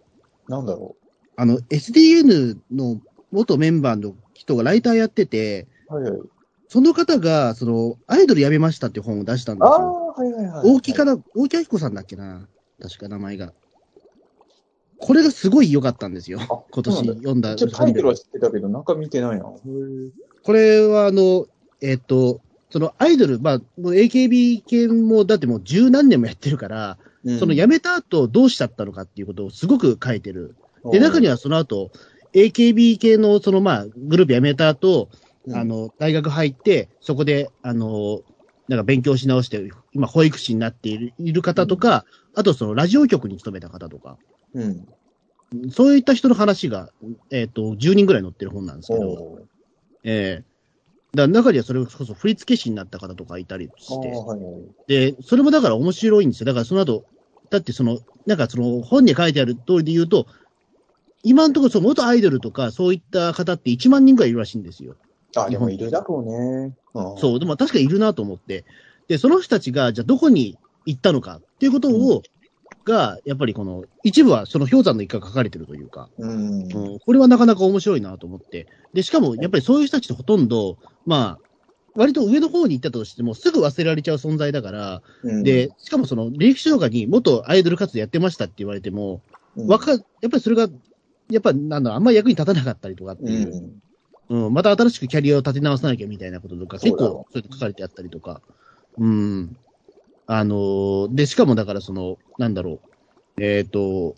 [0.49, 0.97] なんだろ
[1.37, 5.95] あの、SDN の元メンバーの人がライターやってて、う。
[5.95, 6.21] はいはい。
[6.69, 10.15] その方が、その、アイドル辞めましたって本を出したんですああよ。
[10.17, 10.71] ー、はいはいはい。
[10.71, 12.49] 大木かな、大木明子さんだっけな
[12.83, 13.53] 確か名前が。
[14.99, 16.41] これがすごい良かったんですよ。
[16.41, 18.15] あ今年読んだちょっとタイトルは。
[18.17, 19.45] 知ってたけど、中見てないな。
[19.45, 21.47] これは、あの、
[21.81, 22.41] えっ、と、
[22.71, 30.57] そのアイドル、まあ、もう AKB 系も、だってもう十何年もやってるから、うんその辞めた後どうしちゃったのかっていうことをすごく書いてる。
[30.91, 31.93] で、中にはその後、
[32.33, 35.09] AKB 系のそのまあ、グループ辞めた後、
[35.47, 38.23] うんあの、大学入って、そこで、あの、
[38.73, 44.17] なんか勉強し直して、今保育士になっているいる方とか、あとそのラジオ局に勤めた方とか、
[44.55, 44.87] うん。
[45.71, 46.89] そういった人の話が、
[47.31, 49.47] えっ、と、10人ぐらい載ってる本なんですけど、
[50.05, 50.45] ええ
[51.15, 54.63] だから中にはそれこそ振付師になった方とかいたりあして、ーはいはい。
[54.87, 56.47] で、それもだから面白いんですよ。
[56.47, 57.05] だからその後、
[57.51, 60.27] だってその、なんかその本に書いてある通りで言うと、
[61.23, 64.97] 今のところその元アイドルとかそういった方って1万人ぐらいいるらしいんですよ。
[65.37, 66.75] あ、でもいるだろうね。
[67.19, 68.65] そう、でも確かにいるなと思って。
[69.09, 72.23] で、その人たちが、じゃあどこに行ったのかっていうことを、
[72.85, 76.27] が、やっぱりこの、一部はその氷山の一角が書かれてるというか、う。
[76.27, 76.63] うん。
[76.63, 78.67] うん、これはなかなか面白いなと思って。
[78.93, 81.49] で、しかも、やっぱりそういう人たちってほとんど、まあ、
[81.95, 89.21] 割と上の方に行ったとしても、すぐ忘れられちゃう存在だから、うん、で、しかもその、履歴書とかに元アイドル活動やってましたって言われても、
[89.57, 90.69] うん、わか、やっぱりそれが、
[91.31, 93.83] やっぱ、なんだ、あんまり役に立たなかったりとかってういう、ん。
[94.29, 98.41] うん、また新しくキャリアを立て直さなきゃみたいなこととか、結構そういうの書かれてあったりとか、
[98.99, 99.57] うん。
[100.27, 102.81] あのーで、しかもだからその、なんだろ
[103.37, 104.15] う、えっ、と、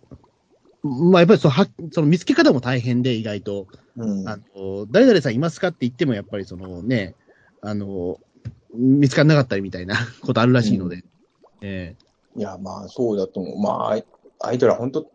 [0.83, 3.67] まあやっぱりそのはその見つけ方も大変で、意外と。
[3.97, 4.29] うん。
[4.29, 7.15] あの、誰々さんいますかって言っても、やっぱりそのね、
[7.63, 8.21] あの、
[8.75, 11.05] 見つからなかったりみたいな ことあるらしいので。
[11.63, 11.97] え
[12.37, 13.59] いや、まあ、そうだと思う。
[13.59, 13.91] まあ
[14.41, 15.07] アイ、ドルは本当、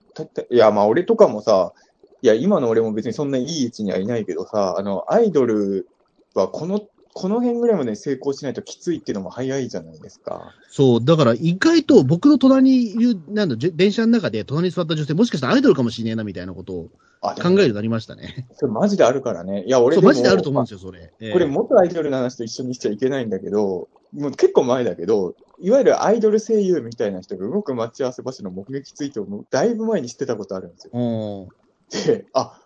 [0.50, 1.74] いや、まあ、俺とかもさ、
[2.22, 5.88] いや、今の俺も別にそんないい位置にはいないけどさ、あの、アイドル
[6.36, 6.82] はこの、
[7.14, 10.54] この辺ぐらいまで成功しないときついっていうのも早いじゃないですか。
[10.70, 16.90] そう、だから意外と僕の隣にいる、なんだ、電車の中で隣に座った女性、もしかしたらアイドルかもしれねえなみたいなことを
[17.22, 18.48] 考もえるようになりましたね。
[18.54, 19.64] それマジであるからね。
[19.66, 20.80] いや、俺そう、マジであると思うんですよ。
[20.80, 21.14] よ、それ。
[21.20, 31.50] ええこれ元アイドルの話と一緒にしちゃいけないんだけど、もう結構前だけど、いわゆるアイドル声優みたいな人が動く待ち合わせ場所の目撃ツイートをもうだいぶ前に知ってたことあるんですよ。
[31.94, 32.62] うんで、あ、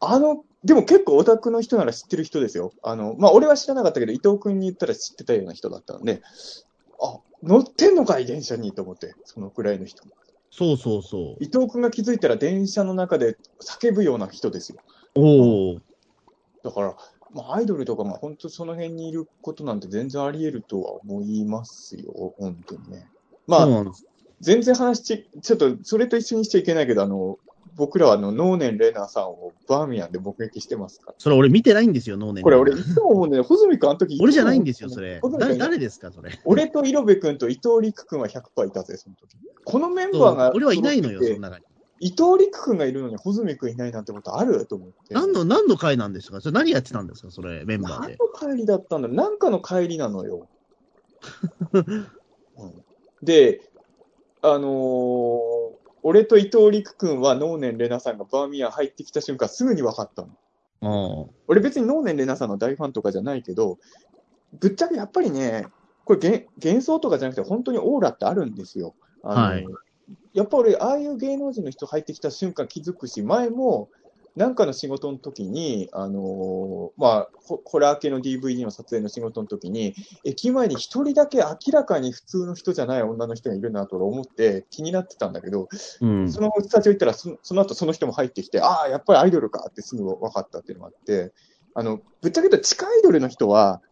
[0.00, 2.72] あの、でも結構オタクの人なら知ってる人ですよ。
[2.82, 6.22] あの、まあ、俺は知らなかったけど、伊藤君に言ったら知ってたような人だったんで、
[7.00, 10.04] あ、乗ってんのかい、電車にと思って、そのくらいの人。
[10.50, 14.78] そうそうそ伊藤君が気づいたら電車の中で叫ぶような人ですよ。
[15.16, 15.20] う。
[15.20, 15.80] おお。
[16.62, 16.96] だから、
[17.32, 23.08] まあ、アイドルとか、まあ、本当その辺にいることなんて全然あり得るとは思いますよ、本当にね。
[23.46, 23.84] まあ。
[24.40, 27.38] 全然話ち、ちょっとそれと一緒にしちゃいけないけど、あの、
[27.76, 31.14] 僕らはあの、ノーネン・レナさんをバーミヤンで目撃してますから。
[31.18, 32.42] それ俺見てないんですよ、脳年。
[32.44, 33.42] これ俺、いつも思うんだよ。
[33.42, 34.18] 穂積君あの時。
[34.20, 36.38] 俺じゃないんですよ、それ誰、君誰ですか、それ？
[36.44, 39.36] 俺と色部君と伊藤陸君は100%いたぜ、その時。
[39.64, 40.52] このメンバーが。
[40.54, 41.64] 俺はいないのよ、その中に。
[42.00, 44.66] 伊藤陸君がいるのに穂積君いないなんてことある？
[44.66, 45.14] と思って。
[45.14, 46.40] 何の、何の会なんですか？
[46.40, 48.16] それ何やってたんですかそれ、メンバーで？
[48.40, 49.08] 何の帰りだったんだ？
[49.08, 50.48] なんかの帰りなのよ。
[51.72, 52.06] うん
[53.22, 53.62] で、
[54.42, 55.63] あのー
[56.04, 60.28] 俺と伊藤陸君は能年レナさんがバーミヤン入ってきた瞬間すぐに分かったの。
[60.82, 61.30] うん。
[61.48, 63.78] 俺別に能年レナさんの大ファンとかじゃないけど、
[64.60, 65.66] ぶっちゃけやっぱりね、
[66.04, 68.94] これ幻幻想とかじゃなくて本当にオーラってあるんですよ。
[69.22, 69.66] あのはい
[70.34, 73.88] やっぱ俺、ああいう芸能人の人入ってきた瞬間気づくし、前も、
[74.36, 79.94] なんかの仕事の時に、あのーまあ、ホホラー系の DVD の撮影の仕事の時に、
[80.24, 85.68] 駅前に一人だけ明らかに普通の人じゃない女の人がいるなと俺思って気になってたんだけど、
[86.00, 86.32] うん。
[86.32, 91.32] そのスタジオ行ったらそ、その後その人も入ってきて、ああ、やっぱりアイドルかってすぐ分かったっていうのがあって、
[91.74, 93.82] あの、ぶっちゃけ言うと地下アイドルの人は、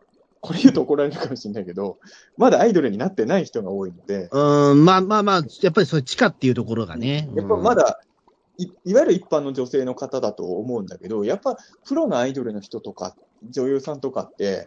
[0.41, 1.99] これ言うと怒られるかもしれないけど、
[2.37, 7.29] まだアイドルになってない人が多いので、うん、まあまあまあ、やっぱりそれ地下っていうところがね。
[7.37, 8.01] やっぱまだ、
[8.59, 11.57] いいわゆる一般の女性の方だと思うんだけど、やっぱ
[11.87, 13.17] プロのアイドルの人とか、
[13.49, 14.67] 女優さんとかって、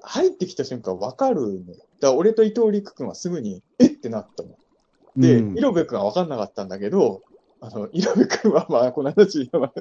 [0.00, 1.58] 入ってきた瞬間分かるのよ。
[1.68, 4.50] だから俺と伊藤陸君はすぐに、えってなったの。
[5.16, 7.22] うん、で、うん色部君は分かんなかったんだけど、
[7.60, 9.72] あの、色部君はまあ、この話は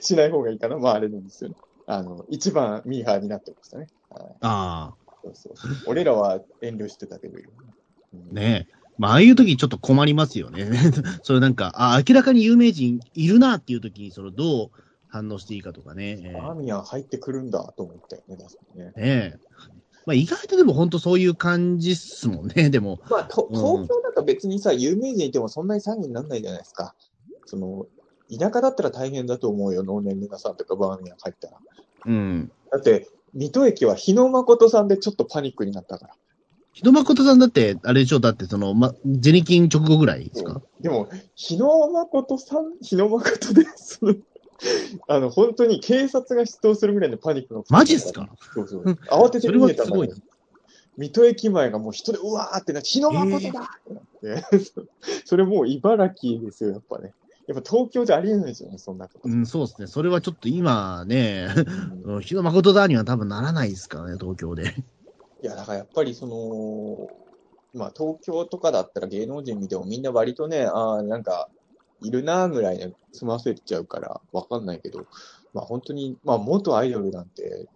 [0.00, 0.76] しない方がいいかな。
[0.78, 1.56] まあ、あれなんですよね。
[1.86, 3.86] あの、一番ミーハーになってましたね。
[4.10, 7.38] はいあそうそうそう俺らは遠慮してたけど、
[8.32, 8.79] ねえ。
[9.00, 10.70] まあ、ああいう時ちょっと困りますよね。
[11.24, 14.70] それなんか、あ、明らかに有名人いるなっていう時に、それどう
[15.08, 16.20] 反応していいかとかね。
[16.22, 18.84] ええアーミヤン入ってくるんだと思ったよね、確かにね。
[18.84, 19.38] ねえ。
[20.04, 23.00] まあ、意外とでも本当そういう感じっすもんね、 でも。
[23.10, 23.48] まあ、東
[23.88, 26.94] 京なんか別にさ、有名人いてもそんなに騒ぎにならないじゃないですか。
[27.46, 27.86] その、
[28.38, 31.56] 田舎だったら大変だと思うよ、能年レナさんとかバーミヤン入ったら。
[32.04, 32.52] うん。
[32.70, 36.14] だって、水戸駅は日野誠さんでちょっとパニックになったから。
[36.72, 38.20] 日野誠さんだって、あれでしょ？
[38.20, 44.14] だってその、ま、ジェニキン直後ぐらいですか、でも、日野誠さん、日野誠で、その、
[45.08, 47.64] あの、本当に警察が出動するぐらいのパニックの。
[47.70, 48.28] マジっすか？
[48.54, 48.82] そうそう。
[49.10, 50.14] 慌てて逃げたんだそれはすごいよ。
[50.96, 53.50] 水戸駅前がもう人でうわーってなって、日野誠だっ
[53.86, 54.44] てなって、
[55.24, 57.12] それもう茨城ですよ、やっぱね。
[57.46, 59.20] やっぱ東京じゃありえないですよね、そんなこと。
[59.24, 59.86] うん、そうですね。
[59.88, 61.48] それはちょっと今ね、
[62.04, 64.74] うん うん日野誠だには多分ならないですからね、東京で。
[65.42, 67.08] いや、だからやっぱりその、
[67.74, 71.48] まあ東京とかだったら芸能人見てもみんな割とね、ああ、なんか、
[72.02, 75.06] いるなーぐらいで済ませちゃうからわかんないけど、
[75.52, 77.66] まあ本当に、まあ元アイドルなんて、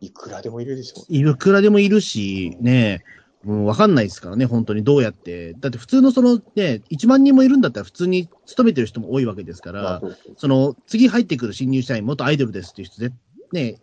[0.00, 1.18] いくらでもいるでしょうね。
[1.18, 3.02] いくらでもいるし、ね、
[3.46, 5.54] うん、わかんないですからね、本当にどうやって。
[5.54, 13.12] だって普通のそのね、1万人もいるんだったら普通に勤めてる人も多いわけですから、まあそうそうその次入ってくる新入社員、元アイドルですっていう人、ぜ
[13.52, 13.80] ね、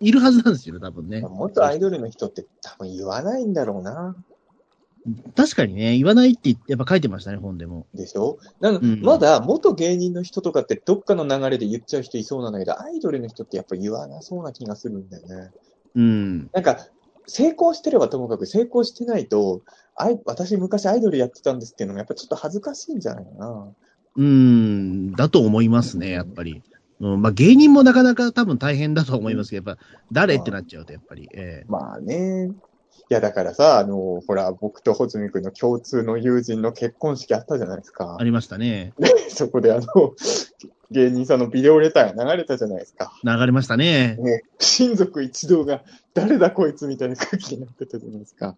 [0.00, 1.20] いるはずなんですよね、多分ね。
[1.20, 4.16] 元アイドルの人って多分言わないんだろうな。
[5.34, 7.86] 確かにね、言わないってやっぱ書いてましたね、本でも。
[7.94, 8.38] でしょ？
[8.60, 15.50] なんか、うんまだ元芸人の人とかってどっかの流れで言っちゃう人いそうなんだけど、アイドルの人ってやっぱ言わなそうな気がするんだよね。
[15.94, 16.50] うん。
[16.52, 16.78] なんか、
[17.26, 19.62] 成功してればともかく成功してないと、
[19.96, 23.68] あい私昔アイドルやってたんですっていうのもやっぱちょっと恥ずかしいんじゃないかな。
[24.16, 26.62] うん、だと思いますね、やっぱり。
[27.00, 31.28] うん、まあ芸人もなかなか多分大変だと思いますけど、やっぱ誰ってなっちゃうと、やっぱり。
[31.32, 32.50] ええまあね。
[33.10, 38.22] いや、だからさ、あの、ほら、僕と穂積君の共通の友人の結婚式あったじゃないですかあ。
[38.22, 38.92] りましたね。
[39.30, 40.14] そこであの、
[40.92, 43.12] 芸人さんのビデオレターが流れたじゃないですか。
[43.24, 44.16] 流れましたね。
[44.20, 45.82] ね、親族一同が、
[46.14, 48.56] 誰だこいつみたいな空気になってたじゃないですか。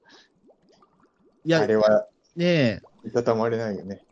[1.45, 2.07] いや、あれは、
[2.37, 4.03] ねいたたまれないよね。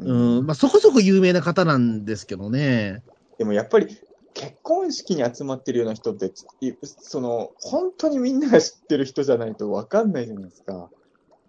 [0.00, 3.02] え、うん、まあそこそこ有名な方なんですけどね。
[3.38, 3.88] でもやっぱり、
[4.34, 6.30] 結婚式に集まってるような人って、
[6.60, 10.72] いその、本当にみんなが知ってる人じゃないと分かんないじゃないですか。
[10.74, 10.90] の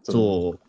[0.03, 0.59] そう。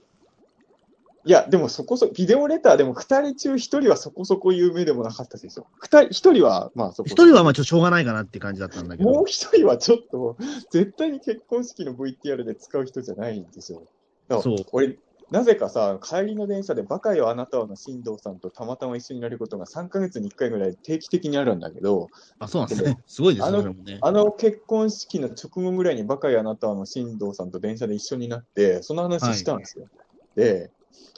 [1.24, 5.66] いや、でもそこそ、ビデオレターでも2人中1人はそこそこ有名でもなかったでしょ。
[5.82, 9.11] 2人、1人は、まあそこ一人はまあちょっとしょうがないかなって感じだったんだけど。
[9.11, 10.36] もう1人はちょっと、
[10.70, 13.82] 絶対に結婚式の VTR で使う人じゃないんですよ。
[14.31, 14.99] そう俺、
[15.31, 22.99] なぜかさ、帰りの電車でバカよあなたはの進藤さんとたまたま一緒になることが3ヶ月に1回ぐらい定期的にあるんだけど、あ、そうなんですね。
[23.07, 23.75] すごいですね、あの。
[24.01, 29.87] あの結婚式の直後ぐらいにバカよあなたはの進藤さんと電車で一緒になって、その話したんですよ。
[30.35, 30.71] で、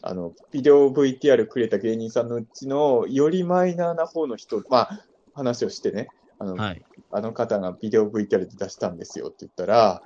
[0.02, 5.04] あの、ビデオ VTR くれた芸人さんのうちの、よりマイナーな方の人、まあ、
[5.34, 6.08] 話をしてね、
[6.38, 6.82] あの、はい。
[7.12, 10.02] あの方がビデオ VTR で出したんですよって言ったら、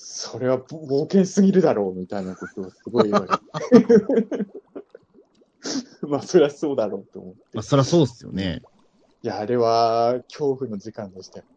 [0.00, 4.46] それは冒険すぎるだろうみたいなことをすごい言われて。
[6.06, 7.40] まあ、そりゃそうだろうと思って。
[7.54, 8.62] まあそりゃそうですよね。
[9.24, 11.50] いや、あれは恐怖の時間でしたよね。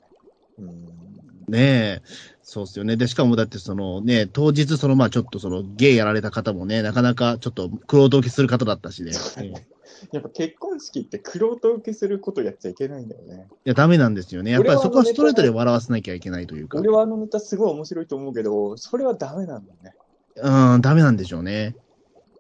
[0.58, 2.02] うんねえ。
[2.42, 2.98] そうですよね。
[2.98, 9.12] で、しかもだってそのね、当日そのまあちょっとそのゲイやられた方もね、なかなかちょっと苦労受けする方だったしね。
[9.12, 9.71] ねええ
[10.12, 13.48] やっぱ結婚式って苦労と受けすることやっちゃいけないんだよね。
[13.66, 14.52] いや、ダメなんですよね。
[14.52, 16.80] やっぱりそこはストレートで笑わせなきゃいけないというか。
[16.80, 19.96] 俺はあのネタすごい面白いと思うけど、それはダメなんだよね。
[20.36, 21.76] うん、ダメなんでしょうね。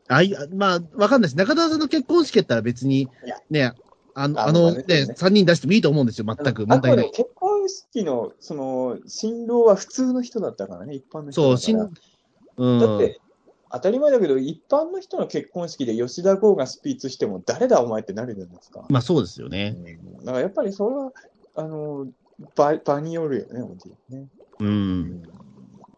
[0.08, 1.38] あい、まあ、わかんないです。
[1.38, 3.10] 中田さんの結婚式やったら別に
[3.50, 3.74] ね、
[4.14, 6.26] あの、ああの、まあねね、3人出してもいいと思うんですよ。
[6.26, 7.12] 全く問題ない。
[7.12, 11.92] 結婚式の、その、新郎は普通の人だったからね、一般の人そう、だから。
[11.98, 12.02] 新、
[12.58, 12.80] うん。
[12.80, 13.22] だって、
[13.73, 18.85] 当たり前だけど、一般の人の結婚式で吉田剛がスピーチしても、誰だお前ってなるじゃないですか？
[18.89, 19.76] まあそうですよね。
[19.77, 21.11] うんだからやっぱりそれは、
[21.56, 22.07] あの、
[22.56, 24.27] 場場によるよね、もちろんね。
[24.60, 24.65] う。
[24.65, 25.23] うんん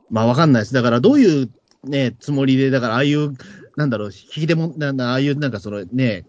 [0.09, 0.73] まあわかんないです。
[0.73, 1.49] だからどういう
[1.83, 3.33] ね、つもりで、だからああいう、
[3.75, 6.25] なんだろう、引きでも、なんだ、ああいうなんかそのね、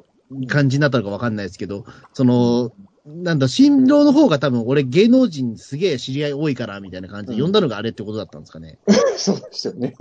[0.49, 1.85] 感じになったのかわかんないですけど、
[2.15, 2.73] その、
[3.07, 8.79] なんだ、新郎の方が多分俺芸能人すげえ知り合い多いから、みたいな感じで呼んだのがあれってことだったんですかね。
[9.19, 9.95] そうですよね。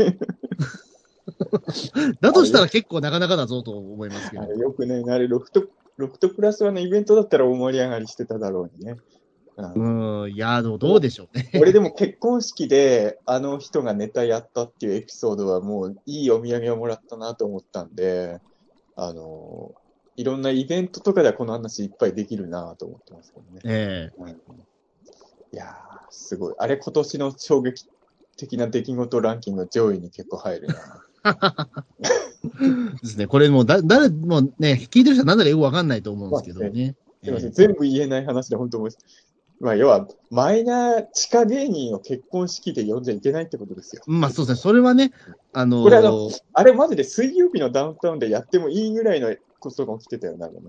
[2.22, 5.66] だとしたら結構なかなかだぞと思いますけどよくね、あれ、ロフト、
[5.98, 8.98] ロフトプラスワンのイベントだったら大盛り上がりしてただろうにね。
[9.56, 11.52] うんうん、いや、でもどうでしょうね。
[11.62, 18.42] 俺でも結婚式であの人がネタやったっていうエピソードはもういいお土産をもらったなと思ったんで、
[18.96, 19.76] あの、
[20.16, 23.62] いろんなイベントとかではこの話いっぱいできるなと思ってますけどね。
[23.66, 24.30] ええうん
[25.54, 26.56] いやー、すごい。
[26.58, 27.86] あれ今年の衝撃
[28.38, 30.76] 的な出来事ランキング上位に結構入るな。
[33.02, 33.28] ですね。
[33.28, 36.96] これもうだ、誰もね、聞いてる人は何だかよくわかんないと思うんですけどね。
[37.24, 38.90] すいません、ええ全部言えない話で本当もう
[39.60, 44.04] まあ、要は、マイナー地下芸人を結婚式で呼んじゃいけないってことですよ。
[44.08, 44.62] まあそうですね。
[44.62, 45.14] それはね、
[45.54, 50.60] あのーこれあのあれマジで水曜日のダウンタウンでやってもいいぐらいのことが起きてたよな、ね。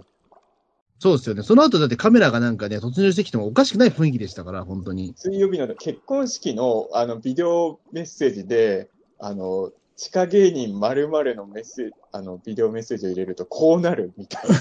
[1.01, 1.43] そうですよね。
[1.43, 5.12] その後だってカメラがなんかね、突入してきてもおかしくない雰囲気でしたから、本当に。
[5.16, 14.57] 水曜日の結婚式のあのビデオメッセージで、あの、地下芸人〇〇のメッセージ、あの、ビデオメッセージを入れるとこうなるみたいな。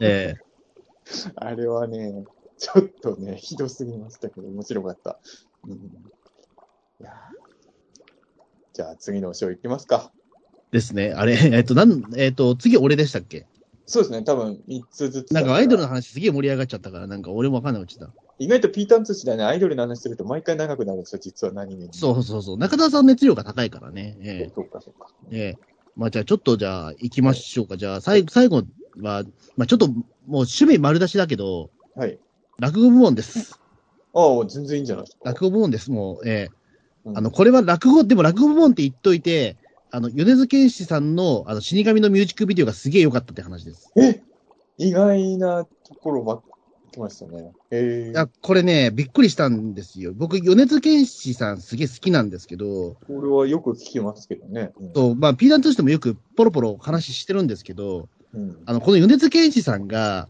[0.00, 0.36] え
[1.36, 2.24] あれはね、
[2.58, 5.18] ちょっとね、ひどすぎましたけど、面白かった。
[5.64, 5.76] うん、い
[7.00, 7.42] やー
[8.72, 10.10] じゃあ次の章いきますか。
[10.72, 11.12] えですね。
[11.14, 13.46] あれ、 えっと、なん、えっと、次俺でしたっけ？
[13.84, 15.34] そうですね、多分3つずつ。
[15.34, 18.21] なんかアイドルの話すげえ盛り上がっちゃったから、なんか俺もわかんなくなっちゃった。
[18.38, 21.88] 意外とピーターン通信だね、アイドルの話すると毎回長くなるんですよ、実は何気に。
[21.92, 22.58] そうそうそう。
[22.58, 24.16] 中田さんの熱量が高いからね。
[24.20, 25.08] えそうか、そうか。
[25.30, 27.76] えええまあじゃあちょっとじゃあ行きましょうか。
[27.76, 28.62] じゃあ最後、最後
[29.02, 29.24] は、
[29.56, 32.18] まあちょっともう趣味丸出しだけど、はい。
[32.58, 33.60] 落語部門です。
[34.14, 35.30] ああ、全然いいんじゃないですか。
[35.30, 35.90] 落語部門です。
[35.90, 36.50] もう、ええ
[37.04, 39.56] うんあの、これは落語、でも落語部門って言っといて、
[39.90, 43.92] あの、米津玄師さんの、あの、死神のミュージックビデオがすげえ良かったって話です。
[43.96, 44.22] え
[44.78, 46.42] 意外なところばっ
[46.92, 47.52] きましたね。
[47.70, 48.10] へえ。
[48.10, 50.12] いや、これね、びっくりしたんですよ。
[50.14, 54.72] 僕、米津玄師さんすげえ好きなんですけど、これはよく聞きますけどね。
[54.80, 58.62] うんと、まあ、ピーダンとしてもよくポロポロ話してるんですけど、うん。
[58.66, 60.28] あの、この米津玄師さんが、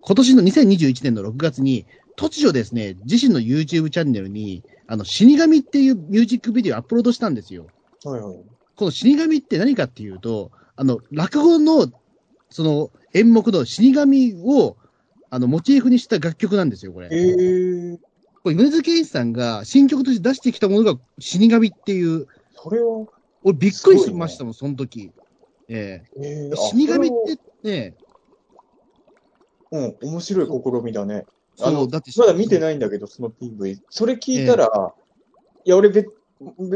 [0.00, 7.66] 今年の2021年の6月に、突如ですね、自身の YouTube チャンネルに、あの、死神っていうミュージックビデオをアップロードしたんですよ。
[8.04, 8.36] はいはい。
[8.76, 11.90] この死神って何かっていうと、あの、落語の、
[12.50, 14.76] その、演目の死神を、
[15.34, 17.06] あの、モチーフにした楽曲なんですよ、これ。
[17.06, 17.98] へえ。
[18.42, 23.06] これ、米津玄師さんが新曲として出してきたものが死神っていう、それは、
[23.42, 25.10] 俺びっくりしましたもん、その時。
[25.68, 27.10] えええー、あ死神っ
[27.62, 27.94] てね、
[29.70, 31.24] はうん、面白い試みだね。
[31.62, 33.80] あのだって、まだ見てないんだけど、その PV。
[33.88, 34.92] それ聞いたら、
[35.64, 36.08] いや、俺べ、べ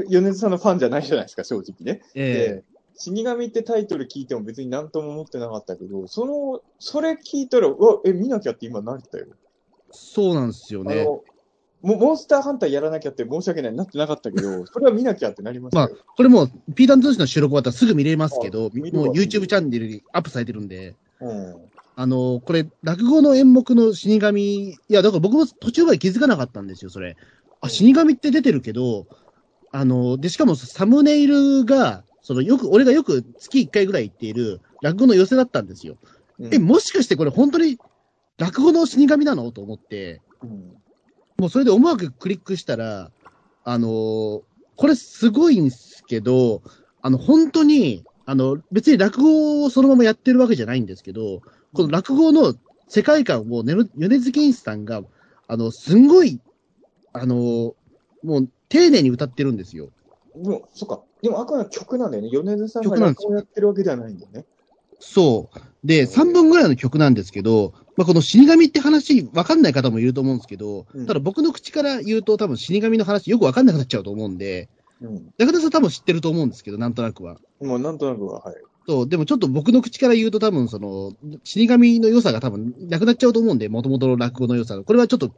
[0.09, 2.01] 米津さんのファンじゃないじゃないですか、正直ね。
[2.15, 9.27] えで、死神ってタイトル聞いても別に何とも思ってなかったけど、その、それ聞いたら、うわ、え、見なきゃって今なったよ。
[9.29, 9.35] え
[9.91, 11.03] そうなんですよね。
[11.03, 11.23] あの、
[11.83, 18.71] モモンスターハンターやらなきゃって申し訳ない、なってなかったけど、 それは見なきゃってなりましたまあよ。、これも、ピーターン通信の収録終わったらすぐ見れますけど、もう
[19.13, 21.55] YouTube チャンネルにアップされてるんで、うん。
[21.99, 27.17] あの、これ、落語の演目の死神、いや、だから僕も途中まで気づかなかったんですよ、それ。
[27.61, 29.07] あ、死神って出てるけど、
[29.71, 35.97] あの、で、しかもサムネイルが、その、よく、俺がよく月1回ぐらい行っている落語の寄せだったんですよ。
[36.41, 37.79] うんえ、もしかしてこれ本当に
[38.37, 39.53] 落語の死神なの？
[39.53, 40.75] と思って、うん
[41.39, 43.13] もうそれで思わずクリックしたら、
[43.63, 44.41] あのー
[44.75, 46.63] これすごいんですけど、
[47.01, 51.43] あの、本当に、あの、別に落語をそのままやってるわけじゃないんですけど、
[51.75, 52.55] この落語の
[52.89, 55.03] 世界観をね米津玄師さんが、
[55.47, 56.41] あの、すんごい、
[57.13, 57.75] あのー
[58.25, 59.91] もう丁寧に歌ってるんですよ。
[60.35, 61.01] でも、そっか。
[61.27, 62.31] でも、あくまで曲なんだよね。
[62.31, 64.45] 米津さんが落語やってるわけではないんだよね。
[65.01, 65.61] そう。
[65.85, 74.69] で、3分ぐらいの曲なんですけど、まあ、この死神って話、わかんない方もいると思うんですけど、うんただ僕の口から言うと多分死神の話よくわかんなくなっちゃうと思うんで、
[75.01, 75.33] うん。
[75.39, 77.39] 中田さん多分知ってると思うんですけど、なんとなくは。
[77.61, 78.55] もう、なんとなくは、はい。
[78.89, 81.13] そう、でもちょっと僕の口から言うと多分その、
[81.43, 84.85] 死神の良さが多分なくなっちゃうと思うんで、元々の落語の良さが。
[84.85, 85.33] これはちょっと、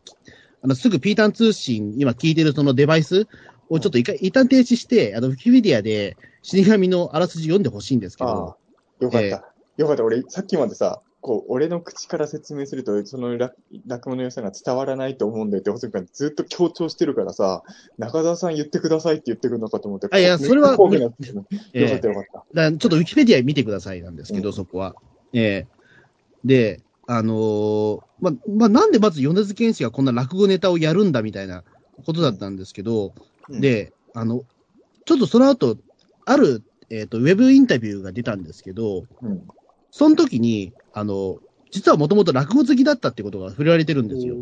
[0.62, 3.26] あの、すぐピーターン通信、今聞いてるそのデバイス
[3.70, 8.56] をちょっと一回、一旦停止して、あの、ウィキペディアで死神のあらすじ読んでほしいんですけあど
[9.00, 9.26] あ、、よかった。
[9.26, 9.30] え
[9.78, 10.04] えよかった。
[10.04, 13.54] 俺、さっきまでさ、こう、俺の口から説明すると、その落
[13.86, 17.62] 落語の良さが伝わらないと思うんだよって、細木君ずっと強調してるからさ、
[17.98, 20.08] 中澤さん言ってくださいって言ってくるのかと思って。
[20.10, 22.24] あいやそれはこうめっちゃ怖くなってるええよかったよかっ
[22.54, 22.70] た。
[22.70, 24.94] だちょっとウィキペディア見てくださいなんですけど、うんそこは。
[25.32, 25.66] ええ
[26.44, 31.64] で、あのーま、まあ、なんでまず米津玄師がこんな落語ネタをやるんだみたいな
[32.06, 33.12] ことだったんですけど、
[33.50, 34.42] うん、で、あの、
[35.04, 35.78] ちょっとその後、
[36.26, 39.42] ある、えっ、と、ウェブインタビューが出たんですけど、うん、
[39.90, 41.38] その時に、あの、
[41.70, 44.36] 実はもともと落語好きだったってことが触れられてるんですよ。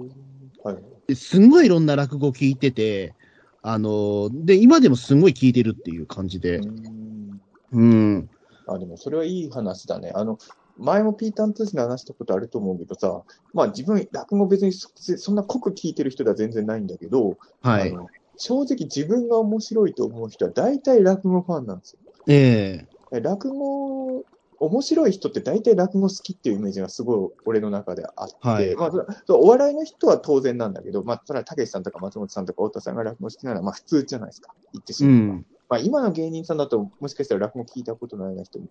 [0.63, 0.77] はい。
[1.09, 3.15] ですんごいいろんな落語を聞いてて、
[3.63, 6.59] あの、で、今でもすんごい聞いてるっていう感じで。
[6.59, 7.41] うん
[7.73, 8.29] うん。
[8.67, 10.13] あ、でもそれはいい話だね。
[10.15, 10.39] あの、
[10.79, 13.23] 前もピーターン通信で話したことあると思うけどさ、
[13.55, 17.93] まあ自分、落語別にそそんな濃く聞いてる人では全然ないんだけど、はい。
[18.37, 21.99] 正直自分が面白いと思う人は大体落語ファンなんですよ。
[22.29, 24.25] えええ落語、
[24.59, 28.91] 面白い人って大体落語好きっていうイメージがすごい俺の中であって、はいまあ
[29.29, 34.55] お笑いの人は当然なんだけど、まあそれはたけしさんとか松本さんとか太田さんが落語好きなのはまあ普通じゃないですか。
[34.73, 35.35] 言ってしうまえば。
[35.35, 35.47] ん。
[35.69, 38.67] まあ今の芸人さんだともしかしたら落語聞いたことない人も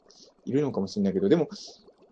[0.45, 1.49] いるのかもしれないけど、でも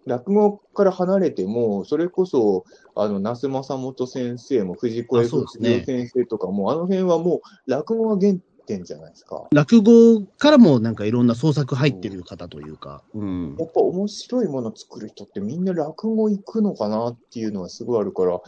[0.05, 2.65] 落語から離れても、それこそ、
[2.95, 9.47] あの、那須正元先生も藤子あ F 不二雄先生とかも、あの辺はもう落語が原点じゃないですか。
[9.51, 13.03] 落語からもなんかいろんな創作入ってる方というか。
[13.13, 13.65] うんや。
[13.65, 18.41] っぱ面白いもの作る人ってみんな落語行くのかなっていうのはすごいあるから、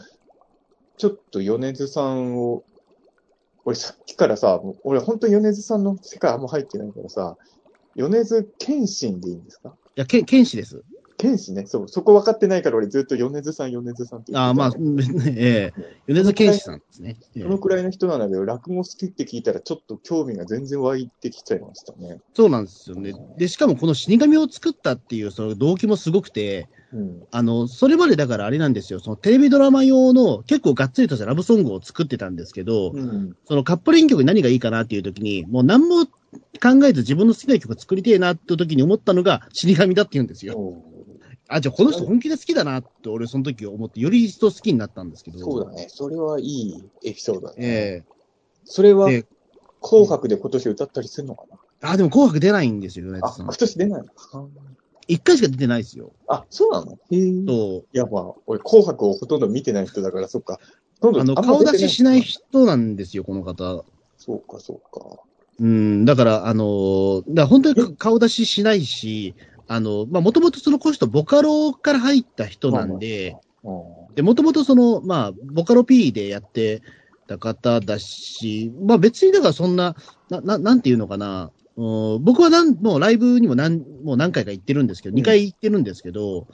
[0.98, 2.64] ちょっと米津さんを、
[3.64, 7.36] 俺さっきからさ、俺本当に米津さんの世界あんま入ってないからさ、
[7.94, 9.74] 米津謙信でいいんですか？
[9.96, 10.82] いや、け、剣士です。
[11.18, 14.72] 謙信ね、そう、そこ分かってないから俺ずっと米津さん、米津さんって言ってたああ、まあ、
[15.26, 17.16] ええ米津玄師さんですね。
[17.34, 22.18] ええそのくらいの人なんだけど、落語好きって聞いたらちょっと興味が全然湧いてきちゃいましたね。
[22.34, 23.14] そうなんですよね。
[23.38, 27.22] で、しかもこの死神を作ったっていうその動機もすごくて、うん。
[27.30, 33.36] あの、それまでだからあれなんですよ、そのテレビドラマ用の結構がっつりとしたラブソングを作ってたんですけど、うん。
[33.46, 40.82] そのカップリング曲に何がいいかなっていう時に、もう何も考えず自分の好きな曲作りてえなっていう時に思ったのが死神だって言うんですよ。
[41.48, 45.38] あ、じゃあこの人本気で好きだなって俺その時思ってより一層好きになったんですけど。
[45.38, 45.86] そうだね。
[45.88, 47.56] それはいいエピソードだね。
[47.58, 48.04] え
[48.64, 49.08] それは
[49.80, 51.44] 紅白で今年歌ったりするのか
[51.80, 51.90] な？
[51.90, 53.54] あ、でも紅白出ないんですよ、米あ、津さん今。
[53.54, 54.44] 年出ないのか。
[55.08, 56.10] 一回しか出てないですよ。
[56.26, 56.92] あ、そうなの？
[56.92, 57.32] へえ。
[57.46, 57.96] そう。
[57.96, 60.58] やば、俺、紅白をほとんど見てない人だから、そっか。
[61.00, 63.84] あの、顔出ししない人なんですよ、この方。
[64.16, 65.20] そうか、そうか。
[65.60, 69.36] うん、だから、あのーだ本当に顔出ししないし、
[69.68, 74.14] あの、まあ、もともとそのこの人、ボカロから入った人なんで、うん。
[74.14, 76.82] で、もともとその、まあ、ボカロ P でやって
[77.26, 79.96] た方だし、まあ別にだからそんな、
[80.30, 85.20] な、ななんていうのかな、うん僕はなん、もうライブにも何、もう何回か行ってるんですけど、うん。
[85.20, 86.46] 2回行ってるんですけど、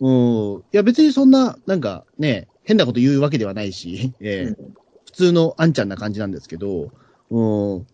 [0.00, 4.74] うん、いや別にそんな、なんかね、変なこと言うわけではないし、 ええうん。
[5.04, 6.90] 普通のあんちゃんな感じなんですけど、
[7.30, 7.86] うん、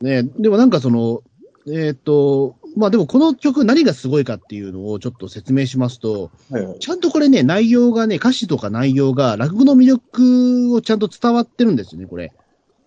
[0.00, 1.22] ね、でもなんかその、
[1.70, 6.78] えっ、と、まあでもこの曲何がすごいかっていうのをちょっと説明しますと、はいはい。
[6.78, 12.32] ちゃんとこれね、内容がね、歌詞とか内容が落語の魅力をちゃんと伝わってるんですよね、これ。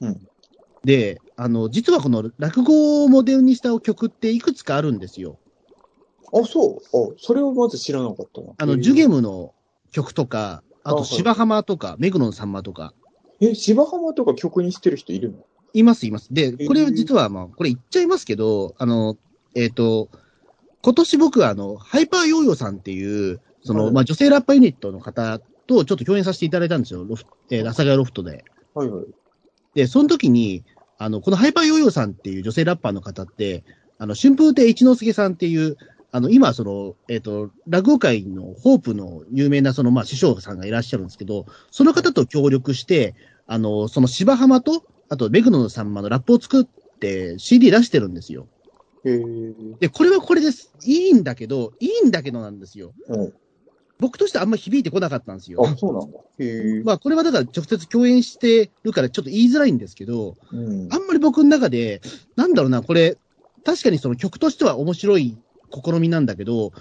[0.02, 0.28] うん。
[0.84, 5.40] で、あの、実はこの落語をモデルにした曲っていくつかあるんですよ。
[6.34, 7.14] あ、そう。
[7.14, 8.48] あ、それをまず知らなかったな。
[8.58, 9.54] あの、ジュゲムの
[9.92, 12.94] 曲とか、あと芝浜とか、目黒のさんまとか、
[13.40, 15.38] え、芝浜とか曲にしてる人いるの？
[15.74, 16.34] います、います。
[16.34, 19.18] で、これ実は、まあ、これ言っちゃいますけど、あの、
[19.58, 20.10] えっ、と、
[20.84, 28.46] 今年僕はあの、ハイパーヨーヨーさんっていう、その、はいまあ、女性ラッパーユニットの方とちょっと共演させていただいたんですよ、ロフえー、阿佐ヶ谷ロフトで。
[28.76, 29.06] はいはい。
[29.74, 30.64] で、その時に、
[31.00, 33.64] あの、このハイパーヨーヨーさんっていう女性ラッパーの方って、
[33.98, 35.76] あの、春風亭一之輔さんっていう、
[36.12, 43.16] あの、今、その、えっ、と、落語界のホープの有名な、その、まあ、師匠さんがいらっしゃるんですけど、その方と協力して、
[43.48, 46.66] あの、その芝浜と、あと、目黒のさんまのラップを作っ
[47.00, 48.48] て、CD 出してるんですよ。
[49.80, 50.74] で、これはこれです。
[50.84, 52.94] いいんだけど、いいんだけどなんですよ。
[53.08, 53.34] うん。
[54.00, 55.66] 僕としてはあんま響いてこなかったんですよ。
[55.66, 56.18] あ、そうなんだ。
[56.84, 60.88] まあ、これはだから直接共演してるからちょっと言いづらいんですけど、うん。
[60.92, 62.02] あんまり僕の中で、
[62.36, 63.18] なんだろうな、これ、
[63.66, 65.38] 確かにその曲としては面白い
[65.72, 66.72] 試みなんだけど、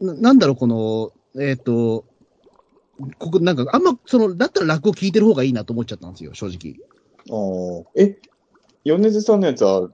[0.00, 2.04] ななんだろう、この、えっ、と、
[3.18, 6.76] ここなんか、あんま、その、だったら落語聞いてる方がいいなと思っちゃったんですよ、正直。
[7.30, 7.90] ああ。
[7.96, 8.18] え、
[8.84, 9.90] 米津さんのやつは、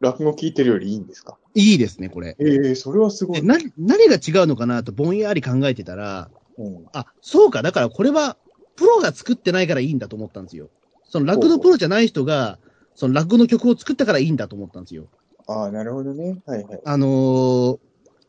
[0.00, 1.38] 落語聞いてるよりいいんですか？
[1.54, 2.36] いいですね、これ。
[2.40, 3.40] ええそれはすごい。
[3.40, 6.84] でな何が違うのかなとぼんやり考えてたら、うん。
[6.92, 8.36] あ、そうか、だからこれは、
[8.76, 10.70] プロが作ってないからいいんだと思ったんですよ。
[11.04, 12.58] その落語のプロじゃない人が、
[12.94, 15.08] その落語の曲を作ったからいいんだと思ったんですよ。
[15.46, 16.38] ああ、なるほどね。
[16.46, 16.80] はいはい。
[16.84, 17.78] あのー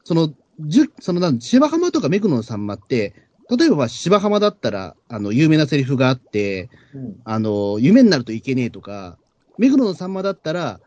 [0.04, 3.14] その、じゅ、そのなん、芝浜とか目黒のさんまって、
[3.56, 7.16] 例えばまあ芝浜だったら、あの、有名なセリフがあって、うん。
[7.24, 9.18] あの、夢になるといけねえとか、
[9.58, 10.82] 目黒のさんまだったら、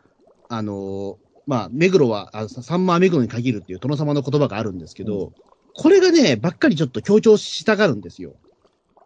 [0.49, 1.17] あの、
[1.47, 5.33] まあ、目黒は、あさんまは目黒に限るっていう殿様の言葉があるんですけど、う
[5.73, 8.33] これがね、ばっかりちょっと強調したがるんですよ。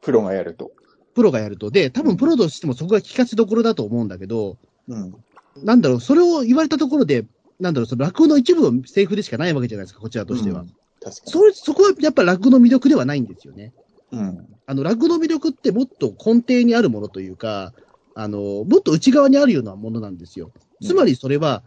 [0.01, 0.71] プロがやると。
[1.15, 1.71] プロがやると。
[1.71, 4.57] で、多分プロとしてもそこが聞かせどころだと思うんだけど、
[4.87, 5.13] うん。
[5.57, 7.25] なんだろう、それを言われたところで、
[7.59, 10.61] なんだろう、その落語の一部のセリフでしかないわけじゃないですか、こちらとしては。
[10.61, 11.31] うん確かに。
[11.31, 13.73] それ、そこはやっぱ落語の魅力ではないんですよね。
[14.11, 14.47] うん。
[14.65, 17.73] あの、落語の魅力ってもっと根底にあるものというか、
[18.15, 20.51] あの、もっと内側にあるようなものなんですよ。
[20.81, 21.63] つまりそれは、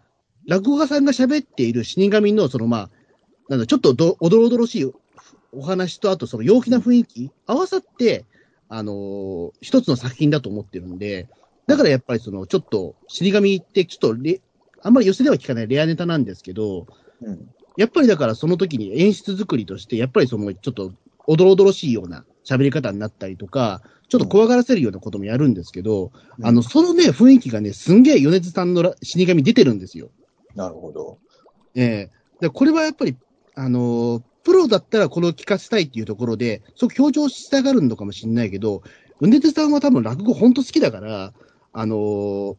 [0.47, 2.91] 落語家さんが喋っている死神の、そのまあ、
[3.49, 4.93] なんだ、ちょっとどおどろおどろしい
[5.53, 8.25] お話と、あとその陽気な雰囲気、合わさって、
[8.69, 11.29] あの一つの作品だと思ってるんで、
[11.67, 14.41] だからやっぱりその、ちょっと死神ってちょっとレ、
[14.83, 16.87] あんまり寄せでは聞かないレアネタなんですけど、
[17.21, 17.51] うん。
[17.77, 20.93] やっぱりだからその時に演出作りとして、やっぱりそのちょっと
[21.27, 23.83] おどろおどろしいような喋り方になったりとか、
[24.13, 30.11] ちょっと怖がらせるようなこともやるんですけど、うんあの、そのね、雰囲気がね、すんげえ米津さんのら死神出てるんですよ。
[30.55, 31.17] なるほど。
[31.75, 33.17] ええで、これはやっぱり、
[33.55, 38.83] あのープロだったらこれを聞かせたいっていうところで、そう強調したがるのかもしれないけど、
[39.21, 41.33] 米津さんは多分落語本当好きだから、
[41.73, 42.57] あのー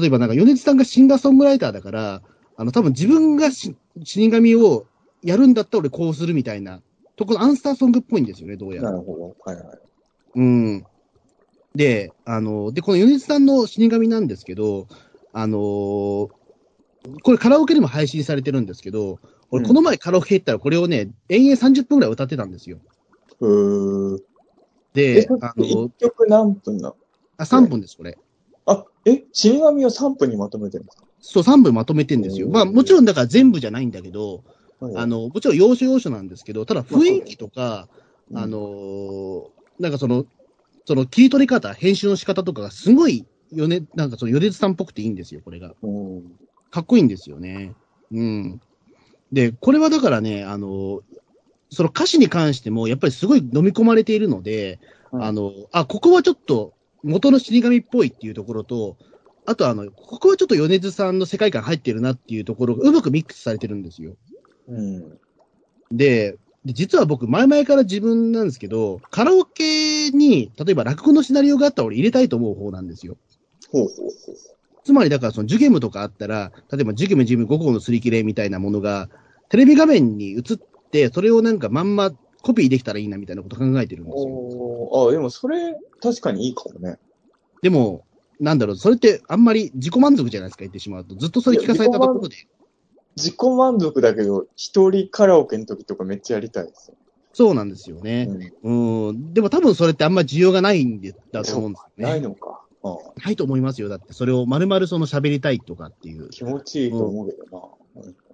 [0.00, 2.22] 例えばなんか米津さんがシンガーソングライターだから、
[2.56, 4.86] あの、多分自分がし死神を
[5.22, 6.80] やるんだったら俺こうするみたいな、
[7.16, 8.96] ところアンサーソングっぽいんですよね、どうやらな。
[8.96, 9.36] るほど。
[9.44, 9.87] はいはい。
[10.38, 10.84] うん。
[11.74, 14.86] で、あの、で、この米津さんの死神なんですけど、
[15.32, 16.30] あのー
[17.22, 19.18] これカラオケでも配信されてるんですけど、
[19.50, 22.78] 俺うんこの前カラオケ行ったらこれをね、延々30分ぐらい歌ってたんですよ。
[23.40, 24.18] うー。
[24.96, 26.96] え、でそ、あの、曲何分なの？
[27.38, 28.18] あ3分です、これ。
[28.66, 31.04] あ、え、死神を3分にまとめてるんですか？
[31.20, 32.48] そう、3分まとめてんですよ。
[32.48, 34.42] まあ、もちろんだから全部じゃないんだけど、
[34.80, 37.88] はいあの、もちろん要所要所なんですけど、ただ雰囲気とか、
[38.30, 40.26] うんあのーなんかその、
[40.84, 45.74] その切り取り方、編集の仕方とかがすごい、よね、なんかその米津さんっぽくていいんですよ、これが。
[45.82, 46.22] うん。
[46.70, 47.74] かっこいいんですよね。
[48.12, 48.60] うん。
[49.32, 51.02] で、これはだからね、あの、
[51.70, 54.80] その歌詞に関しても、やっぱりすごい飲み込まれているので、
[55.12, 56.72] うんあの、あ、ここはちょっと
[57.02, 58.96] 元の死神っぽいっていうところと、
[59.46, 64.16] あとあの、ここはちょっと米津さんの世界観入ってるなっていうところがうまくミックスされてるんですよ。
[64.68, 65.18] うん。
[65.90, 66.36] で、
[66.68, 73.16] で実は僕、前々から自分なんですけど、カラオケに、例えば落語のシナリオがあったら俺入れたいと思う方なんですよ。
[73.72, 74.10] ほうほうほう。
[74.84, 79.08] つまりだからそのジュゲムとかあったら、例えばジュゲムジム5号のすり切れみたいなものが、
[79.48, 80.42] テレビ画面に映っ
[80.90, 82.12] て、それをなんかまんま
[82.42, 84.34] コピーできたらいいなみたいなこと考えてるんですよ。
[84.34, 86.98] おーあ、でもそれ、確かにいいかもね。
[87.62, 88.04] でも、
[88.40, 91.14] なんだろう、それってあんまり自己満足じゃないですか、言ってしまうと。
[91.14, 92.36] ずっとそれ聞かされたところで。
[93.18, 96.96] 自己満足だけど、一人カラオケの時とかめっちゃやりたいですよ。
[97.32, 98.28] そうなんですよね。
[98.62, 99.34] うんうん。
[99.34, 102.10] でも多分それってあんま需要がないんでだと思うんですよね。
[102.12, 102.48] ないのか。
[102.50, 102.58] うん
[103.22, 103.88] ないと思いますよ。
[103.88, 106.30] だって、それを丸々その喋りたいとかっていう。
[106.30, 107.64] 気持ちいいと思うけどな。
[107.64, 107.78] うん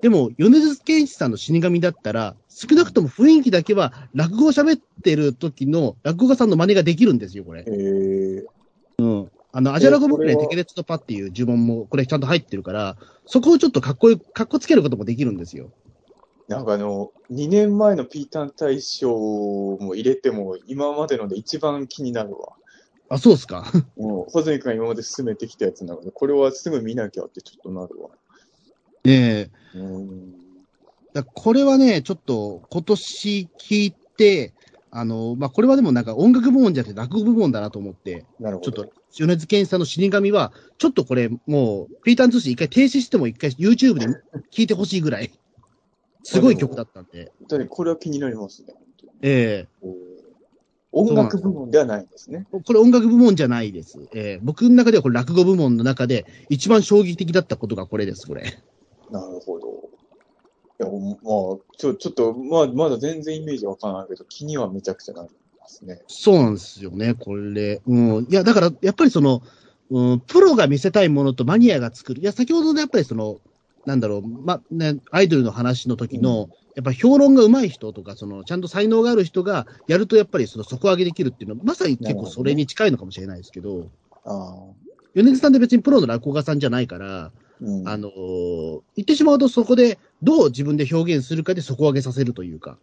[0.02, 7.62] でも、米津玄師さんの死神だったら、少なくとも雰囲気だけは、落語を喋ってる時の落語家さんの真似ができるんですよ、これ。
[7.62, 7.70] へえ
[9.56, 15.70] あの、アジャラゴブクレテケレツとパっていう呪文も、これちゃんと入ってるから、そこをちょっとかっこよく、かっこつけることもできるんですよ。
[16.48, 19.16] なんかあの、2年前のピーターン大賞
[19.81, 22.55] も入れても、今までので一番気になるわ。
[23.09, 23.64] あ、そうっすか。
[23.97, 28.10] もう、ホズミ君が今まで進めてきたやつなので、これはすぐ見なきゃってちょっとなるわ。
[29.05, 29.78] ねえ。
[29.78, 30.35] うん。
[31.12, 34.52] だこれはね、ちょっと今年聞いて、
[34.90, 38.72] あの、まあ、これはでもなんか音楽部門じゃなくて落語部門だなと思って、なるほど。
[38.72, 44.06] ちょっと、米津玄師さんの死神は、ちょっとこれもう、ピーターン通信一回停止しても一回 YouTube で
[44.50, 45.30] 聞いてほしいぐらい、
[46.22, 48.72] すごい曲だったんで、本当にこれは気になりますね。
[48.72, 52.46] 本当にえお音楽部門ではないんですね。
[52.54, 53.98] えこれ音楽部門じゃないです。
[54.14, 58.42] ええ僕の中ではこれ落語部門の中で一番衝撃的だったことがこれです、これ。
[59.10, 59.84] なるほど。
[60.80, 65.28] いや、まあ、ちょ、ちょっと、まあ、まだ全然イメージわからないけど、気にはめちゃくちゃなり
[65.64, 66.00] ますね。
[66.06, 67.80] そうなんですよね、これ。
[67.86, 68.26] うん。
[68.28, 69.42] いや、だから、やっぱりその、
[69.90, 72.20] うん、プロが見せたいものとマニアが作る。
[72.20, 73.40] いや、先ほどのやっぱりその、
[73.86, 83.88] なんだろう、ま、ね、アイドルの話の時の、やっぱ評論が上手い人とか、その、ちゃんと才能がある人がやると、やっぱりその底上げできるっていうのは、まさに結構それに近いのかもしれないですけど、
[84.24, 84.94] ああ。
[85.14, 87.30] 米津さんって別にプロの落語家さんじゃないから、
[87.60, 87.88] うん。
[87.88, 92.78] あのー言ってしまうとそこでどう自分で表現するかで底上げさせるというか。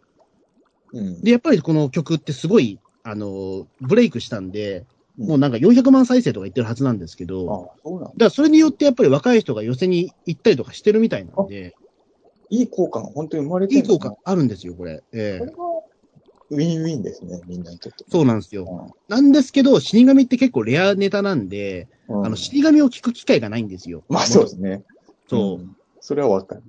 [0.92, 1.22] うん。
[1.22, 8.06] で、やっぱりこの曲ってすごい、あのーブレイクしたんで、うんもうなんか400万再生とか言ってるはずなんですけど、ああ、そうなんだ。
[8.06, 11.76] だからそれによってやっぱり若い人が寄せに行ったりとかしてるみたいなんで、
[12.48, 15.02] いい効果が本当に生まれていいるんですね効果あるんですよ、これ。
[15.12, 15.84] ええこ
[16.48, 18.04] ウィンウィンですね、みんなにとって。
[18.10, 18.94] そうなんですよ。
[19.08, 24.04] なんですけど、死神って結構レアネタなんで、うんあの、死神を聞く機会がないんですよ。
[24.08, 24.82] まあそうですね。
[25.28, 26.62] そう、んそれはわかる。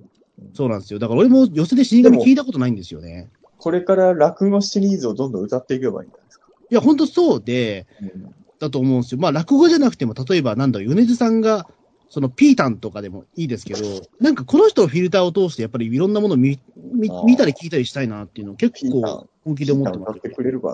[0.54, 0.98] そうなんですよ。
[0.98, 3.30] だから俺も寄せで死神聞いたことないんですよね。
[3.64, 6.46] これから落語シリーズをどんどん歌っていけばいいんじゃないですか？
[6.70, 9.20] いや、ほんとそうで、うんだと思うんですよ。
[9.20, 11.66] まあ、落語じゃなくても、例えば、なんだろう、米津さんが、
[12.08, 13.80] その、ピータンとかでもいいですけど、
[14.20, 20.68] なんかこの人のフィルターを通して、やっぱりいろんなものを見見見たり聞いたりしたいなっていうのを結構本気で思ってます歌ってくれるか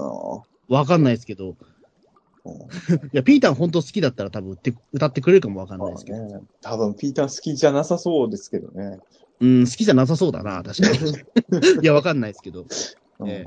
[0.69, 0.77] な？
[0.77, 1.57] わかんないですけど、
[2.45, 2.57] うん い
[3.13, 8.99] や、ピータン本当好きだったら多分歌って歌ってくれるかもわかんないですけど、ね、多分ピーターン好きじゃなさそうですけどね。
[9.41, 11.81] うん、好きじゃなさそうだな、確かに。
[11.83, 12.67] いや、わかんないですけど。
[13.27, 13.45] え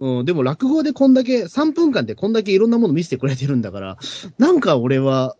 [0.00, 3.98] うん、でも落語でこんだけ、3分間でこんだけいろんなもの見せてくれてるんだから、
[4.38, 5.36] なんか俺は、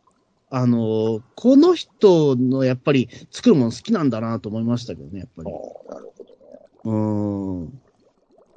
[0.51, 5.53] あのーこの人のやっぱり作るもの好きなんだなと思いましたけどね、やっぱうんり。
[5.89, 6.41] なるほどね。
[6.85, 7.81] うーん。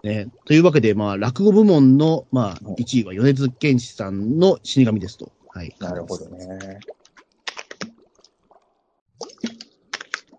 [0.04, 5.32] ね、というわけで、まあ、落語部門の、まあ、うん1位は米津玄師さんの死神ですと。
[5.50, 5.74] はい。
[5.80, 6.80] なるほどね。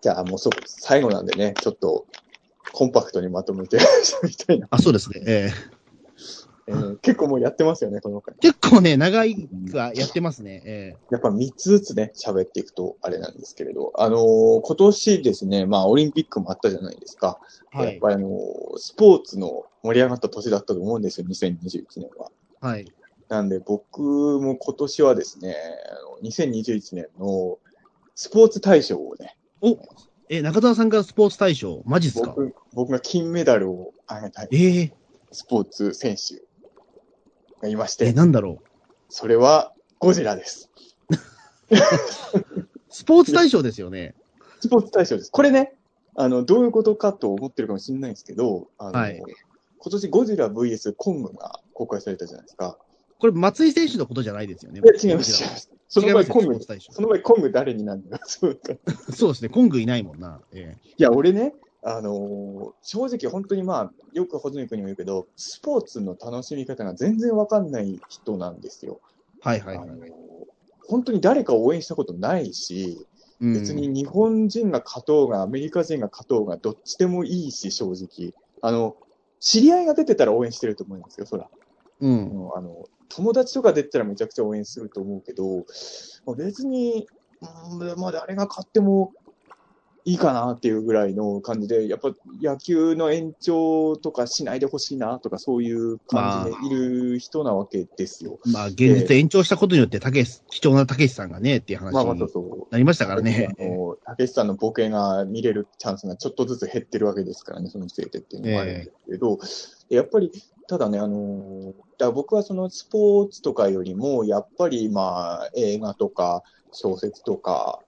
[0.05, 2.05] じゃあもうそう、最後なんでね、ちょっと
[2.71, 3.79] コンパクトにまとめて
[4.21, 5.23] みたいな、 あ、そうですね。
[5.25, 5.49] え
[6.67, 8.39] えー結構もうやってますよね、この回ー。
[8.39, 10.61] 結構ね、長いがやってますね。
[10.65, 17.39] えやっぱ3つずつね、喋っていくとあれなんですけれど、あのー今年ですね、まあオリンピックもあったじゃないですか。
[17.73, 17.87] ー、はい。
[17.93, 22.31] やっぱりあのースポーツの盛り上がった年だったと思うんですよ、2021年は。
[22.61, 22.91] はい。
[23.27, 24.01] なんで僕
[24.39, 25.55] も今年はですね、
[25.89, 27.57] あの2021年の
[28.15, 29.35] スポーツ大賞をね、
[29.67, 29.79] お
[30.29, 32.33] え、中澤さんがスポーツ大賞、マジっすか？
[32.35, 34.93] 僕僕が金メダルをあげたいええ
[35.31, 36.41] スポーツ選手
[37.61, 38.65] がいましえ、て、なんだろう？
[39.09, 40.69] それはゴジラです。
[42.89, 44.13] スポーツ大賞ですよね？
[44.59, 45.31] スポーツ大賞です。
[45.31, 45.73] これね、
[46.15, 49.21] あの、どういうことかと思ってるかもしれないんですけど、あの、はい
[49.77, 52.79] 今年ゴジラ VS コングが公開されたじゃないですか。
[53.19, 54.81] これ、松井選手のことじゃないですよね？
[54.83, 55.69] いや、違います、違います。
[55.87, 56.59] その場合コング。
[56.59, 58.17] その場合コング誰になるの？
[58.17, 58.25] か。
[58.27, 58.59] そう
[59.11, 60.41] そうですね、コングいないもんな。
[60.51, 61.53] えや、俺ね、
[61.83, 68.99] あのー正直本当にまあ、よくホズミ君にも言うけど、スポーツの楽しみ方が全然わかんない人なんですよ。
[69.45, 69.89] えはいはいはい。
[69.89, 70.11] あのー
[70.87, 73.07] 本当に誰かを応援したことないし、
[73.41, 78.33] うん別に日本人が勝とうが、アメリカ人が勝とうが、どっちでもいいし、正直。
[78.61, 78.95] あの、
[79.41, 81.49] 知り合いが出てたら応援してると思いますよ、そら。
[81.99, 82.49] うん。
[82.55, 85.65] あの、友達とか出てたらめちゃくちゃ応援すると思うけど、
[86.25, 87.07] まあ別に、
[87.41, 89.13] うんまあ誰が勝っても
[90.07, 98.37] いいかなっていうぐらいの感じで、やっぱ野球の延長とかしないでほしいなとか、そういう感じでいる人なわけですよ。
[98.45, 102.19] まあ、現実延長したことによって、たけし、貴重なたけしさんがね、っていう話まあまに。
[102.69, 103.49] なりましたからね。
[104.05, 109.39] たけしさんのボケが見れるチャンスがちょっとずつ減ってるわけですからね、そのせいでっていうのもあるんですけど、
[109.89, 110.31] やっぱり、
[110.67, 117.79] ただね、あの、だ僕はそのスポーツとかよりも、やっぱりまあ映画とか小説とか、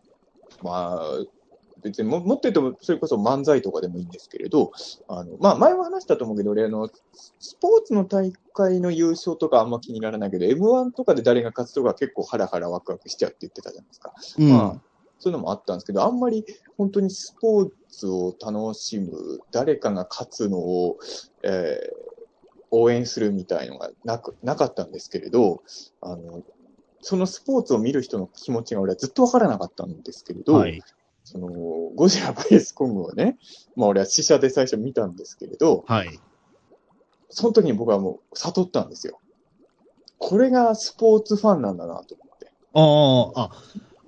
[0.64, 1.26] まあ、
[1.84, 4.72] 別にももっと言うと、それこそ漫才とかでもいいんですけれど、
[5.08, 6.90] あの、まあ前も話したと思うけど、俺あの、
[7.40, 14.14] スポーツの大会の優勝とかあんま気にならないけど、M1 とかで誰が勝つとか結構ハラハラワクワクしちゃうって言ってたじゃないですか。
[14.40, 14.50] うん。
[14.50, 14.82] まあ、
[15.20, 16.46] そういうのもあったんですけど、あんまり
[16.78, 20.98] 本当にスポーツを楽しむ、誰かが勝つのを、
[21.44, 22.07] えー
[22.72, 25.64] 応援するみたいのがなく、なかったんですけれど、
[26.02, 26.44] あの、
[27.02, 30.82] そのスポーツを見る人の気持ちが俺はずっとわからなかったんですけれど、はい。
[31.24, 31.48] その、
[31.96, 33.38] ゴジラ VS コングをね、
[33.76, 36.20] まあ俺は試写で最初見たんですけれど、はい。
[37.30, 39.20] その時に僕はもう悟ったんですよ。
[40.18, 42.52] これがスポーツファンなんだなと思って。
[42.74, 43.52] ああ、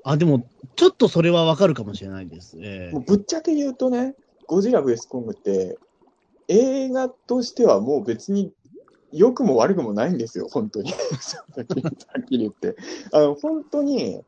[0.06, 2.58] あ、あ、でも、ちょっとそれはわかるかもしれないです。
[2.62, 4.16] ええもうぶっちゃけ言うとね、
[4.48, 5.78] ゴジラ VS コングって、
[6.50, 8.52] 映画としてはもう別に
[9.14, 10.92] 良くも悪くもないんですよ、本当に。
[10.92, 10.98] は
[12.20, 12.76] っきり言って。
[13.14, 14.22] あの、本当に、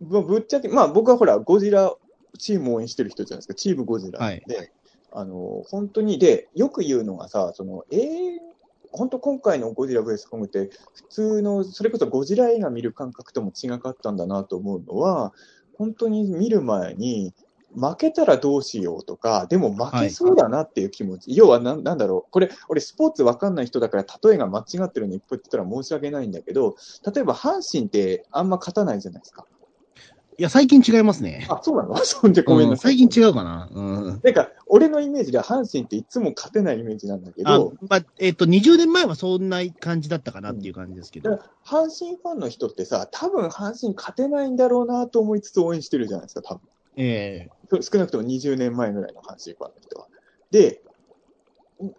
[0.00, 1.94] ぶぶっちゃけ、まあ僕はほら、ゴジラ
[2.38, 4.42] チームを応援してる人じゃないですか、チームゴジラで、はい
[5.14, 8.40] あの、本当に、で、よく言うのがさ、その、え
[8.90, 15.32] 本当今回のゴジラ VS コングって、普通の、それこそゴジラ映画見る感覚とも違かったんだなと思うのは、
[15.74, 17.34] 本当に見る前に、
[17.74, 21.34] 負けたらどうしようとか、でも負けそうだなっていう気持ち。
[21.34, 22.30] 要はなん、なんだろう。
[22.30, 26.76] これ、俺スポーツわかんない人だから、例えが間違ってるのいっぱい言ってたら申し訳ないんだけど、
[27.14, 29.46] 例えば阪神ってあんま勝たないじゃないですか。
[30.38, 31.46] いや、最近違いますね。
[31.50, 31.96] あ、そうなの？
[32.04, 32.96] そんでごめんうなんさい。
[32.96, 33.68] 最近違うかな。
[33.72, 34.20] うん。
[34.22, 41.30] なんか、俺のイメージでは阪神っていつも勝てないイメージなんだけあど、まあ、えっ、と、20年前はそんな感じだったかなっていう感じですけど。
[41.30, 46.62] だから阪神ファンの人ってさ、多分阪神勝てないんだろうなと思いつつ応援してるじゃないですか、多分。
[46.96, 47.48] え
[47.80, 50.08] 少なくとも20年前ぐらいの阪神ファンの人は。
[50.50, 50.82] で、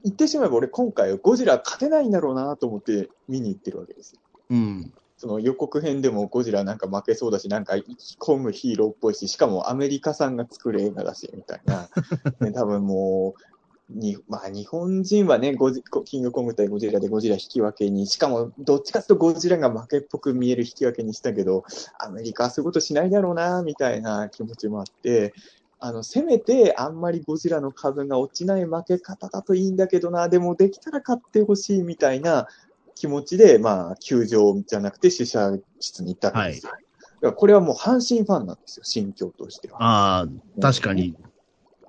[0.03, 4.15] 言ってしまえば俺今回ゴジラ勝てないんだろうなと思って見に行ってるわけです
[4.49, 4.93] うん。
[5.17, 11.89] その予告編でもゴジラなんか負けそうだし、なんか生き込むヒーローっぽいし、しかもアメリカさんが作る映画だし、みたいな。
[12.41, 13.52] ね、多分もう、
[13.89, 21.63] にまあ日本人はねゴジ、キングコング対ゴジラでゴジラ引き分けに、しかもどっちかというとゴジラが負けっぽく見える引き分けにしたけど、
[21.99, 25.33] アメリカはそういうことしないだろうな、みたいな気持ちもあって、
[25.79, 32.47] あの、せめてあんまりゴジラの数が落ちない負け方だといいんだけどな、でもできたら勝ってほしいみたいな
[32.95, 36.71] 気持ちで、まあ、球場じゃなくて試写室に行ったわけですよ。
[36.71, 36.81] だか
[37.21, 39.83] らこれはもう阪神ファンなんですよ、心境としては。
[39.83, 40.27] ああ、
[40.61, 41.15] 確かに。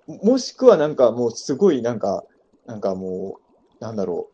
[0.06, 2.24] もしくはなんかもうすごいなんか、
[2.66, 3.38] なんかも
[3.80, 4.30] う、なんだろ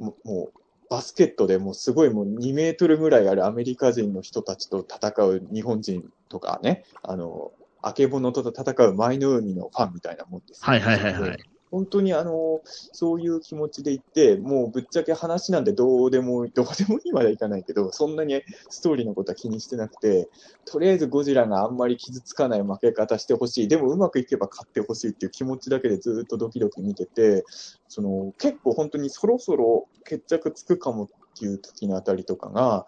[0.00, 0.52] う、もう、
[0.90, 11.38] バスケットでもうすごいもう2メートルぐらいあるアメリカ人の人たちと戦う日本人とかね、あの、あけぼのと戦う舞の海のファンみたいなもんですねはいはいはいはい。
[11.70, 20.28] 本当にあの、そういう気持ちで行って、もうぶっちゃけ話なんてどうでも、どうでもいいまではいかないけど、そんなにストーリーのことは気にしてなくて、
[20.64, 27.44] とりあえずゴジラがあんまり傷つかない負け方してほしい、でもうまくいけば勝ってほしいっていう気持ちだけでずっとドキドキ見てて、
[27.88, 31.08] その結構本当にそろそろ決着つくかもっ
[31.38, 32.86] ていう時のあたりとかが、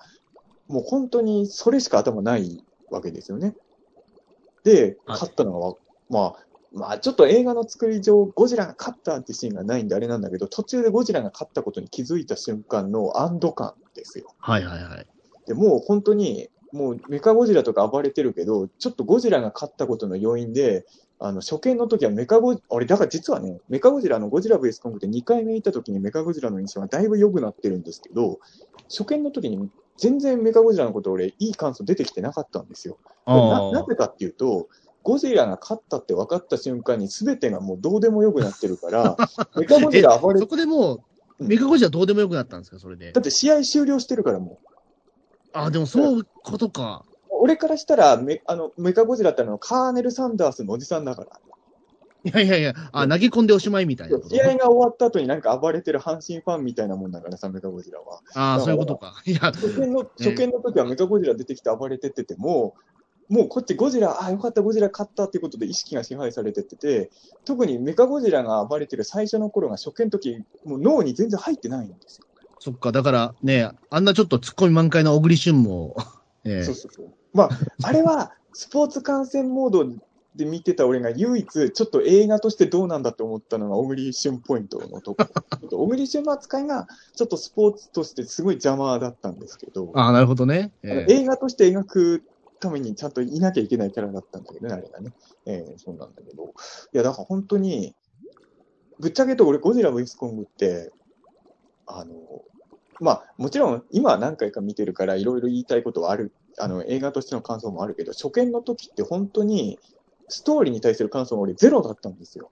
[0.69, 3.57] もう本当にそれしか頭ないわけですよね。
[4.65, 5.74] で、はい勝ったのは、
[6.09, 14.34] まあ、まあちょっと映画の作り上、ゴジラが勝ったってシーンがないんであれなんだけど、途中でゴジラが勝ったことに気づいた瞬間の安堵感ですよ。
[14.38, 15.06] はいはいはい。
[15.47, 20.86] でもう本当に、もうメカゴジラとか暴れてるけど、ちょっとゴジラが勝ったことの要因で、
[21.18, 28.38] あの初見の時はメカゴジ、俺、だから実はね、メカゴジラのゴジラ VS コングって2回目行った時にメカゴジラの印象がだいぶ良くなってるんですけど、
[28.88, 29.68] 初見の時に
[29.98, 32.97] 全然メカゴジラのこと俺、いい感想出てきてなかったんですよ。
[33.26, 34.68] なあなぜかっていうと、
[35.02, 39.16] ゴジラが勝ったって分かった瞬間に全てがもうどうでもよくなってるから、
[39.56, 40.98] メカゴジラ暴れそこでもう、
[41.39, 43.12] うんメカゴジラどうでもよくなったんですか、それで？
[43.12, 43.20] だ。
[43.20, 44.66] って試合終了してるからもう。
[45.55, 47.06] ああ、でもそういうことか。
[47.31, 51.40] 俺からしたらメあのメカゴジラってあのカーネル・サンダースのおじさんだから。
[52.24, 54.18] いやいやいや、あ投げ込んでおしまいみたいな。
[54.28, 58.20] 試合が終わった後になんか暴れてる阪神ファンみたいなもんだからさ、メカゴジラは。
[58.35, 59.14] ああ、そういうことか。
[59.24, 62.74] いや、初見の初見の時はメカゴジラ出てきて暴れてってても、
[63.31, 67.11] もうこっちゴジラ、あ、よかった、ゴジラ勝ったっていうことで意識が支配されてってて、
[67.44, 72.27] 特にメカゴジラが暴れてる最初の頃が初見の時、もう脳に全然入ってないんですよ。
[72.59, 75.97] そっか、だからね、あんなちょっと突っ込み満開な小栗旬も、
[76.44, 77.09] ええそうそうそう。
[77.32, 77.51] まあ、
[77.85, 79.86] あれはスポーツ観戦モード
[80.35, 85.24] で見てた俺が唯一、ちょっと映画としてどうなんだって思ったのが小栗旬ポイントのとこ。
[85.70, 90.73] 小栗旬の扱いがちょっとスポーツとしてすごい邪魔だったんですけど、ああ、なるほどね。
[90.82, 92.24] え映画として描く
[92.61, 95.12] ためにちゃんといなきゃいけないキャラだったんだけどね、あれがね。
[95.47, 96.45] えーそうなんだけど。
[96.45, 96.47] い
[96.93, 97.95] や、だから本当に、
[98.99, 100.93] ぶっちゃけと俺、ゴジラ VS コングって、
[101.87, 102.15] あの、
[103.01, 109.78] まあ、もちろん今は何回か見てるからいろいろ言いたいことはある、あの、映画としての感想もあるけど、初見の時って本当に、
[110.28, 112.51] ストーリーに対する感想が俺ゼロだったんですよ。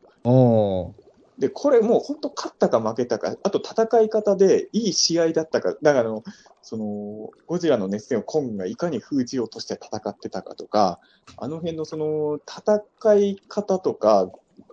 [1.39, 6.25] で、これもう本当勝ったか負けたか、あと戦い方でいい試合だったか、だからあの、
[6.63, 10.99] その、ゴジラの熱戦をコングがいかに封じようとして戦ってたかとか、
[11.37, 14.31] あの辺のその、戦い方とか、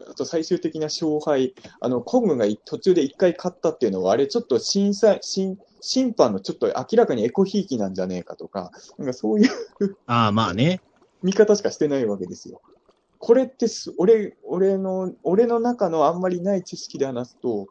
[0.10, 9.50] あと最終的な勝敗、あの、コングが途中で一回勝ったっていうのは、あれちょっと審査、審、審判のちょっと明らかにエコひいきなんじゃねえかとか、なんかそういう
[10.08, 10.82] ああ、まあね。
[11.22, 12.62] 見方しかしてないわけですよ。
[13.20, 17.68] これってす、俺、俺の、俺の中のあんまりない知識で話すと、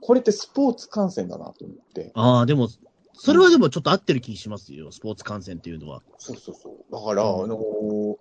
[0.00, 2.12] これってスポーツ観戦だなと思って。
[2.14, 2.68] ああ、でも、
[3.14, 6.02] それはでもちょっと合ってる気しますよ、スポーツ観戦っていうのは。
[6.18, 6.92] そうそうそう。
[6.92, 8.16] だから、うんあのー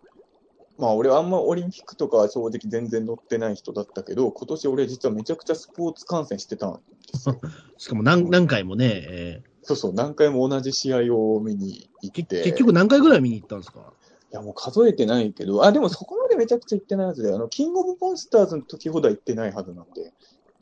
[0.80, 7.41] まあ俺はあんまオリンピックとかは正直全然乗ってない人だったけど、今年俺実はめちゃくちゃスポーツ観戦してたんですよ。
[7.77, 12.38] しかも何何回もね、えそうそう、何回も同じ試合を見に行ーって。
[12.38, 13.91] け結局何回ぐらい見に行ったんですか？
[14.32, 20.04] いやもう数えてないけど、あ、でもそこまでめちゃくちゃ行ってないはずで、あの、キングオブモンスターズの時ほどは行ってないはずなんで。
[20.04, 20.12] そう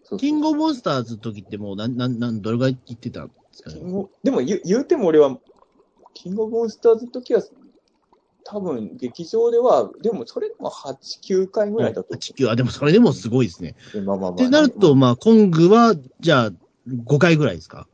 [0.03, 3.79] そうキングオブモンスターズの時ってもうなん、なん、なん、どれぐらい行ってたんですかね？
[4.23, 5.37] でも言う言うても俺は、
[6.13, 7.41] キングオブモンスターズの時は、
[8.43, 13.75] 多分劇場では、でもそれでも8、9回ぐらいだと地球あ、でもそれでもすごいですね。
[13.95, 14.31] まあまあまあ。
[14.33, 16.51] ってなると、まあ、コングは、じゃあ、
[16.87, 17.87] 5回ぐらいですか？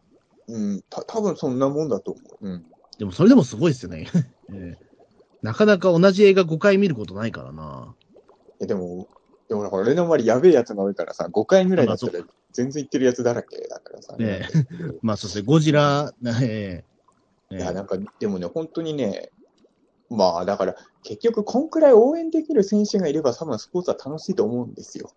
[0.50, 2.46] うん、た多分そんなもんだと思う。
[2.46, 2.66] うん。
[2.98, 4.08] でもそれでもすごいですよね。
[4.52, 4.91] えー
[5.42, 7.96] なかなか同じ映画5回見ることないからな。
[8.60, 9.08] えでも、
[9.50, 12.12] でも俺の周りやべえやつが多いからさ、5回ぐらいだったら
[12.52, 14.16] 全然行ってるやつだらけだからさ。
[14.18, 14.48] ね
[15.02, 16.92] まあ、そうですね、ゴジラ、えー
[17.54, 19.32] えいや、ーなんか、でもね、本当にね、
[20.10, 25.12] まあ、だから、結局、こんくらい応援できる選手がいれば、多分スポーツは楽しいと思うんですよ。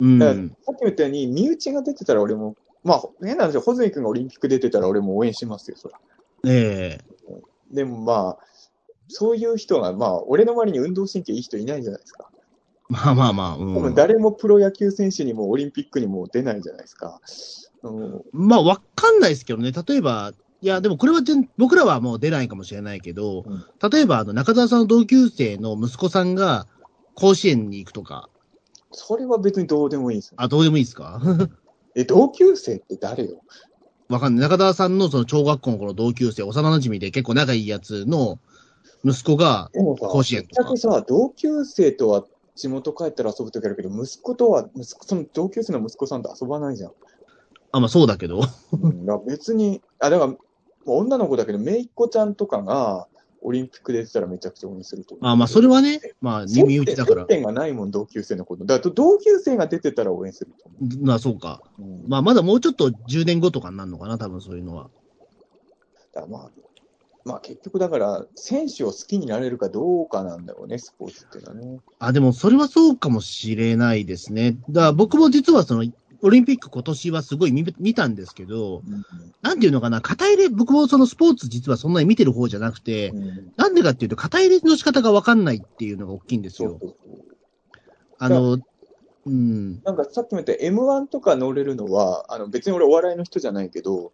[0.00, 0.18] うん。
[0.18, 3.60] だからさっきも言ったように、身内が出てたら俺も、まあ、変なんですよ。
[3.60, 6.00] 穂積君がオリンピック出てたら俺も応援しますよ、そら。
[6.46, 6.98] え
[7.70, 8.44] でもまあ、
[9.10, 12.30] そういう人が、まあ、俺の周りに運動神経いい人いないじゃないですか。
[12.90, 13.94] ーまあまあまあ、うん。
[13.94, 17.20] 誰もプロ野球選手にもオリンピックにも出ないじゃないですか。
[17.82, 19.72] うんまあ、わかんないですけどね。
[19.72, 20.32] 例えば、
[20.62, 26.66] いや、でもこれは全僕らはもう出ないかもしれないけど、うん例えば、あの、中澤さんの同級生の息子さんが
[27.14, 28.28] 甲子園に行くとか、
[28.92, 30.34] それは別にどうでもいいですよ。
[30.36, 31.20] あ、どうでもいいですか？
[31.94, 33.40] え、同級生って誰よ？
[34.08, 34.42] わかんない。
[34.42, 38.38] 中澤さんのその小学校の頃同級生、幼馴染で結構仲いいやつの
[39.04, 42.24] 息子が、でもさ、甲子園ぶっちゃけさ、同級生とは
[42.54, 46.92] 地元帰ったら遊ぶときあるけど、息子とは、息子、その同級生の息子さんと遊ばないじゃん。
[47.72, 48.42] あ、まあそうだけど、
[48.72, 50.34] うん、だから別に、あ、だから、
[50.86, 53.06] 女の子だけど、めいっ子ちゃんとかが、
[53.42, 55.30] オリンピックで出てたらめちゃくちゃ応援すると思う。
[55.30, 58.64] あまあそれはね、まあ接点、身内だから接、点がないもん、同級生のこと。
[58.64, 61.62] だから同級生が出てたら応援すると思まあそうか。
[61.78, 61.82] う。
[61.82, 64.90] うん、まあまだもうちょっと10年後とかになるのかな、多分そういうのは。
[66.12, 66.50] だからまあ、
[67.24, 71.80] まあ結局だから、選手を好きになれるかどうかなんだろうね、スポーツっていうのはね。
[71.98, 74.56] あ、でもそれはそうかもしれないですね。
[74.70, 75.84] だから僕も実はその、
[76.22, 79.04] オリンピック今年はすごい見見たんですけど、うん
[79.42, 86.70] なんていうのかな、肩入れ、僕もそのスポーツ実はそんなに見てる方じゃなくて、うんなんでかっていうと、肩入れの仕方がわかんないっていうのが大きいんですよ。
[86.70, 87.24] そうそうそう。
[88.18, 88.58] あの、
[89.26, 89.82] うん。
[89.82, 94.12] なんかさっきも言った M1 とか乗れるのは、あの別に俺お笑いの人じゃないけど、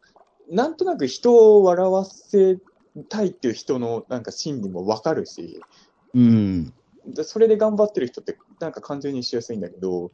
[0.49, 2.59] なんとなく人を笑わせ
[3.05, 5.61] たいっていう人のなんか心理もわかるし、
[6.15, 6.73] うん。
[7.07, 10.11] でそれで頑張ってる人ってなんか感情にしやすいんだけど、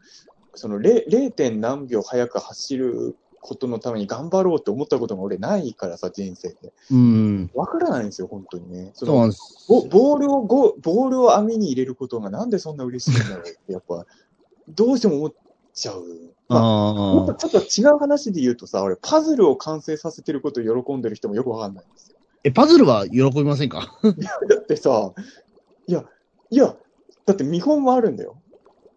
[0.55, 1.09] その 0.
[1.09, 1.59] 0.
[1.59, 6.73] 何秒早く走ることのために頑張ろうって思ったことが俺ないからさ、人生で。
[6.91, 7.51] うん。
[7.55, 8.93] わからないんですよ、本当にね。
[8.95, 9.67] そのそうなんです。
[9.69, 14.07] ボボールをゴ、ボールを網に入れることがなんでそんな嬉しいんだろうって、やっぱ、
[14.69, 15.35] どうしても思っ
[15.75, 16.05] ちゃう。
[16.49, 22.17] まあもっちょっと違う話で言うとさ、俺、パズルを完成させてることを喜んでる人もよくわかんないんですよ。
[22.45, 23.99] え、パズルは喜びませんか？
[24.49, 25.13] だってさ、
[25.87, 26.05] いや、
[26.51, 26.77] いや、
[27.25, 28.43] だって見本はあるんだよ。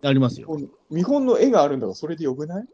[0.02, 0.58] ありますよ。
[0.90, 2.66] 見本の絵があるんだから、それでよくない？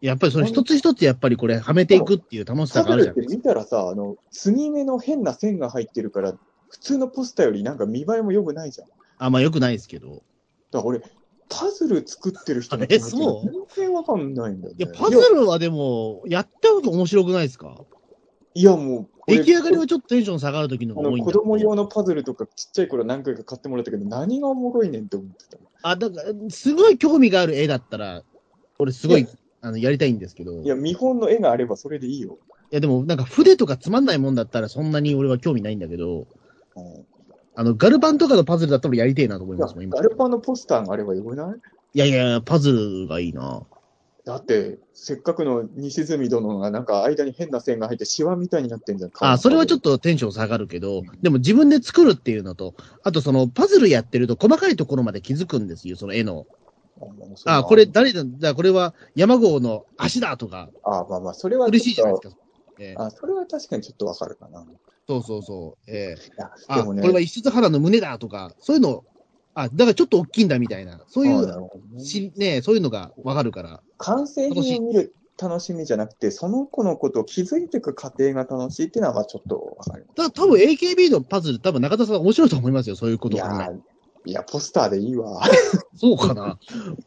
[0.00, 3.26] やっぱりその一つ一つやっぱりこれはめていくっていう楽しさがあるじゃんって。
[3.26, 6.32] 見たらさ、あの、継ぎ目の変な線が入ってるから、
[6.68, 8.88] 普通のポスターよりなんか見栄えも良くないじゃん。
[8.88, 10.22] だかあ、まあよくないですけど。
[10.72, 11.02] ら俺、
[11.48, 13.16] パズル作ってる人のえ気持ち
[13.76, 14.84] 全然わかんないんだよね。
[14.84, 17.76] いや、パズルはでも、やった方が面白くないですか？
[18.54, 25.58] いや、もう、俺出来上がりはちょっとテンション下がる時のが多いんだの子供用のパズルとかちっちゃい頃何回か買ってもらったけど、何がおもろいねんって思ってた。
[25.82, 28.22] あ、だから、すごい興味がある絵だったら、
[28.78, 29.26] 俺すごい、
[29.60, 30.62] あの、やりたいんですけど。
[30.62, 32.38] いや、見本の絵があればそれでいいよ。
[32.72, 36.26] いや、でも、なんか筆とかつまんないもんだったらそんなに俺は興味ないんだけど、
[36.76, 37.06] うん
[37.56, 39.96] あの、ガルパンとかのパズルだったらやりてえなと思いますもん、今。
[39.96, 41.56] ガルパンのポスターがあればよくない？
[41.94, 43.62] いやいや、パズルがいいな。
[44.24, 49.10] だって、せっかくの西住殿がなんか間に変な線が入ってシワみたいになってんじゃん。
[49.20, 49.90] あ、それはちょっと。
[49.90, 56.46] とテンション下がるけど、でも自分で作るっていうのと、あとそのパズルやってると細かいところまで気づくんですよ、その絵の。
[57.46, 62.30] あ、これ誰だ、だこれは山号の足だとか、あ、まあまあ、それは嬉しいじゃないですか。
[62.30, 62.36] か。
[62.78, 64.62] ええあ、それは確かにちょっとわかるかな。
[64.62, 64.64] い
[65.06, 65.90] そうそうそう。
[65.90, 67.02] ええや、あ、でもね。
[67.02, 69.04] これは一室原の胸だとか、そういうの、
[69.62, 73.82] あ、だからちょっと大きいんだみたいな、そういあう、しね、そういうのがわかるから。
[73.98, 80.06] 完成品を見る楽しみじゃなくて、その子のことを気づいていく過程が楽しいっていうのはまあちょっとわかる。
[80.14, 83.40] だ多分 AKB のパズル、多分中田さん面白いと思いますよ、そういうことを
[84.26, 85.40] いや、ポスターでいいわ。
[85.96, 86.58] そうかな。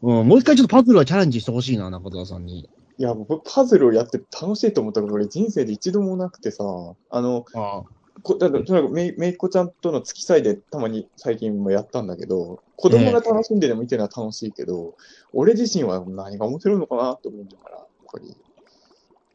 [0.02, 2.68] うん、もう一回ちょっとパズルはチャレンジしてほしいな、中田さんに。
[2.98, 6.64] いや、僕、パズルをやって楽しいと思ったこと、俺人生で一度もなくてさ、
[7.10, 7.82] あの、あ
[8.22, 14.94] こだとにかくめいめいっ子ちゃんとの付き合いでたまに最近もやったんだけど、子供が楽しんでるの見てるのは楽しいけど、
[15.32, 18.36] 俺自身は何が面白いのかなと思うんだから、やっぱり。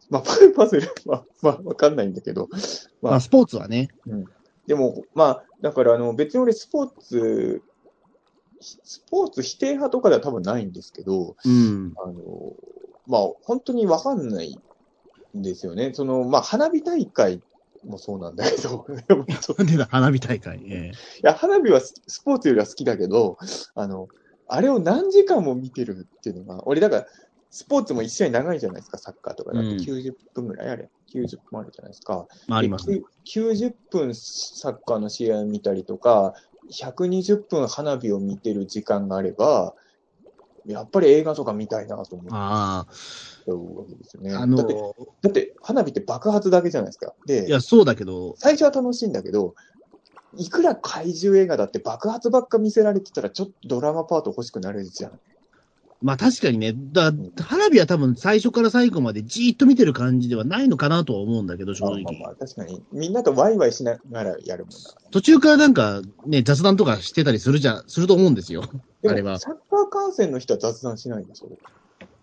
[0.09, 2.49] まあ、パパズルは、まあ、わかんないんだけど、
[3.01, 3.89] まあ、スポーツはね。
[4.65, 7.61] でも、まあ、だから、あの、別に俺スポーツ、
[8.59, 11.93] スポーツ否定派とかでは多分ないんですけど、うん。
[12.03, 12.55] あの、
[13.07, 14.59] まあ、本当にわかんない
[15.37, 15.91] んですよね。
[15.93, 17.41] その、まあ、花火大会
[17.83, 18.85] もそうなんだけど、
[19.89, 20.61] 花火大会？
[20.65, 23.37] えいや、花火はススポーツよりは好きだけど、
[23.75, 24.07] あの、
[24.47, 27.07] あれを何時間も見てるっていうのが、俺、だから、
[27.51, 32.27] スポーツも一試合長いじゃないですか、サッカーとかだとうん90分ぐらいあれ、90分あるじゃないですか。
[32.29, 32.97] えまあ、ありますね。
[32.97, 36.33] できゅ90分サッカーの試合を見たりとか、
[36.71, 39.73] 120分花火を見てる時間があれば、
[40.73, 42.85] やっぱり映画とか見たいなと思っあ
[43.45, 44.33] ちゃうわけですよね。
[44.33, 47.13] あ、あだって、の、だって花火って爆発だけじゃないですか。
[47.25, 49.55] で、いや、そうだけど、最初は楽しいんだけど、
[50.37, 55.19] いくら怪獣映画だって爆発ばっか見せられてたら、ちょっとドラマパート欲しくなるじゃん。
[56.01, 57.11] まあ確かにね、だ
[57.41, 62.03] 花火は多分最初から最後までじーっと見てる感じではないのかなとは思うんだけど、正まあ直。
[62.03, 65.09] まあまあ確かに、みんなとワイワイしながらやるもんだから。
[65.11, 68.63] 途中からなんかね、雑談とかしてたりするじゃ、すると思うんですよ。
[69.05, 71.49] あれはサッカー観戦の人は雑談しないでしょ。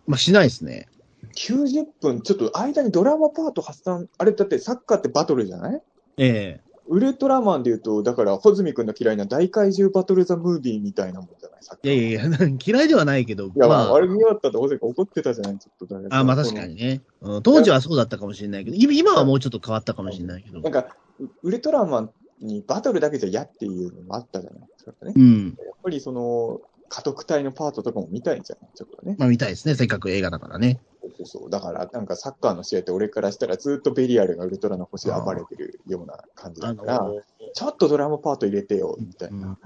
[0.06, 0.88] まあしないですね。
[1.34, 5.82] 90分、ちょっと間にドラマパート発散、あれだってサッカーってバトルじゃない？
[6.16, 11.60] ええウルトラマンで言うと、だから、穂積君の嫌いな大怪獣バトルザムービーみたいなもんじゃない？
[11.82, 15.58] いやいやいや、 嫌いではないけど、いや、まあ、まあれ見終わったと、穂積君怒ってたじゃない？
[15.58, 17.42] ちょっとあ、あまあ確かにね、うん。
[17.42, 20.72] 当時はそうだったかもしれないけど、今今はもうちょっと変わったかもしれないけどなん。
[20.72, 22.10] か、ウウルトラマン
[22.40, 24.60] にバトルだけじゃ嫌っていうのもあったじゃない？
[24.60, 25.12] ですかね。
[25.16, 25.56] うん。
[25.58, 28.70] やっぱりその、家督隊のパートとかも見たいんじゃない？
[28.74, 29.16] ちょっとね。
[29.18, 30.78] まあ見たいですね、せっかく映画だからね。
[31.16, 31.50] そうそう。
[31.50, 37.10] だから、なんかサッカーの試合って俺からしたらずっとベリアルがウルトラの星で暴れてるような感じあのだから、
[37.52, 39.58] ちょっとドラマパート入れてよ、みたいな。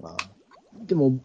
[0.00, 0.16] まあ、
[0.86, 1.18] でも、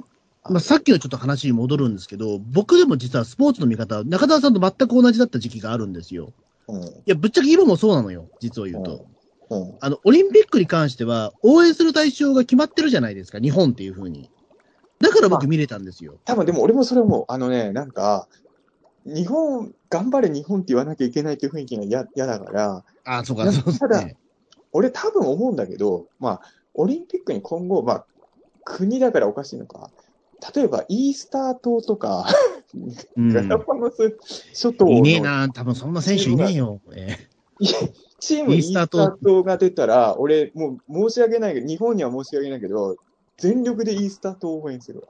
[0.50, 6.32] まあ、さっきのちょっと話に戻るんですけど、僕でも実はスポーツの見方、中田さんと全く同じだった時期があるんですよ。
[6.68, 6.84] うん。
[6.84, 9.06] いや、ぶっちゃけ今もそうなのよ、実を言うと。
[9.50, 9.76] うん。
[9.80, 14.30] あの、オリンピックに関しては、応援する対象が決まってるじゃないですか、日本っていう風に。
[15.00, 16.20] だから僕見れたんですよ。
[16.26, 18.28] 多分でも俺もそれも、あのね、なんか、
[19.14, 24.16] 日本、頑張れ日本って言わなきゃいけないっていう雰囲気が嫌嫌だから、あそうか、なそうただね。
[24.72, 26.42] 俺多分思うんだけど、まあ、
[26.76, 28.06] オリンピックに今後、まあ、
[28.64, 29.90] 国だからおかしいのか、
[30.56, 32.26] 例えばイースター島とか、
[33.18, 34.16] うんガラパゴス
[34.54, 36.80] 諸島のいねえな、多分そんな選手いねえよ。
[36.94, 37.30] ええ
[38.20, 42.98] チームイースター島が出たら、俺、もう申し訳ないけど、日本には申し訳ないけど、
[43.38, 45.02] 全力でイースター島を応援する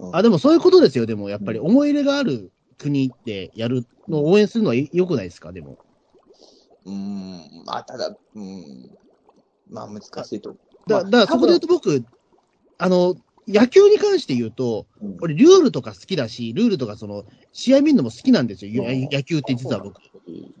[0.00, 0.10] わ。
[0.12, 2.50] あ、でもそういうことですよ、でも、やっぱり思い入れがある
[2.82, 5.78] 国でやるのを応援するのは良くないですか、でも。
[6.84, 8.90] うーん、まあ、ただ、うーん、
[9.70, 10.56] まあ、難しいと。
[10.86, 12.04] だまあだからそこで言うと僕、
[12.78, 13.14] あの、
[13.46, 19.98] 野球に関して言うと、多分俺、ルールとか好きだし、ルールとかその、試合見るのも好きなんですよ、うん野野球って実は僕。
[20.26, 20.52] うん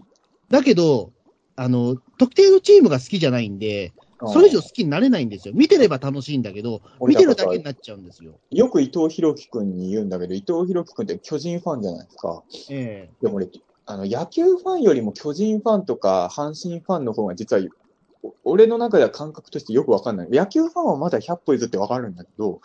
[0.48, 1.12] だけど、
[1.56, 3.94] あの、特定のチームが好きじゃないんで、
[4.28, 5.54] それ以上好きになれないんですよ。
[5.54, 8.38] 見てれば楽しいんだけど、見てるだけになっちゃうんですよ。
[8.50, 12.42] よく伊藤博樹君に言うんだけど、伊藤博樹君って巨人ファンじゃないですか。
[12.70, 13.48] えでも俺、
[13.86, 17.62] あの、野球ファンよりも巨人ファンとか阪神ファンの方が実は
[18.22, 20.28] お俺の中では感覚としてよくわかんない。
[20.30, 22.60] 野球ファンはまだ100歩譲ってわかるんだけど、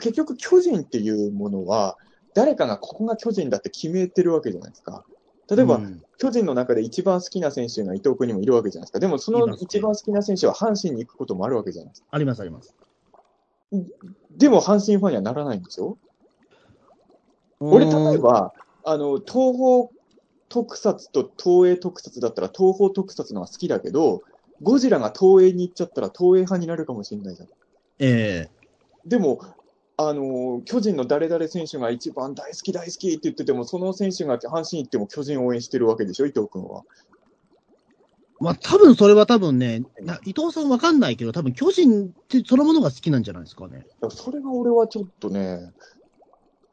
[0.00, 1.96] 結局巨人っていうものは、
[2.34, 5.04] 誰かがここが巨人だって決めてるわけじゃないですか。
[5.50, 8.98] 例えば、うん巨人の中で一番好きな選手が伊藤君にもいるわけじゃないですか。
[8.98, 12.08] でも、その一番好きな選手は阪神に行くこともあるわけじゃないですか。
[12.10, 12.74] ありますあります。
[14.32, 15.96] でも、阪神ファンにはならないんですよ。
[17.60, 18.52] 俺、例えば、
[18.82, 19.92] あの、東方
[20.48, 24.22] 特撮と東映特撮だったら、東方特撮の方が好きだけど、
[24.60, 27.48] ゴジラが東映に行っちゃったら東映派になるかもしれないじゃん。
[28.00, 28.50] ええ
[29.06, 29.40] でも、
[30.00, 36.84] あの、巨人の誰々選手が一番大好き大好きって言ってても、その選手が阪神行っても巨人を応援してるわけでしょ、伊藤君は。
[38.40, 43.84] まあ多分それは多分ね、な伊藤さんわかんないけど、多分巨人ってそのものが好きなんじゃないですかね。
[44.10, 45.72] それが俺はちょっとね、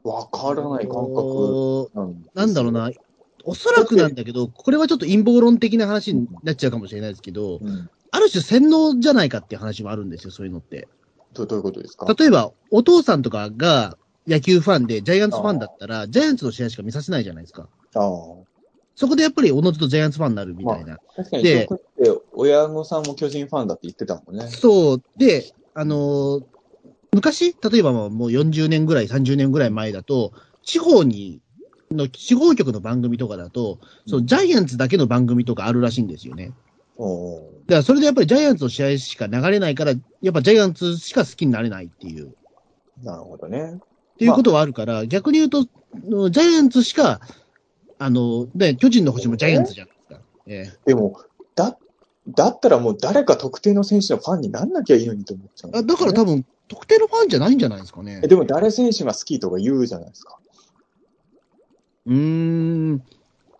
[0.04, 2.72] わからない感覚なんですよなんだろう。
[2.72, 2.92] な、
[3.42, 10.86] おそらくなんだけど、これはちょっと陰謀論的な話になっちゃうかもしれないですけど、うん、ある種洗脳じゃないかっていう話もあるんですよ、そういうのって。
[11.36, 12.06] どどういうことですか？
[12.18, 13.96] 例えば、お父さんとかが
[14.26, 17.68] 野球ファンで、ジャイアンツファンだったら、ジャイアンツの試合しか見させないじゃないですか。
[17.94, 18.02] ああ。
[18.94, 20.98] そこでやっぱりおのずとジャイアンツファンになるみたいな。
[21.14, 21.68] 確かに、で
[22.32, 24.48] 親御さんも巨人ファンだって言ってたもんね。
[24.48, 25.02] そう。
[25.16, 26.44] で、あのー
[27.12, 30.32] 昔、例えばもうもう40年ぐらい、30年ぐらい前だと、
[30.62, 31.40] 地方に、
[31.90, 36.52] の地方局の番組とかだと、そのジャイアンツだけの番組とかあるらしいんですよね。
[36.98, 39.92] だからそれでやっぱりジャイアンツの試合しか流れないから、
[40.22, 42.30] やっぱジャイアンツしか好きになれないっていう、っ
[43.02, 43.78] なるほどね。
[44.18, 45.66] ていうことはあるから、逆に言うと、
[46.08, 47.20] のジャイアンツしか、
[47.98, 50.26] あの、ね、巨人の星もジャイアンツじゃないですか。
[50.46, 51.20] ええでも、
[51.54, 51.76] だ、
[52.28, 58.26] だったらもう誰か特定の選手のファンになんなきゃいいのにと思っちゃう、あだから多分、特定のファンじゃないんじゃないですかねえ。
[58.26, 60.38] でも誰選手が好きとか言うじゃないですか。
[62.06, 63.02] うーん。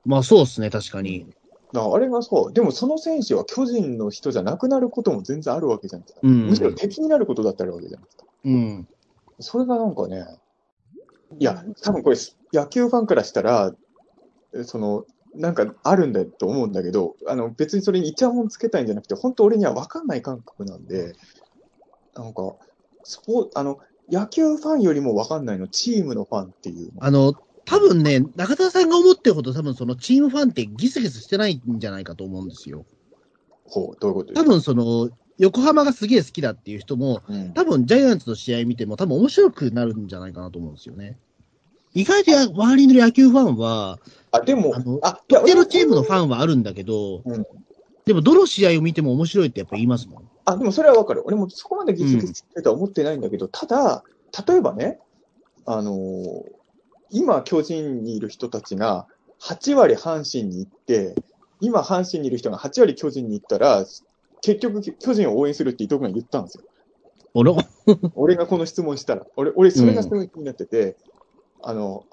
[0.05, 1.27] まあそうですね、確かに。
[1.75, 2.53] あれがそう。
[2.53, 6.21] でもその選手は巨人の人じゃなくなることも全然あるわけじゃないですか。
[6.23, 6.47] うん。
[6.47, 8.25] むしろ敵になることだってあるわけじゃないですか。
[8.45, 8.89] うん。
[9.41, 10.25] それがなんかね、
[11.39, 12.17] いや、多分これ
[12.53, 13.75] 野球ファンからしたら、
[14.55, 21.15] えその、なんかあるんだと思うんだけど、あの別にそれにイチャモンつけたいんじゃなくて、本当俺には分かんない感覚なんで、
[22.15, 22.55] なんか、
[23.03, 23.79] スポあの、
[24.11, 27.05] 野球ファンよりも分かんないの、チームのファンっていうの。
[27.05, 27.35] あの、
[27.67, 32.87] 多分ね、中田さんが思ってるほど多分そのチームファンってギスギスしてないんじゃないかと思うんですよ。
[33.65, 41.19] ほう、どういうこと多分その、横浜がすげえ好きだっていう人も、うん多分ジャイアンツの試合見ても多分面白くなるんじゃないかなと思うんですよね。
[41.93, 43.99] 意外とや周りの野球ファンは、
[44.31, 47.45] あ、でもあの、あ、特定のチームのファンはあるんだけど、うん
[48.05, 50.31] でもどの試合を見ても面白いってやっぱ言いますもん。
[50.45, 51.25] あ、でもそれはわかる。
[51.27, 54.05] 俺もそこまでギスギスしてるとは思ってないんだけど、ただ、
[54.47, 55.01] 例えばね、
[55.65, 56.57] あのー
[57.11, 59.07] 今、巨人にいる人たちが
[59.41, 61.15] 8割阪神に行って、
[61.61, 63.85] 今、阪神にいる人が8割巨人に行ったら、
[64.43, 66.65] 結局、巨人を応援するって伊藤君が言ったんですよ。
[67.35, 67.57] おろ？
[68.15, 69.27] 俺がこの質問したら。
[69.37, 70.97] 俺、俺それがすごい気になってて、
[71.63, 72.05] あの、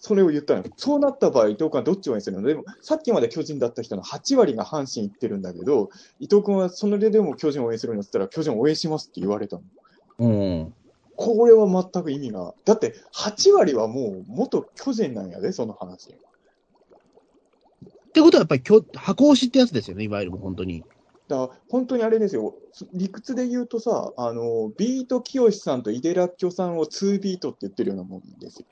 [0.00, 0.64] それを言ったの。
[0.76, 2.46] そうなった場合、伊藤君はどっちを応援するの？
[2.46, 5.90] でも、さっきまで巨人だった人の8割が阪神行ってるんだけど、
[6.20, 8.00] 伊藤君はそれでも巨人を応援するの？
[8.00, 9.62] って言ったら、巨人を応援しますって言われたの。
[10.18, 10.74] うん。
[11.16, 12.54] これは全く意味が。
[12.64, 16.10] だって、8割はもう元巨人なんやで、その話。
[16.10, 16.12] っ
[18.12, 18.62] てことはやっぱり
[18.94, 20.84] 箱押しってやつですよね、いわゆる本当に。
[21.28, 22.54] だ本当にあれですよ。
[22.92, 28.66] 理屈で言うとさ、あの、ビート清さんと井出らっきょさんを2ビートって言ってるようなもんですよ。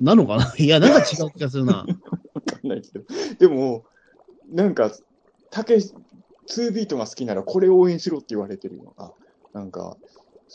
[0.00, 0.52] なのかな？
[0.58, 1.86] いや、なんか違う気がするな。
[2.34, 3.04] わかんないけど。
[3.38, 3.84] でも、
[4.48, 4.92] なんか、
[5.50, 5.94] たけし、
[6.48, 9.12] 2ビートが好きならこれを応援しろって言われてるような、
[9.52, 9.96] なんか、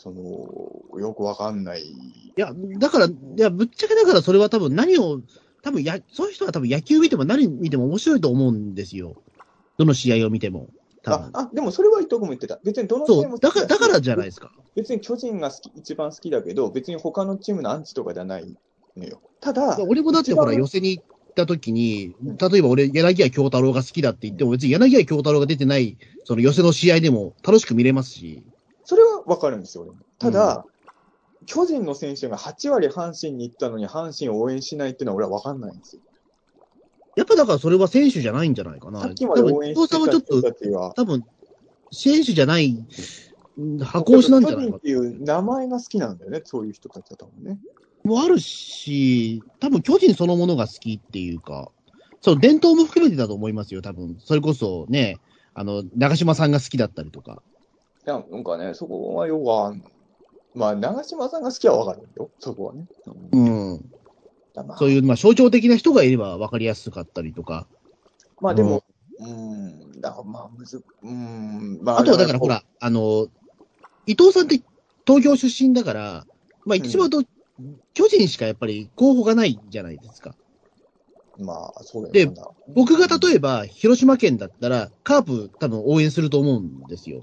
[0.00, 1.82] その、よくわかんない。
[1.82, 5.20] いや、だから、いや、ぶっちゃけだからそれは多分何を、
[5.62, 9.20] 多分や、そういう人は多分野球見ても何見ても面白いと思うんですよ。
[9.76, 10.68] どの試合を見ても。
[11.04, 12.60] ああ、でもそれは伊藤君も言ってた。
[12.62, 14.52] 別にどのチームもだから、だからじゃないですか。
[14.76, 18.56] 別に巨人が好き一番好きだけど、別に他のチームのアンチとかじゃない
[18.96, 19.20] のよ。
[19.40, 21.04] ただ、俺もだってほら、寄せに行っ
[21.34, 28.44] た時に、例えば俺、柳家京太郎が好きだって言っても、別に柳家京太郎が出てない、その寄せの試合でも楽しく見れますし。
[29.28, 29.98] わかるんですよ、俺も。
[30.18, 30.64] ただ、
[31.46, 36.02] 巨人の選手が8割阪神に行ったのに阪神を応援しないっていうのは俺はわかんないんですよ。
[37.16, 39.00] やっぱだからそれは選手じゃないんじゃないかな。
[39.00, 41.24] さっきまで応援多分伊藤さんはちょっしてたと、人たちは、多分、
[41.90, 42.66] 選手じゃない、
[43.56, 47.58] うん箱押しなんじゃないかっていう名前が好きなんだよね、そういう人たちは多分ね。
[48.04, 51.72] もあるし、多分巨人そのものが好きっていうか、
[52.20, 54.16] その伝統も含めてだと思いますよ、多分。
[54.20, 55.18] それこそね、
[55.54, 57.42] あの、長嶋さんが好きだったりとか。
[58.08, 59.74] いや、なんかね、そこはよくわ。
[60.54, 62.86] まあ、長嶋さんが好きはわかるよ、そこはね。
[63.32, 63.84] うんうん。
[64.66, 67.66] まあそういう、まあ、象徴的な人がいれば分かりやすかったりとか。
[68.40, 68.82] まあでも、
[69.20, 73.28] うん、だからまあ、むず、うん、まあとはだからほ、ら、あの、
[74.06, 74.62] 伊藤さんって
[75.06, 76.26] 東京出身だから、
[76.64, 77.22] まあ言ってしまうと、
[77.92, 80.34] 巨人しかやっぱり候補がないじゃないですか。
[81.38, 82.48] まあ、そうだでよな。
[82.74, 87.22] 僕が例えば広島県だったら、カープ多分応援すると思うんですよ。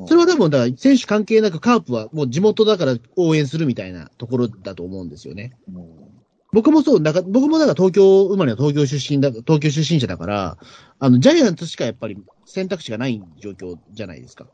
[0.00, 5.56] うんそれは多分、だから選手関係なくカープはもう地元だから応援するみたいなところだと思うんですよね。
[5.72, 6.14] うん
[6.54, 10.56] 僕もそう、だから僕もだから東京生まれの東京出身だ、東京出身者だから、
[11.00, 12.16] あの、ジャイアンツしかやっぱり
[12.46, 14.46] 選択肢がない状況じゃないですか。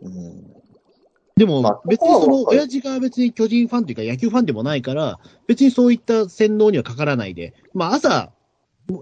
[0.00, 0.60] うん
[1.36, 8.32] でも、まあ別にその親父が別に巨人ファンというか野球ファンでもないから、別にそういった洗脳にはかからないで、まあ朝、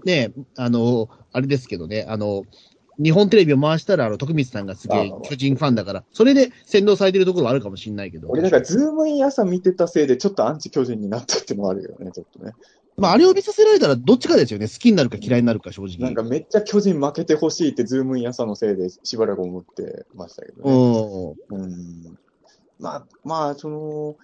[0.05, 2.43] ね、あの、あれですけどね、あの、
[3.01, 8.29] 日本テレビを回したら、あの、徳光さんがすげえ巨人ファンだから、それで洗脳されてるところはあるかもしれないけど。
[8.29, 12.53] 俺、なんか、ズームイン朝見てたせいで、ちょっとアンチ巨人になったってのもあるよね、ちょっとね。
[12.97, 14.67] まあ、あれを見させられたらどっちかですよね。
[14.67, 15.97] 好きになるか嫌いになるか、正直。
[15.99, 21.35] なんか、めっちゃ巨人負けてほしいって、ズームイン朝のせいでしばらく思ってましたけどね。
[21.51, 21.63] うん。
[21.63, 22.17] うん。
[22.79, 24.17] まあ、まあ、その、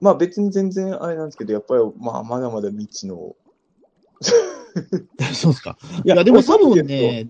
[0.00, 3.34] まあ別に全然あれなんですけど、やっぱり、まあ、まだまだ未知の。
[5.34, 5.76] そうですか。
[6.04, 7.28] いいや、でも多分俺ね、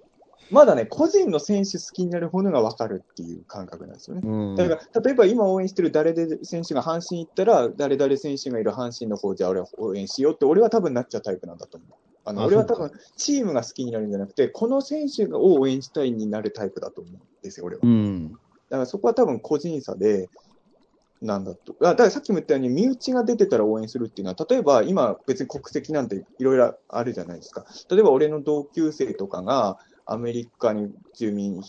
[0.50, 4.22] まだね、個人の選手好きになる方のが分かるっていう感覚なんですよね。
[4.24, 4.56] うん。
[4.56, 11.90] だから、例えば今応援してる誰で選手が阪神行ったら、誰々選手がいる阪神の方じゃ俺は応援しようって、俺は多分なっちゃうタイプなんだと思う。
[12.24, 17.82] あのあ俺は多分、チームが好きになるんじゃなくて、この選手を応援したいになるタイプだと思うんですよ、俺は。
[17.84, 18.32] うん。
[18.32, 20.28] だからそこは多分個人差で、
[21.20, 21.74] なんだと。
[21.80, 27.66] あだからさっきも言ったように、身内が出てたら応援するっていうのは、例えば今、別に国籍なんていろいろあるじゃないですか。
[27.90, 29.78] 例えば俺の同級生とかが、
[30.10, 31.62] アメリカに住民移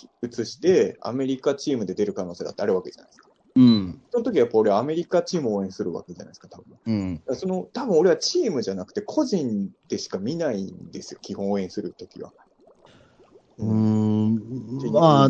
[0.46, 3.30] して、アメリカチームで出る可能性だってあるわけじゃないですか。
[3.56, 4.02] うん。
[4.12, 6.66] その時はやっぱ俺、アメリカチームを応援するわけじゃないですか、多分。
[6.86, 7.22] うん。
[7.28, 12.32] らその、多分俺はチームじゃなくて、個人でしか見ないんですよ、基本応援する時は。
[13.58, 15.30] うーんうまあ、う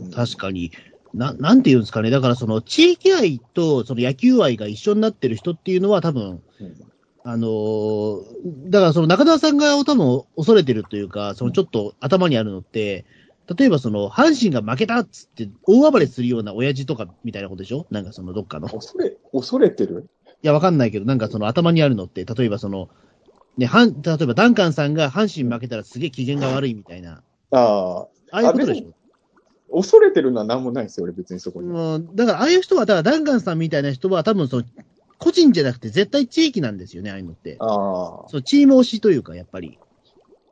[0.00, 0.72] ん確かに。
[1.12, 2.08] な、なんていうんですかね。
[2.08, 6.89] だからその地域愛とその野球愛が一緒になってる人っていうのは多分、うん
[7.30, 13.04] あのーだからその中田さんが多分恐れてるというか、そのちょっと頭にあるのって、
[13.56, 17.86] 例えばその阪神が負けたっつって大暴れするような親父とかみたいなことでしょ？
[17.90, 18.68] なんかそのどっかの。
[18.68, 20.08] い恐れ、恐れてる？
[20.42, 22.88] や、わかんないけど、なんかその頭にあるのって、例えばその、
[23.58, 27.22] ね、はん、例えばダンカンさんが阪神負けたらすげえ機嫌が悪いみたいな。
[27.52, 29.80] ああ、ああいうことでしょ？
[29.82, 31.68] 恐れてるのは何もないですよ、俺別にそこに。
[31.68, 34.64] うん、だから、ああいう人は、だから、ダンガンさんみたいな人は、多分その、
[35.20, 37.56] 個人じゃなくて、絶対地域なんですよね、ああいうのって。
[37.60, 37.68] ああ、
[38.28, 39.78] そのチーム推しというか、やっぱり。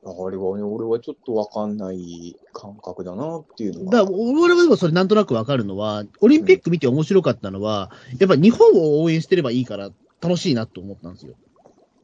[0.05, 4.11] あれはね、俺はちょっとわかんない感覚だなっていうのだから、は。
[4.11, 9.91] 俺はでもそれなんとなくわかるのは、オリンピック見て面白かったのは、やっぱ日本を応援してればいいから、
[10.21, 11.35] 楽しいなと思ったんですよ。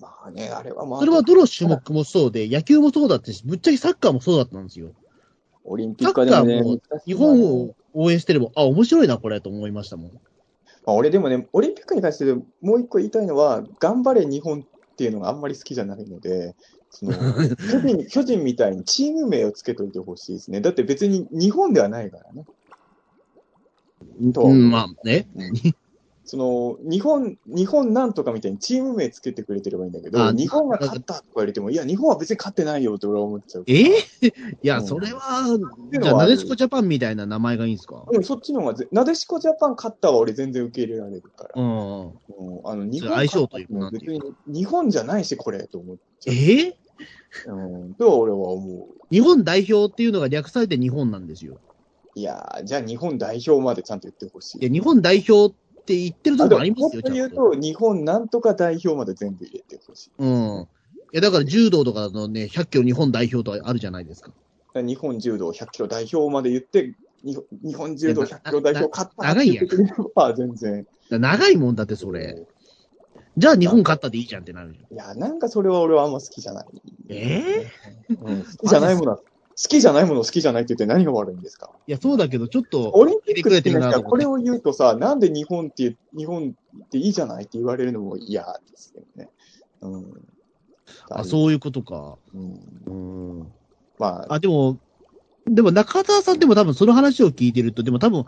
[0.01, 4.93] まあね、あれはまあ、それはどの種目もそうで、野球もそうだったし、ぶっちゃけサッカーもそうだったんですよ。
[5.65, 10.11] オリンピッサクはでもねッカーも、日本を応援してれば、あ、面白いな、これ、と思いましたもん。
[10.87, 12.25] まあ、俺でもね、オリンピックに関して
[12.61, 16.55] もう一個言いたいのは、頑張れ日本っていうのがあんまり好きじゃないので、
[16.91, 17.13] その
[17.73, 20.61] 巨人巨人みたいにチーム名をつけといてほしいですね。
[20.61, 22.45] だって別に日本ではないからね。
[24.33, 25.27] とうん、まあね。
[26.27, 33.65] その日本、日本なんとかみたいにチーム名つけてくれてればいいんだけど、あ日本が勝ったとか言われても、いや、日本は別に勝ってないよって俺は思っちゃう。
[33.67, 33.93] え い
[34.63, 35.59] や、うんそれは、
[35.93, 38.05] じゃあ、なでしこジャパンみたいな名前がいいんですか？
[38.11, 41.63] うん、そっちの方がぜ、なでしこジャパン勝ったは俺全然受け入れられるから。
[41.63, 42.01] うん。
[42.01, 42.15] うん
[42.65, 46.35] あの日本相性というか別に日本じゃないし、これと思っちゃう。
[46.37, 46.77] え
[47.49, 48.87] うん、とは俺は思う。
[49.11, 51.59] 日本代表っていうのが略されて日本なんですよ。
[52.15, 54.59] いやー、じゃあ日本代表までちゃんと言ってほしい。
[54.61, 55.53] いや、日本代表
[55.85, 57.09] って言ってるところありますよ、ちゃんと。
[57.09, 60.11] と言うと、日本なんとか代表まで全部入れてほしい。
[60.19, 60.67] うん。
[61.13, 64.33] いや、だから柔道とかのね、100キロ日本代表とかあるじゃないですか。
[64.75, 69.67] 日本柔道100キロ代表まで言って、日本日本柔道100キロ代表勝った長いやん
[70.35, 70.87] 全然。
[71.11, 72.47] 長いもんだって、それ。
[73.37, 74.95] じゃあ日本勝ったでいいじゃんってなるじゃん。
[74.95, 76.67] いや、なんかそれは俺はあんま好きじゃない。
[77.09, 77.67] え
[78.09, 79.21] うん、好きじゃないものは、
[79.57, 81.71] 好きじゃないものを好きじゃないって言って何が悪いんですか？
[81.87, 89.31] いや、そうだけど、ちょっと、オリンピック好きな人来てなと思ってはこれを言うとさ、なんで日本って日本っていいじゃないって言われるのも嫌ですよね。
[89.81, 90.29] うん。
[91.11, 92.19] あ、そういうことか。
[92.35, 92.39] う。
[92.39, 93.41] うん。
[93.41, 93.53] うん。
[93.99, 94.79] まあ、あ、でも、
[95.47, 98.25] でも中田さんでも多分その話を聞いてると、でも多分、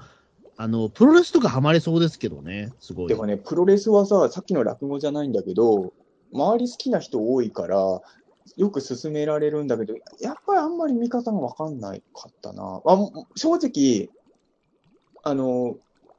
[0.59, 3.09] あの、プロレスとかハマれそうですけどね、すごい。
[3.09, 5.93] でもね、プロレスはさ、さっきの落語じゃないんだけど、
[6.33, 8.01] 周り好きな人多いから、
[8.57, 12.81] よく勧められるんだけど、やっぱりあんまり見方がわかんないかったな。
[12.85, 14.11] あも正直、
[15.23, 15.77] あの、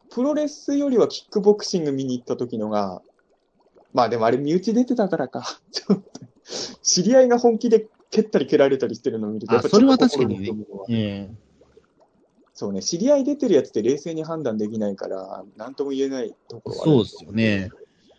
[0.10, 3.02] プロレスよりはキックボクシング見に行った時のが、
[3.94, 5.60] まあでもあれ身内出てたからか。
[5.72, 6.04] ちょっと、
[6.82, 11.30] 知り合いが本気で蹴ったり蹴られたりしてるのを見ると、あやっぱそれは確かにね
[12.54, 17.70] そうね、知り合い出てるやつって冷静に判断できないから、なんとも言えないところはそうですよね。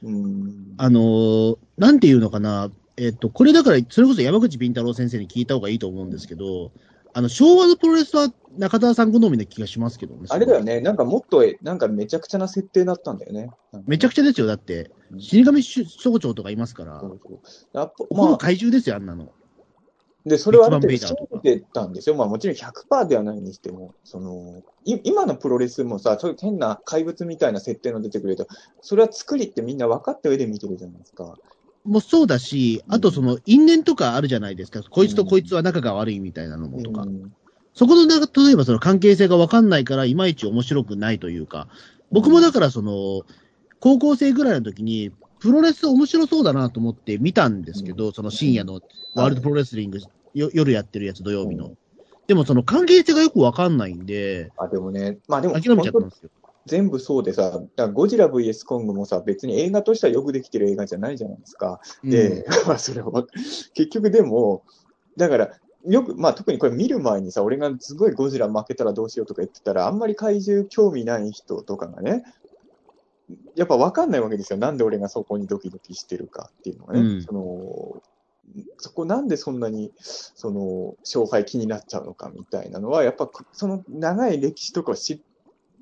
[0.00, 0.74] うん。
[0.76, 6.72] あのーなんていうのかな、えっと、これだから、それこそ山口敏太郎先生に聞いた方がいいと思うんですけど、
[7.14, 8.28] あの、昭和のプロレスは
[8.58, 10.26] 中田さん好みな気がしますけどね。
[10.28, 13.50] あれだよね、なんかもっと、なんかめちゃくちゃな設定だったんだよね。
[13.86, 14.46] めちゃくちちゃですよ。
[14.46, 15.84] だって、死神省
[16.18, 17.38] 庁とかいますから、そうそう
[17.72, 19.32] やっぱほぼまあ、怪獣ですよ、あんなの。
[20.26, 22.16] で、それはある程度一番ベイダーとか信じてたんですよ。
[22.16, 28.46] まあもちろん100%ではないにしても、その、い今のプロレスもさ、そういう変な怪物みたいな設定の出てくると、
[28.80, 31.36] それは作りってみんな分かった上で見てるじゃないですか。
[31.84, 34.82] もうそうだし、あとその、因縁とかあるじゃないですか。
[34.82, 37.02] こいつとこいつは仲が悪いみたいなのもとか。
[37.02, 37.32] うん。
[37.74, 41.68] そこのな例えばその関係性がわかんないから、いまいち面白くないというか、
[42.10, 43.22] 僕もだからその、
[43.80, 48.80] 高校生ぐらいの時に、プロレス面白そうだなと思って見たんですけど、その深夜の
[49.14, 50.00] ワールドプロレスリング、
[50.34, 51.72] よ夜やってるやつ土曜日の。
[52.26, 56.30] でもその関係性がよくわかんないんで、あ、でもね、まあでも、諦めちゃったんですよ。
[56.68, 57.60] 全部そうでさ、
[57.92, 61.80] ゴジラ VS コングもさ、別に映画としてはよくできてる映画じゃないじゃないですか。
[62.04, 63.26] で、ま あそれは、
[63.74, 64.62] 結局でも、
[65.16, 65.50] だから、
[65.86, 72.24] よく、まあ特にこれ見る前にさ、俺がすごいゴジラ負けたらどうしようとか言ってたら、あんまり怪獣興味ない人とかがね、
[73.54, 74.58] やっぱ分かんないわけですよ。
[74.58, 77.00] なんで俺がそこにドキドキしてるかっていうのがね。
[77.00, 78.02] うんその、
[78.78, 85.22] そこなんでそんなに、その、勝敗気になっちゃうのかみたいなのは、やっぱその長い歴史とかを知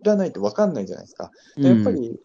[0.07, 1.31] らないと分かんないじゃないですか。
[1.57, 2.19] うんやっぱり、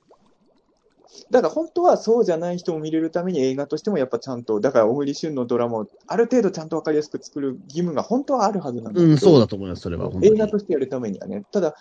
[1.30, 10.10] だから本当はそうじゃない人も見れるために映画としてもやっぱちゃんと、だから小栗旬のドラマをある程度ちゃんと分かりやすく作る義務が本当はあるはずなんだけど、うん、そうだと思います、それは。
[10.22, 11.44] 映に画としてやるためにはね。
[11.52, 11.76] ただ、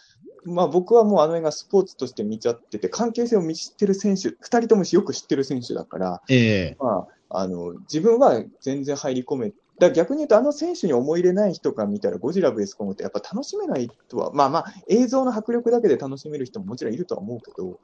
[0.44, 17.80] まあ僕はもうあの映画スポーツとして見ちゃってて、関係性を見知ってる選手、二人ともよく知ってる選手だから、ええまあ、あの、自分は全然入り込め、だから逆に言うと、あの選手に思い入れない人が見たら、ゴジラ VS コングってやっぱ楽しめないとは、まあまあ、映像の迫力だけで楽しめる人ももちろんいるとは思うけど、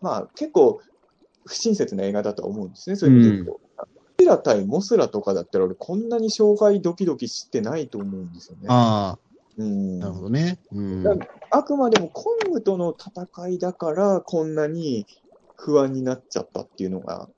[0.00, 0.80] まあ結構
[1.44, 3.52] 不親切な映画だとは思うんですね、そういう意味で言うと。
[3.52, 3.58] ゴ
[4.20, 8.66] ジラ対モスラとかだったら、俺こんなに勝敗ドキドキしてないと思うんですよね。
[8.68, 9.18] あ
[9.58, 10.60] うんあ、なるほどね。
[10.72, 11.02] うん。
[11.02, 11.16] だ
[11.50, 15.04] あくまでもコングとの戦いだから、こんなに
[15.56, 17.28] 不安になっちゃったっていうのが、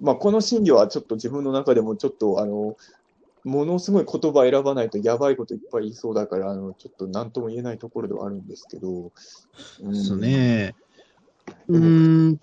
[0.00, 2.76] まあ、この心理はちょっと自分の中でもちょっと、あの、
[3.44, 9.12] ものすごい言葉選ばないとやばいこといっぱい言いそうだから、あの、ちょっと何とも言えないところではあるんですけど、
[9.82, 10.74] うんですね。
[11.68, 12.40] うーん。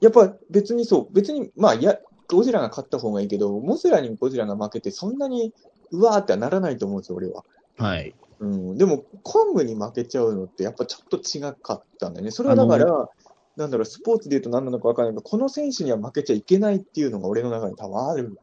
[0.00, 5.52] やっぱ別にそう、別に、まあ、いや、ゴジラが勝った方がいいけど、モスラにゴジラが負けて、そんなに、
[5.90, 7.44] うわーってはならないと思うんですよ、俺は。
[7.76, 8.14] はい。
[8.38, 12.30] うん、でも、コングに負けちゃうのって、やっぱちょっと違かったんだよね。
[12.30, 13.08] それはだから、
[13.60, 18.34] なんだろう、スポーツで言うと何なのか分からないけど、この選手には負けちゃいけないっていうのが俺の中に多分あるん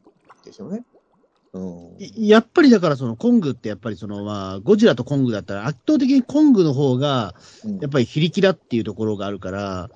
[0.44, 0.84] でしょうね。
[1.52, 1.96] うん。
[1.98, 9.90] いやっぱりだからそのコングってやっぱりそのまあ、ゴジラとコングだったら圧倒的にコングの方が、うんやっぱり非力だっていうところがあるから、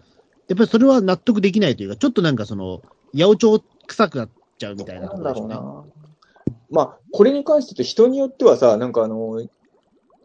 [0.48, 2.82] やっぱりそれは納得できないというか、ちょっとなんかその、
[3.14, 4.28] 八百長臭くなっ
[4.58, 5.76] ちゃうみたいなとなんだろうころでしょうね。
[5.76, 6.54] な。
[6.70, 9.40] まあ、これに関して人によってはさ、なんかあの、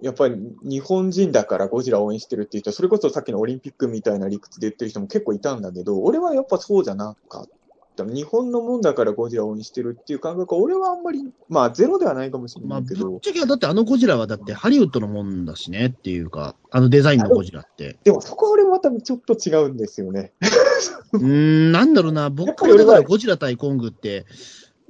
[0.01, 8.06] やっぱり日本人だからゴジラを応援してるっていう人、それこそさっきのオリンピックみたいな理屈で言ってる人も結構いたんだけど、俺はやっぱそうじゃなかった。
[8.06, 17.98] 日本のもんだからゴジラを応援してるっていう感覚は、俺はあんまり、まあゼロではないかもしれまあ、ぶないけど、っちゃけはだってあのゴジラはだってハリウッドのもんだしねっていうか、あのデザインのゴジラって。
[18.03, 20.34] でもそこは俺またちょっと違うんですよね。
[21.14, 24.26] うーん、なんだろうな、僕はだからゴジラ対コングって、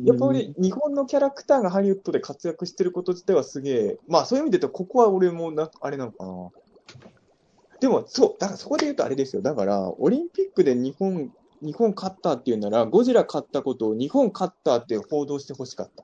[0.03, 6.49] やっぱり日本のキャラクターがハリウッドで活躍してること自体はすげえ、まあそういう意味で言うと、ここは俺もな、あれなのかな。
[7.79, 9.41] でも、そう、だからそこで言うとあれですよ。
[9.41, 16.03] だから、オリンピックで日本、日本勝ったっていうなら、ゴジラ勝ったことを日本勝ったって報道してほしかった。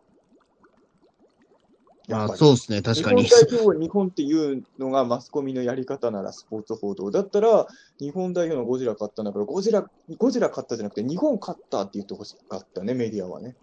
[2.12, 3.30] あそうですね、確かに日。
[3.30, 7.68] 本代表を日本っていうのがマスコミのやり方ならスポーツ報道だったら、
[8.00, 13.56] 日本代表のゴジラ勝ったんだから、ゴジラ、ゴジラ勝ったじゃなくて、日本勝ったって言ってほしかったね、メディアはね。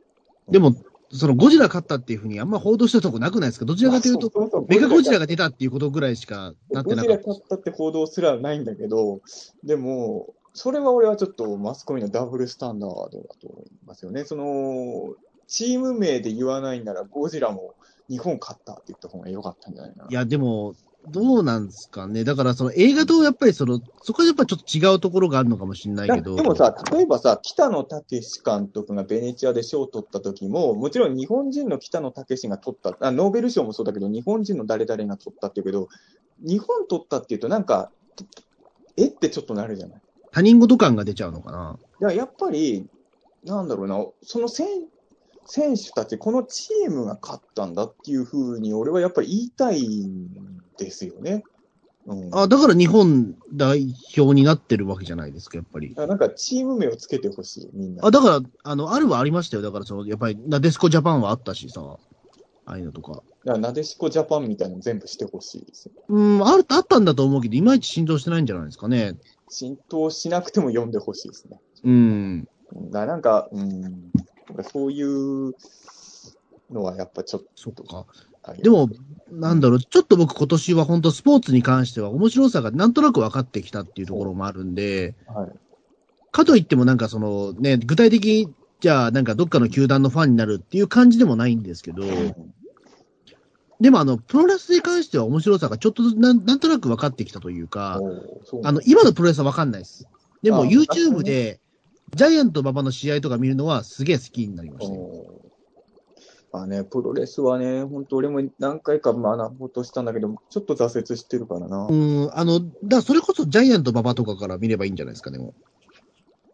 [0.51, 0.75] でも、
[1.13, 3.65] そのゴジラ勝ったっていうふうにあんま報道したとこなくないですか？
[3.65, 7.03] どちらかというと、メカゴジラが出たっていうことぐらいしかなってゴなかった。
[7.03, 9.21] ジラ勝ったって報道すらないんだけど、
[9.65, 13.09] でも、それは俺はちょっとマスコミのダブルスタンダードだ
[13.41, 14.25] と思いますよね。
[14.25, 15.15] その、
[15.47, 17.75] チーム名で言わないなら、ゴジラも
[18.09, 20.07] 日本勝ったって言った方が良かったんじゃないかな。
[20.11, 20.75] いや、でも、
[21.09, 22.25] どうなんですかね。
[22.25, 26.37] だから、その映画とやっぱりその、そこはやっぱちょっと違うところがあるのかもしれないけど。
[26.37, 35.89] でもさ、例えばさ、北野武監督がベネチアで賞を取った時も、もちろん日本人の北野武が取ったあ、ノーベル賞もそうだけど、日本人の誰々が取ったっていうけど、
[36.41, 37.91] 日本取ったっていうと、なんか、
[38.97, 39.07] え？
[39.07, 40.01] ってちょっとなるじゃない。
[40.33, 41.79] 他人事感が出ちゃうのかな。
[42.01, 42.87] いや、やっぱり、
[43.45, 44.67] なんだろうな、その選
[45.47, 50.29] 選手たち、このチームが勝ったんだっていうふうに、俺はやっぱり言いたいん
[50.79, 51.45] ですよね。
[52.07, 55.95] うん、あ、だから日本代表になってるわけじゃないですか、やっぱり。
[55.95, 58.07] なんかチーム名をつけてほしい、みんな。
[58.07, 59.63] あ、だから、あの、あるはありましたよ。
[59.63, 61.99] だから、その、やっぱり、なでしこジャパンはあったしさ、
[62.65, 63.13] ああいうのとか。
[63.13, 65.93] だからなでしこジャパンみたいなの全部してほしいですよ。
[66.09, 69.19] うん、ある、あったんだと思うけど、いまいち浸透してないんじゃないですかね。
[69.49, 71.61] 浸透しなくても読んでほしいですね。
[71.85, 72.49] うん。
[72.91, 74.13] だなんか、うん、
[74.63, 75.55] そういう
[76.71, 77.43] のはやっぱちょっ
[77.75, 78.07] と
[78.63, 78.89] でも、
[79.31, 85.51] なんだろう、ちょっと僕今年は本当スポーツに関しては面白さがなんとなく分かってきたっていうところもあるんで、はい、
[86.33, 92.03] かといってもなんかそのね、具体的に、じゃあなんかどっかの球団のファンになるっていう感じでもないんですけど、
[93.79, 98.01] でもあの、プロレスに関しては面白さがちょっとなんなんとなく分かってきたというか、
[98.65, 100.09] あの、今のプロレスは分かんないです。
[100.43, 101.61] でもあ YouTube で、
[102.15, 104.95] ジャイアント馬場の試合とか見るのはすげえ好きになりました
[106.53, 111.87] まあね、プロレスはね、本当俺も何回か学ぼうとしたんだけど、ちょっと挫折してるからな。
[111.89, 115.55] うん、あの、だからそれこそジャイアント馬場とかから見ればいいんじゃないですかね、もう。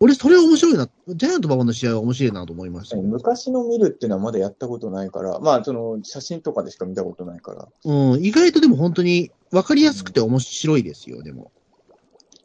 [0.01, 0.91] 俺、それは面白いな。
[1.09, 3.03] ジャイアント馬場の試合は面白いなと思いましたよ。
[3.05, 11.53] 昔の見るっていうのはまだやったことないから、まあ、その写真とかでしか見たことないから、うん、意外とでも本当に分かりやすくて面白いですよ、でも。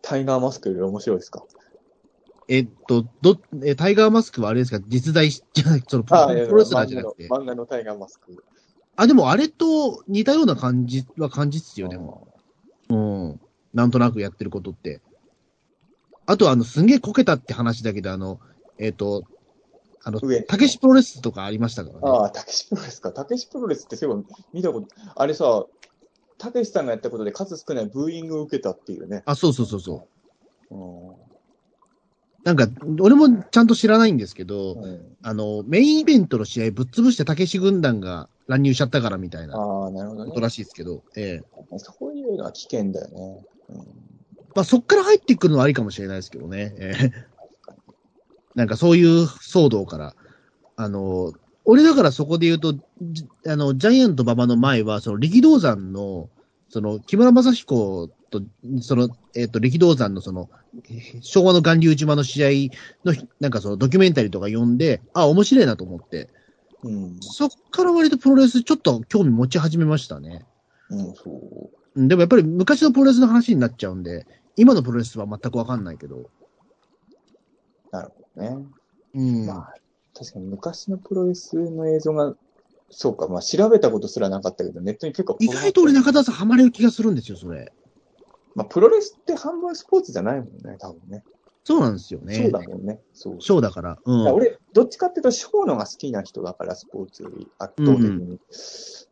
[0.01, 1.43] タイガーマスクより面白いですか？
[2.54, 4.84] えっと、ど、え、タイガーマスクはあれですか？
[4.90, 7.30] 実在しじゃなくて、そのプロレスラーじゃなくて。
[7.30, 8.44] 漫画のタイガーマスク。
[8.98, 12.28] あ、でもあれと似たような感じは感じっすよ、でも。
[12.90, 13.42] うん。
[13.74, 15.00] なんとなくやってることって。
[16.26, 18.42] あと、あの、すんげえこけたって話だけど、あの、
[18.78, 19.24] えっ、と、
[20.04, 22.02] あの、上たけしプロレスとかありましたからね。
[22.04, 23.14] ああ、たけしプロレスか。
[23.14, 25.66] たけしプロレスってそういえば見たこと、あれさ、
[26.38, 29.24] たけしさんがやったことで数少ないブーイングを受けたっていうね。
[29.26, 30.10] あ、そうそうそうそ
[30.70, 30.76] う。
[30.76, 31.31] うん
[32.44, 32.68] なんか、
[33.00, 40.30] 俺もちゃんと知らないんですけど、うんあの、メインイベントの試合ぶっ潰してたけし軍団が乱入しちゃったからみたいなああ、なるほどね。
[40.30, 41.78] ことらしいですけど、ええ。
[41.78, 43.45] そういうのは危険だよね。
[43.70, 43.78] うん
[44.53, 46.76] まあ、そっから入ってくるのはありかもしれないですけどね。
[46.78, 47.11] ええ。
[48.56, 50.14] なんかそういう騒動から。
[50.76, 51.32] あの、
[51.64, 56.30] 俺だからそこで言うと、じあの、ジャイアント馬場の前は、その力道山の、
[56.70, 58.42] その、木村正彦と、
[58.82, 60.50] その、えっ、と、力道山のその、
[60.90, 62.50] えー昭和の巌流島の試合
[63.06, 66.30] の、なんかそのドキュメンタリーとか読んで、あ、面白いなと思って、
[66.84, 67.18] うん。
[67.19, 70.45] そっから割とプロレスちょっと興味持ち始めましたね。
[70.90, 71.69] うん、そう。
[71.95, 76.30] うんでもやっぱり昔のプロレスの話になっちゃうんで、今のプロレスは全くわかんないけど。
[77.92, 78.66] なるほどね。
[79.14, 79.45] うん。
[79.45, 79.74] まあ、
[80.18, 82.34] 確かに昔のプロレスの映像が、
[82.90, 85.35] そうか、まあ調べたことすらなかったけど、ネットに結構。
[85.42, 87.74] 意外と俺中田さんハマれる気がするんですよ、それ。
[88.56, 91.24] まあ、プロレスって半分スポーツじゃないもんね、多分ね。
[91.64, 92.36] そうなんですよね。
[92.36, 93.00] そうだもんね。
[93.14, 93.42] そう。
[93.42, 93.98] ショーだから。
[94.04, 94.18] うん。
[94.20, 98.40] だから俺、どっちかっていうと、ショーのが好きな人だから、スポーツより圧倒的に。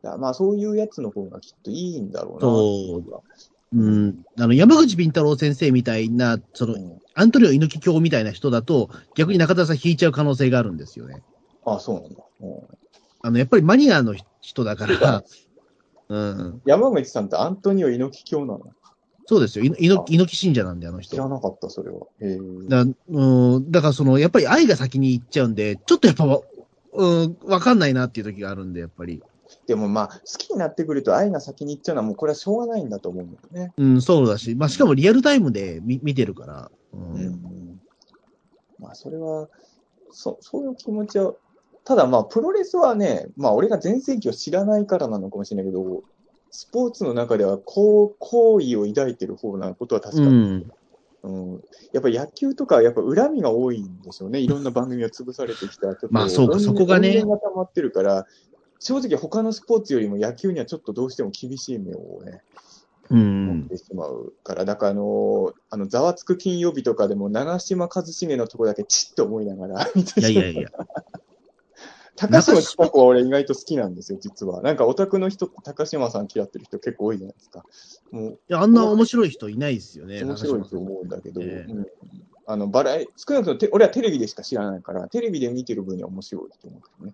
[0.01, 2.40] だからまあ、そういうやつの方がきっといいんだろうな。
[2.42, 3.24] そう
[3.72, 4.26] うん。
[4.40, 11.22] あの、山口敏太郎先生みたいな、その、うんアントニオ猪木教みたいな人だと、逆に中田さん引いちゃう可能性があるんですよね。
[11.66, 12.24] ああ、そうなんだ。
[12.40, 12.80] うん
[13.22, 15.24] あの、やっぱりマニアの人だから、
[16.08, 16.61] うん。
[16.66, 18.61] 山口さんってアントニオ猪木教なの？
[19.30, 19.66] そうですよ。
[19.66, 21.16] い猪木信者なんで、あの人。
[21.16, 22.08] 知らなかった、それは。
[22.67, 26.40] だうん、だからその、やっぱり愛が先に行っちゃうんで、ちょっとやっぱわ、
[26.93, 29.22] うん、わかんないなっていう時があるんで、やっぱり。
[29.67, 33.72] でもまあ、好きになってくると愛が先に行っちゃうのはもうこれはしょうがないんだと思うんだよね。
[33.77, 36.72] うん、そうだし、まあ、しかもリアルタイムで見見てるから。
[36.93, 37.14] うん。
[37.14, 37.82] うん。
[38.80, 39.48] まあ、それは、
[40.09, 41.35] そそういう気持ちは、
[41.83, 46.01] ただまあ、プロレスはね、まあ、俺が全盛期を知らないからなのかもしれないけど、
[46.51, 50.71] スポーツの中ではこう好意を抱いてる方なことは確かに、うん。
[51.21, 51.61] うん
[51.91, 54.39] やっぱり野球とか、やっぱ恨みが多いんでしょうね。
[54.41, 55.87] いろんな番組が潰されてきた。
[55.87, 58.25] ちょっとまあそうかそこがねが溜まってるから、
[58.79, 62.41] 正直他のスポーツよりも野球にはちょっとどうしても厳しい目をね、
[63.09, 63.67] う持んっ。
[63.67, 70.69] てしまうから、だからあの、あの、ざわつく金曜日とかでも長嶋一茂のとこだけチッと思いながら見ていやいやいや。
[72.19, 74.61] 高島千子は俺意外と好きなんですよ、実は。
[74.61, 77.64] なんかオタクの人って高島さん嫌ってる人結構多いじゃないですか。
[78.11, 80.23] もういや、あんな面白い人いないですよね。
[80.23, 81.88] 面白いと思うんだけど、ええうん
[82.51, 87.14] あの、バラエ、少なくともて俺はテレビでしか知らないから、テレビで見てる分には面白いと思うけどね。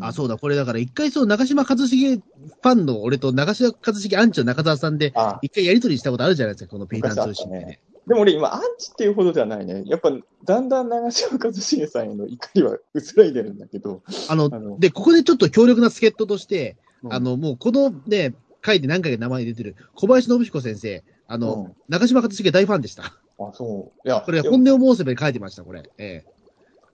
[0.00, 7.80] あ、そうだ、これだから一回そう、中島一茂ファンの俺と中島一茂アンチの中澤さんで、あ一回やりとりしたことあるじゃないですか、このピーターン通信でね。
[8.06, 9.84] でも俺今アンチっていうほどではないね。
[9.86, 10.10] やっぱ
[10.44, 23.04] だんだん長嶋一茂さんへの怒りは薄らいでるんだけど、あのあ、の、で、ここでちょっと強力な助っ人として、うんあの、もうこのね、回で何回か名前出てる小林信彦先生、あの、うん中島一茂大ファンでした。
[23.04, 24.08] あ、そう。
[24.08, 25.82] いや、これ、本音を申せば書いてました、これ。
[25.98, 26.32] ええ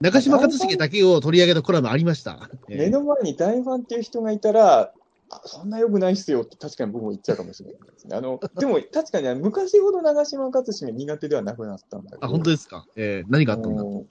[0.01, 2.49] 中島和茂だけを取り上げたコラムありました。
[2.69, 4.93] え目の前に大ファンっていう人がいたら、あ
[5.45, 8.15] そんな良くないっすよって確かに僕も言っちゃうかもしれないですね。
[8.15, 12.25] あの、でも確かに昔ほど長嶋一茂苦手ではなくなったんだけど。
[12.25, 12.85] あ、本当ですか？
[12.95, 13.83] えー何があったんだ？
[13.83, 14.05] の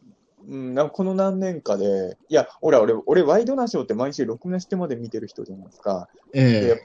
[0.47, 6.09] うん、なんかこの何年かで、いや、ほら、俺、俺、ワイドナショーって毎週録画してまで見てる人じゃないですか。
[6.33, 6.83] ええ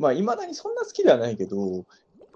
[0.00, 1.84] まあ、いまだにそんな好きではないけど、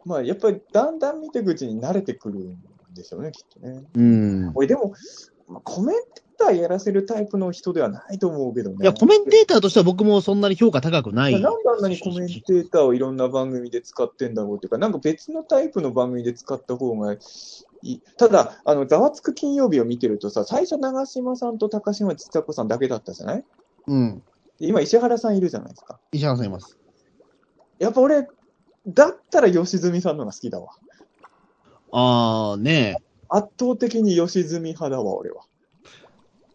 [0.04, 2.56] まあ、やっぱりだんだん見ていくうちに慣れてくるん
[2.94, 3.82] でしょうね、きっとね。
[3.96, 4.52] うん。
[4.54, 4.92] 俺、でも、
[5.48, 5.96] まあ、コメン
[6.38, 8.76] ターやらせるタイプの人ではないと思うけどね。
[8.80, 11.32] いや、コメンテーターとしては僕もそんなに評価高くない。
[11.32, 17.18] なんであんなにコメンテーターをいろんな番組で使ってんだろうっていうか、なんか別のタイプの番組で使った方がい
[17.82, 18.00] い。
[18.16, 23.44] ただ、あの、ざわつく金曜日を見てるとさ、最初長嶋さんと高嶋ちさ子さんだけだったじゃない？
[23.86, 24.22] うん。
[24.58, 25.98] で今石原さんいるじゃないですか。
[26.12, 26.78] 石原さんいます。
[27.78, 28.26] やっぱ俺、
[28.86, 30.68] だったら吉住さんの方が好きだわ。
[31.92, 33.02] ああ、ねえ。
[33.28, 35.42] 圧倒的に吉住派だわ、俺は。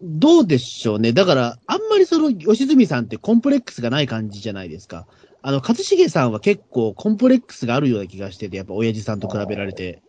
[0.03, 1.13] どうでしょうね。
[1.13, 5.07] だから、あんまりその、吉住さんってコンプレックスがない感じじゃないですか。
[5.41, 10.01] あの、一茂さんは結構コンプレックスがあるような気がしてて、やっぱ親父さんと比べられて。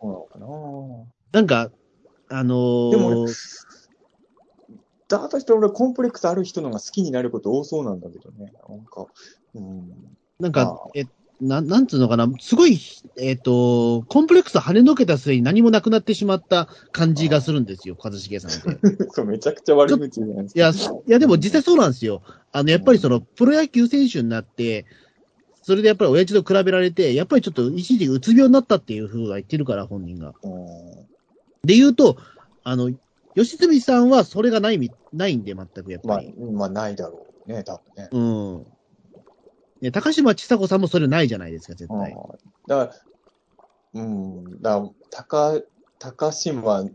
[1.31, 1.71] なんか、
[2.29, 3.25] あのーでも
[5.07, 8.51] だとして俺、コンプレックスある人の方が好きになること多そうなんだけどね。
[8.67, 9.05] なんか、
[9.53, 9.93] うん。
[10.39, 11.05] なんかあ、え、
[11.41, 12.79] ななんつうのかな、すごい、
[13.17, 18.97] えっ、と、コンプレックスを跳ねのけた末に何もなくなってしまった感じがするんですよ、一茂さんって。
[19.11, 20.59] そう、めちゃくちゃ悪口じゃないですか。
[20.59, 22.21] いや、いやでも実際そうなんですよ。
[22.51, 24.85] あの、やっぱりその、プロ野球選手になって、
[25.61, 30.33] それでやっぱり親父と比べられて、やっぱりちょっと一時うつ病になったっていうふうが言ってるから、本人が。
[30.43, 31.13] うん
[31.65, 32.17] で言うと、
[32.63, 32.91] あの、
[33.35, 38.09] 吉住さんはそれがないみ、ないんで、全くやっまあぱり。、まあ、ないだろうね、多分ね。
[38.11, 38.65] うん。
[39.83, 42.11] ね、高嶋ちさ子さんもそれないじゃないですか、絶対。
[42.13, 42.17] うん
[42.67, 42.93] だか
[43.93, 45.61] ら、うん、だから、高、
[45.99, 46.85] 高島、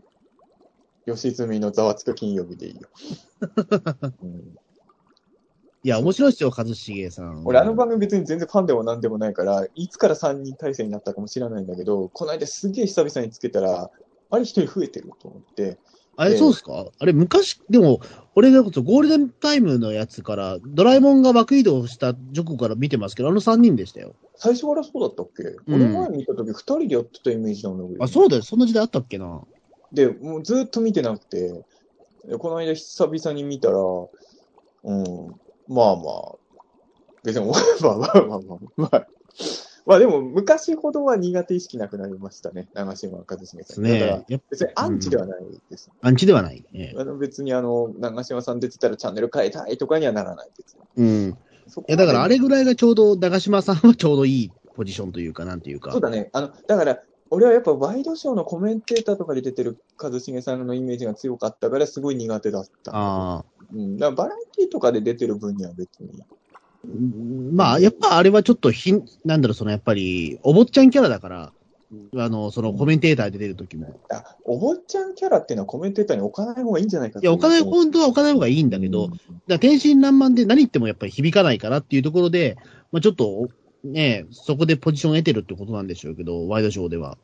[1.05, 2.89] 吉住のざわつく金曜日でいいよ。
[4.23, 4.57] うん
[5.81, 7.45] いや、面白いですよ、一茂さん。
[7.45, 13.89] 俺、あの番組別に全然ファンでもなんでもないから、いつから3人体制になったかも知らないんだけど、この間すげえ久々につけたら、
[14.29, 15.77] あれ一人増えてると思って、
[16.19, 16.85] あれ、ええそうですか？
[16.99, 18.01] あれ、昔、でも、
[18.35, 24.15] 俺がこそゴールデンタイムのやつから、ドラえもんが枠移動した直後から見てますけど、あの3人でしたよ。
[24.35, 28.03] 最初からそうだったっけ、俺前見た時2人でやってたイメージなんだけど。
[28.03, 28.41] あ、そうだよ。
[28.43, 29.41] そんな時代あったっけな？
[29.93, 31.53] で、もうずっと見てなくて、
[32.25, 35.27] でこの間久々に見たら、うん、
[35.67, 36.35] まあまあ、
[37.23, 37.45] 別に、
[37.81, 39.07] まあまあまあまあ、まあ、
[39.89, 43.83] まあでも昔ほどは苦手意識なくなりましたね、長嶋一茂さん。
[43.83, 45.89] だから別にアンチではないです。
[46.03, 46.63] アンチではない。
[46.71, 50.77] ねあの別にあの、長嶋さん出てたらチャンネル変えたいとかにはならないです。
[50.95, 51.37] うん。
[51.65, 55.91] そこいや、だからあれぐらいがちょうど、長嶋さんはちょうどいいポジションというか、なんていうか。
[55.91, 56.29] そうだね。
[56.33, 56.99] あの、だから、
[57.31, 62.91] 俺はやっぱワイドショーのコメンテーターとかで出てる一茂さんのイメージが強かったから、すごい苦手だった。
[62.95, 63.45] ああ。
[63.73, 66.23] うん、だからバラエティとかで出てる分には別に。
[66.85, 71.51] うんまあ、やっぱあれはちょっとひん、なんだろう、そのやっぱり、お坊ちゃんキャラだから、
[72.15, 73.99] あの、そのコメンテーターで出てる時も。
[74.11, 82.57] あ、お坊ちゃんキャラっていうのはコメンテーターに置かない方がいいんじゃないかいや、置かない、方本当は置かない方がいいんだけど、だから天真爛漫で何言ってもやっぱり響かないからっていうところで、
[82.91, 83.49] まあちょっと、
[83.83, 87.17] ね、そこでポジションを得てるってことなんでしょうけど、ワイドショーでは。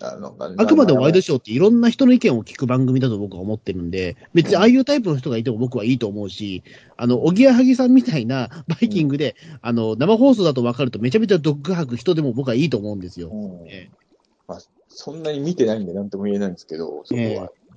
[0.00, 6.62] あくまでもワイドシショーっていろんな人の意見を聞く番組だと僕は思ってるんで、別にああいうタイプの人がいても僕はいいと思うし、
[6.96, 13.30] あの、おぎやはぎさんみたいなバイキングで、あの、生放送だと分かるとめちゃめちゃドッグ吐く人でも僕はいいと思うんですよ。
[13.30, 13.90] うんええ
[14.46, 17.26] まあ、そんなに見てないんでなんとも言えないんですけど、そこは。
[17.26, 17.68] え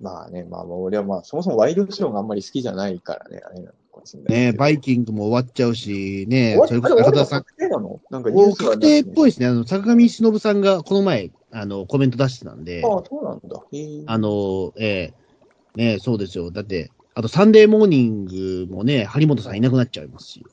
[0.00, 3.79] まあね、まあまあ俺はまあそもそもワイドショーがあんまり好きじゃないからね、あれなのかもしれない。
[4.28, 8.00] ねバイキングも終わっちゃうし、ねそれこそ中田さん、確定なの？
[8.10, 9.46] なんかニュおースが確定っぽいですね。
[9.46, 13.62] あの、坂上忍さんがこの前、あの、コメント出してたんで、ああ、そうなんだ。
[14.06, 15.14] あの、ええ
[15.76, 16.50] ねそうですよ。
[16.50, 20.44] だって、あとサンデーモーニングもね、張本さんいなくなっちゃいますし。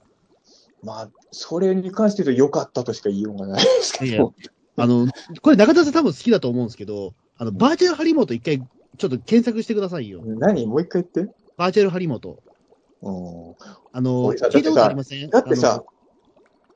[0.83, 4.33] まあ、それに関して言うと良かったとしか言いようがないですけいやど。
[4.77, 5.07] あの、
[5.41, 10.21] これ中田さん多分好きだと思うんですけど、あの、バーチャル張本一回、ちょっと検索してくださいよ。
[10.23, 10.65] 何？
[10.67, 11.33] もう一回言って。
[11.57, 12.39] バーチャル張本。
[13.01, 13.55] うん
[13.91, 15.29] あの、聞いたことありません？
[15.29, 15.83] だってさ、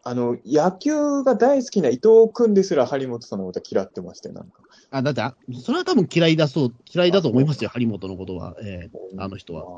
[0.03, 4.61] あの、野球が大好きな伊藤君ですら張本さんのことは嫌ってましたよ、なんか。
[4.91, 8.56] あだってあ、それは多分嫌いだそう、嫌いだと思いますよ、張本のことは。
[8.64, 9.66] ええあの人は。
[9.66, 9.72] は。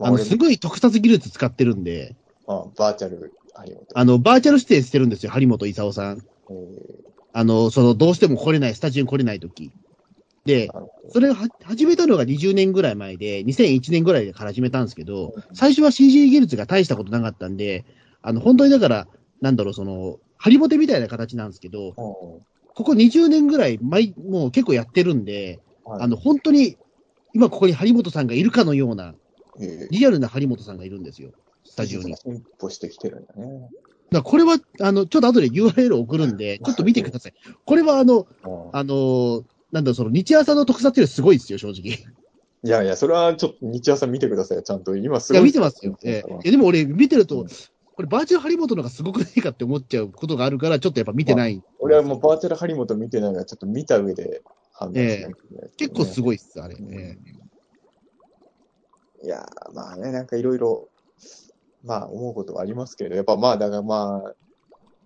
[0.00, 2.16] ああ、俺すごい特撮技術使ってるんで、
[2.46, 3.86] あバーチャル張本。
[3.94, 6.18] あの、バーチャル出演してるんですよ、張本勲さん。
[6.18, 9.70] えーあの、その、どうしても来れない、スタジオに来れないとき。
[10.44, 10.70] で、
[11.10, 17.84] それがは始めたのが20年ぐらい前で、2001年ぐらいから始めたんですけど、最初は CG 技術が大したことなかったんで、
[18.22, 19.06] あの、本当にだから、
[19.40, 22.42] なんだろう、その、ハリボテみたいな形なんですけど、こ
[22.74, 26.78] こ20年ぐらい、毎、もう結構やってるんで、はいあの、本当に、
[27.34, 29.14] 今ここに張本さんがいるかのような、
[29.60, 31.32] ええリアルな張本さんがいるんですよ。
[31.64, 32.16] スタジオに。
[32.16, 33.68] 進歩してきてるんだね。
[34.10, 37.34] らこれは、あの、ちょっと後で URL 送るんで、ちょっと見てください。
[37.64, 38.26] これはあの、
[38.72, 41.92] あのーなんだその日朝の特撮よりすごいですよ、正直。
[41.92, 41.96] い
[42.62, 44.96] いやいや、それはちょっと日朝見てくださいよ、ちゃんと。
[44.96, 45.44] 今すごや、い。
[45.44, 45.96] 見てますよ。
[46.04, 47.46] ええいや、でも俺見てると、
[47.96, 51.62] これバーチャル張本の方がすごくないかって思っちゃうことがあるから、ちょっとやっぱ見てない。
[51.78, 54.42] 俺はもうバーチャル張本見てないから、ちょっと見た上で
[54.72, 56.76] 判断しないといけないですけどね結構すごいっす、あれ。
[56.78, 57.18] え
[59.22, 60.88] いやー、まあね、なんかいろいろ、
[61.82, 64.34] まあ思うことはありますけれど、やっぱまあ、だからまあ、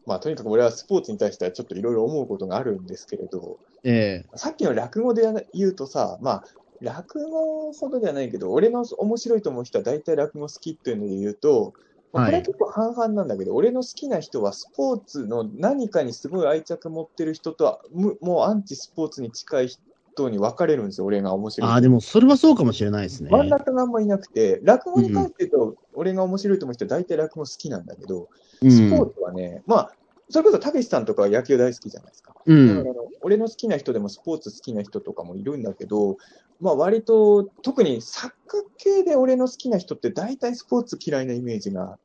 [0.07, 5.23] まあとにかく俺はスポーツに対してはちょっといろいろ思うことがあるんですけれど、ええさっきの落語で
[5.55, 6.45] 言うとさ、まあ、
[6.81, 11.73] 落語ほどではないけど、俺の面白いと思う人は大体落語好きっていうので言うと、
[12.13, 21.71] まあこれは結構半々なんだけど、俺の好きな人はスポーツの何かにすごい愛着持ってる人とは、むもうアンチスポーツに近い人に分かれるんですよ、俺が面白い。
[21.71, 23.31] ああ、でもそれはそうかもしれないですね。
[23.31, 28.27] 真ん中があんまいなくて、落語に関して言うと、俺が面白いと思う人は大体落語好きなんだけど、うん
[28.61, 29.93] スポーツはね、まあ、
[30.31, 32.35] それこそたけしさんとかは野球大好きじゃないですか。
[32.45, 32.67] うん。
[32.79, 36.17] だから俺の好きな人でもスポーツ好きな人とかもいるんだけど、
[36.61, 41.99] まあ割と、特にサッカー系で俺の好きな人って大体スポーツ嫌いなイメージが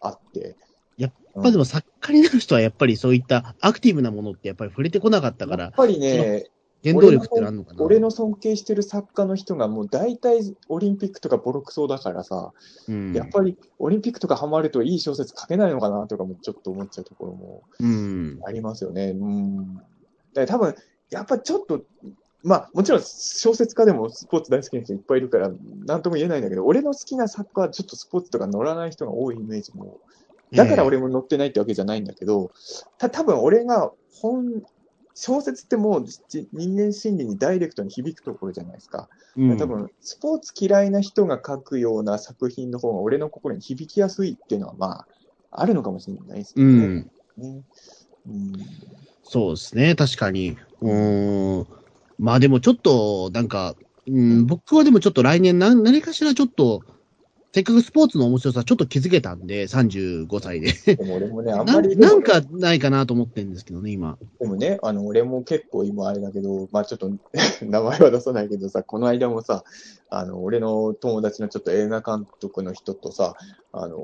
[0.00, 0.56] あって。
[0.96, 6.46] やっうんまあでも作家になる人はやっぱりそういったアクティブなものってやっぱり触れてこなかったから、やっぱりね、
[6.84, 7.82] 原動力ってのあるのかな？
[7.82, 12.52] 俺の尊敬してる作家の人がもう大体オリンピックとかボロクソだからさ、
[12.88, 18.40] うん、やっぱりオリンピックとかハマるといい小説書けないのかなとかもちょっと思っちゃうところもうん。
[18.46, 19.10] ありますよね。
[19.10, 19.76] うん。
[19.76, 19.84] だか
[20.34, 20.74] ら多分、
[21.10, 21.82] やっぱちょっと、
[22.42, 25.50] まあもちろん小説家でもスポーツ大好きな人いっぱいいるから、
[25.86, 29.98] なんとも言えないんだけど、俺の好きな作家はちょっとスポーツとか乗らない人が多いイメージも。
[30.52, 32.52] だから俺も乗ってないってわけじゃないんだけど、
[32.98, 34.62] た多分俺が本、
[35.14, 39.08] 小説ってもうじ人間心理にダイレクトに響くところじゃないですか。
[39.36, 45.06] うん、多分、スポーツ嫌いな人が書くような作品の方が俺の心に響きやすいっていうのは、まあ、
[45.52, 46.64] あるのかもしれないですけう。
[46.64, 47.10] ん。
[47.36, 47.62] ね
[48.26, 48.52] うん
[49.22, 50.56] そうですね、確かに。
[50.80, 51.66] うーん。
[52.18, 53.74] まあでもちょっと、なんか、
[54.06, 56.82] うん、僕はでもちょっと来年何何かしらちょっと、
[57.54, 60.72] せっかくスポーツの面白さちょっと気づけたんで、35歳で。
[60.96, 64.18] でも俺もね、あんなまり、なんかないかなと思ってるんですけどね、今。
[64.40, 67.12] でもね、あの、俺も結構今あれだけど、まあちょっと
[67.62, 69.62] 名前は出さないけどさ、この間もさ、
[70.08, 73.36] あの、俺の友達のちょっと映画監督の人とさ、
[73.70, 74.00] あの、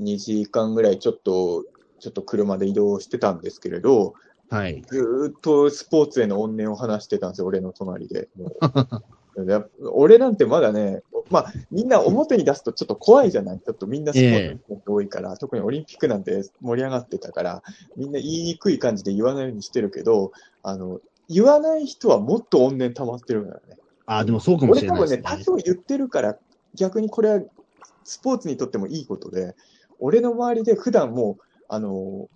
[0.00, 1.66] 2時間ぐらいちょっと、
[2.00, 4.14] ちょっと車で移動してたんですけれど、
[4.48, 4.82] はい。
[4.88, 8.30] ずーっとスポーツへの怨念を話してたんですよ、俺の隣で。
[9.92, 13.60] 俺なんてまだね、まあ、みんな表に出すとちょっと怖いじゃない？
[13.60, 17.62] ちょっとみんなスポーツ多いから、特にオリンピックなんて盛り上がってたから、
[17.96, 20.32] みんな言いにくい感じで言わないようにしてるけど、
[20.62, 23.78] あの、言わない人はもっと怨念溜まってるからね。
[24.06, 26.36] ああ、でもそうかもしれないです俺多分ね、多少言ってるから、
[26.74, 27.40] 逆にこれは
[28.04, 29.56] スポーツにとってもいいことで、
[29.98, 32.28] 俺の周りで普段もう、あの、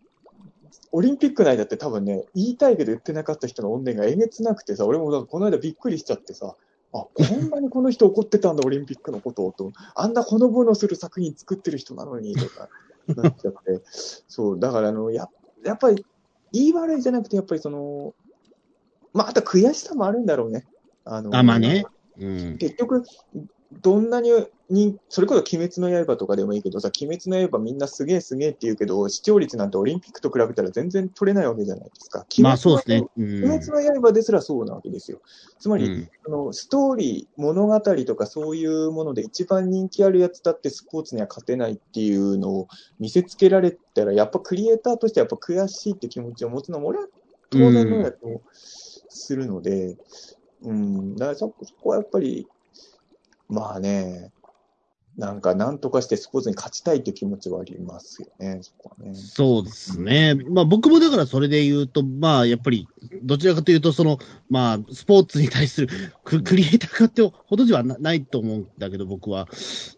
[0.90, 6.56] オリンピック内だって多分ね、言いたいけど言ってなかった人の怨念がえげつなくてさ、俺もこの間びっくりしちゃってさ、
[6.92, 9.72] あ、こんなにこの人怒ってたんだ、オリンピックのことをと。
[9.94, 12.68] あんなほのぼのする作品作ってる人なのに、とか、
[13.14, 13.82] なっちゃって。
[14.28, 15.28] そう、だからあの、や、
[15.64, 16.04] やっぱり、
[16.52, 18.14] 言い悪いじゃなくて、やっぱりその、
[19.12, 20.66] まあ、あと悔しさもあるんだろうね。
[21.04, 21.84] あの、あ、まあね。
[22.18, 22.58] うん。
[22.58, 23.04] 結局、
[23.72, 24.30] どんなに
[24.70, 32.26] に、それこそ鬼滅の刃とかでもいいけどさ、鬼滅の刃みんなすげえすげえって言うけど、視聴率なんてオリンピックと比べたら全然取れないわけじゃないですか。
[32.40, 33.06] まあそうですね。
[33.16, 33.44] うん。
[33.44, 35.20] 鬼滅の刃ですらそうなわけですよ。
[35.58, 47.06] つまり、うんあのストーリー、物語とかそういうもので一番人気あるやつだってスポーツには勝てないっていうのを見せつけられたら、やっぱクリエイターとしてはやっぱ悔しいって気持ちを持つのも俺は
[47.50, 49.96] 当然のような気もするので、
[50.62, 52.46] うん、だからそそこはやっぱり、
[53.48, 54.30] まあね、
[55.18, 59.16] なんかなんとかしてスポーツに勝ちたいっていう気持ちはありますよね、そこはね。
[59.16, 60.36] そうですね。
[60.48, 62.86] まあ僕もだからそれで言うと、まあやっぱり、
[63.24, 64.18] どちらかというと、その、
[64.48, 65.88] まあスポーツに対する
[66.22, 69.48] ククリエイター化ってほどではなないと思うんだけど、僕は。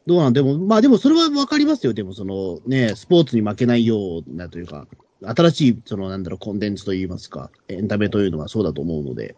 [0.07, 1.93] どうなんでも、まあでもそれはわかりますよ。
[1.93, 4.87] でもそのね、スポーツに負けないようなというか、
[5.23, 9.37] 新しい、そのなんだろう、コンテンツといいますか、エンタメというのはそうだと思うので。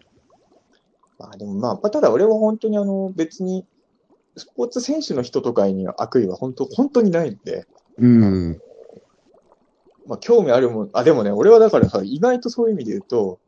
[1.19, 3.67] まあでもまあ、まあただ俺は本当にあの別に
[4.37, 7.67] スポーツ選手の人とかには悪意は本当、本当にないんで、
[7.99, 8.61] うん。
[10.07, 13.41] まあ興味あるもん、あ、でもね、俺はだからさ、意外とそういう意味で言うと、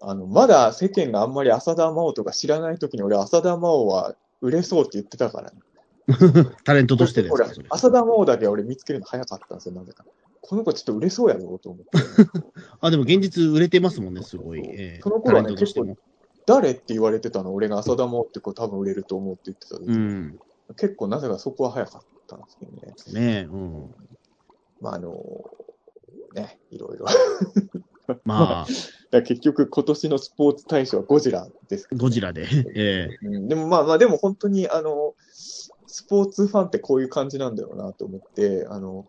[0.00, 5.58] あの、まだ世間があんまり浅田真央とか知らないときに俺浅田真央は売れそうって言ってたからね。
[6.64, 7.52] タレントとしてです俺か。
[7.70, 10.04] 浅田真央だけは俺見つけるの早かったんですよ、なぜか。
[10.42, 11.90] この子ちょっと売れそうやろうと思って。
[12.80, 14.60] あ、でも現実売れてますもんね、すごい。
[14.60, 15.96] ええその頃はねタレントとしても
[16.46, 17.54] 誰って言われてたの？
[17.54, 20.38] 俺が浅田真央って子多分売れると思うって言ってた時、うん。
[20.76, 23.42] 結構なぜかそこは早かったんですけどね。
[23.42, 23.94] ねうん。
[24.80, 25.14] まああの
[26.34, 27.06] ね、いろいろ。
[28.24, 28.66] まあ、
[29.10, 32.46] だ結局今年のスポーツ大賞はゴジラですけどねゴジラで。
[32.74, 35.14] ええうん、でもまあまあ、でも本当に、あの、
[35.86, 39.06] スポーツファンってこういう感じなんだろうなと思って、あの、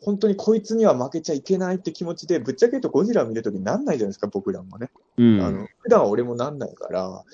[0.00, 4.90] 本当にこいつには負けちゃいけないって気持ちで、ぶっちゃけ言うとゴジラ見るときなんないじゃないですか、僕らもね。
[5.16, 5.40] うん。
[5.40, 7.24] あの普段は俺もなんないから、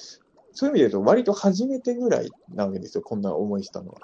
[0.53, 4.01] そういう意味で言うと割と初めてぐらいなわけですよ、こんな思いしたのは。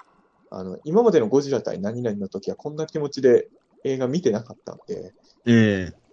[0.51, 3.47] あの、今までのゴジラ対何々の時はこんな気持ちで
[3.83, 5.13] 映画見てなかったんで、
[5.45, 6.05] ええ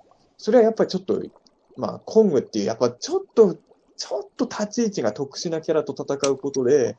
[0.42, 1.22] それはやっぱりちょっと、
[1.76, 3.54] まあ、コングっていう、やっぱちょっと、
[3.96, 6.96] ちょっと立ち位置が特殊なキャラと戦うことで、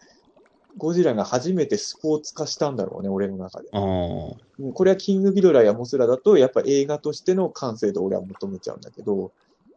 [0.77, 3.69] ゴジラが初めてスポーツ化したんだろうね、俺の中で。
[3.72, 4.38] こ
[4.84, 9.32] れはキングギドラやモスラだと、やっぱ映画としての完成度を俺は求めちゃうんだけど、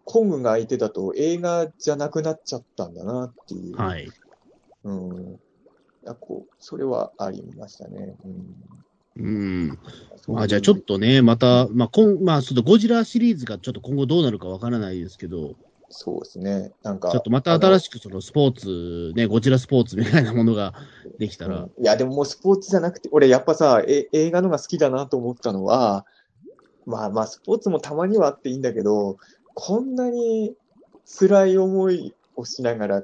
[0.05, 3.77] コングが相手だと映画じゃなくなっちゃったんだなっていう。
[3.77, 4.09] はい。
[4.85, 5.41] うん。
[6.07, 8.17] やこう、それはありましたね。
[8.25, 8.57] うん。
[9.19, 9.79] うん。
[10.29, 15.57] まあ、じゃあちょっとね、また、まあ、こん、まあ、ちょっとゴジラシリーズがちょっと今後どうなるかわからないですけど、
[15.89, 16.73] そうですね。
[16.83, 17.11] なんか。
[17.11, 20.75] ちょっとまた新しくそのスポーツ、ね、ゴジラスポーツみたいなものが
[21.19, 26.05] できたら、うんいや、でももうスポーツじゃなくて、俺やっぱさ、え映画のが好きだなと思ったのは、
[26.87, 29.19] まあまあ、スポーツもたまにはあっていいんだけど、
[29.55, 30.55] こんなに
[31.19, 33.03] 辛い思いをしながら、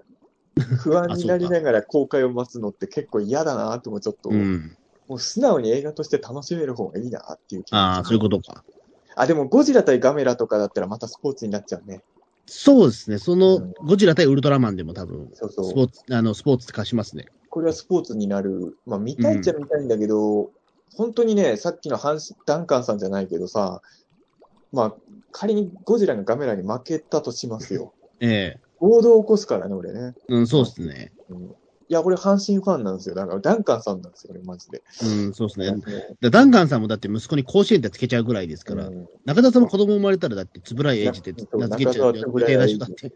[0.78, 4.76] 不安になりながら公開を待つのって結構嫌だなともちょっと、うん。
[5.08, 8.64] もう素直に映画として楽しめる方がいいなっていう気持ちああ、そういうことか。
[9.14, 12.02] あ、でもゴジラ対ガメラとかだったらまたスポーツになっちゃうね。
[12.46, 13.18] そうですね。
[13.18, 15.64] そのうん、ゴジラ対ウルトラマンでも多分、そうそう。
[15.66, 17.26] スポーツ、あの、スポーツ化しますね。
[17.48, 18.78] これはスポーツになる。
[18.86, 20.50] まあ、見たいっちゃ見たいんだけど、
[20.94, 23.82] 本当にね、さっきのハンスダンカンさんじゃないけどさ、
[24.72, 24.94] まあ、
[25.30, 27.92] 仮にゴジラがガメラに負けたとしますよ。
[28.20, 30.14] ええ暴動を起こすからね、俺ね。
[30.28, 31.12] うん、そうですね。
[31.28, 31.54] うん、
[31.92, 33.14] いや、俺阪神ファンなんですよ。
[33.14, 34.82] だから、ダンカンさんなんですよ、俺、マジで。
[35.02, 35.76] うん、そうですね。
[36.22, 43.12] ダンカンさんもだって息子に甲子園ってつけちゃうぐらいですから、うん中田さんも子供生まれたらだって、つぶらいエイジって名付けちゃう予定だし、だって。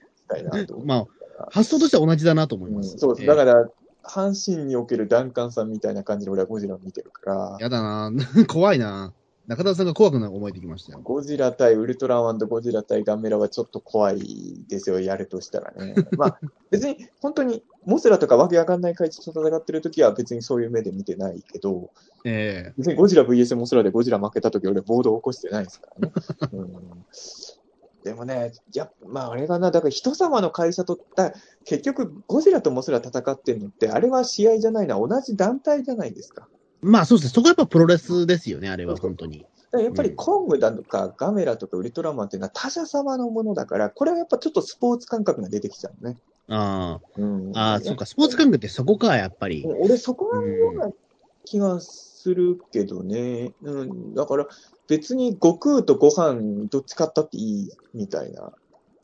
[0.84, 1.06] まあ、
[1.50, 2.98] 発想としては同じだなと思いうんます。
[2.98, 3.22] そうです。
[3.22, 3.66] ええだから、
[4.04, 8.12] 阪神におけるダンカンさんみたいな感じで俺はゴジラを見てるから、やだな
[8.46, 9.14] 怖いな
[9.46, 11.00] 中田さんが怖くな思えてきましたよ。
[11.02, 15.94] ゴジラ対ウルトラマンとゴジラ対ガメラはちょっと怖いですよ、やるとしたらね。
[16.16, 21.90] まあ、 別に本当にモスラとかわけわかんない怪獣と戦ってる時は別にそういう目で見てないけど、
[22.24, 26.12] ええ別にゴジラ VS モスラでゴジラ負けた時俺暴動起こしてないですからね。
[26.52, 27.04] うん、
[28.02, 31.34] でもね、やまああれがな、だから人様の会社とった、
[31.64, 36.48] 結局ゴジラとモスラ戦ってんのって、あれは試合じゃないな、同じ団体じゃないですか。
[36.82, 37.34] まあそうですね。
[37.34, 39.46] そこはやっぱプロレスですよね、あれは本当に。
[39.72, 46.16] やっぱりコングだとかガメラとかウルトラマンっていうのは他者様のものだから、これはやっぱちょっとスポーツ感覚が出てきちゃうね。
[46.48, 49.66] あうん、あ、ああ、そうか、スポーツ感覚ってそこか、やっぱり。
[49.80, 50.90] 俺そこなような
[51.44, 53.52] 気がするけどね。
[53.62, 54.46] うん、だから
[54.88, 58.52] 別に悟空とご飯どっち買ったっていいみたいな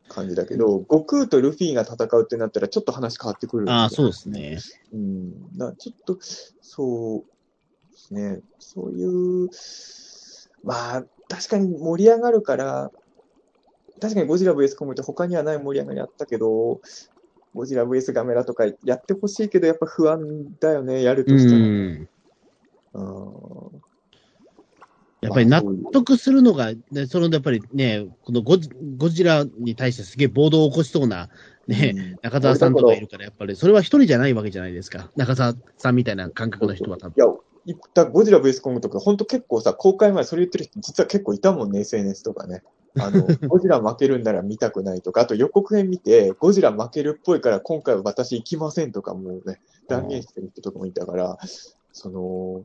[0.08, 4.58] 感じだけど、悟空とルフィが戦うってなったらちょっと話変わってくるああ、そうですね。
[4.92, 6.18] うん、だちょっと、
[6.60, 7.24] そう
[7.92, 9.48] ですね、そういう、
[10.64, 12.90] まあ、確かに盛り上がるから、
[14.00, 16.80] 確かにゴジラ VS コムって他にはない盛り上がりあったけど、
[17.54, 21.58] ゴジラ VS ガメラとかやってほしいけど、やっぱ不安だよね、やるとうしたら。
[21.58, 22.08] ん。
[22.94, 23.82] うん
[25.22, 25.62] やっぱり納
[25.92, 31.28] 得するのが、ね、そのやっぱりね、このゴジゴジラに対してすげえ暴動を起こしそうな、
[31.68, 35.12] ね、うん中澤さんとかいるから、やっぱりそれは一人じゃないわけじゃないですか。
[35.14, 37.14] 中澤さんみたいな感覚の人は多分。
[37.16, 37.32] いや、
[37.66, 42.62] いったゴジラ VS コングとか、本当結構さ、公開前それ言ってる人、実は結構いたもんね、SNS とかね。
[42.98, 51.38] あの、 ゴジラ負けるんなら見たくないとか、あと予告編見て、ゴジラ負けるっぽいから今回は私行きませんとかもね、断言してる人とかもいたから、
[51.92, 52.64] その、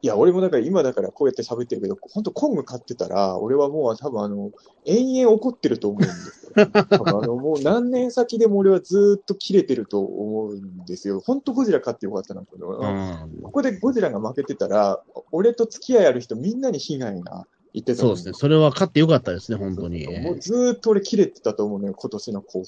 [0.00, 4.52] いや、俺もだから今だからこうやって喋ってるけど、本当コング買ってたら、俺はもう多分あの、
[4.84, 6.66] 延々怒ってると思うんですよ。
[6.88, 11.20] 多分あの、もう何年先でも俺はずーっと切れてると思うんですよ。
[11.20, 12.80] 本当ゴジラ買ってよかったなと思う。
[12.80, 15.02] うんここでゴジラが負けてたら、
[15.32, 18.32] 俺と付き合いある人みんなに被害がいってたそうですね。
[18.34, 20.06] それは勝ってよかったですね、本当に。
[20.20, 22.62] もうずーっと俺切れてたと思うのよ、今年の後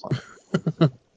[0.81, 0.91] 半。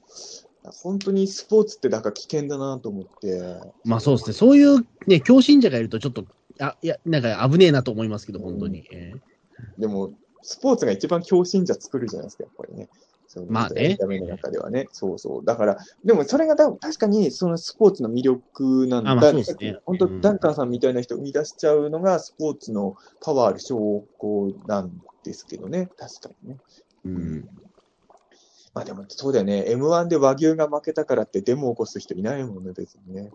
[0.82, 3.40] 本当にスポーツってだから危険だなと思って。
[3.84, 4.34] まあそうですね。
[4.34, 6.24] そういうね、強信者がいるとちょっと、
[6.60, 8.86] あ、いや、なんか危ねえなと思いますけど、本当に。
[8.90, 9.12] え
[9.78, 10.12] でも、
[10.42, 12.88] スポーツが一番強信者作るじゃないですか、やっぱりね。
[13.48, 14.86] まあねエンタメの中ではね。
[14.92, 15.44] そうそう。
[15.44, 19.10] だから、でもそれがだ確かにそのスポーツの魅力なんだ。
[19.10, 23.76] あまあそうですね本当、うんダンカンさんみたいな人を生み出しちゃうのがスポーツのパワーある証
[24.20, 24.92] 拠なん
[25.24, 25.88] ですけどね。
[25.96, 26.58] 確かにね。
[27.04, 27.48] うん。
[28.74, 29.64] まあでもそうだよね。
[29.68, 33.30] M1 で和牛が負けたからってデモを起こす人いないもんね、別にね。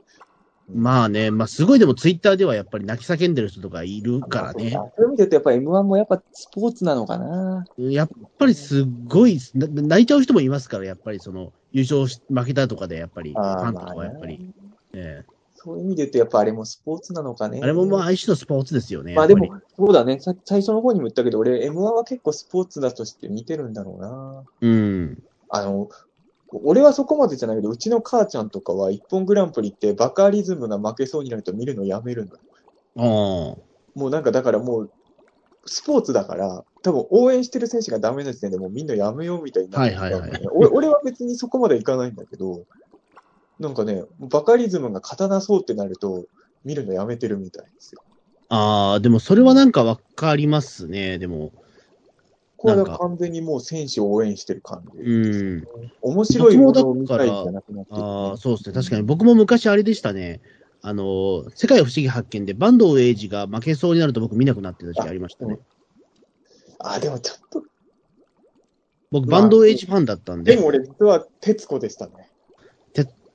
[0.72, 4.72] まあね、まあすごいでもツイッターではやっぱり泣き叫んでる人とかいるからね。
[4.72, 7.66] そういう意味で言うと、やっぱ M1 もやっぱスポーツなのかな。
[7.78, 14.54] やっぱりすっごい、な泣いちゃう人もいますから、やっぱりその、優勝し、負けたとかで、やっぱり、ファンとかはやっぱり、
[15.56, 17.60] そういう意味で言うと、やっぱあれもスポーツなのかね。
[17.62, 19.14] あれもまあ一種のスポーツですよね。
[19.14, 20.20] まあでも、そうだね。
[20.20, 24.44] さ最初の方にも言ったけど、俺 M1 は結構スポーツだとして見てるんだろうな。
[24.62, 24.68] り。
[24.70, 25.24] うん。
[25.50, 25.90] あの、
[26.52, 32.38] 俺はそこまでじゃないけど、うちの母ちゃんとかは一本グランプリってバカリズムが負けそうになると見るのやめるんだ。
[32.98, 33.04] ああ。
[33.04, 33.58] も
[33.96, 34.92] うなんかだからもう、
[35.66, 42.64] スポーツだから、多分応援してる選手がダメな時点でもうみんなやめようみたいになるはいはいはい俺俺は別にそこまでいかないんだけど、
[43.60, 46.26] なんかね、バカリズムが勝たなそうってなると、
[46.64, 48.02] 見るのやめてるみたいですよ。
[48.50, 51.52] ああ、でもそれはなんかわかりますね、でも。
[52.60, 55.02] これは完全にもう選手を応援してる感じ。
[55.02, 55.68] うん。
[56.02, 58.76] 面白いものを見たいんじゃなくなってる、ああ、そうですね。
[58.76, 60.42] 確かに僕も昔あれでしたね。
[60.82, 65.58] あの、世界不思議発見で坂東英二が負けそうになると僕見なくなってた時期ありましたね。
[66.80, 67.64] あ、でもちょっと、
[69.10, 70.56] 僕、まあ坂東英二ファンだったんで。
[70.56, 72.30] でも俺実は徹子でしたね。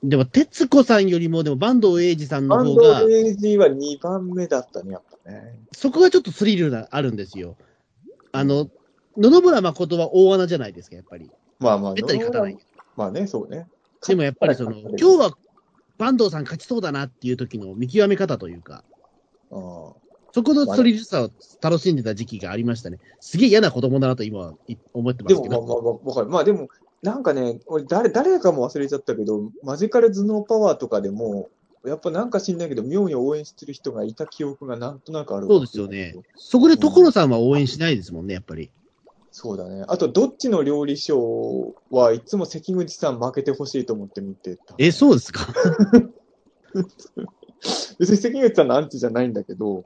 [0.03, 5.59] でも、徹子さんよりも、でも坂東英二さんの方がド、エイジは2番目だったね、やっぱね。
[5.71, 7.57] そこがちょっとスリルがあるんですよ。
[8.31, 8.69] あの、
[9.17, 11.31] 野々村誠は大穴じゃないですか、やっぱり。
[11.59, 12.57] まあまあ、めったに勝たない。
[12.95, 13.67] まあね、そうね。
[14.07, 15.37] でもやっぱりその、今日は
[15.97, 18.83] 坂東さん勝ちそうだなっていう時の見極め方というか、
[19.51, 21.29] ああそこのスリルさを
[21.61, 22.99] 楽しんでた時期がありましたね。
[23.21, 25.81] すげえ嫌な子供だなと今はい思ってまですも、けまあまあど。
[25.81, 26.27] まあ、わかる。
[26.27, 26.67] まあでも、
[27.01, 31.49] なんかね、俺誰、誰かも忘れちゃったけど、マジカル頭脳パワーとかでも、
[31.85, 36.15] やっぱなんか知んないけど、妙に応援してる人がいた記憶がなんとなくあるわそうですよね。
[36.35, 38.71] そこで所さんは応援しないですもんね、やっぱり。
[39.37, 39.83] そうだね。
[39.89, 44.75] あと、どっちの料理賞はいつも関口さん負けてほしいと思って見てた。
[44.77, 45.45] え、そうですか？
[47.99, 49.83] 別に関口さんのアンチじゃないんだけど、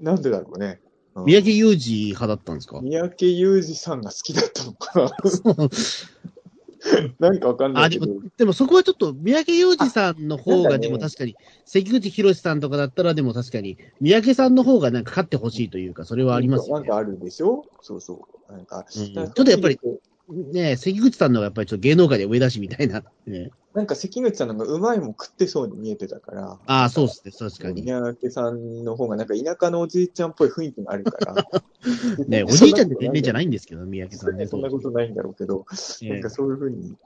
[0.00, 0.80] なんでだろうね。
[1.14, 2.80] うん三宅裕二派だったんですか？
[2.82, 5.10] 三宅裕二さんが好きだったのかな
[7.20, 16.96] なんかわかんなあ、いけどでも。、でもそこはちょっと、三宅裕二さんの方が、でも確かに、関口博さんとかだったら、でも確かに、三宅さんの方がなんか勝ってほしいというか、それはありますよねなんか。
[16.96, 17.64] あるでしょ？
[17.80, 18.52] そうそう。
[18.52, 19.78] なんか、うんちょだっとやっぱり、
[20.52, 23.02] ね関口さんの方がやっぱりちょっと芸能界で上だしみたいな。
[23.26, 26.58] ね、なんか関口さんの方がうまいもん食ってそうに見えてたから。
[26.66, 27.82] ああ、そうですね、確かに。
[27.82, 31.34] 三宅さんの方がなんか田舎のおじいちゃんっぽい雰囲気があるから。
[32.28, 34.46] ね、おじいちゃんって年齢じゃないいんですけど、三宅さんね。
[34.46, 35.64] そんなことないんだろうけど、
[36.02, 36.96] ええなんかそういうふうに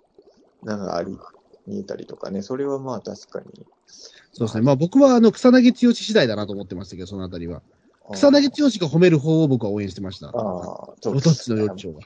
[0.63, 1.17] なんかあり、
[1.67, 3.47] 見えたりとかね、それはまあ確かに。
[4.33, 4.63] そうですね。
[4.63, 7.63] まあ僕は、あの、草薙剛次第だなと思ってましたけど、そのあたりは。
[8.13, 10.29] 草薙剛が褒める方を僕は応援してました。
[10.29, 12.01] ああ、そおとっちの幼稚は。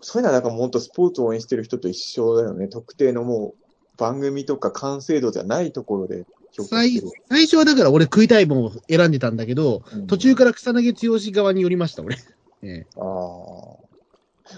[0.00, 2.68] そういうのはなんかもっとスポーツを応援してる人と一緒だよね。
[2.68, 3.64] 特定のもう
[3.96, 7.00] 番組とか完成度じゃないところで最。
[7.28, 12.16] 最初はだから俺食いたいもんを選んでたんだけど、うん途中から草薙剛側に寄りました、俺。
[12.62, 13.88] ええああ。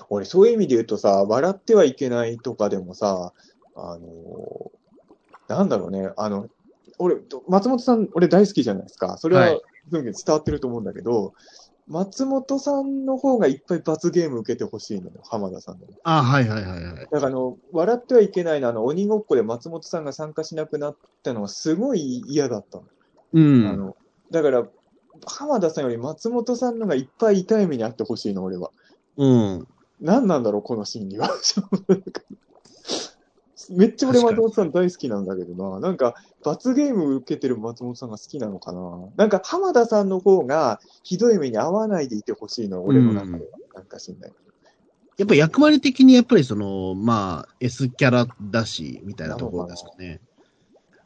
[0.08, 3.32] 俺、そういう意味で言うとさ、笑ってはいけないとかでもさ、
[3.74, 4.70] あの
[5.48, 6.48] なんだろうね、あの、
[6.98, 7.16] 俺、
[7.48, 9.16] 松本さん、俺大好きじゃないですか。
[9.18, 11.34] それは、はい伝わってると思うんだけど、
[11.90, 15.86] 松本さんの方がいっぱい罰ゲーム受けてほしいのよ、浜田さんの。
[16.04, 16.94] あはいはいはいはい。
[16.94, 22.84] だからあの、笑ってはいけないの、あの、鬼ごっこで松本さんが参加しなくなったのはすごい嫌だったの。
[23.32, 23.66] うん。
[23.66, 23.96] あの、
[24.30, 24.68] だから、
[25.26, 28.70] 浜田さんより松本さんのがいっぱい痛い目にあってほしいの、俺は。
[29.16, 29.66] うん。
[30.00, 31.28] 何なんだろう、この心理は。
[33.70, 35.80] めっちゃ俺松本さん大好きなんだけどな。
[35.80, 38.80] なんか、罰ゲーム受けてる松本さんが好きなのかな。
[39.16, 43.40] なんか、浜田さんの方がひどい目に遭わないでいてほしいの、俺の中では。
[43.74, 44.50] なんか知んないけど。
[45.18, 50.20] やっぱ役割的にやっぱりその、まあ、S キャラだし、みたいなところですかね。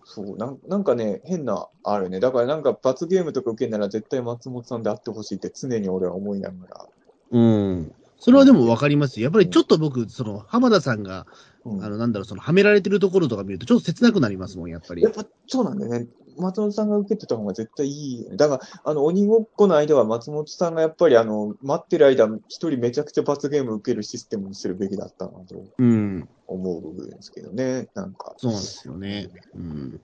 [0.04, 2.20] そうなん、なんかね、変な、あるね。
[2.20, 6.86] だからなんか罰ゲームとか受けんなら絶対松本さんであってほしいって常に俺は思いながら。
[7.32, 7.92] うん。
[8.20, 9.24] それはでも分かりますよ。
[9.24, 11.26] やっぱりちょっと僕、その、浜田さんが、
[11.64, 15.12] うんあの、なんだろう、その、はめられてるところとか見ると、ちょっと切なくなりますもん、やっぱりやっ。
[15.12, 16.06] ぱそうなんだよね。
[16.36, 18.36] 松本さんが受けてた方が絶対いいよね。
[18.36, 26.28] だから、あの、鬼ごっこの間は松本さんがやっぱりあの、待ってる間、一人めちゃくちゃ罰ゲーム受けるシステムにするべきだったなとうん。
[26.46, 27.88] 思う部分ですけどね。
[27.94, 28.34] なんか。
[28.36, 29.30] そうなんですよね。
[29.54, 30.00] うん。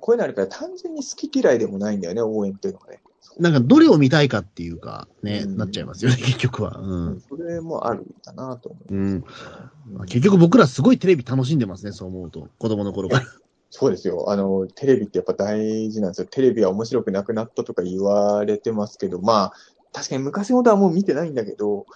[0.00, 3.00] こういうのあるから単純に好き嫌いでもないんだよね、応援っていうのがね。
[3.38, 6.78] なんかどれを見たいかっていうか、ね、うんなっちゃいますよね、結局は。
[6.78, 7.20] うん。
[7.20, 8.94] それもあるんだなと思う。
[8.94, 9.24] うん。
[9.92, 12.48] まあ結局僕らすごいテレビ楽しんでますね、そう思うと。
[12.58, 13.26] 子供の頃から。
[13.70, 14.30] そうですよ。
[14.30, 16.26] あの、テレビってやっぱ大事なんですよ。
[16.26, 19.52] テレビは面白くなくなったとか言われてますけど、まあ、
[19.92, 21.86] 確かに昔ほどはもう見てないんだけど、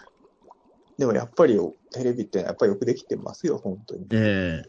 [0.99, 1.59] でもやっぱり
[1.93, 4.07] テレビってやっぱりよくできてますよ、本当に。
[4.13, 4.63] え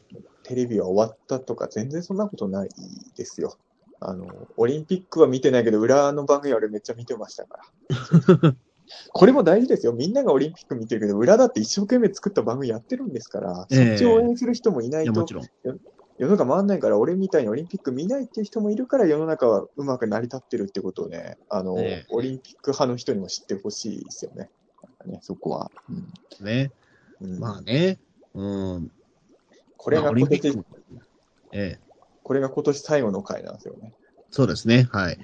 [0.43, 2.69] テレビは終わったとか全然そんなことない
[3.15, 3.57] ですよ。
[3.99, 7.59] あの、オリンピックは見てないけど、裏の番組は俺めっちゃ見てましたか
[7.91, 8.55] ら。
[9.13, 9.93] これも大事ですよ。
[9.93, 15.45] みんながオリンピック見てるけど、裏だって一生懸命作った番組やってるんですから、ええそっちを応援する人もいなえいとちろん。
[16.17, 24.49] 世の中回んないから、俺みたいにオリンピック見ないっていう人もいるから、世の中はうまく成り立ってるってことをね、あの、ええオリンピック派の人にも知ってほしいですよね。
[25.05, 25.71] ね、そこは。
[26.41, 26.71] ね。
[27.21, 27.99] うんうんまあね。
[28.33, 28.91] うん。
[29.77, 30.65] これまあが今年、オリンピック。
[31.51, 31.84] ええ
[32.25, 33.93] これが今年最後の回なんですよね。
[34.31, 34.89] そうですね。
[34.91, 35.19] はい。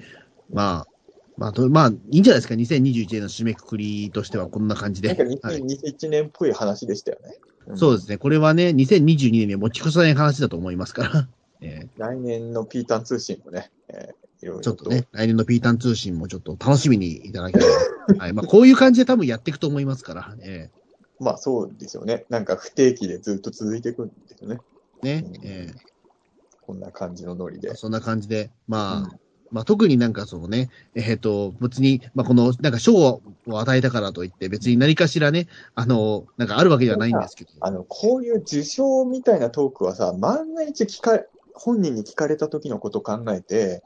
[0.52, 2.54] まあ、まあ、とまあ、いいんじゃないですか。
[2.54, 5.08] 2021年の締めくくりとしてはこんな感じで。
[5.12, 7.18] なんかはい、2021年っぽい話でしたよ
[7.66, 7.74] ね。
[7.74, 8.18] んそうですね。
[8.18, 11.28] これはね、2022年には持ち越さない話だと思いますから。
[11.60, 17.64] え来年のピータン通信もね、えーいろいろーちょっとね、来年のピータン通信もちょっと楽しみにいただけれ
[18.16, 18.18] ば。
[18.24, 18.32] はい。
[18.32, 20.36] まあ、こういう感じで多分やっていくと思いますから。
[20.40, 20.70] え
[21.20, 22.26] まあそうですよね。
[22.28, 24.58] なんか不定期でずっと続いていくんですよね。
[25.02, 25.91] ーねうん。
[26.62, 27.74] えこんな感じのノリでー。
[27.74, 28.50] そんな感じで。
[28.68, 37.50] まあ、うんまあ、特になんかそのね、えっ、と、別に、まあ、この、なんか賞を与えたからといって、別に何かしらね、あの、なんかあるわけではないんですけど。
[37.60, 43.82] あの、こういう受賞みたいなトークはさ、万が一聞か、本人に聞かれた時のことを考えて、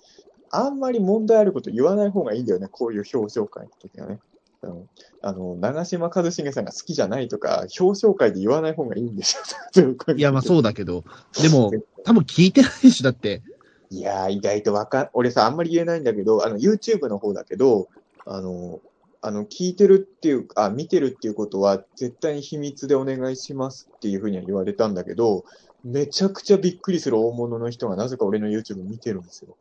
[0.50, 4.20] あんまり問題あること言わない方がいいんだよね、こういう表彰会の時はね。
[4.62, 4.86] あの、
[5.22, 9.36] あの長嶋一茂さんが好きじゃないとか、表彰会で言わない方がいいんです
[9.80, 9.94] よ。
[10.16, 10.42] いや、まあう。
[10.42, 11.04] そうだけど、
[11.40, 11.70] でも、
[12.04, 13.42] 多分聞いてないでしょ、だって。
[13.90, 17.88] いやー、意外とわかん、俺さ、あんまり言えないんだけど、あの、YouTube の方だけど、
[18.24, 18.80] あの、
[19.20, 25.44] あの、聞いてるっていう、あ、見てるっていうことは、絶対に秘密でお願いしますっていうふうには言われたんだけど、
[25.84, 29.56] めちゃくちゃびっくりする大物の人がなぜか俺の YouTube 見てるんですよ。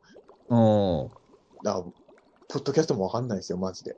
[0.50, 0.56] う
[1.06, 1.64] ん。
[1.64, 1.84] だ
[2.48, 3.96] ポッドキャストもわかんないですよ、マジで。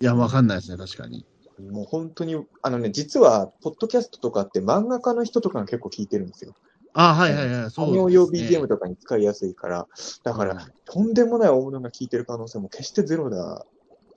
[0.00, 1.26] いや、わかんないですね、確かに。
[1.72, 6.54] もう本当に、あのね、実は、ポッドキャストとかって漫画家の人とかが結構聞いてるんですよ。
[6.94, 8.28] あはいはいはい、そう作業用。
[8.28, 9.86] BGM とかに使いやすいから、
[10.24, 13.66] だから、とんでもない大物が聞いてる可能性も決してゼロだ、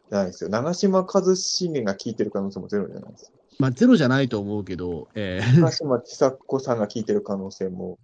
[0.09, 0.49] ないですよ。
[0.49, 3.31] 長嶋一茂が聞いてる可能性もゼロじゃないですよ。
[3.59, 7.97] まあ、ゼロじゃないと思うけど、ええ高嶋ちさ子さんが聞いてる可能性も、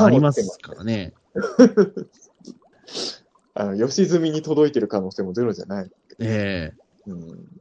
[0.00, 1.14] ありま3すからね。
[3.54, 5.90] あの、吉住に届いてる可能性もゼロじゃない。
[6.18, 6.72] え
[7.06, 7.60] うん。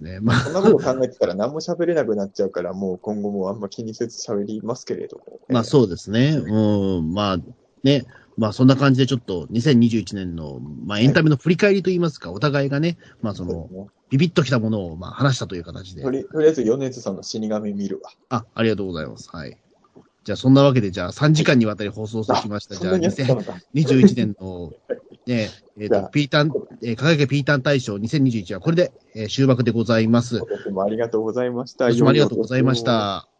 [0.00, 5.40] えね、まあ、そんなこと考えてたら何も喋れなくなっちゃうから、もう今後もあんま気にせず喋りますけれども。
[5.48, 6.36] まあそうですね。
[6.36, 7.38] うん、まあ、
[7.82, 8.06] ね。
[8.36, 16.10] まあそんな感じでちょっと2021年の、まあエンタメの振り返りといいますか、お互いがね、まあそのねビビッときたものをまあ話したという形でと。
[16.10, 18.10] りとりあえず米津さんの死神見るわ。
[18.28, 19.28] あ、ありがとうございます。
[19.32, 19.56] はい。
[20.28, 22.74] じゃあそんなわけで、じゃあ3時間にわたり放送してきました。
[22.74, 23.54] じゃあそんなにやってたのか。
[23.74, 24.74] 2021年の、
[25.26, 25.48] ね、
[25.78, 30.36] えっ、じゃあと、ピータン、えー、輝けピータン大賞2021はこれで、えー終幕でございます。
[30.36, 31.86] 今年もありがとうございました。
[31.86, 33.37] 今年もありがとうございました。